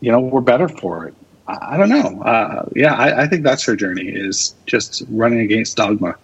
you 0.00 0.12
know 0.12 0.20
we're 0.20 0.40
better 0.40 0.68
for 0.68 1.06
it. 1.06 1.14
I, 1.46 1.74
I 1.74 1.76
don't 1.76 1.88
know. 1.88 2.22
Uh, 2.22 2.68
yeah, 2.74 2.94
I, 2.94 3.22
I 3.22 3.26
think 3.26 3.42
that's 3.42 3.64
her 3.64 3.76
journey 3.76 4.08
is 4.08 4.54
just 4.66 5.02
running 5.08 5.40
against 5.40 5.76
dogma. 5.76 6.16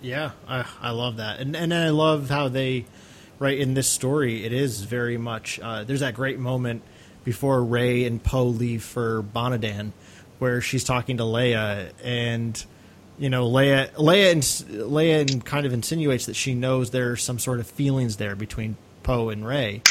Yeah, 0.00 0.32
I, 0.48 0.66
I 0.80 0.90
love 0.90 1.18
that, 1.18 1.40
and 1.40 1.54
and 1.54 1.72
I 1.72 1.90
love 1.90 2.28
how 2.28 2.48
they, 2.48 2.86
right 3.38 3.56
in 3.56 3.74
this 3.74 3.88
story, 3.88 4.44
it 4.44 4.52
is 4.52 4.82
very 4.82 5.16
much. 5.16 5.60
Uh, 5.60 5.84
there's 5.84 6.00
that 6.00 6.14
great 6.14 6.38
moment 6.38 6.82
before 7.24 7.62
Rey 7.62 8.04
and 8.04 8.22
Poe 8.22 8.46
leave 8.46 8.82
for 8.82 9.22
Bonadan, 9.22 9.92
where 10.40 10.60
she's 10.60 10.82
talking 10.82 11.18
to 11.18 11.22
Leia, 11.22 11.92
and 12.02 12.64
you 13.16 13.30
know 13.30 13.48
Leia, 13.48 13.92
Leia, 13.92 14.32
and 14.32 14.42
Leia, 14.42 15.44
kind 15.44 15.66
of 15.66 15.72
insinuates 15.72 16.26
that 16.26 16.34
she 16.34 16.54
knows 16.54 16.90
there's 16.90 17.22
some 17.22 17.38
sort 17.38 17.60
of 17.60 17.68
feelings 17.68 18.16
there 18.16 18.34
between 18.34 18.76
Poe 19.02 19.30
and 19.30 19.46
Rey, 19.46 19.82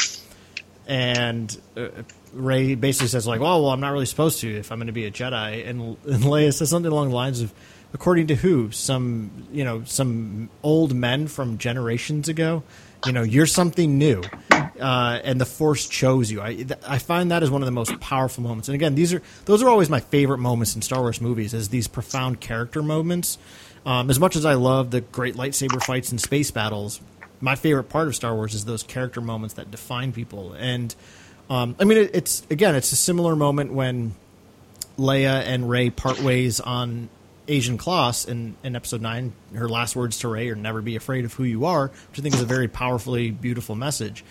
and 0.86 1.56
uh, 1.76 1.88
Rey 2.32 2.74
basically 2.74 3.08
says 3.08 3.26
like, 3.26 3.40
"Oh, 3.40 3.62
well, 3.62 3.70
I'm 3.70 3.80
not 3.80 3.92
really 3.92 4.06
supposed 4.06 4.40
to 4.40 4.56
if 4.56 4.72
I'm 4.72 4.78
going 4.78 4.86
to 4.86 4.92
be 4.92 5.06
a 5.06 5.10
Jedi," 5.10 5.68
and, 5.68 5.96
and 6.06 6.24
Leia 6.24 6.52
says 6.52 6.70
something 6.70 6.90
along 6.90 7.10
the 7.10 7.14
lines 7.14 7.40
of 7.40 7.52
according 7.94 8.28
to 8.28 8.34
who? 8.34 8.70
Some 8.70 9.46
you 9.52 9.64
know 9.64 9.84
some 9.84 10.50
old 10.62 10.94
men 10.94 11.28
from 11.28 11.58
generations 11.58 12.28
ago. 12.28 12.62
You 13.06 13.12
know, 13.12 13.22
you're 13.22 13.46
something 13.46 13.98
new, 13.98 14.22
uh, 14.50 15.18
and 15.24 15.40
the 15.40 15.44
Force 15.44 15.88
chose 15.88 16.30
you. 16.30 16.40
I 16.40 16.64
I 16.86 16.98
find 16.98 17.30
that 17.32 17.42
is 17.42 17.50
one 17.50 17.62
of 17.62 17.66
the 17.66 17.72
most 17.72 17.98
powerful 18.00 18.44
moments. 18.44 18.68
And 18.68 18.74
again, 18.74 18.94
these 18.94 19.12
are 19.12 19.22
those 19.44 19.62
are 19.62 19.68
always 19.68 19.90
my 19.90 20.00
favorite 20.00 20.38
moments 20.38 20.76
in 20.76 20.82
Star 20.82 21.00
Wars 21.00 21.20
movies. 21.20 21.52
Is 21.52 21.68
these 21.68 21.88
profound 21.88 22.40
character 22.40 22.82
moments. 22.82 23.38
Um, 23.84 24.10
as 24.10 24.20
much 24.20 24.36
as 24.36 24.44
I 24.44 24.54
love 24.54 24.92
the 24.92 25.00
great 25.00 25.34
lightsaber 25.34 25.82
fights 25.82 26.12
and 26.12 26.20
space 26.20 26.52
battles, 26.52 27.00
my 27.42 27.56
favorite 27.56 27.84
part 27.90 28.08
of 28.08 28.14
Star 28.16 28.34
Wars 28.34 28.54
is 28.54 28.64
those 28.64 28.82
character 28.82 29.20
moments 29.20 29.56
that 29.56 29.70
define 29.70 30.12
people. 30.12 30.54
And 30.54 30.94
um, 31.50 31.76
I 31.78 31.84
mean, 31.84 31.98
it, 31.98 32.10
it's 32.14 32.46
again, 32.48 32.74
it's 32.74 32.92
a 32.92 32.96
similar 32.96 33.36
moment 33.36 33.72
when 33.74 34.14
Leia 34.98 35.42
and 35.42 35.68
Rey 35.68 35.90
part 35.90 36.20
ways 36.22 36.60
on 36.60 37.10
Ajan 37.48 37.76
Kloss 37.76 38.26
in, 38.26 38.56
in 38.62 38.76
episode 38.76 39.02
nine. 39.02 39.32
Her 39.54 39.68
last 39.68 39.96
words 39.96 40.18
to 40.20 40.28
Rey 40.28 40.48
are 40.50 40.54
"Never 40.54 40.80
be 40.80 40.96
afraid 40.96 41.24
of 41.24 41.34
who 41.34 41.44
you 41.44 41.64
are," 41.66 41.88
which 41.88 42.20
I 42.20 42.22
think 42.22 42.34
is 42.34 42.40
a 42.40 42.46
very 42.46 42.68
powerfully 42.68 43.30
beautiful 43.30 43.74
message. 43.74 44.24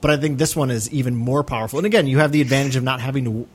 But 0.00 0.10
I 0.10 0.16
think 0.16 0.38
this 0.38 0.56
one 0.56 0.70
is 0.70 0.90
even 0.90 1.14
more 1.14 1.44
powerful. 1.44 1.78
And 1.78 1.86
again, 1.86 2.06
you 2.06 2.18
have 2.18 2.32
the 2.32 2.40
advantage 2.40 2.76
of 2.76 2.82
not 2.84 3.00
having 3.00 3.24
to, 3.24 3.48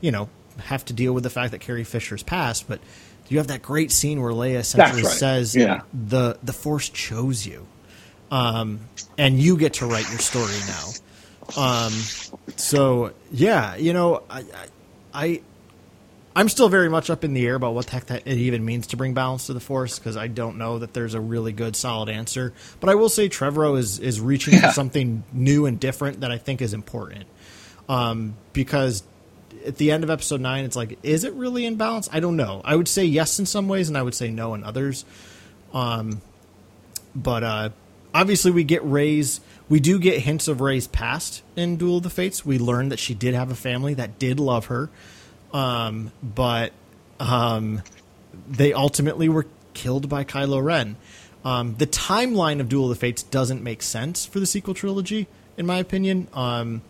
you 0.00 0.10
know, 0.10 0.28
have 0.58 0.84
to 0.86 0.92
deal 0.92 1.12
with 1.12 1.22
the 1.22 1.30
fact 1.30 1.52
that 1.52 1.60
Carrie 1.60 1.84
Fisher's 1.84 2.22
passed. 2.22 2.66
But 2.66 2.80
you 3.28 3.38
have 3.38 3.46
that 3.46 3.62
great 3.62 3.92
scene 3.92 4.20
where 4.20 4.32
Leia 4.32 4.56
essentially 4.58 5.02
right. 5.02 5.12
says, 5.12 5.54
Yeah. 5.54 5.82
"the 5.94 6.36
the 6.42 6.52
Force 6.52 6.88
chose 6.88 7.46
you, 7.46 7.66
um, 8.30 8.80
and 9.18 9.38
you 9.40 9.56
get 9.56 9.74
to 9.74 9.86
write 9.86 10.08
your 10.10 10.18
story 10.20 10.54
now." 10.66 10.88
Um, 11.56 11.92
so 12.56 13.12
yeah, 13.32 13.74
you 13.76 13.92
know, 13.92 14.22
I, 14.30 14.44
I, 15.12 15.40
I'm 16.36 16.48
still 16.48 16.68
very 16.68 16.88
much 16.88 17.10
up 17.10 17.24
in 17.24 17.32
the 17.34 17.44
air 17.44 17.56
about 17.56 17.74
what 17.74 17.86
the 17.86 17.92
heck 17.92 18.06
that 18.06 18.22
it 18.26 18.36
even 18.38 18.64
means 18.64 18.86
to 18.88 18.96
bring 18.96 19.14
balance 19.14 19.46
to 19.46 19.52
the 19.52 19.58
force 19.60 19.98
because 19.98 20.16
I 20.16 20.28
don't 20.28 20.58
know 20.58 20.78
that 20.78 20.94
there's 20.94 21.14
a 21.14 21.20
really 21.20 21.52
good 21.52 21.74
solid 21.74 22.08
answer. 22.08 22.52
But 22.78 22.88
I 22.88 22.94
will 22.94 23.08
say 23.08 23.28
Trevorrow 23.28 23.76
is 23.76 23.98
is 23.98 24.20
reaching 24.20 24.54
Yeah. 24.54 24.68
for 24.68 24.72
something 24.74 25.24
new 25.32 25.66
and 25.66 25.80
different 25.80 26.20
that 26.20 26.30
I 26.30 26.38
think 26.38 26.62
is 26.62 26.72
important. 26.72 27.24
Um, 27.88 28.36
because 28.52 29.02
at 29.66 29.76
the 29.76 29.90
end 29.90 30.04
of 30.04 30.10
episode 30.10 30.40
nine, 30.40 30.64
it's 30.64 30.76
like, 30.76 31.00
is 31.02 31.24
it 31.24 31.32
really 31.34 31.66
in 31.66 31.74
balance? 31.74 32.08
I 32.12 32.20
don't 32.20 32.36
know. 32.36 32.60
I 32.64 32.76
would 32.76 32.86
say 32.86 33.04
yes 33.04 33.40
in 33.40 33.46
some 33.46 33.66
ways, 33.66 33.88
and 33.88 33.98
I 33.98 34.02
would 34.02 34.14
say 34.14 34.30
no 34.30 34.54
in 34.54 34.62
others. 34.62 35.04
Um, 35.74 36.20
but 37.16 37.42
uh, 37.42 37.70
obviously, 38.14 38.50
we 38.50 38.64
get 38.64 38.84
Rey's. 38.84 39.40
We 39.68 39.80
do 39.80 39.98
get 39.98 40.20
hints 40.20 40.48
of 40.48 40.60
Rey's 40.60 40.88
past 40.88 41.42
in 41.54 41.76
Duel 41.76 41.98
of 41.98 42.02
the 42.02 42.10
Fates. 42.10 42.44
We 42.44 42.58
learn 42.58 42.88
that 42.88 42.98
she 42.98 43.14
did 43.14 43.34
have 43.34 43.50
a 43.50 43.54
family 43.54 43.94
that 43.94 44.18
did 44.18 44.40
love 44.40 44.66
her, 44.66 44.90
um, 45.52 46.10
but 46.22 46.72
um, 47.20 47.82
they 48.48 48.72
ultimately 48.72 49.28
were 49.28 49.46
killed 49.74 50.08
by 50.08 50.24
Kylo 50.24 50.62
Ren. 50.62 50.96
Um, 51.44 51.76
the 51.76 51.86
timeline 51.86 52.60
of 52.60 52.68
Duel 52.68 52.84
of 52.84 52.90
the 52.90 52.96
Fates 52.96 53.22
doesn't 53.22 53.62
make 53.62 53.82
sense 53.82 54.26
for 54.26 54.40
the 54.40 54.46
sequel 54.46 54.74
trilogy, 54.74 55.26
in 55.56 55.66
my 55.66 55.78
opinion. 55.78 56.28
Um, 56.34 56.82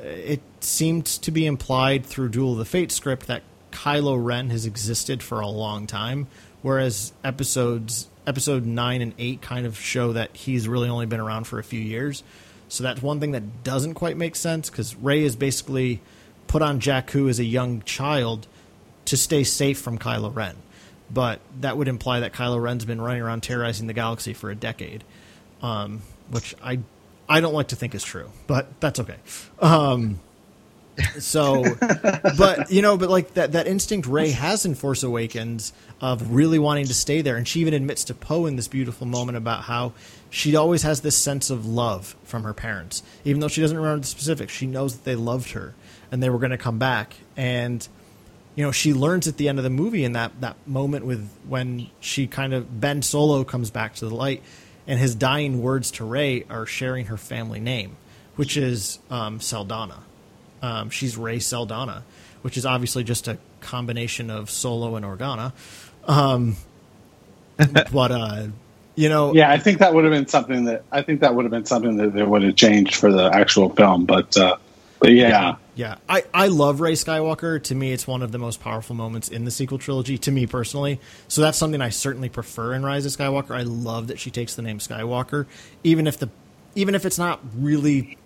it 0.00 0.40
seemed 0.60 1.06
to 1.06 1.30
be 1.30 1.46
implied 1.46 2.04
through 2.04 2.30
Duel 2.30 2.52
of 2.52 2.58
the 2.58 2.64
Fates 2.64 2.94
script 2.94 3.26
that 3.26 3.42
Kylo 3.72 4.22
Ren 4.22 4.50
has 4.50 4.66
existed 4.66 5.22
for 5.22 5.40
a 5.40 5.46
long 5.46 5.86
time, 5.86 6.26
whereas 6.62 7.12
episodes 7.22 8.08
episode 8.26 8.64
nine 8.66 9.02
and 9.02 9.14
eight 9.18 9.40
kind 9.40 9.66
of 9.66 9.78
show 9.78 10.12
that 10.12 10.36
he's 10.36 10.68
really 10.68 10.88
only 10.88 11.06
been 11.06 11.20
around 11.20 11.44
for 11.44 11.58
a 11.58 11.64
few 11.64 11.80
years. 11.80 12.22
So 12.68 12.82
that's 12.82 13.02
one 13.02 13.20
thing 13.20 13.32
that 13.32 13.62
doesn't 13.62 13.94
quite 13.94 14.16
make 14.16 14.34
sense 14.34 14.68
because 14.70 14.96
Rey 14.96 15.22
is 15.22 15.36
basically 15.36 16.00
put 16.48 16.62
on 16.62 16.80
Jakku 16.80 17.30
as 17.30 17.38
a 17.38 17.44
young 17.44 17.82
child 17.82 18.46
to 19.06 19.16
stay 19.16 19.44
safe 19.44 19.78
from 19.78 19.98
Kylo 19.98 20.34
Ren. 20.34 20.56
But 21.08 21.40
that 21.60 21.76
would 21.76 21.86
imply 21.86 22.20
that 22.20 22.32
Kylo 22.32 22.60
Ren's 22.60 22.84
been 22.84 23.00
running 23.00 23.22
around 23.22 23.42
terrorizing 23.44 23.86
the 23.86 23.92
galaxy 23.92 24.32
for 24.32 24.50
a 24.50 24.56
decade, 24.56 25.04
um, 25.62 26.02
which 26.30 26.54
I 26.62 26.80
I 27.28 27.40
don't 27.40 27.54
like 27.54 27.68
to 27.68 27.76
think 27.76 27.94
is 27.94 28.02
true, 28.02 28.30
but 28.48 28.80
that's 28.80 28.98
okay. 29.00 29.16
Um, 29.60 30.18
So, 31.18 31.62
but 32.38 32.70
you 32.70 32.82
know, 32.82 32.96
but 32.96 33.10
like 33.10 33.34
that 33.34 33.52
that 33.52 33.66
instinct 33.66 34.08
Rey 34.08 34.30
has 34.30 34.64
in 34.64 34.74
Force 34.74 35.02
Awakens 35.02 35.72
of 36.00 36.34
really 36.34 36.58
wanting 36.58 36.86
to 36.86 36.94
stay 36.94 37.22
there, 37.22 37.36
and 37.36 37.48
she 37.48 37.60
even 37.60 37.74
admits 37.74 38.04
to 38.04 38.14
Poe 38.14 38.46
in 38.46 38.56
this 38.56 38.68
beautiful 38.68 39.06
moment 39.06 39.38
about 39.38 39.62
how 39.62 39.92
she 40.28 40.54
always 40.54 40.82
has 40.82 41.00
this 41.00 41.16
sense 41.16 41.48
of 41.48 41.66
love 41.66 42.14
from 42.24 42.42
her 42.42 42.52
parents, 42.52 43.02
even 43.24 43.40
though 43.40 43.48
she 43.48 43.62
doesn't 43.62 43.76
remember 43.76 44.00
the 44.00 44.06
specifics. 44.06 44.52
She 44.52 44.66
knows 44.66 44.94
that 44.94 45.04
they 45.04 45.14
loved 45.14 45.52
her 45.52 45.74
and 46.10 46.22
they 46.22 46.28
were 46.28 46.38
going 46.38 46.50
to 46.50 46.58
come 46.58 46.78
back, 46.78 47.16
and 47.36 47.86
you 48.54 48.64
know 48.64 48.72
she 48.72 48.92
learns 48.92 49.26
at 49.26 49.38
the 49.38 49.48
end 49.48 49.58
of 49.58 49.64
the 49.64 49.70
movie 49.70 50.04
in 50.04 50.12
that 50.12 50.40
that 50.40 50.56
moment 50.66 51.04
with 51.04 51.28
when 51.48 51.88
she 52.00 52.26
kind 52.26 52.52
of 52.52 52.80
Ben 52.80 53.02
Solo 53.02 53.44
comes 53.44 53.70
back 53.70 53.94
to 53.96 54.08
the 54.08 54.14
light, 54.14 54.42
and 54.86 55.00
his 55.00 55.14
dying 55.14 55.62
words 55.62 55.90
to 55.92 56.04
Rey 56.04 56.44
are 56.50 56.66
sharing 56.66 57.06
her 57.06 57.16
family 57.16 57.60
name, 57.60 57.96
which 58.36 58.56
is 58.56 58.98
um, 59.10 59.40
Saldana. 59.40 60.02
Um, 60.62 60.90
she's 60.90 61.16
Rey 61.16 61.38
Saldana, 61.38 62.04
which 62.42 62.56
is 62.56 62.66
obviously 62.66 63.02
just 63.02 63.28
a 63.28 63.38
combination 63.66 64.30
of 64.30 64.50
Solo 64.50 64.96
and 64.96 65.04
Organa. 65.04 65.52
Um, 66.06 66.56
but 67.56 68.10
uh, 68.10 68.46
you 68.94 69.08
know, 69.08 69.34
Yeah, 69.34 69.50
I 69.50 69.58
think 69.58 69.78
that 69.78 69.94
would 69.94 70.04
have 70.04 70.12
been 70.12 70.26
something 70.26 70.64
that 70.64 70.84
I 70.90 71.02
think 71.02 71.20
that 71.20 71.34
would 71.34 71.44
have 71.44 71.52
been 71.52 71.66
something 71.66 71.96
that 71.96 72.14
they 72.14 72.22
would 72.22 72.42
have 72.42 72.56
changed 72.56 72.96
for 72.96 73.12
the 73.12 73.30
actual 73.32 73.70
film. 73.70 74.06
But 74.06 74.36
uh, 74.36 74.56
but 75.00 75.12
yeah, 75.12 75.56
Yeah, 75.74 75.96
I, 76.08 76.24
I 76.32 76.46
love 76.48 76.80
Rey 76.80 76.94
Skywalker. 76.94 77.62
To 77.64 77.74
me, 77.74 77.92
it's 77.92 78.06
one 78.06 78.22
of 78.22 78.32
the 78.32 78.38
most 78.38 78.60
powerful 78.60 78.96
moments 78.96 79.28
in 79.28 79.44
the 79.44 79.50
sequel 79.50 79.78
trilogy, 79.78 80.16
to 80.18 80.32
me 80.32 80.46
personally. 80.46 81.00
So 81.28 81.42
that's 81.42 81.58
something 81.58 81.82
I 81.82 81.90
certainly 81.90 82.30
prefer 82.30 82.72
in 82.72 82.82
Rise 82.82 83.04
of 83.04 83.12
Skywalker. 83.12 83.54
I 83.54 83.62
love 83.62 84.06
that 84.06 84.18
she 84.18 84.30
takes 84.30 84.54
the 84.54 84.62
name 84.62 84.78
Skywalker, 84.78 85.46
even 85.84 86.06
if 86.06 86.18
the 86.18 86.30
even 86.74 86.94
if 86.94 87.04
it's 87.04 87.18
not 87.18 87.40
really 87.56 88.16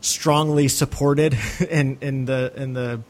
strongly 0.00 0.68
supported 0.68 1.36
in, 1.70 1.98
in 2.00 2.24
the 2.24 2.52
in 2.56 2.72
the 2.72 3.00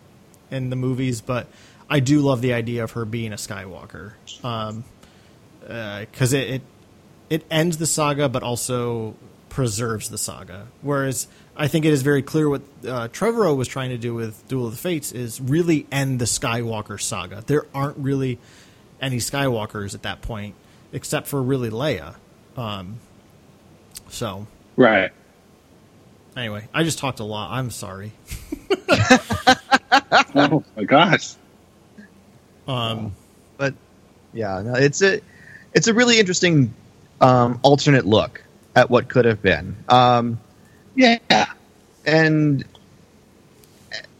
in 0.50 0.70
the 0.70 0.76
movies, 0.76 1.20
but 1.20 1.46
I 1.88 2.00
do 2.00 2.20
love 2.20 2.40
the 2.40 2.52
idea 2.52 2.84
of 2.84 2.92
her 2.92 3.04
being 3.04 3.32
a 3.32 3.36
Skywalker. 3.36 4.12
Um, 4.44 4.84
because 5.60 6.32
it, 6.32 6.50
it 6.50 6.62
it 7.28 7.44
ends 7.50 7.78
the 7.78 7.86
saga, 7.86 8.28
but 8.28 8.42
also 8.42 9.16
preserves 9.48 10.10
the 10.10 10.18
saga. 10.18 10.68
Whereas 10.82 11.26
I 11.56 11.68
think 11.68 11.84
it 11.84 11.92
is 11.92 12.02
very 12.02 12.22
clear 12.22 12.48
what 12.48 12.62
uh, 12.84 13.08
Trevorrow 13.08 13.56
was 13.56 13.68
trying 13.68 13.90
to 13.90 13.98
do 13.98 14.14
with 14.14 14.46
Duel 14.48 14.66
of 14.66 14.72
the 14.72 14.78
Fates 14.78 15.12
is 15.12 15.40
really 15.40 15.86
end 15.90 16.18
the 16.18 16.24
Skywalker 16.24 17.00
saga. 17.00 17.42
There 17.46 17.66
aren't 17.74 17.96
really 17.98 18.38
any 19.00 19.16
Skywalkers 19.16 19.94
at 19.94 20.02
that 20.02 20.22
point, 20.22 20.54
except 20.92 21.26
for 21.26 21.42
really 21.42 21.70
Leia. 21.70 22.16
Um, 22.56 23.00
so 24.08 24.46
right. 24.76 25.10
anyway, 26.36 26.68
I 26.72 26.84
just 26.84 26.98
talked 26.98 27.20
a 27.20 27.24
lot. 27.24 27.50
I'm 27.50 27.70
sorry. 27.70 28.12
Oh 30.34 30.64
my 30.76 30.84
gosh. 30.84 31.34
Um, 32.66 33.14
but 33.56 33.74
yeah, 34.32 34.60
no, 34.62 34.74
it's 34.74 35.02
a 35.02 35.20
it's 35.72 35.86
a 35.88 35.94
really 35.94 36.18
interesting 36.18 36.74
um, 37.20 37.60
alternate 37.62 38.06
look 38.06 38.42
at 38.74 38.90
what 38.90 39.08
could 39.08 39.24
have 39.24 39.42
been. 39.42 39.76
Um, 39.88 40.38
Yeah. 40.94 41.18
and 42.04 42.64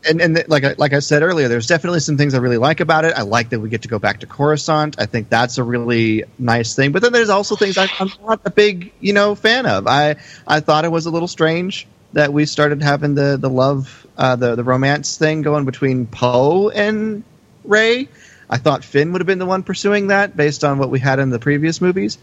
and 0.09 0.21
and 0.21 0.45
like 0.49 0.65
I, 0.65 0.75
like 0.79 0.93
I 0.93 1.01
said 1.01 1.23
earlier, 1.23 1.49
there's 1.49 1.67
definitely 1.67 2.01
some 2.01 2.17
things 2.17 2.35
I 2.35 2.39
really 2.39 2.59
like 2.59 2.81
about 2.81 3.05
it. 3.05 3.15
I 3.17 3.23
like 3.23 3.51
that 3.51 3.61
we 3.61 3.69
get 3.69 3.83
to 3.83 3.89
go 3.89 3.99
back 3.99 4.21
to 4.21 4.27
Coruscant. 4.27 4.97
I 5.01 5.07
think 5.07 5.29
that's 5.29 5.59
a 5.59 5.65
really 5.65 6.25
nice 6.39 6.75
thing. 6.77 6.93
But 6.93 7.03
then 7.03 7.13
there's 7.13 7.29
also 7.31 7.57
things 7.57 7.77
I, 7.77 7.89
I'm 7.99 8.11
not 8.25 8.41
a 8.45 8.51
big 8.51 8.93
you 9.01 9.13
know 9.13 9.35
fan 9.35 9.67
of. 9.67 9.87
I 9.87 10.17
I 10.47 10.61
thought 10.61 10.85
it 10.85 10.93
was 10.93 11.07
a 11.07 11.11
little 11.11 11.29
strange 11.29 11.87
that 12.17 12.33
we 12.33 12.47
started 12.47 12.83
having 12.83 13.15
the 13.15 13.37
the 13.37 13.51
love 13.51 14.07
uh, 14.17 14.37
the 14.37 14.55
the 14.55 14.65
romance 14.65 15.19
thing 15.19 15.43
going 15.43 15.67
between 15.67 16.07
Poe 16.07 16.71
and 16.71 17.23
Rey. 17.63 18.09
I 18.49 18.57
thought 18.57 18.85
Finn 18.85 19.13
would 19.13 19.21
have 19.21 19.27
been 19.27 19.39
the 19.39 19.45
one 19.45 19.63
pursuing 19.63 20.07
that 20.07 20.35
based 20.35 20.65
on 20.65 20.79
what 20.79 20.89
we 20.89 20.99
had 20.99 21.19
in 21.19 21.29
the 21.29 21.39
previous 21.39 21.79
movies. 21.83 22.17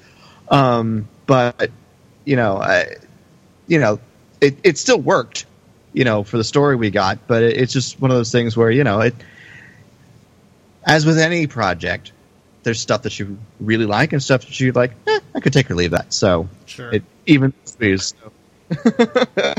Um, 0.50 1.08
but 1.28 1.70
you 2.26 2.36
know, 2.36 2.58
I, 2.58 2.96
you 3.68 3.80
know, 3.80 4.00
it, 4.42 4.58
it 4.64 4.80
still 4.80 5.00
worked, 5.00 5.46
you 5.94 6.06
know, 6.06 6.24
for 6.24 6.38
the 6.38 6.44
story 6.44 6.76
we 6.76 6.90
got. 6.90 7.28
But 7.28 7.44
it, 7.44 7.58
it's 7.58 7.72
just 7.72 8.02
one 8.02 8.10
of 8.10 8.18
those 8.18 8.32
things 8.32 8.58
where 8.58 8.72
you 8.72 8.84
know, 8.84 9.00
it, 9.02 9.14
as 10.84 11.06
with 11.06 11.20
any 11.20 11.46
project, 11.46 12.14
there's 12.64 12.80
stuff 12.80 13.04
that 13.04 13.20
you 13.20 13.38
really 13.60 13.86
like 13.86 14.12
and 14.12 14.24
stuff 14.24 14.42
that 14.48 14.60
you 14.60 14.72
like. 14.72 14.94
Eh, 15.06 15.20
I 15.36 15.40
could 15.40 15.54
take 15.54 15.70
or 15.70 15.76
leave 15.76 15.92
that. 15.92 16.14
So 16.14 16.50
Sure. 16.66 16.92
it 16.92 17.04
even 17.28 17.54
movies. 17.80 18.16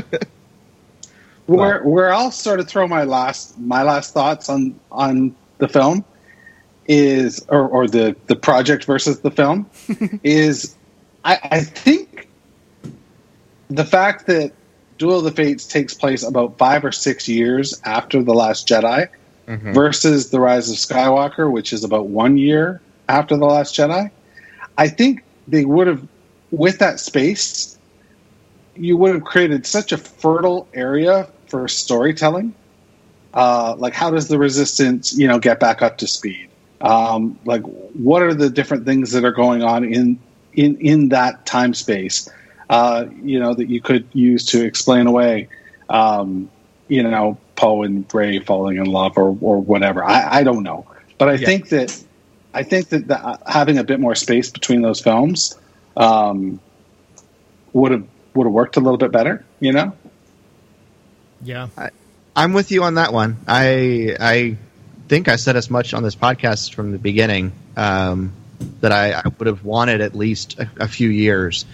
where 1.45 1.83
where 1.83 2.13
I'll 2.13 2.31
sort 2.31 2.59
of 2.59 2.67
throw 2.67 2.87
my 2.87 3.03
last 3.03 3.57
my 3.59 3.83
last 3.83 4.13
thoughts 4.13 4.49
on 4.49 4.79
on 4.91 5.35
the 5.57 5.67
film 5.67 6.03
is 6.87 7.45
or, 7.49 7.67
or 7.67 7.87
the 7.87 8.15
the 8.27 8.35
project 8.35 8.85
versus 8.85 9.19
the 9.21 9.31
film 9.31 9.69
is 10.23 10.75
I, 11.23 11.39
I 11.43 11.61
think 11.61 12.27
the 13.69 13.85
fact 13.85 14.27
that 14.27 14.53
Duel 14.97 15.19
of 15.19 15.25
the 15.25 15.31
Fates 15.31 15.65
takes 15.65 15.93
place 15.93 16.23
about 16.23 16.57
five 16.57 16.85
or 16.85 16.91
six 16.91 17.27
years 17.27 17.79
after 17.83 18.23
the 18.23 18.33
Last 18.33 18.67
Jedi 18.67 19.09
mm-hmm. 19.47 19.73
versus 19.73 20.29
the 20.29 20.39
Rise 20.39 20.69
of 20.69 20.77
Skywalker, 20.77 21.51
which 21.51 21.73
is 21.73 21.83
about 21.83 22.07
one 22.07 22.37
year 22.37 22.81
after 23.09 23.35
the 23.35 23.45
Last 23.45 23.75
Jedi. 23.75 24.09
I 24.77 24.87
think 24.87 25.23
they 25.47 25.65
would 25.65 25.87
have 25.87 26.07
with 26.51 26.79
that 26.79 26.99
space 26.99 27.74
you 28.75 28.97
would 28.97 29.13
have 29.13 29.23
created 29.23 29.65
such 29.65 29.91
a 29.91 29.97
fertile 29.97 30.67
area 30.73 31.29
for 31.47 31.67
storytelling. 31.67 32.53
Uh, 33.33 33.75
like, 33.77 33.93
how 33.93 34.09
does 34.09 34.27
the 34.27 34.37
resistance, 34.37 35.13
you 35.17 35.27
know, 35.27 35.39
get 35.39 35.59
back 35.59 35.81
up 35.81 35.97
to 35.97 36.07
speed? 36.07 36.49
Um, 36.81 37.37
like, 37.45 37.63
what 37.63 38.21
are 38.21 38.33
the 38.33 38.49
different 38.49 38.85
things 38.85 39.11
that 39.11 39.23
are 39.25 39.31
going 39.31 39.63
on 39.63 39.83
in 39.83 40.19
in 40.53 40.77
in 40.77 41.09
that 41.09 41.45
time 41.45 41.73
space? 41.73 42.29
Uh, 42.69 43.05
you 43.23 43.39
know, 43.39 43.53
that 43.53 43.69
you 43.69 43.81
could 43.81 44.09
use 44.13 44.45
to 44.47 44.65
explain 44.65 45.07
away, 45.07 45.47
um, 45.89 46.49
you 46.87 47.03
know, 47.03 47.37
Poe 47.55 47.83
and 47.83 48.05
Rey 48.13 48.39
falling 48.39 48.77
in 48.77 48.85
love 48.85 49.17
or 49.17 49.37
or 49.41 49.59
whatever. 49.59 50.03
I, 50.03 50.39
I 50.39 50.43
don't 50.43 50.63
know, 50.63 50.87
but 51.17 51.29
I 51.29 51.37
Yeah. 51.37 51.45
think 51.45 51.69
that 51.69 52.03
I 52.53 52.63
think 52.63 52.89
that 52.89 53.07
the, 53.07 53.39
having 53.47 53.77
a 53.77 53.83
bit 53.83 53.99
more 53.99 54.15
space 54.15 54.49
between 54.49 54.81
those 54.81 55.01
films 55.01 55.57
um, 55.97 56.59
would 57.73 57.91
have 57.91 58.07
would 58.35 58.45
have 58.45 58.53
worked 58.53 58.77
a 58.77 58.79
little 58.79 58.97
bit 58.97 59.11
better. 59.11 59.43
You 59.59 59.71
know. 59.73 59.93
yeah. 61.41 61.69
I'm 62.35 62.53
with 62.53 62.71
you 62.71 62.83
on 62.83 62.95
that 62.95 63.13
one. 63.13 63.37
I 63.47 64.15
I 64.19 64.57
think 65.07 65.27
I 65.29 65.37
said 65.37 65.55
as 65.55 65.69
much 65.69 65.93
on 65.93 66.03
this 66.03 66.15
podcast 66.15 66.73
from 66.73 66.91
the 66.91 66.97
beginning 66.97 67.53
um, 67.77 68.33
that 68.81 68.91
I, 68.91 69.13
I 69.13 69.21
would 69.37 69.47
have 69.47 69.63
wanted 69.63 70.01
at 70.01 70.15
least 70.15 70.59
a, 70.59 70.69
a 70.81 70.87
few 70.87 71.09
years, 71.09 71.65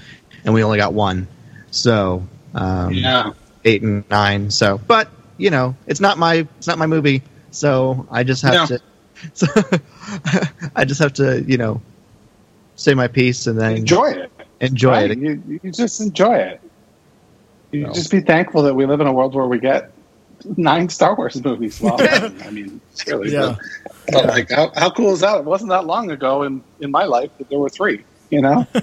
and 0.45 0.53
we 0.53 0.63
only 0.63 0.77
got 0.77 0.93
one. 0.93 1.27
So 1.71 2.27
um, 2.53 2.93
Yeah. 2.93 3.31
eight 3.65 3.81
and 3.81 4.07
nine. 4.09 4.51
So, 4.51 4.77
but 4.77 5.09
you 5.37 5.49
know, 5.49 5.75
it's 5.87 5.99
not 5.99 6.19
my 6.19 6.47
it's 6.57 6.67
not 6.67 6.77
my 6.77 6.87
movie. 6.87 7.23
So 7.49 8.07
I 8.11 8.23
just 8.23 8.43
have 8.43 8.53
No. 8.53 8.77
to. 8.77 8.79
So 9.33 9.47
I 10.75 10.85
just 10.85 10.99
have 11.01 11.13
to 11.13 11.41
you 11.41 11.57
know 11.57 11.81
say 12.75 12.93
my 12.93 13.07
piece 13.07 13.47
and 13.47 13.59
then 13.59 13.77
Enjoy 13.77 14.05
it. 14.11 14.31
Enjoy 14.61 14.91
right? 14.91 15.11
it. 15.11 15.17
You, 15.17 15.59
you 15.63 15.71
just 15.71 15.99
enjoy 16.01 16.35
it. 16.37 16.61
You 17.71 17.87
No. 17.87 17.93
just 17.93 18.11
be 18.11 18.21
thankful 18.21 18.63
that 18.63 18.73
we 18.73 18.85
live 18.85 19.01
in 19.01 19.07
a 19.07 19.13
world 19.13 19.33
where 19.35 19.45
we 19.45 19.59
get 19.59 19.91
nine 20.57 20.89
Star 20.89 21.15
Wars 21.15 21.43
movies. 21.43 21.79
Well, 21.81 21.97
I 22.45 22.49
mean, 22.51 22.79
really. 23.07 23.31
Yeah. 23.31 23.55
But, 24.07 24.13
but 24.13 24.25
like, 24.27 24.49
how, 24.51 24.71
how 24.75 24.89
cool 24.91 25.13
is 25.13 25.21
that? 25.21 25.37
It 25.39 25.45
wasn't 25.45 25.69
that 25.69 25.85
long 25.85 26.11
ago 26.11 26.43
in, 26.43 26.63
in 26.79 26.91
my 26.91 27.05
life 27.05 27.31
that 27.37 27.49
there 27.49 27.59
were 27.59 27.69
three. 27.69 28.03
You 28.29 28.41
know? 28.41 28.67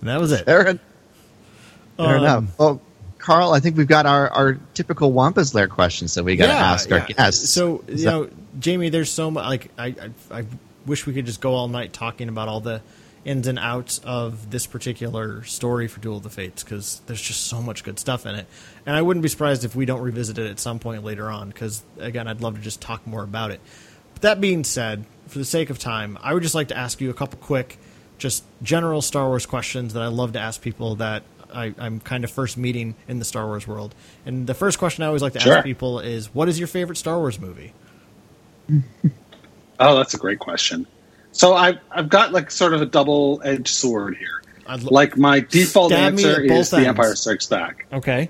And 0.00 0.08
that 0.08 0.18
was 0.18 0.32
it. 0.32 0.46
Fair, 0.46 0.66
en- 0.66 0.80
fair 1.98 2.06
Um, 2.16 2.24
enough. 2.24 2.58
Well, 2.58 2.80
Carl, 3.18 3.52
I 3.52 3.60
think 3.60 3.76
we've 3.76 3.86
got 3.86 4.06
our, 4.06 4.30
our 4.30 4.54
typical 4.72 5.12
Wampa's 5.12 5.54
Lair 5.54 5.68
questions 5.68 6.14
that 6.14 6.24
we 6.24 6.36
got 6.36 6.46
to 6.46 6.52
ask 6.54 6.90
our 6.90 7.00
guests. 7.06 7.50
So 7.50 7.84
you 7.86 7.98
So- 7.98 8.22
know, 8.24 8.30
Jamie, 8.58 8.88
there's 8.88 9.10
so 9.10 9.30
much. 9.30 9.44
Like 9.44 9.70
I, 9.76 9.86
I, 10.30 10.38
I 10.38 10.44
wish 10.86 11.06
we 11.06 11.12
could 11.12 11.26
just 11.26 11.42
go 11.42 11.52
all 11.52 11.68
night 11.68 11.92
talking 11.92 12.30
about 12.30 12.48
all 12.48 12.60
the 12.60 12.80
ins 13.24 13.46
and 13.46 13.58
outs 13.58 13.98
of 14.04 14.50
this 14.50 14.66
particular 14.66 15.42
story 15.44 15.86
for 15.88 16.00
Duel 16.00 16.16
of 16.18 16.22
the 16.22 16.30
Fates 16.30 16.62
because 16.64 17.00
there's 17.06 17.20
just 17.20 17.46
so 17.48 17.60
much 17.60 17.84
good 17.84 17.98
stuff 17.98 18.24
in 18.26 18.34
it, 18.34 18.46
and 18.86 18.96
I 18.96 19.02
wouldn't 19.02 19.22
be 19.22 19.28
surprised 19.28 19.64
if 19.64 19.76
we 19.76 19.84
don't 19.84 20.00
revisit 20.00 20.38
it 20.38 20.50
at 20.50 20.58
some 20.58 20.78
point 20.78 21.04
later 21.04 21.28
on 21.28 21.48
because 21.48 21.82
again, 21.98 22.26
I'd 22.28 22.40
love 22.40 22.54
to 22.56 22.60
just 22.60 22.80
talk 22.80 23.06
more 23.06 23.22
about 23.22 23.50
it. 23.50 23.60
But 24.14 24.22
that 24.22 24.40
being 24.40 24.64
said, 24.64 25.04
for 25.28 25.38
the 25.38 25.44
sake 25.44 25.70
of 25.70 25.78
time, 25.78 26.18
I 26.22 26.32
would 26.34 26.42
just 26.42 26.54
like 26.54 26.68
to 26.68 26.76
ask 26.76 27.00
you 27.00 27.10
a 27.10 27.14
couple 27.14 27.38
quick, 27.38 27.78
just 28.18 28.42
general 28.62 29.02
Star 29.02 29.28
Wars 29.28 29.46
questions 29.46 29.92
that 29.94 30.02
I 30.02 30.08
love 30.08 30.32
to 30.32 30.40
ask 30.40 30.60
people 30.62 30.96
that 30.96 31.22
I, 31.52 31.74
I'm 31.78 32.00
kind 32.00 32.24
of 32.24 32.30
first 32.30 32.56
meeting 32.56 32.94
in 33.08 33.18
the 33.18 33.24
Star 33.24 33.46
Wars 33.46 33.66
world. 33.66 33.94
And 34.24 34.46
the 34.46 34.54
first 34.54 34.78
question 34.78 35.04
I 35.04 35.08
always 35.08 35.22
like 35.22 35.32
to 35.34 35.40
Sure. 35.40 35.56
ask 35.56 35.64
people 35.64 35.98
is, 36.00 36.34
"What 36.34 36.48
is 36.48 36.58
your 36.58 36.68
favorite 36.68 36.96
Star 36.96 37.18
Wars 37.18 37.38
movie?" 37.38 37.72
Oh, 39.82 39.96
that's 39.96 40.12
a 40.12 40.18
great 40.18 40.38
question. 40.38 40.86
So 41.32 41.54
I've, 41.54 41.78
I've 41.90 42.08
got 42.08 42.32
like 42.32 42.50
sort 42.50 42.74
of 42.74 42.82
a 42.82 42.86
double 42.86 43.40
edged 43.44 43.68
sword 43.68 44.16
here. 44.16 44.42
I'd 44.66 44.82
lo- 44.82 44.90
Like 44.92 45.16
my 45.16 45.40
default 45.40 45.92
answer 45.92 46.40
is 46.40 46.70
The. 46.70 46.86
Empire 46.86 47.14
Strikes 47.16 47.46
Back. 47.46 47.86
Okay. 47.92 48.28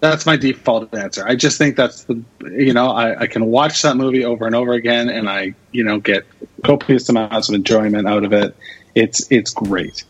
That's 0.00 0.24
my 0.24 0.36
default 0.36 0.94
answer. 0.94 1.26
I 1.26 1.34
just 1.36 1.58
think 1.58 1.76
that's 1.76 2.04
the 2.04 2.22
you 2.42 2.72
know 2.72 2.88
I, 2.90 3.20
I 3.20 3.26
can 3.26 3.46
watch 3.46 3.82
that 3.82 3.96
movie 3.96 4.24
over 4.24 4.46
and 4.46 4.54
over 4.54 4.72
again, 4.72 5.10
and 5.10 5.28
I 5.28 5.54
you 5.72 5.84
know 5.84 5.98
get 6.00 6.26
copious 6.64 7.08
amounts 7.10 7.50
of 7.50 7.54
enjoyment 7.54 8.08
out 8.08 8.24
of 8.24 8.32
it. 8.32 8.56
It's 8.94 9.30
it's 9.30 9.52
great. 9.52 10.04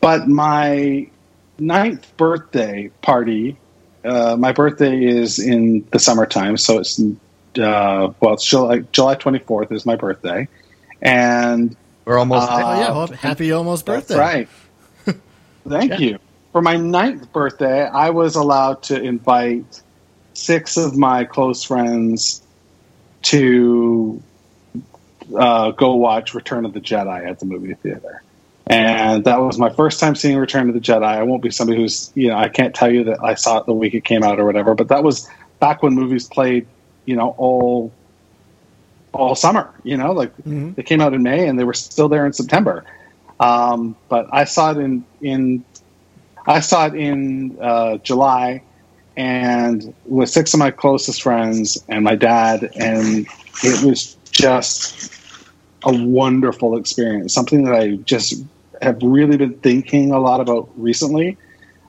But 0.00 0.28
my 0.28 1.08
ninth 1.58 2.10
birthday 2.16 2.90
party, 3.02 3.58
uh, 4.02 4.36
my 4.38 4.52
birthday 4.52 5.04
is 5.04 5.38
in 5.38 5.86
the 5.90 5.98
summertime, 5.98 6.56
so 6.56 6.78
it's 6.78 6.98
uh, 7.58 8.12
well, 8.20 8.34
it's 8.34 8.44
July 8.44 8.80
July 8.92 9.14
twenty 9.14 9.38
fourth 9.38 9.72
is 9.72 9.84
my 9.86 9.96
birthday, 9.96 10.48
and 11.00 11.76
We're 12.04 12.18
almost. 12.18 12.50
Uh, 12.50 12.54
oh 12.54 12.80
yeah, 12.80 12.90
well, 12.92 13.06
happy 13.08 13.52
almost 13.52 13.86
birthday. 13.86 14.14
That's 14.14 14.48
right. 15.06 15.16
Thank 15.68 16.00
you. 16.00 16.18
For 16.52 16.62
my 16.62 16.76
ninth 16.76 17.32
birthday, 17.32 17.84
I 17.84 18.10
was 18.10 18.34
allowed 18.34 18.82
to 18.84 19.00
invite 19.00 19.82
six 20.34 20.76
of 20.76 20.96
my 20.96 21.24
close 21.24 21.62
friends 21.62 22.42
to 23.22 24.22
uh, 25.36 25.70
go 25.72 25.94
watch 25.94 26.34
Return 26.34 26.64
of 26.64 26.72
the 26.72 26.80
Jedi 26.80 27.28
at 27.28 27.38
the 27.38 27.46
movie 27.46 27.74
theater. 27.74 28.22
And 28.66 29.24
that 29.24 29.40
was 29.40 29.58
my 29.58 29.70
first 29.70 29.98
time 29.98 30.14
seeing 30.14 30.38
Return 30.38 30.68
of 30.68 30.74
the 30.74 30.80
Jedi. 30.80 31.02
I 31.02 31.22
won't 31.24 31.42
be 31.42 31.50
somebody 31.50 31.80
who's, 31.80 32.12
you 32.14 32.28
know, 32.28 32.36
I 32.36 32.48
can't 32.48 32.74
tell 32.74 32.90
you 32.90 33.04
that 33.04 33.22
I 33.22 33.34
saw 33.34 33.58
it 33.58 33.66
the 33.66 33.74
week 33.74 33.94
it 33.94 34.04
came 34.04 34.22
out 34.22 34.38
or 34.38 34.44
whatever, 34.44 34.74
but 34.74 34.88
that 34.88 35.02
was 35.02 35.28
back 35.58 35.82
when 35.82 35.94
movies 35.94 36.28
played, 36.28 36.66
you 37.10 37.16
know, 37.16 37.34
all 37.38 37.92
all 39.12 39.34
summer, 39.34 39.74
you 39.82 39.96
know, 39.96 40.12
like 40.12 40.32
Mhm. 40.46 40.76
they 40.76 40.84
came 40.84 41.00
out 41.00 41.12
in 41.12 41.22
May 41.24 41.48
and 41.48 41.58
they 41.58 41.64
were 41.64 41.72
still 41.74 42.08
there 42.08 42.24
in 42.24 42.32
September. 42.32 42.84
Um, 43.40 43.96
but 44.08 44.26
I 44.32 44.44
saw 44.44 44.70
it 44.70 44.78
in 44.78 45.04
in 45.20 45.64
I 46.46 46.60
saw 46.60 46.86
it 46.86 46.94
in 46.94 47.58
uh, 47.60 47.98
July, 47.98 48.62
and 49.16 49.82
with 50.04 50.30
six 50.30 50.54
of 50.54 50.60
my 50.60 50.70
closest 50.70 51.22
friends 51.22 51.76
and 51.88 52.04
my 52.04 52.14
dad, 52.14 52.70
and 52.76 53.26
it 53.64 53.84
was 53.84 54.16
just 54.30 55.10
a 55.84 55.92
wonderful 55.92 56.76
experience. 56.76 57.34
Something 57.34 57.64
that 57.64 57.74
I 57.74 57.96
just 58.04 58.34
have 58.82 58.98
really 59.02 59.36
been 59.36 59.58
thinking 59.60 60.12
a 60.12 60.20
lot 60.20 60.40
about 60.40 60.70
recently. 60.76 61.36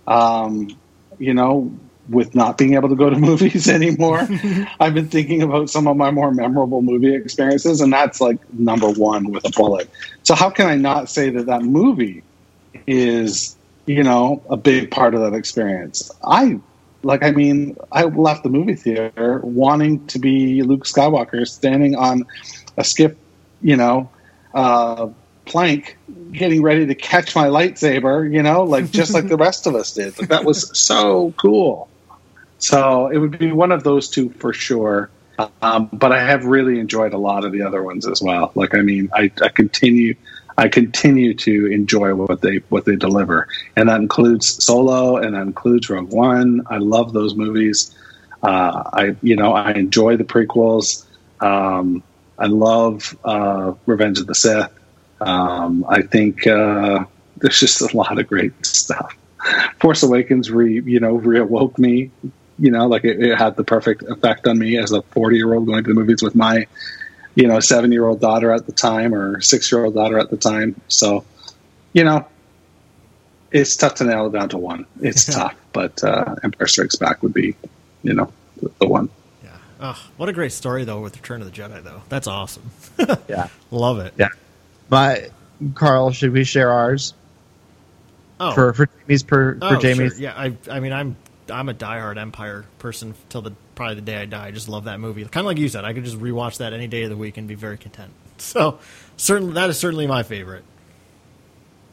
Um, 0.07 0.68
you 1.19 1.34
know, 1.34 1.72
with 2.10 2.34
not 2.36 2.57
being 2.57 2.73
able 2.73 2.90
to 2.90 2.95
go 2.95 3.10
to 3.10 3.15
movies 3.30 3.69
anymore, 3.69 4.28
I've 4.80 4.94
been 4.94 5.07
thinking 5.07 5.41
about 5.41 5.69
some 5.69 5.88
of 5.88 5.98
my 5.98 6.11
more 6.11 6.32
memorable 6.32 6.82
movie 6.82 7.15
experiences, 7.15 7.82
and 7.82 7.91
that's 7.91 8.22
like 8.22 8.38
number 8.53 8.90
one 8.90 9.32
with 9.32 9.45
a 9.45 9.52
bullet. 9.52 9.90
So 10.23 10.36
how 10.36 10.49
can 10.49 10.68
I 10.68 10.76
not 10.76 11.10
say 11.10 11.30
that 11.30 11.45
that 11.48 11.64
movie 11.64 12.23
is, 12.88 13.56
you 13.86 14.03
know, 14.03 14.41
a 14.49 14.57
big 14.57 14.91
part 14.91 15.14
of 15.15 15.22
that 15.22 15.34
experience? 15.34 16.11
I 16.23 16.60
like, 17.03 17.23
I 17.23 17.32
mean, 17.32 17.76
I 17.91 18.03
left 18.03 18.44
the 18.44 18.49
movie 18.49 18.76
theater 18.76 19.41
wanting 19.44 20.06
to 20.07 20.19
be 20.19 20.61
Luke 20.61 20.86
Skywalker, 20.86 21.48
standing 21.48 21.95
on 21.95 22.26
a 22.78 22.84
skip, 22.84 23.18
you 23.61 23.76
know, 23.76 24.10
uh, 24.53 25.07
plank, 25.52 25.98
getting 26.32 26.61
ready 26.61 26.86
to 26.86 26.95
catch 26.95 27.36
my 27.36 27.48
lightsaber, 27.48 28.32
you 28.32 28.41
know, 28.41 28.64
like 28.64 28.90
just 28.90 29.14
like 29.14 29.28
the 29.28 29.38
rest 29.48 29.68
of 29.68 29.76
us 29.76 29.94
did. 29.94 30.18
Like, 30.18 30.30
that 30.30 30.45
was 30.45 30.78
so 30.78 31.34
cool. 31.38 31.90
So 32.57 33.07
it 33.07 33.18
would 33.18 33.38
be 33.38 33.52
one 33.52 33.72
of 33.72 33.84
those 33.84 34.10
two 34.10 34.30
for 34.30 34.53
sure. 34.53 35.10
Um, 35.61 35.90
but 35.91 36.11
I 36.11 36.23
have 36.23 36.45
really 36.45 36.80
enjoyed 36.80 37.14
a 37.14 37.18
lot 37.18 37.44
of 37.44 37.52
the 37.52 37.64
other 37.64 37.84
ones 37.84 38.07
as 38.07 38.22
well. 38.22 38.52
Like, 38.56 38.76
I 38.76 38.82
mean, 38.82 39.10
I, 39.14 39.32
I 39.41 39.49
continue, 39.49 40.15
I 40.57 40.69
continue 40.69 41.34
to 41.34 41.65
enjoy 41.72 42.14
what 42.14 42.41
they 42.41 42.57
what 42.69 42.86
they 42.86 42.95
deliver, 42.95 43.48
and 43.76 43.90
that 43.90 43.99
includes 43.99 44.64
Solo, 44.64 45.18
and 45.18 45.34
that 45.34 45.41
includes 45.41 45.90
Rogue 45.90 46.11
One. 46.11 46.61
I 46.69 46.78
love 46.78 47.14
those 47.14 47.34
movies. 47.36 47.95
Uh, 48.44 48.84
I 48.94 49.15
you 49.23 49.36
know 49.36 49.53
I 49.53 49.72
enjoy 49.72 50.18
the 50.18 50.23
prequels. 50.23 51.06
Um, 51.40 52.03
I 52.38 52.45
love 52.45 53.18
uh, 53.26 53.73
Revenge 53.88 54.19
of 54.19 54.28
the 54.28 54.36
Sith. 54.36 54.72
Um, 55.22 55.85
I 55.88 56.02
think 56.02 56.48
uh, 56.48 57.06
there's 57.38 57.60
just 57.60 57.81
a 57.81 57.95
lot 57.95 58.19
of 58.19 58.27
great 58.27 58.53
stuff. 58.65 59.15
Force 59.80 60.03
Awakens, 60.03 60.52
re 60.52 60.81
you 60.81 60.99
know, 60.99 61.18
reawoke 61.19 61.77
me. 61.77 62.11
You 62.60 62.72
know, 62.72 62.88
like 62.88 63.06
it, 63.06 63.22
it 63.22 63.38
had 63.38 63.56
the 63.56 63.64
perfect 63.64 64.03
effect 64.03 64.48
on 64.48 64.57
me 64.60 64.77
as 64.77 64.91
a 64.91 65.02
40 65.02 65.38
year 65.38 65.53
old 65.53 65.65
going 65.65 65.84
to 65.84 65.88
the 65.88 65.93
movies 65.93 66.22
with 66.22 66.35
my, 66.35 66.68
you 67.35 67.48
know, 67.48 67.60
seven 67.60 67.91
year 67.91 68.06
old 68.06 68.19
daughter 68.19 68.52
at 68.52 68.65
the 68.65 68.72
time 68.72 69.15
or 69.15 69.41
six 69.41 69.72
year 69.72 69.85
old 69.85 69.95
daughter 69.95 70.19
at 70.19 70.30
the 70.30 70.38
time. 70.38 70.80
So, 70.88 71.23
you 71.93 72.03
know, 72.03 72.27
it's 73.52 73.76
tough 73.76 73.95
to 73.95 74.03
nail 74.03 74.27
it 74.27 74.34
down 74.34 74.49
to 74.49 74.57
one. 74.57 74.85
It's 75.02 75.26
tough, 75.26 75.56
but 75.73 76.03
uh, 76.03 76.35
Empire 76.43 76.68
Strikes 76.68 76.95
Back 76.95 77.22
would 77.23 77.34
be, 77.34 77.56
you 78.03 78.14
know, 78.14 78.31
the, 78.61 78.72
the 78.80 78.88
one. 78.88 79.10
Yeah. 79.43 79.49
Oh, 79.80 80.10
what 80.18 80.30
a 80.30 80.34
great 80.34 80.52
story 80.52 80.84
though 80.84 81.02
with 81.02 81.15
Return 81.15 81.41
of 81.41 81.52
the 81.52 81.61
Jedi 81.61 81.84
though. 81.84 82.02
That's 82.10 82.27
awesome. 82.27 82.69
Yeah. 83.27 83.48
Love 83.72 83.99
it. 83.99 84.14
Yeah. 84.18 84.27
My 84.92 85.30
Carl, 85.74 86.12
should 86.12 86.34
we 86.34 86.44
share 86.44 86.72
ours 86.72 87.14
Oh, 88.40 88.54
for 88.54 88.74
for 88.74 88.88
Jamie's 88.88 89.24
per 89.24 89.58
oh, 89.62 89.76
for 89.76 89.82
Jamie's? 89.82 90.14
sure. 90.14 90.22
Yeah, 90.22 90.34
I 90.36 90.56
I 90.70 90.80
mean 90.80 90.94
I'm 90.94 91.16
I'm 91.50 91.70
a 91.70 91.74
diehard 91.74 92.18
Empire 92.18 92.66
person 92.80 93.14
till 93.30 93.42
the 93.42 93.52
probably 93.76 93.96
the 93.96 94.02
day 94.02 94.18
I 94.18 94.26
die. 94.26 94.48
I 94.48 94.52
just 94.52 94.68
love 94.68 94.86
that 94.86 95.00
movie. 95.00 95.24
Kind 95.24 95.38
of 95.38 95.46
like 95.46 95.58
you 95.58 95.70
said, 95.70 95.86
I 95.86 95.94
could 95.94 96.04
just 96.04 96.18
rewatch 96.20 96.58
that 96.58 96.74
any 96.74 96.88
day 96.88 97.04
of 97.04 97.10
the 97.10 97.18
week 97.18 97.38
and 97.38 97.48
be 97.48 97.56
very 97.56 97.78
content. 97.78 98.12
So, 98.42 98.80
certainly 99.18 99.54
that 99.54 99.70
is 99.70 99.78
certainly 99.78 100.08
my 100.08 100.24
favorite. 100.24 100.64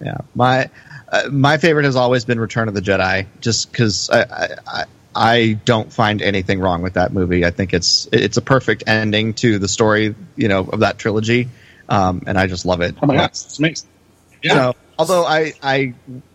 Yeah, 0.00 0.16
my 0.34 0.70
uh, 1.12 1.28
my 1.30 1.58
favorite 1.58 1.84
has 1.84 1.94
always 1.94 2.24
been 2.24 2.40
Return 2.40 2.68
of 2.68 2.74
the 2.74 2.80
Jedi, 2.80 3.26
just 3.42 3.70
because 3.70 4.08
I, 4.08 4.22
I 4.22 4.48
I 4.66 4.84
I 5.14 5.52
don't 5.66 5.92
find 5.92 6.22
anything 6.22 6.58
wrong 6.60 6.80
with 6.80 6.94
that 6.94 7.12
movie. 7.12 7.44
I 7.44 7.50
think 7.50 7.74
it's 7.74 8.08
it's 8.12 8.38
a 8.38 8.40
perfect 8.40 8.84
ending 8.86 9.34
to 9.34 9.58
the 9.58 9.68
story, 9.68 10.14
you 10.36 10.48
know, 10.48 10.60
of 10.60 10.80
that 10.80 10.96
trilogy, 10.96 11.50
um, 11.88 12.22
and 12.26 12.38
I 12.38 12.46
just 12.46 12.66
love 12.66 12.80
it. 12.80 12.96
Oh 13.02 13.06
my 13.06 13.16
gosh, 13.16 13.30
it's 13.30 13.58
amazing. 13.58 13.88
Yeah. 14.42 14.52
So, 14.52 14.76
although 14.98 15.24
I, 15.24 15.52
I 15.62 15.94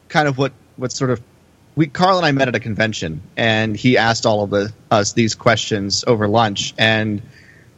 kind 0.09 0.27
of 0.27 0.37
what 0.37 0.53
what 0.77 0.91
sort 0.91 1.11
of 1.11 1.21
we 1.75 1.87
Carl 1.87 2.17
and 2.17 2.25
I 2.25 2.31
met 2.31 2.47
at 2.47 2.55
a 2.55 2.59
convention, 2.59 3.21
and 3.35 3.75
he 3.75 3.97
asked 3.97 4.25
all 4.25 4.43
of 4.43 4.49
the, 4.49 4.71
us 4.91 5.13
these 5.13 5.35
questions 5.35 6.03
over 6.05 6.27
lunch, 6.27 6.73
and 6.77 7.21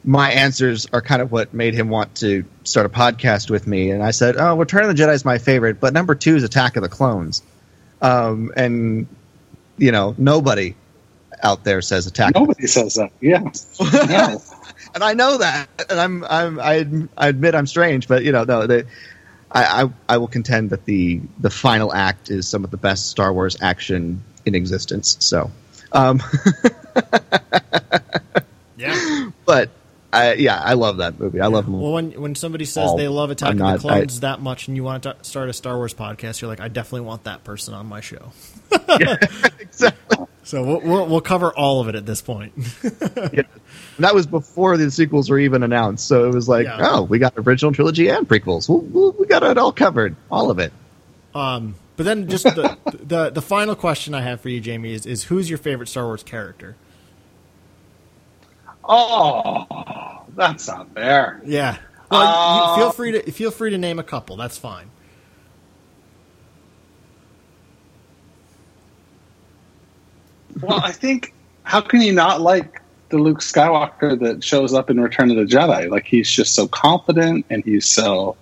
my 0.04 0.32
answers 0.32 0.88
are 0.92 1.02
kind 1.02 1.22
of 1.22 1.32
what 1.32 1.54
made 1.54 1.74
him 1.74 1.90
want 1.90 2.16
to 2.16 2.46
start 2.64 2.86
a 2.86 2.90
podcast 2.90 3.50
with 3.50 3.66
me. 3.68 3.92
And 3.92 4.04
I 4.04 4.12
said, 4.12 4.36
"Oh, 4.38 4.58
Return 4.58 4.84
of 4.90 4.96
the 4.96 5.02
Jedi 5.02 5.14
is 5.14 5.26
my 5.26 5.38
favorite, 5.38 5.80
but 5.80 5.94
number 5.94 6.16
two 6.16 6.36
is 6.36 6.44
Attack 6.44 6.76
of 6.76 6.84
the 6.84 6.90
Clones." 6.90 7.42
Um, 8.02 8.52
and 8.56 9.08
you 9.78 9.92
know, 9.92 10.14
nobody 10.18 10.76
out 11.42 11.64
there 11.64 11.82
says 11.82 12.08
Attack. 12.08 12.30
of 12.30 12.34
the 12.34 12.40
Nobody 12.40 12.68
says 12.68 12.96
that. 12.96 13.12
Yeah. 13.22 13.50
And 14.96 15.04
I 15.04 15.14
know 15.14 15.38
that, 15.40 15.68
and 15.90 16.00
I'm, 16.00 16.24
I'm, 16.24 16.58
I, 16.60 16.88
I 17.18 17.28
admit 17.28 17.54
I'm 17.54 17.68
strange, 17.68 18.08
but 18.08 18.24
you 18.24 18.32
know, 18.32 18.46
no, 18.46 18.66
they, 18.66 18.84
I, 19.52 19.84
I, 19.84 19.90
I 20.08 20.18
will 20.18 20.30
contend 20.30 20.70
that 20.70 20.86
the 20.86 21.20
the 21.38 21.50
final 21.50 21.94
act 21.94 22.30
is 22.32 22.48
some 22.48 22.64
of 22.64 22.72
the 22.72 22.78
best 22.78 23.10
Star 23.10 23.34
Wars 23.34 23.58
action 23.62 24.24
in 24.46 24.56
existence. 24.56 25.18
So, 25.20 25.52
um, 25.92 26.22
Yeah. 28.78 29.30
but 29.46 29.70
I, 30.14 30.34
yeah, 30.34 30.60
I 30.62 30.74
love 30.74 30.98
that 30.98 31.20
movie. 31.20 31.42
I 31.42 31.48
love 31.48 31.66
them. 31.66 31.82
Well, 31.82 31.92
when 31.94 32.12
when 32.14 32.36
somebody 32.36 32.64
says 32.66 32.90
all. 32.90 32.98
they 32.98 33.08
love 33.10 33.32
Attack 33.32 33.50
I'm 33.50 33.56
of 33.56 33.60
not- 33.60 33.74
the 33.74 33.80
Clones 33.80 34.20
that 34.22 34.40
much, 34.42 34.68
and 34.70 34.78
you 34.78 34.84
want 34.84 35.04
to 35.04 35.16
start 35.24 35.50
a 35.50 35.54
Star 35.54 35.76
Wars 35.76 35.94
podcast, 35.94 36.40
you're 36.42 36.48
like, 36.50 36.62
I 36.62 36.68
definitely 36.70 37.02
want 37.02 37.26
that 37.26 37.44
person 37.44 37.74
on 37.74 37.86
my 37.88 38.00
show. 38.02 38.32
yeah, 39.00 39.18
exactly. 39.60 40.26
So 40.44 40.64
we'll, 40.64 40.80
we'll, 40.82 41.08
we'll 41.08 41.22
cover 41.22 41.52
all 41.54 41.82
of 41.82 41.90
it 41.90 41.96
at 41.96 42.06
this 42.06 42.22
point. 42.22 42.54
Yeah. 43.34 43.42
And 43.98 44.04
that 44.04 44.14
was 44.14 44.26
before 44.28 44.76
the 44.78 44.92
sequels 44.92 45.30
were 45.30 45.40
even 45.40 45.64
announced. 45.64 46.08
So 46.08 46.26
it 46.26 46.34
was 46.34 46.50
like, 46.50 46.66
Yeah. 46.66 46.78
oh, 46.82 47.04
we 47.04 47.18
got 47.20 47.34
original 47.38 47.72
trilogy 47.72 48.10
and 48.10 48.28
prequels. 48.28 48.68
We'll, 48.68 48.80
we'll, 48.82 49.12
we 49.14 49.26
got 49.26 49.44
it 49.44 49.58
all 49.58 49.72
covered, 49.72 50.16
all 50.30 50.52
of 50.52 50.60
it. 50.60 50.74
Um, 51.34 51.76
but 51.96 52.04
then 52.04 52.28
just 52.28 52.44
the, 52.44 52.78
the 53.04 53.30
the 53.30 53.42
final 53.42 53.76
question 53.76 54.14
I 54.14 54.22
have 54.22 54.42
for 54.42 54.50
you, 54.50 54.60
Jamie, 54.60 54.94
is 54.94 55.06
is 55.06 55.24
who's 55.26 55.50
your 55.50 55.58
favorite 55.58 55.88
Star 55.88 56.06
Wars 56.06 56.24
character? 56.24 56.76
Oh, 58.88 60.24
that's 60.36 60.68
not 60.68 60.94
fair. 60.94 61.42
Yeah. 61.46 61.78
Well, 62.12 62.22
Uh, 62.22 62.76
feel 62.76 62.92
free 62.92 63.12
to 63.14 63.32
feel 63.32 63.50
free 63.52 63.72
to 63.72 63.78
name 63.78 63.98
a 63.98 64.04
couple. 64.04 64.36
That's 64.38 64.58
fine. 64.58 64.90
Well, 70.62 70.80
I 70.84 70.92
think 70.92 71.34
how 71.64 71.82
can 71.82 72.02
you 72.02 72.14
not 72.14 72.42
like 72.42 72.82
the 73.16 73.22
Luke 73.22 73.40
Skywalker 73.40 74.20
that 74.20 74.44
shows 74.44 74.74
up 74.74 74.90
in 74.90 75.00
Return 75.00 75.32
of 75.32 75.38
the 75.38 75.46
Jedi? 75.46 75.90
Like 75.90 76.06
he's 76.06 76.30
just 76.30 76.54
so 76.54 76.68
confident 76.68 77.46
and 77.50 77.64
he's 77.64 77.88
so, 77.88 78.36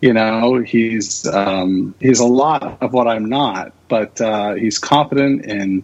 you 0.00 0.12
know, 0.12 0.58
he's 0.58 1.26
um, 1.26 1.94
he's 1.98 2.20
a 2.20 2.26
lot 2.26 2.80
of 2.80 2.92
what 2.92 3.08
I'm 3.08 3.28
not, 3.28 3.72
but 3.88 4.20
uh, 4.20 4.54
he's 4.54 4.78
confident 4.78 5.46
and 5.46 5.82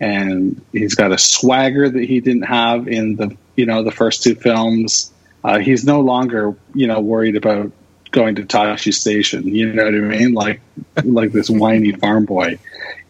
and 0.00 0.60
he's 0.72 0.94
got 0.94 1.12
a 1.12 1.18
swagger 1.18 1.88
that 1.88 2.04
he 2.04 2.20
didn't 2.20 2.42
have 2.42 2.88
in 2.88 3.16
the 3.16 3.34
you 3.56 3.64
know 3.64 3.82
the 3.82 3.90
first 3.90 4.22
two 4.22 4.34
films. 4.34 5.10
Uh, 5.42 5.58
he's 5.58 5.84
no 5.84 6.00
longer 6.00 6.54
you 6.74 6.86
know 6.86 7.00
worried 7.00 7.36
about 7.36 7.72
going 8.10 8.34
to 8.34 8.42
Tosche 8.42 8.92
Station. 8.92 9.48
You 9.48 9.72
know 9.72 9.84
what 9.84 9.94
I 9.94 9.98
mean? 9.98 10.34
Like 10.34 10.60
like 11.04 11.32
this 11.32 11.48
whiny 11.48 11.92
farm 11.92 12.26
boy. 12.26 12.58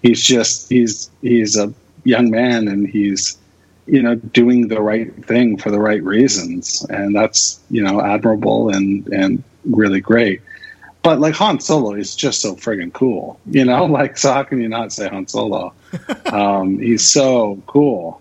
He's 0.02 0.22
just 0.22 0.68
he's 0.68 1.10
he's 1.20 1.56
a 1.56 1.74
young 2.04 2.30
man, 2.30 2.68
and 2.68 2.88
he's 2.88 3.38
you 3.86 4.02
know 4.02 4.14
doing 4.14 4.68
the 4.68 4.80
right 4.80 5.24
thing 5.24 5.56
for 5.56 5.70
the 5.70 5.80
right 5.80 6.02
reasons, 6.02 6.84
and 6.88 7.14
that's 7.14 7.60
you 7.70 7.82
know 7.82 8.00
admirable 8.00 8.70
and 8.70 9.06
and 9.08 9.42
really 9.64 10.00
great. 10.00 10.42
But 11.02 11.20
like 11.20 11.34
Han 11.34 11.60
Solo 11.60 11.94
is 11.94 12.16
just 12.16 12.40
so 12.40 12.56
friggin' 12.56 12.92
cool, 12.92 13.38
you 13.46 13.64
know. 13.64 13.84
Like, 13.96 14.18
so 14.18 14.32
how 14.32 14.42
can 14.42 14.60
you 14.60 14.68
not 14.68 14.92
say 14.92 15.08
Han 15.08 15.28
Solo? 15.28 15.72
um, 16.26 16.78
he's 16.78 17.08
so 17.08 17.62
cool. 17.66 18.20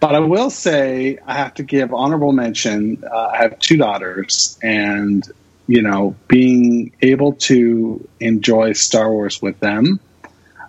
But 0.00 0.14
I 0.14 0.20
will 0.20 0.50
say 0.50 1.18
I 1.26 1.34
have 1.34 1.54
to 1.54 1.62
give 1.62 1.94
honorable 1.94 2.32
mention. 2.32 3.02
Uh, 3.10 3.30
I 3.32 3.38
have 3.38 3.58
two 3.58 3.78
daughters, 3.78 4.58
and 4.62 5.26
you 5.66 5.82
know, 5.82 6.14
being 6.28 6.92
able 7.00 7.32
to 7.32 8.06
enjoy 8.20 8.74
Star 8.74 9.10
Wars 9.10 9.40
with 9.40 9.58
them 9.60 9.98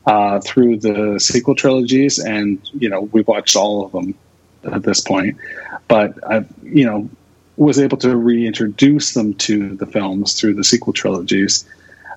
uh, 0.05 0.39
through 0.39 0.79
the 0.79 1.19
sequel 1.19 1.55
trilogies, 1.55 2.17
and 2.17 2.61
you 2.73 2.89
know, 2.89 3.01
we've 3.01 3.27
watched 3.27 3.57
all 3.57 3.85
of 3.85 3.91
them 3.91 4.15
at 4.63 4.83
this 4.83 5.01
point. 5.01 5.37
But 5.87 6.15
I, 6.29 6.45
you 6.63 6.85
know, 6.85 7.09
was 7.55 7.79
able 7.79 7.97
to 7.97 8.15
reintroduce 8.15 9.13
them 9.13 9.33
to 9.33 9.75
the 9.75 9.85
films 9.85 10.39
through 10.39 10.55
the 10.55 10.63
sequel 10.63 10.93
trilogies, 10.93 11.67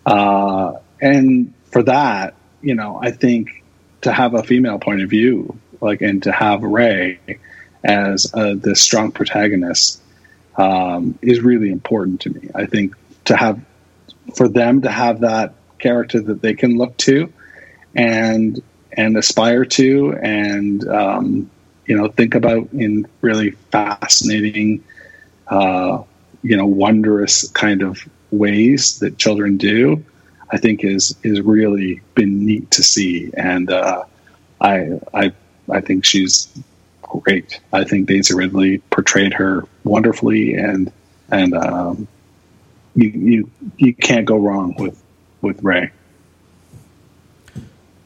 uh, 0.06 0.72
and 1.00 1.52
for 1.66 1.82
that, 1.84 2.34
you 2.62 2.74
know, 2.74 2.98
I 3.00 3.10
think 3.10 3.62
to 4.02 4.12
have 4.12 4.34
a 4.34 4.42
female 4.42 4.78
point 4.78 5.02
of 5.02 5.10
view, 5.10 5.58
like, 5.80 6.02
and 6.02 6.22
to 6.24 6.32
have 6.32 6.62
Rey 6.62 7.18
as 7.82 8.32
uh, 8.34 8.54
this 8.56 8.80
strong 8.80 9.12
protagonist 9.12 10.02
um, 10.56 11.18
is 11.22 11.40
really 11.40 11.70
important 11.70 12.20
to 12.22 12.30
me. 12.30 12.50
I 12.54 12.66
think 12.66 12.94
to 13.26 13.36
have 13.36 13.60
for 14.34 14.48
them 14.48 14.82
to 14.82 14.90
have 14.90 15.20
that 15.20 15.54
character 15.78 16.20
that 16.20 16.42
they 16.42 16.54
can 16.54 16.76
look 16.76 16.96
to 16.98 17.32
and 17.94 18.62
and 18.92 19.16
aspire 19.16 19.64
to 19.64 20.14
and 20.22 20.86
um, 20.88 21.50
you 21.90 21.96
know 21.96 22.06
think 22.06 22.36
about 22.36 22.68
in 22.72 23.04
really 23.20 23.50
fascinating 23.72 24.84
uh, 25.48 26.00
you 26.40 26.56
know 26.56 26.64
wondrous 26.64 27.48
kind 27.48 27.82
of 27.82 27.98
ways 28.30 29.00
that 29.00 29.18
children 29.18 29.56
do 29.56 30.02
i 30.52 30.56
think 30.56 30.84
is 30.84 31.16
is 31.24 31.40
really 31.40 32.00
been 32.14 32.46
neat 32.46 32.70
to 32.70 32.84
see 32.84 33.32
and 33.36 33.72
uh, 33.72 34.04
i 34.60 35.00
i 35.12 35.32
i 35.68 35.80
think 35.80 36.04
she's 36.04 36.48
great 37.02 37.58
i 37.72 37.82
think 37.82 38.06
daisy 38.06 38.34
ridley 38.34 38.78
portrayed 38.90 39.32
her 39.32 39.66
wonderfully 39.82 40.54
and 40.54 40.92
and 41.32 41.54
um, 41.54 42.06
you 42.94 43.08
you 43.08 43.50
you 43.78 43.92
can't 43.92 44.26
go 44.26 44.36
wrong 44.36 44.76
with 44.78 45.02
with 45.42 45.60
rey 45.64 45.90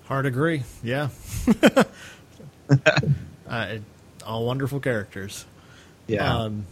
Hard 0.07 0.27
agree. 0.27 0.63
Yeah. 0.83 1.09
uh, 3.49 3.77
all 4.27 4.45
wonderful 4.47 4.81
characters. 4.81 5.45
Yeah. 6.07 6.37
Um, 6.43 6.67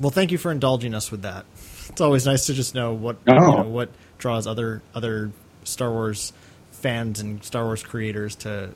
well, 0.00 0.10
thank 0.10 0.32
you 0.32 0.38
for 0.38 0.50
indulging 0.50 0.94
us 0.94 1.10
with 1.10 1.22
that. 1.22 1.44
It's 1.88 2.00
always 2.00 2.26
nice 2.26 2.46
to 2.46 2.54
just 2.54 2.74
know 2.74 2.92
what 2.94 3.16
Oh. 3.28 3.34
you 3.34 3.40
know, 3.40 3.68
what 3.68 3.90
draws 4.18 4.46
other 4.46 4.82
other 4.94 5.30
Star 5.64 5.90
Wars 5.90 6.32
fans 6.72 7.20
and 7.20 7.42
Star 7.44 7.64
Wars 7.64 7.82
creators 7.82 8.34
to 8.36 8.70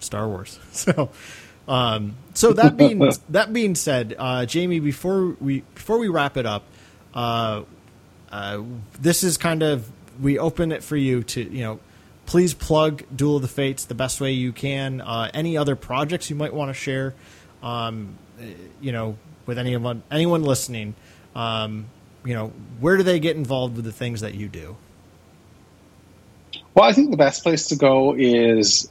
Star 0.00 0.28
Wars. 0.28 0.58
So, 0.72 1.10
um, 1.68 2.16
so 2.34 2.52
that 2.54 2.76
being 2.76 2.98
that 3.28 3.52
being 3.52 3.74
said, 3.74 4.14
uh, 4.18 4.44
Jamie, 4.46 4.80
before 4.80 5.36
we 5.40 5.60
before 5.74 5.98
we 5.98 6.08
wrap 6.08 6.36
it 6.36 6.46
up, 6.46 6.64
uh, 7.14 7.62
uh, 8.32 8.62
this 9.00 9.22
is 9.22 9.36
kind 9.38 9.62
of 9.62 9.88
we 10.20 10.38
open 10.38 10.72
it 10.72 10.82
for 10.82 10.96
you 10.96 11.22
to 11.24 11.42
you 11.42 11.62
know 11.62 11.80
please 12.30 12.54
plug 12.54 13.02
Duel 13.14 13.36
of 13.36 13.42
the 13.42 13.48
Fates 13.48 13.86
the 13.86 13.94
best 13.94 14.20
way 14.20 14.30
you 14.30 14.52
can. 14.52 15.00
Uh, 15.00 15.28
any 15.34 15.56
other 15.56 15.74
projects 15.74 16.30
you 16.30 16.36
might 16.36 16.54
want 16.54 16.68
to 16.68 16.74
share, 16.74 17.12
um, 17.60 18.16
uh, 18.40 18.44
you 18.80 18.92
know, 18.92 19.16
with 19.46 19.58
anyone 19.58 20.04
anyone 20.12 20.44
listening, 20.44 20.94
um, 21.34 21.86
you 22.24 22.32
know, 22.32 22.52
where 22.78 22.96
do 22.96 23.02
they 23.02 23.18
get 23.18 23.34
involved 23.34 23.74
with 23.74 23.84
the 23.84 23.90
things 23.90 24.20
that 24.20 24.34
you 24.34 24.46
do? 24.46 24.76
Well, 26.72 26.84
I 26.84 26.92
think 26.92 27.10
the 27.10 27.16
best 27.16 27.42
place 27.42 27.66
to 27.66 27.76
go 27.76 28.14
is, 28.16 28.88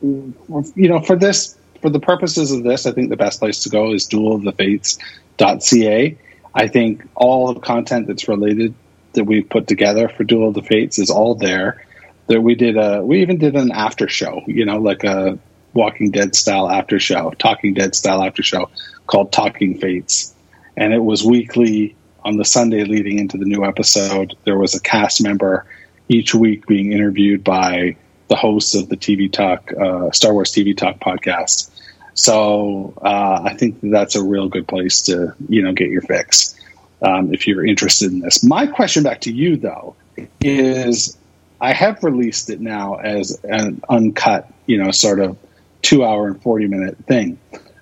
you 0.00 0.34
know, 0.74 1.00
for 1.00 1.16
this, 1.16 1.58
for 1.82 1.90
the 1.90 2.00
purposes 2.00 2.50
of 2.50 2.62
this, 2.62 2.86
I 2.86 2.92
think 2.92 3.10
the 3.10 3.16
best 3.18 3.40
place 3.40 3.62
to 3.64 3.68
go 3.68 3.92
is 3.92 4.06
Duel 4.06 4.36
of 4.36 4.42
the 4.42 4.52
duelofthefates.ca. 4.52 6.18
I 6.54 6.68
think 6.68 7.06
all 7.14 7.52
the 7.52 7.60
content 7.60 8.06
that's 8.06 8.26
related 8.26 8.72
that 9.12 9.24
we've 9.24 9.46
put 9.46 9.66
together 9.66 10.08
for 10.08 10.24
Duel 10.24 10.48
of 10.48 10.54
the 10.54 10.62
Fates 10.62 10.98
is 10.98 11.10
all 11.10 11.34
there. 11.34 11.84
That 12.26 12.40
we 12.40 12.54
did 12.54 12.76
a, 12.76 13.04
we 13.04 13.20
even 13.20 13.38
did 13.38 13.54
an 13.54 13.70
after 13.70 14.08
show, 14.08 14.42
you 14.46 14.64
know, 14.64 14.78
like 14.78 15.04
a 15.04 15.38
Walking 15.74 16.10
Dead 16.10 16.34
style 16.34 16.70
after 16.70 16.98
show, 16.98 17.32
Talking 17.38 17.74
Dead 17.74 17.94
style 17.94 18.22
after 18.22 18.42
show 18.42 18.70
called 19.06 19.32
Talking 19.32 19.78
Fates, 19.78 20.34
and 20.76 20.94
it 20.94 21.02
was 21.02 21.24
weekly 21.24 21.96
on 22.24 22.36
the 22.36 22.44
Sunday 22.44 22.84
leading 22.84 23.18
into 23.18 23.36
the 23.36 23.44
new 23.44 23.64
episode. 23.64 24.34
There 24.44 24.56
was 24.56 24.74
a 24.74 24.80
cast 24.80 25.22
member 25.22 25.66
each 26.08 26.34
week 26.34 26.66
being 26.66 26.92
interviewed 26.92 27.44
by 27.44 27.96
the 28.28 28.36
hosts 28.36 28.74
of 28.74 28.88
the 28.88 28.96
TV 28.96 29.30
Talk, 29.30 29.72
uh, 29.72 30.10
Star 30.10 30.32
Wars 30.32 30.52
TV 30.52 30.76
Talk 30.76 30.98
podcast. 30.98 31.70
So 32.14 32.94
uh, 33.02 33.42
I 33.44 33.54
think 33.54 33.78
that's 33.82 34.14
a 34.14 34.22
real 34.22 34.48
good 34.48 34.66
place 34.66 35.02
to 35.02 35.34
you 35.48 35.62
know 35.62 35.72
get 35.72 35.90
your 35.90 36.02
fix 36.02 36.54
um, 37.02 37.34
if 37.34 37.46
you're 37.46 37.66
interested 37.66 38.12
in 38.12 38.20
this. 38.20 38.42
My 38.42 38.66
question 38.66 39.02
back 39.02 39.20
to 39.22 39.32
you 39.32 39.56
though 39.56 39.96
is, 40.40 41.18
I 41.60 41.72
have 41.72 42.02
released 42.02 42.50
it 42.50 42.60
now 42.60 42.96
as 42.96 43.38
an 43.44 43.82
uncut, 43.88 44.52
you 44.66 44.82
know, 44.82 44.90
sort 44.90 45.20
of 45.20 45.36
two 45.82 46.04
hour 46.04 46.26
and 46.26 46.40
forty 46.42 46.66
minute 46.66 46.96
thing. 47.06 47.38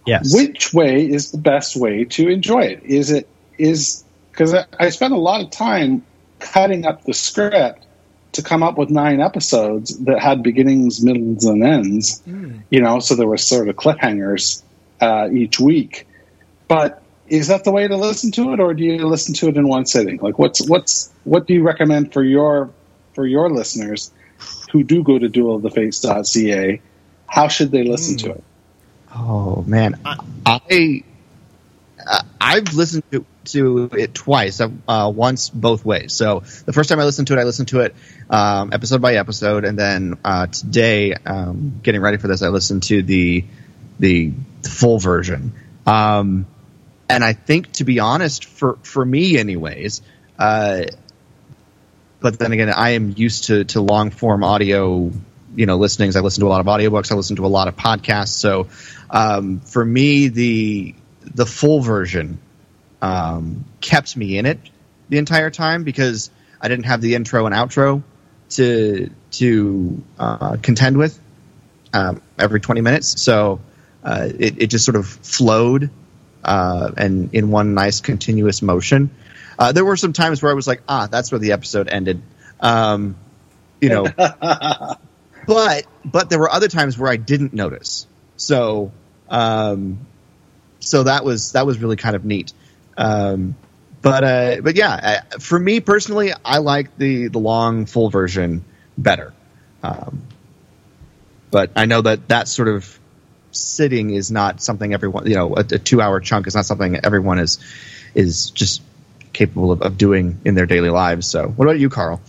Yes. 0.07 0.35
Which 0.35 0.73
way 0.75 1.09
is 1.09 1.31
the 1.31 1.39
best 1.39 1.77
way 1.77 2.05
to 2.05 2.29
enjoy 2.29 2.63
it? 2.63 2.83
Is 2.85 3.11
it 3.11 3.29
is 3.59 4.05
because 4.31 4.55
I, 4.55 4.67
I 4.79 4.89
spent 4.91 5.13
a 5.13 5.19
lot 5.19 5.41
of 5.41 5.51
time 5.51 6.05
cutting 6.39 6.87
up 6.87 7.05
the 7.05 7.15
script 7.15 7.87
to 8.33 8.43
come 8.43 8.63
up 8.63 8.79
with 8.79 8.91
nine 8.91 9.21
episodes 9.21 9.97
that 9.99 10.19
had 10.19 10.43
beginnings, 10.43 11.03
middles, 11.05 11.45
and 11.45 11.63
ends. 11.63 12.23
You 12.71 12.81
know, 12.81 12.99
so 12.99 13.15
there 13.15 13.27
were 13.27 13.37
sort 13.37 13.69
of 13.69 13.77
cliffhangers 13.77 14.63
uh, 15.01 15.29
each 15.31 15.61
week. 15.61 16.07
But 16.67 17.03
is 17.29 17.49
that 17.49 17.65
the 17.65 17.73
way 17.73 17.87
to 17.87 17.97
listen 17.97 18.33
to 18.33 18.53
it, 18.55 18.61
or 18.61 18.75
do 18.75 18.85
you 18.85 19.07
listen 19.07 19.35
to 19.35 19.49
it 19.49 19.57
in 19.57 19.69
one 19.69 19.87
sitting? 19.87 20.19
Like, 20.19 20.39
what's 20.39 20.67
what's 20.67 21.13
what 21.25 21.47
do 21.47 21.55
you 21.55 21.63
recommend 21.63 22.13
for 22.13 22.25
your 22.25 22.71
for 23.15 23.27
your 23.27 23.51
listeners 23.51 24.11
who 24.71 24.83
do 24.83 25.03
go 25.03 25.19
to 25.19 25.29
duelofthefates.ca? 25.29 26.81
How 27.27 27.49
should 27.49 27.71
they 27.71 27.85
listen 27.85 28.17
to 28.19 28.31
it? 28.33 28.45
Oh 29.15 29.63
man, 29.67 30.01
I, 30.05 30.19
I 30.47 31.03
I've 32.41 32.75
listened 32.75 33.05
to, 33.13 33.25
to 33.45 33.91
it 33.93 34.15
twice. 34.15 34.61
Uh, 34.61 35.13
once 35.15 35.49
both 35.49 35.85
ways. 35.85 36.13
So 36.13 36.41
the 36.65 36.73
first 36.73 36.89
time 36.89 37.01
I 37.01 37.05
listened 37.05 37.29
to 37.29 37.35
it, 37.35 37.41
I 37.41 37.45
listened 37.45 37.69
to 37.69 37.81
it 37.81 37.95
um, 38.29 38.73
episode 38.73 39.01
by 39.01 39.15
episode, 39.15 39.65
and 39.65 39.79
then 39.79 40.19
uh, 40.25 40.47
today, 40.47 41.15
um, 41.15 41.81
getting 41.83 42.01
ready 42.01 42.17
for 42.17 42.29
this, 42.29 42.43
I 42.43 42.49
listened 42.49 42.85
to 42.85 43.03
the 43.03 43.45
the 43.99 44.33
full 44.65 44.99
version. 44.99 45.53
Um, 45.87 46.47
and 47.09 47.23
I 47.23 47.35
think, 47.35 47.73
to 47.73 47.85
be 47.85 48.01
honest, 48.01 48.45
for 48.45 48.79
for 48.83 49.05
me, 49.05 49.39
anyways. 49.39 50.03
Uh, 50.39 50.85
but 52.23 52.39
then 52.39 52.53
again, 52.53 52.71
I 52.71 52.91
am 52.91 53.15
used 53.17 53.45
to 53.45 53.65
to 53.65 53.81
long 53.81 54.11
form 54.11 54.45
audio 54.45 55.11
you 55.55 55.67
know 55.67 55.77
listenings. 55.77 56.17
I 56.17 56.21
listen 56.21 56.41
to 56.43 56.47
a 56.47 56.51
lot 56.51 56.61
of 56.61 56.67
audiobooks. 56.67 57.13
I 57.13 57.15
listen 57.15 57.37
to 57.37 57.47
a 57.47 57.49
lot 57.49 57.69
of 57.69 57.77
podcasts. 57.77 58.29
So 58.29 58.69
um, 59.11 59.61
for 59.61 59.85
me, 59.85 60.29
the 60.29 60.95
the 61.35 61.47
full 61.47 61.81
version 61.81 62.39
um, 63.01 63.65
kept 63.81 64.17
me 64.17 64.39
in 64.39 64.47
it 64.47 64.59
the 65.09 65.19
entire 65.19 65.51
time 65.51 65.85
because 65.85 66.31
I 66.61 66.69
didn't 66.69 66.87
have 66.87 67.01
the 67.01 67.15
intro 67.15 67.47
and 67.47 67.55
outro 67.55 68.03
to 68.51 69.11
to 69.33 70.03
uh, 70.19 70.57
contend 70.63 70.97
with 70.97 71.19
um, 71.93 72.23
every 72.39 72.61
20 72.61 72.81
minutes. 72.81 73.21
So 73.21 73.61
uh, 74.05 74.29
it, 74.39 74.63
it 74.63 74.67
just 74.69 74.85
sort 74.85 74.97
of 74.97 75.07
flowed 75.07 75.91
uh, 76.45 76.91
and 76.97 77.35
in 77.35 77.51
one 77.51 77.75
nice 77.75 78.01
continuous 78.01 78.63
motion. 78.63 79.11
Uh, 79.59 79.73
there 79.73 79.85
were 79.85 79.97
some 79.97 80.13
times 80.13 80.43
where 80.43 80.51
I 80.51 80.55
was 80.55 80.67
like, 80.67 80.83
ah, 80.89 81.09
that's 81.11 81.33
where 81.33 81.39
the 81.39 81.53
episode 81.53 81.89
ended. 81.89 82.23
Um, 82.61 83.17
you 83.81 83.89
know, 83.89 84.07
but 84.17 85.87
but 86.05 86.31
there 86.31 86.39
were 86.39 86.51
other 86.51 86.69
times 86.69 86.99
where 86.99 87.11
I 87.11 87.17
didn't 87.17 87.53
notice. 87.53 88.07
So 88.37 88.93
um, 89.29 90.07
so 90.81 91.05
that 91.05 91.25
was 91.25 91.53
that 91.53 91.67
was 91.67 91.79
really 91.79 91.97
kind 91.97 92.15
of 92.15 92.25
neat. 92.25 92.53
Um, 92.97 93.57
but 94.01 94.25
uh, 94.25 94.61
but 94.63 94.77
yeah, 94.77 95.23
I, 95.33 95.39
for 95.39 95.59
me 95.59 95.81
personally, 95.81 96.33
I 96.45 96.59
like 96.59 96.97
the 96.97 97.29
the 97.29 97.39
long 97.39 97.87
full 97.87 98.11
version 98.11 98.65
better. 98.99 99.33
Um, 99.83 100.23
but 101.51 101.71
I 101.77 101.87
know 101.87 102.03
that 102.03 102.29
that 102.29 102.49
sort 102.49 102.69
of 102.69 102.99
sitting 103.53 104.11
is 104.11 104.31
not 104.31 104.63
something 104.63 104.95
everyone 104.95 105.27
you 105.27 105.35
know 105.35 105.55
a, 105.55 105.61
a 105.61 105.79
two 105.79 106.01
hour 106.01 106.21
chunk 106.21 106.47
is 106.47 106.55
not 106.55 106.65
something 106.65 106.99
everyone 107.05 107.39
is 107.39 107.59
is 108.15 108.51
just 108.51 108.81
capable 109.33 109.73
of, 109.73 109.83
of 109.83 109.99
doing 109.99 110.41
in 110.45 110.55
their 110.55 110.67
daily 110.67 110.91
lives. 110.91 111.27
So 111.27 111.49
what 111.49 111.67
about 111.67 111.79
you, 111.79 111.89
Carl? 111.89 112.21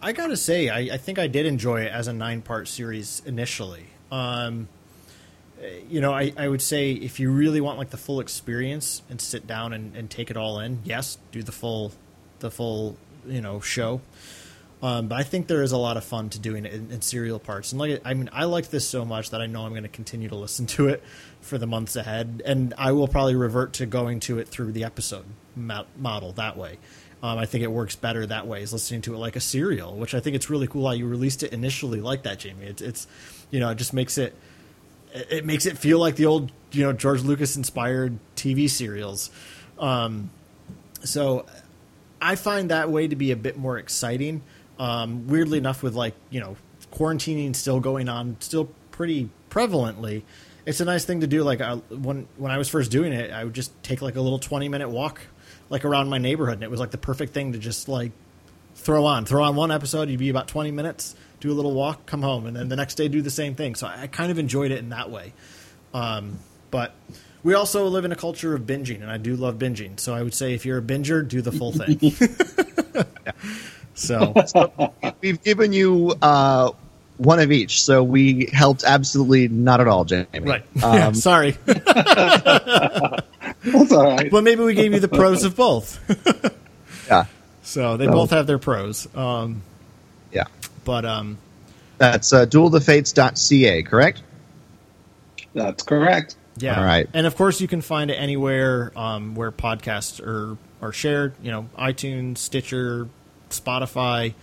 I 0.00 0.12
gotta 0.12 0.36
say, 0.36 0.68
I, 0.68 0.94
I 0.94 0.96
think 0.98 1.18
I 1.18 1.26
did 1.26 1.46
enjoy 1.46 1.82
it 1.82 1.92
as 1.92 2.06
a 2.06 2.12
nine 2.12 2.42
part 2.42 2.68
series 2.68 3.22
initially. 3.26 3.86
Um, 4.10 4.68
you 5.88 6.00
know, 6.00 6.12
I, 6.12 6.32
I 6.36 6.48
would 6.48 6.62
say 6.62 6.92
if 6.92 7.18
you 7.18 7.30
really 7.30 7.60
want 7.60 7.78
like 7.78 7.90
the 7.90 7.96
full 7.96 8.20
experience 8.20 9.02
and 9.08 9.20
sit 9.20 9.46
down 9.46 9.72
and, 9.72 9.96
and 9.96 10.10
take 10.10 10.30
it 10.30 10.36
all 10.36 10.60
in, 10.60 10.80
yes, 10.84 11.18
do 11.32 11.42
the 11.42 11.52
full 11.52 11.92
the 12.40 12.50
full 12.50 12.96
you 13.26 13.40
know 13.40 13.60
show. 13.60 14.00
Um, 14.82 15.08
but 15.08 15.16
I 15.18 15.22
think 15.22 15.46
there 15.46 15.62
is 15.62 15.72
a 15.72 15.78
lot 15.78 15.96
of 15.96 16.04
fun 16.04 16.28
to 16.30 16.38
doing 16.38 16.66
it 16.66 16.72
in, 16.74 16.92
in 16.92 17.00
serial 17.00 17.38
parts, 17.38 17.72
and 17.72 17.80
like 17.80 18.02
I 18.04 18.12
mean, 18.14 18.28
I 18.32 18.44
like 18.44 18.68
this 18.68 18.86
so 18.86 19.04
much 19.04 19.30
that 19.30 19.40
I 19.40 19.46
know 19.46 19.64
I'm 19.64 19.70
going 19.70 19.84
to 19.84 19.88
continue 19.88 20.28
to 20.28 20.36
listen 20.36 20.66
to 20.66 20.88
it 20.88 21.02
for 21.40 21.56
the 21.56 21.66
months 21.66 21.96
ahead, 21.96 22.42
and 22.44 22.74
I 22.76 22.92
will 22.92 23.08
probably 23.08 23.34
revert 23.34 23.72
to 23.74 23.86
going 23.86 24.20
to 24.20 24.38
it 24.38 24.48
through 24.48 24.72
the 24.72 24.84
episode 24.84 25.24
model 25.56 26.32
that 26.32 26.56
way. 26.56 26.78
Um, 27.22 27.38
I 27.38 27.46
think 27.46 27.64
it 27.64 27.72
works 27.72 27.96
better 27.96 28.26
that 28.26 28.46
way, 28.46 28.62
is 28.62 28.72
listening 28.72 29.00
to 29.02 29.14
it 29.14 29.18
like 29.18 29.36
a 29.36 29.40
serial, 29.40 29.96
which 29.96 30.14
I 30.14 30.20
think 30.20 30.36
it's 30.36 30.50
really 30.50 30.66
cool 30.66 30.86
how 30.86 30.92
you 30.92 31.08
released 31.08 31.42
it 31.42 31.52
initially 31.52 32.00
like 32.00 32.24
that, 32.24 32.38
Jamie. 32.38 32.66
It's, 32.66 32.82
it's 32.82 33.06
you 33.50 33.58
know, 33.58 33.70
it 33.70 33.76
just 33.76 33.94
makes 33.94 34.18
it 34.18 34.34
it 35.14 35.44
makes 35.44 35.66
it 35.66 35.78
feel 35.78 35.98
like 35.98 36.16
the 36.16 36.26
old 36.26 36.52
you 36.72 36.84
know 36.84 36.92
George 36.92 37.22
Lucas 37.22 37.56
inspired 37.56 38.18
TV 38.36 38.68
serials. 38.68 39.30
Um, 39.78 40.30
so 41.02 41.46
I 42.20 42.36
find 42.36 42.70
that 42.70 42.90
way 42.90 43.08
to 43.08 43.16
be 43.16 43.30
a 43.30 43.36
bit 43.36 43.56
more 43.56 43.78
exciting. 43.78 44.42
Um, 44.78 45.26
weirdly 45.26 45.58
enough, 45.58 45.82
with 45.82 45.94
like 45.94 46.14
you 46.30 46.40
know 46.40 46.56
quarantining 46.92 47.56
still 47.56 47.80
going 47.80 48.08
on, 48.08 48.36
still 48.40 48.70
pretty 48.90 49.30
prevalently, 49.50 50.22
it's 50.66 50.80
a 50.80 50.84
nice 50.84 51.04
thing 51.04 51.20
to 51.20 51.26
do. 51.26 51.42
Like 51.42 51.60
I, 51.60 51.74
when 51.74 52.28
when 52.36 52.52
I 52.52 52.58
was 52.58 52.68
first 52.68 52.90
doing 52.90 53.12
it, 53.12 53.30
I 53.30 53.44
would 53.44 53.54
just 53.54 53.82
take 53.82 54.02
like 54.02 54.16
a 54.16 54.20
little 54.20 54.38
twenty 54.38 54.68
minute 54.68 54.90
walk, 54.90 55.20
like 55.68 55.84
around 55.84 56.08
my 56.08 56.18
neighborhood, 56.18 56.54
and 56.54 56.62
it 56.62 56.70
was 56.70 56.80
like 56.80 56.90
the 56.90 56.98
perfect 56.98 57.34
thing 57.34 57.52
to 57.52 57.58
just 57.58 57.88
like 57.88 58.12
throw 58.74 59.04
on. 59.04 59.24
Throw 59.24 59.44
on 59.44 59.56
one 59.56 59.70
episode, 59.70 60.08
you'd 60.08 60.18
be 60.18 60.28
about 60.28 60.48
twenty 60.48 60.70
minutes, 60.70 61.14
do 61.40 61.50
a 61.50 61.54
little 61.54 61.74
walk, 61.74 62.06
come 62.06 62.22
home, 62.22 62.46
and 62.46 62.56
then 62.56 62.68
the 62.68 62.76
next 62.76 62.94
day 62.94 63.08
do 63.08 63.22
the 63.22 63.30
same 63.30 63.54
thing. 63.54 63.74
So 63.74 63.86
I, 63.86 64.02
I 64.02 64.06
kind 64.06 64.30
of 64.30 64.38
enjoyed 64.38 64.70
it 64.70 64.78
in 64.78 64.90
that 64.90 65.10
way. 65.10 65.32
Um, 65.94 66.38
but 66.70 66.94
we 67.42 67.54
also 67.54 67.86
live 67.86 68.04
in 68.04 68.12
a 68.12 68.16
culture 68.16 68.54
of 68.54 68.62
binging, 68.62 69.02
and 69.02 69.10
I 69.10 69.18
do 69.18 69.36
love 69.36 69.56
binging. 69.56 70.00
So 70.00 70.14
I 70.14 70.22
would 70.22 70.34
say 70.34 70.54
if 70.54 70.66
you're 70.66 70.78
a 70.78 70.82
binger, 70.82 71.26
do 71.26 71.40
the 71.40 71.52
full 71.52 71.72
thing. 71.72 71.98
so. 73.94 74.34
so. 74.46 74.94
we've 75.20 75.42
given 75.42 75.72
you 75.72 76.14
uh, 76.20 76.72
one 77.18 77.38
of 77.38 77.52
each, 77.52 77.82
so 77.82 78.02
we 78.02 78.48
helped 78.52 78.84
absolutely 78.84 79.48
not 79.48 79.80
at 79.80 79.88
all, 79.88 80.04
Jamie. 80.04 80.26
Right. 80.40 80.64
Um, 80.82 80.94
yeah, 80.94 81.12
sorry. 81.12 81.56
That's 83.78 83.92
all 83.92 84.04
right. 84.04 84.30
But 84.30 84.44
maybe 84.44 84.62
we 84.62 84.74
gave 84.74 84.92
you 84.92 85.00
the 85.00 85.08
pros 85.08 85.44
of 85.44 85.56
both. 85.56 86.00
yeah. 87.08 87.26
So 87.62 87.96
they 87.96 88.04
so. 88.04 88.12
both 88.12 88.30
have 88.30 88.46
their 88.46 88.60
pros. 88.60 89.08
Um, 89.16 89.60
yeah. 90.30 90.44
But 90.84 91.04
um, 91.04 91.36
that's 91.98 92.32
uh, 92.32 92.46
duelthefates.ca, 92.46 93.82
correct? 93.82 94.22
That's 95.52 95.82
correct. 95.82 96.36
Yeah. 96.58 96.78
All 96.78 96.84
right. 96.84 97.08
And 97.12 97.26
of 97.26 97.34
course, 97.34 97.60
you 97.60 97.66
can 97.66 97.80
find 97.80 98.08
it 98.08 98.14
anywhere 98.14 98.92
um, 98.96 99.34
where 99.34 99.50
podcasts 99.50 100.24
are 100.24 100.56
are 100.80 100.92
shared. 100.92 101.34
You 101.42 101.50
know, 101.50 101.68
iTunes, 101.76 102.38
Stitcher, 102.38 103.08
Spotify. 103.50 104.34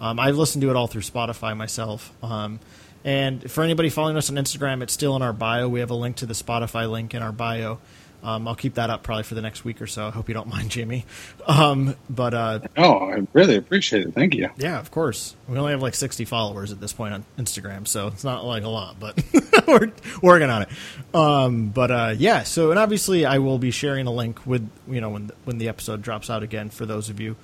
Um, 0.00 0.18
I've 0.18 0.36
listened 0.36 0.62
to 0.62 0.70
it 0.70 0.74
all 0.74 0.88
through 0.88 1.02
Spotify 1.02 1.56
myself. 1.56 2.12
Um, 2.20 2.58
and 3.04 3.50
for 3.50 3.62
anybody 3.62 3.90
following 3.90 4.16
us 4.16 4.30
on 4.30 4.36
Instagram, 4.36 4.82
it's 4.82 4.92
still 4.92 5.14
in 5.16 5.22
our 5.22 5.32
bio. 5.32 5.68
We 5.68 5.80
have 5.80 5.90
a 5.90 5.94
link 5.94 6.16
to 6.16 6.26
the 6.26 6.34
Spotify 6.34 6.90
link 6.90 7.14
in 7.14 7.22
our 7.22 7.32
bio. 7.32 7.78
Um, 8.22 8.46
I'll 8.46 8.54
keep 8.54 8.74
that 8.74 8.88
up 8.88 9.02
probably 9.02 9.24
for 9.24 9.34
the 9.34 9.42
next 9.42 9.64
week 9.64 9.82
or 9.82 9.86
so. 9.86 10.06
I 10.06 10.10
hope 10.10 10.28
you 10.28 10.34
don't 10.34 10.48
mind, 10.48 10.70
Jimmy. 10.70 11.04
Um, 11.44 11.96
but 12.08 12.34
uh, 12.34 12.60
oh, 12.76 13.10
I 13.10 13.26
really 13.32 13.56
appreciate 13.56 14.06
it. 14.06 14.14
Thank 14.14 14.34
you. 14.34 14.48
Yeah, 14.56 14.78
of 14.78 14.92
course. 14.92 15.34
We 15.48 15.58
only 15.58 15.72
have 15.72 15.82
like 15.82 15.96
60 15.96 16.24
followers 16.24 16.70
at 16.70 16.80
this 16.80 16.92
point 16.92 17.14
on 17.14 17.24
Instagram, 17.36 17.86
so 17.88 18.06
it's 18.06 18.22
not 18.22 18.44
like 18.44 18.62
a 18.62 18.68
lot, 18.68 19.00
but 19.00 19.20
we're 19.66 19.90
working 20.22 20.50
on 20.50 20.62
it. 20.62 20.68
Um, 21.12 21.70
but 21.70 21.90
uh, 21.90 22.14
yeah, 22.16 22.44
so 22.44 22.70
and 22.70 22.78
obviously 22.78 23.26
I 23.26 23.38
will 23.38 23.58
be 23.58 23.72
sharing 23.72 24.06
a 24.06 24.12
link 24.12 24.46
with 24.46 24.68
you 24.86 25.00
know 25.00 25.10
when 25.10 25.26
the, 25.26 25.34
when 25.44 25.58
the 25.58 25.68
episode 25.68 26.00
drops 26.00 26.30
out 26.30 26.44
again 26.44 26.70
for 26.70 26.86
those 26.86 27.10
of 27.10 27.18
you 27.18 27.34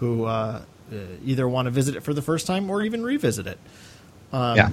who 0.00 0.24
uh, 0.24 0.62
uh 0.92 0.96
either 1.24 1.48
want 1.48 1.66
to 1.66 1.70
visit 1.70 1.94
it 1.94 2.02
for 2.02 2.12
the 2.12 2.22
first 2.22 2.46
time 2.46 2.68
or 2.70 2.82
even 2.82 3.04
revisit 3.04 3.46
it. 3.46 3.58
Um, 4.32 4.56
yeah. 4.56 4.70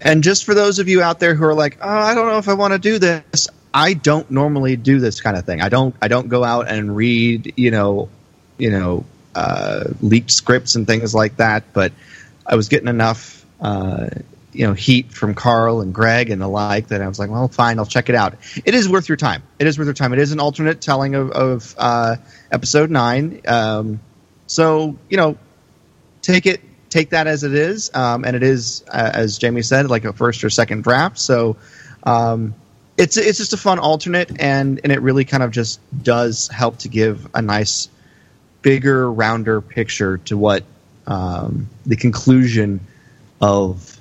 And 0.00 0.22
just 0.22 0.44
for 0.44 0.54
those 0.54 0.78
of 0.78 0.88
you 0.88 1.02
out 1.02 1.20
there 1.20 1.34
who 1.34 1.44
are 1.44 1.54
like, 1.54 1.78
oh, 1.80 1.88
I 1.88 2.14
don't 2.14 2.26
know 2.26 2.38
if 2.38 2.48
I 2.48 2.54
want 2.54 2.72
to 2.72 2.78
do 2.78 2.98
this, 2.98 3.48
I 3.72 3.94
don't 3.94 4.30
normally 4.30 4.76
do 4.76 4.98
this 4.98 5.20
kind 5.20 5.36
of 5.36 5.44
thing. 5.44 5.60
I 5.60 5.68
don't 5.68 5.94
I 6.00 6.08
don't 6.08 6.28
go 6.28 6.44
out 6.44 6.68
and 6.68 6.94
read 6.96 7.54
you 7.56 7.70
know 7.70 8.08
you 8.56 8.70
know 8.70 9.04
uh, 9.34 9.84
leaked 10.00 10.30
scripts 10.30 10.74
and 10.74 10.86
things 10.86 11.14
like 11.14 11.36
that. 11.36 11.72
But 11.72 11.92
I 12.46 12.56
was 12.56 12.68
getting 12.68 12.88
enough 12.88 13.44
uh, 13.60 14.08
you 14.52 14.66
know 14.66 14.72
heat 14.72 15.12
from 15.12 15.34
Carl 15.34 15.80
and 15.80 15.94
Greg 15.94 16.30
and 16.30 16.40
the 16.40 16.48
like 16.48 16.88
that 16.88 17.02
I 17.02 17.08
was 17.08 17.18
like, 17.18 17.30
well, 17.30 17.48
fine, 17.48 17.78
I'll 17.78 17.86
check 17.86 18.08
it 18.08 18.14
out. 18.14 18.34
It 18.64 18.74
is 18.74 18.88
worth 18.88 19.08
your 19.08 19.16
time. 19.16 19.42
It 19.58 19.66
is 19.66 19.78
worth 19.78 19.86
your 19.86 19.94
time. 19.94 20.12
It 20.12 20.18
is 20.18 20.32
an 20.32 20.40
alternate 20.40 20.80
telling 20.80 21.14
of, 21.14 21.30
of 21.30 21.74
uh, 21.78 22.16
episode 22.50 22.90
nine. 22.90 23.42
Um, 23.46 24.00
so 24.46 24.96
you 25.10 25.18
know, 25.18 25.36
take 26.22 26.46
it 26.46 26.62
take 26.88 27.10
that 27.10 27.26
as 27.26 27.44
it 27.44 27.52
is, 27.54 27.90
um, 27.94 28.24
and 28.24 28.34
it 28.34 28.42
is 28.42 28.82
uh, 28.88 29.10
as 29.12 29.36
Jamie 29.36 29.62
said, 29.62 29.90
like 29.90 30.04
a 30.04 30.12
first 30.12 30.42
or 30.42 30.50
second 30.50 30.84
draft. 30.84 31.18
So. 31.18 31.56
Um, 32.04 32.54
it's 32.98 33.16
it's 33.16 33.38
just 33.38 33.52
a 33.52 33.56
fun 33.56 33.78
alternate, 33.78 34.40
and 34.40 34.80
and 34.82 34.92
it 34.92 35.00
really 35.00 35.24
kind 35.24 35.42
of 35.42 35.52
just 35.52 35.80
does 36.02 36.48
help 36.48 36.78
to 36.78 36.88
give 36.88 37.28
a 37.32 37.40
nice, 37.40 37.88
bigger, 38.60 39.10
rounder 39.10 39.60
picture 39.60 40.18
to 40.18 40.36
what 40.36 40.64
um, 41.06 41.68
the 41.86 41.96
conclusion 41.96 42.80
of 43.40 43.98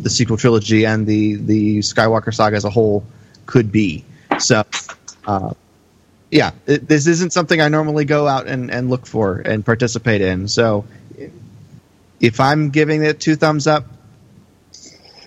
the 0.00 0.08
sequel 0.08 0.38
trilogy 0.38 0.86
and 0.86 1.06
the 1.06 1.34
the 1.34 1.78
Skywalker 1.80 2.34
saga 2.34 2.56
as 2.56 2.64
a 2.64 2.70
whole 2.70 3.04
could 3.44 3.70
be. 3.70 4.04
So, 4.38 4.64
uh, 5.26 5.52
yeah, 6.30 6.52
it, 6.66 6.88
this 6.88 7.06
isn't 7.06 7.34
something 7.34 7.60
I 7.60 7.68
normally 7.68 8.06
go 8.06 8.26
out 8.26 8.46
and, 8.46 8.70
and 8.70 8.88
look 8.88 9.04
for 9.04 9.36
and 9.38 9.64
participate 9.64 10.22
in. 10.22 10.48
So, 10.48 10.86
if 12.20 12.40
I'm 12.40 12.70
giving 12.70 13.02
it 13.02 13.20
two 13.20 13.36
thumbs 13.36 13.66
up, 13.66 13.84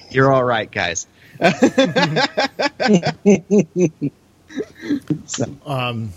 you're 0.10 0.32
all 0.32 0.44
right, 0.44 0.70
guys. 0.70 1.06
um, 5.66 6.12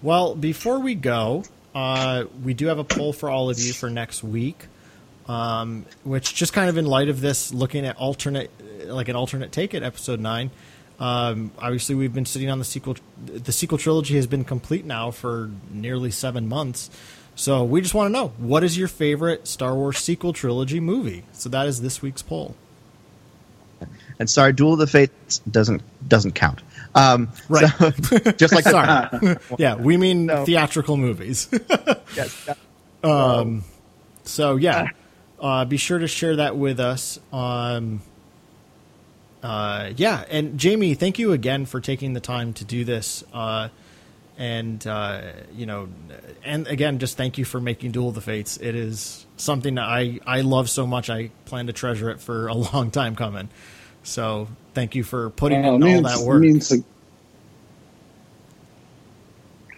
well, 0.00 0.36
before 0.36 0.78
we 0.78 0.94
go, 0.94 1.42
uh, 1.74 2.24
we 2.44 2.54
do 2.54 2.66
have 2.66 2.78
a 2.78 2.84
poll 2.84 3.12
for 3.12 3.30
all 3.30 3.50
of 3.50 3.58
you 3.58 3.72
for 3.72 3.90
next 3.90 4.22
week, 4.22 4.66
um, 5.26 5.86
which 6.04 6.34
just 6.34 6.52
kind 6.52 6.68
of 6.68 6.78
in 6.78 6.86
light 6.86 7.08
of 7.08 7.20
this, 7.20 7.52
looking 7.52 7.84
at 7.84 7.96
alternate, 7.96 8.52
like 8.86 9.08
an 9.08 9.16
alternate 9.16 9.50
take 9.50 9.74
at 9.74 9.82
episode 9.82 10.20
nine. 10.20 10.52
Um, 11.00 11.50
obviously, 11.58 11.96
we've 11.96 12.14
been 12.14 12.26
sitting 12.26 12.50
on 12.50 12.58
the 12.58 12.64
sequel. 12.64 12.96
The 13.26 13.52
sequel 13.52 13.78
trilogy 13.78 14.16
has 14.16 14.26
been 14.26 14.44
complete 14.44 14.84
now 14.84 15.10
for 15.10 15.50
nearly 15.70 16.10
seven 16.10 16.48
months. 16.48 16.90
So 17.34 17.64
we 17.64 17.80
just 17.80 17.94
want 17.94 18.08
to 18.08 18.12
know 18.12 18.28
what 18.38 18.64
is 18.64 18.76
your 18.76 18.88
favorite 18.88 19.46
Star 19.46 19.74
Wars 19.74 19.98
sequel 19.98 20.32
trilogy 20.32 20.80
movie. 20.80 21.22
So 21.32 21.48
that 21.48 21.68
is 21.68 21.82
this 21.82 22.02
week's 22.02 22.22
poll. 22.22 22.56
And 24.18 24.28
sorry, 24.28 24.52
Duel 24.52 24.74
of 24.74 24.78
the 24.78 24.86
Fates 24.86 25.38
doesn't 25.40 25.82
doesn't 26.06 26.32
count. 26.32 26.60
Um, 26.94 27.28
right. 27.48 27.68
So, 27.78 27.90
just 28.36 28.54
like 28.54 28.64
sorry. 28.64 29.36
yeah, 29.58 29.76
we 29.76 29.96
mean 29.96 30.26
no. 30.26 30.44
theatrical 30.44 30.96
movies. 30.96 31.48
yes. 32.16 32.48
Um, 33.02 33.64
so 34.24 34.56
yeah, 34.56 34.88
uh, 35.40 35.64
be 35.64 35.76
sure 35.76 35.98
to 35.98 36.08
share 36.08 36.36
that 36.36 36.56
with 36.56 36.80
us. 36.80 37.18
Um, 37.32 38.02
uh, 39.42 39.92
yeah, 39.96 40.24
and 40.30 40.58
Jamie, 40.58 40.94
thank 40.94 41.18
you 41.18 41.32
again 41.32 41.64
for 41.64 41.80
taking 41.80 42.12
the 42.12 42.20
time 42.20 42.52
to 42.54 42.64
do 42.64 42.84
this. 42.84 43.22
Uh, 43.32 43.68
and 44.36 44.84
uh, 44.86 45.22
you 45.54 45.66
know, 45.66 45.88
and 46.44 46.66
again, 46.68 46.98
just 46.98 47.16
thank 47.16 47.38
you 47.38 47.44
for 47.44 47.60
making 47.60 47.92
Duel 47.92 48.08
of 48.08 48.14
the 48.14 48.20
Fates. 48.20 48.56
It 48.56 48.74
is 48.74 49.26
something 49.36 49.76
that 49.76 49.84
I 49.84 50.20
I 50.26 50.40
love 50.42 50.70
so 50.70 50.86
much. 50.86 51.10
I 51.10 51.30
plan 51.44 51.66
to 51.66 51.72
treasure 51.72 52.10
it 52.10 52.20
for 52.20 52.48
a 52.48 52.54
long 52.54 52.90
time 52.90 53.16
coming. 53.16 53.48
So 54.02 54.48
thank 54.74 54.94
you 54.94 55.04
for 55.04 55.30
putting 55.30 55.64
in 55.64 55.80
means, 55.80 56.04
all 56.04 56.18
that 56.18 56.26
work. 56.26 56.36
It 56.42 56.46
means, 56.46 56.72
a, 56.72 56.76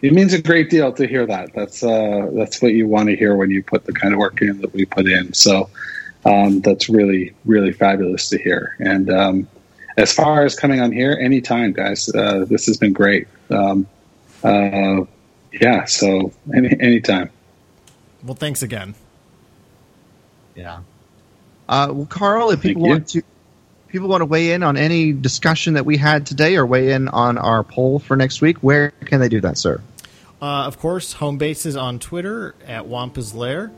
it 0.03 0.13
means 0.13 0.33
a 0.33 0.43
great 0.43 0.71
deal 0.71 0.93
to 0.93 1.07
hear 1.07 1.27
that. 1.27 1.53
That's 1.55 1.83
uh, 1.83 2.31
that's 2.33 2.63
what 2.63 2.73
you 2.73 2.87
want 2.87 3.09
to 3.09 3.17
hear 3.17 3.37
when 3.37 3.51
you 3.51 3.63
put 3.63 3.85
the 3.85 3.93
kind 3.93 4.15
of 4.15 4.19
work 4.19 4.41
in 4.41 4.61
that 4.61 4.73
we 4.73 4.85
put 4.85 5.09
in. 5.09 5.33
So 5.33 5.69
um, 6.25 6.61
that's 6.61 6.89
really 6.89 7.35
really 7.45 7.73
fabulous 7.73 8.29
to 8.31 8.39
hear. 8.39 8.77
And 8.79 9.11
um, 9.11 9.49
as 9.97 10.13
far 10.13 10.45
as 10.45 10.55
coming 10.55 10.81
on 10.81 10.93
here, 10.93 11.19
anytime, 11.21 11.73
guys. 11.73 12.09
Uh, 12.09 12.45
this 12.49 12.67
has 12.67 12.77
been 12.77 12.93
great. 12.93 13.29
Um, 13.51 13.87
uh, 14.43 15.05
yeah. 15.53 15.85
So 15.85 16.33
any 16.55 16.79
anytime. 16.81 17.31
Well, 18.23 18.35
thanks 18.35 18.63
again. 18.63 18.95
Yeah. 20.55 20.81
Uh, 21.69 21.89
well, 21.93 22.07
Carl, 22.07 22.51
if 22.51 22.63
people 22.63 22.83
want 22.83 23.09
to 23.09 23.23
people 23.91 24.09
want 24.09 24.21
to 24.21 24.27
weigh 24.27 24.53
in 24.53 24.63
on 24.63 24.77
any 24.77 25.13
discussion 25.13 25.75
that 25.75 25.85
we 25.85 25.97
had 25.97 26.27
today 26.27 26.57
or 26.57 26.65
weigh 26.65 26.93
in 26.93 27.09
on 27.09 27.39
our 27.39 27.63
poll 27.63 27.99
for 27.99 28.17
next 28.17 28.41
week, 28.41 28.59
where 28.59 28.93
can 29.05 29.21
they 29.21 29.29
do 29.29 29.41
that, 29.41 29.59
sir? 29.59 29.81
Uh, 30.41 30.65
of 30.65 30.79
course, 30.79 31.15
home 31.15 31.39
base 31.39 31.67
is 31.67 31.77
on 31.77 31.99
Twitter 31.99 32.55
at 32.67 32.87
Wampa's 32.87 33.35
Lair. 33.35 33.71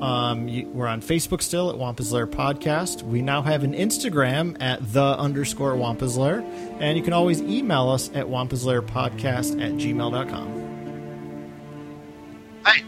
Um, 0.00 0.46
you, 0.48 0.66
we're 0.68 0.86
on 0.86 1.02
Facebook 1.02 1.42
still 1.42 1.70
at 1.70 1.76
Wampa's 1.76 2.12
Lair 2.12 2.26
Podcast. 2.26 3.02
We 3.02 3.20
now 3.20 3.42
have 3.42 3.64
an 3.64 3.74
Instagram 3.74 4.56
at 4.62 4.92
the 4.92 5.02
underscore 5.02 5.74
Wampa's 5.74 6.16
Lair. 6.16 6.40
And 6.78 6.96
you 6.96 7.02
can 7.02 7.12
always 7.12 7.42
email 7.42 7.88
us 7.88 8.10
at 8.14 8.28
Wampa's 8.28 8.64
Lair 8.64 8.80
Podcast 8.80 9.60
at 9.60 9.72
gmail.com. 9.72 10.68
Right. 12.64 12.84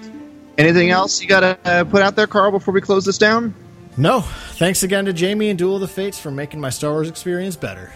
Anything 0.57 0.91
else 0.91 1.21
you 1.21 1.29
got 1.29 1.41
to 1.41 1.59
uh, 1.65 1.85
put 1.85 2.03
out 2.03 2.17
there, 2.17 2.27
Carl, 2.27 2.53
before 2.53 2.73
we 2.73 2.81
close 2.81 3.05
this 3.05 3.19
down? 3.19 3.55
No. 3.97 4.21
Thanks 4.21 4.83
again 4.83 5.05
to 5.07 5.13
Jamie 5.13 5.51
and 5.51 5.59
Duel 5.59 5.77
of 5.77 5.81
the 5.81 5.89
Fates 5.89 6.19
for 6.19 6.31
making 6.31 6.61
my 6.61 6.71
Star 6.71 6.93
Wars 6.93 7.09
experience 7.09 7.57
better. 7.57 7.93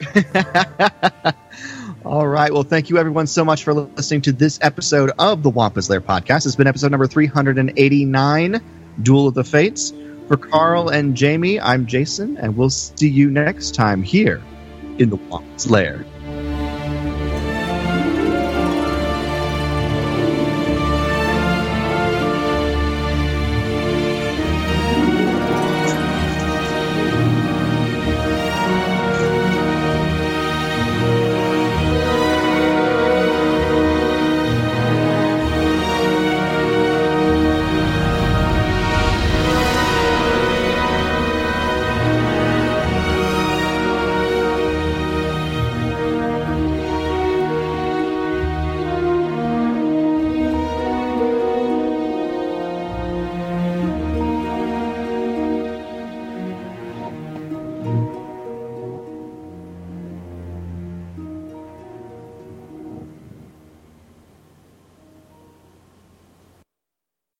All 2.04 2.26
right. 2.26 2.52
Well, 2.52 2.62
thank 2.62 2.88
you 2.90 2.98
everyone 2.98 3.26
so 3.26 3.44
much 3.44 3.64
for 3.64 3.74
listening 3.74 4.22
to 4.22 4.32
this 4.32 4.58
episode 4.62 5.10
of 5.18 5.42
the 5.42 5.50
Wampa's 5.50 5.90
Lair 5.90 6.00
podcast. 6.00 6.46
It's 6.46 6.56
been 6.56 6.66
episode 6.66 6.90
number 6.90 7.06
389, 7.06 8.60
Duel 9.02 9.28
of 9.28 9.34
the 9.34 9.44
Fates. 9.44 9.92
For 10.28 10.36
Carl 10.36 10.90
and 10.90 11.16
Jamie, 11.16 11.58
I'm 11.58 11.86
Jason, 11.86 12.36
and 12.36 12.56
we'll 12.56 12.68
see 12.70 13.08
you 13.08 13.30
next 13.30 13.74
time 13.74 14.02
here 14.02 14.42
in 14.98 15.08
the 15.10 15.16
Wampa's 15.16 15.70
Lair. 15.70 16.04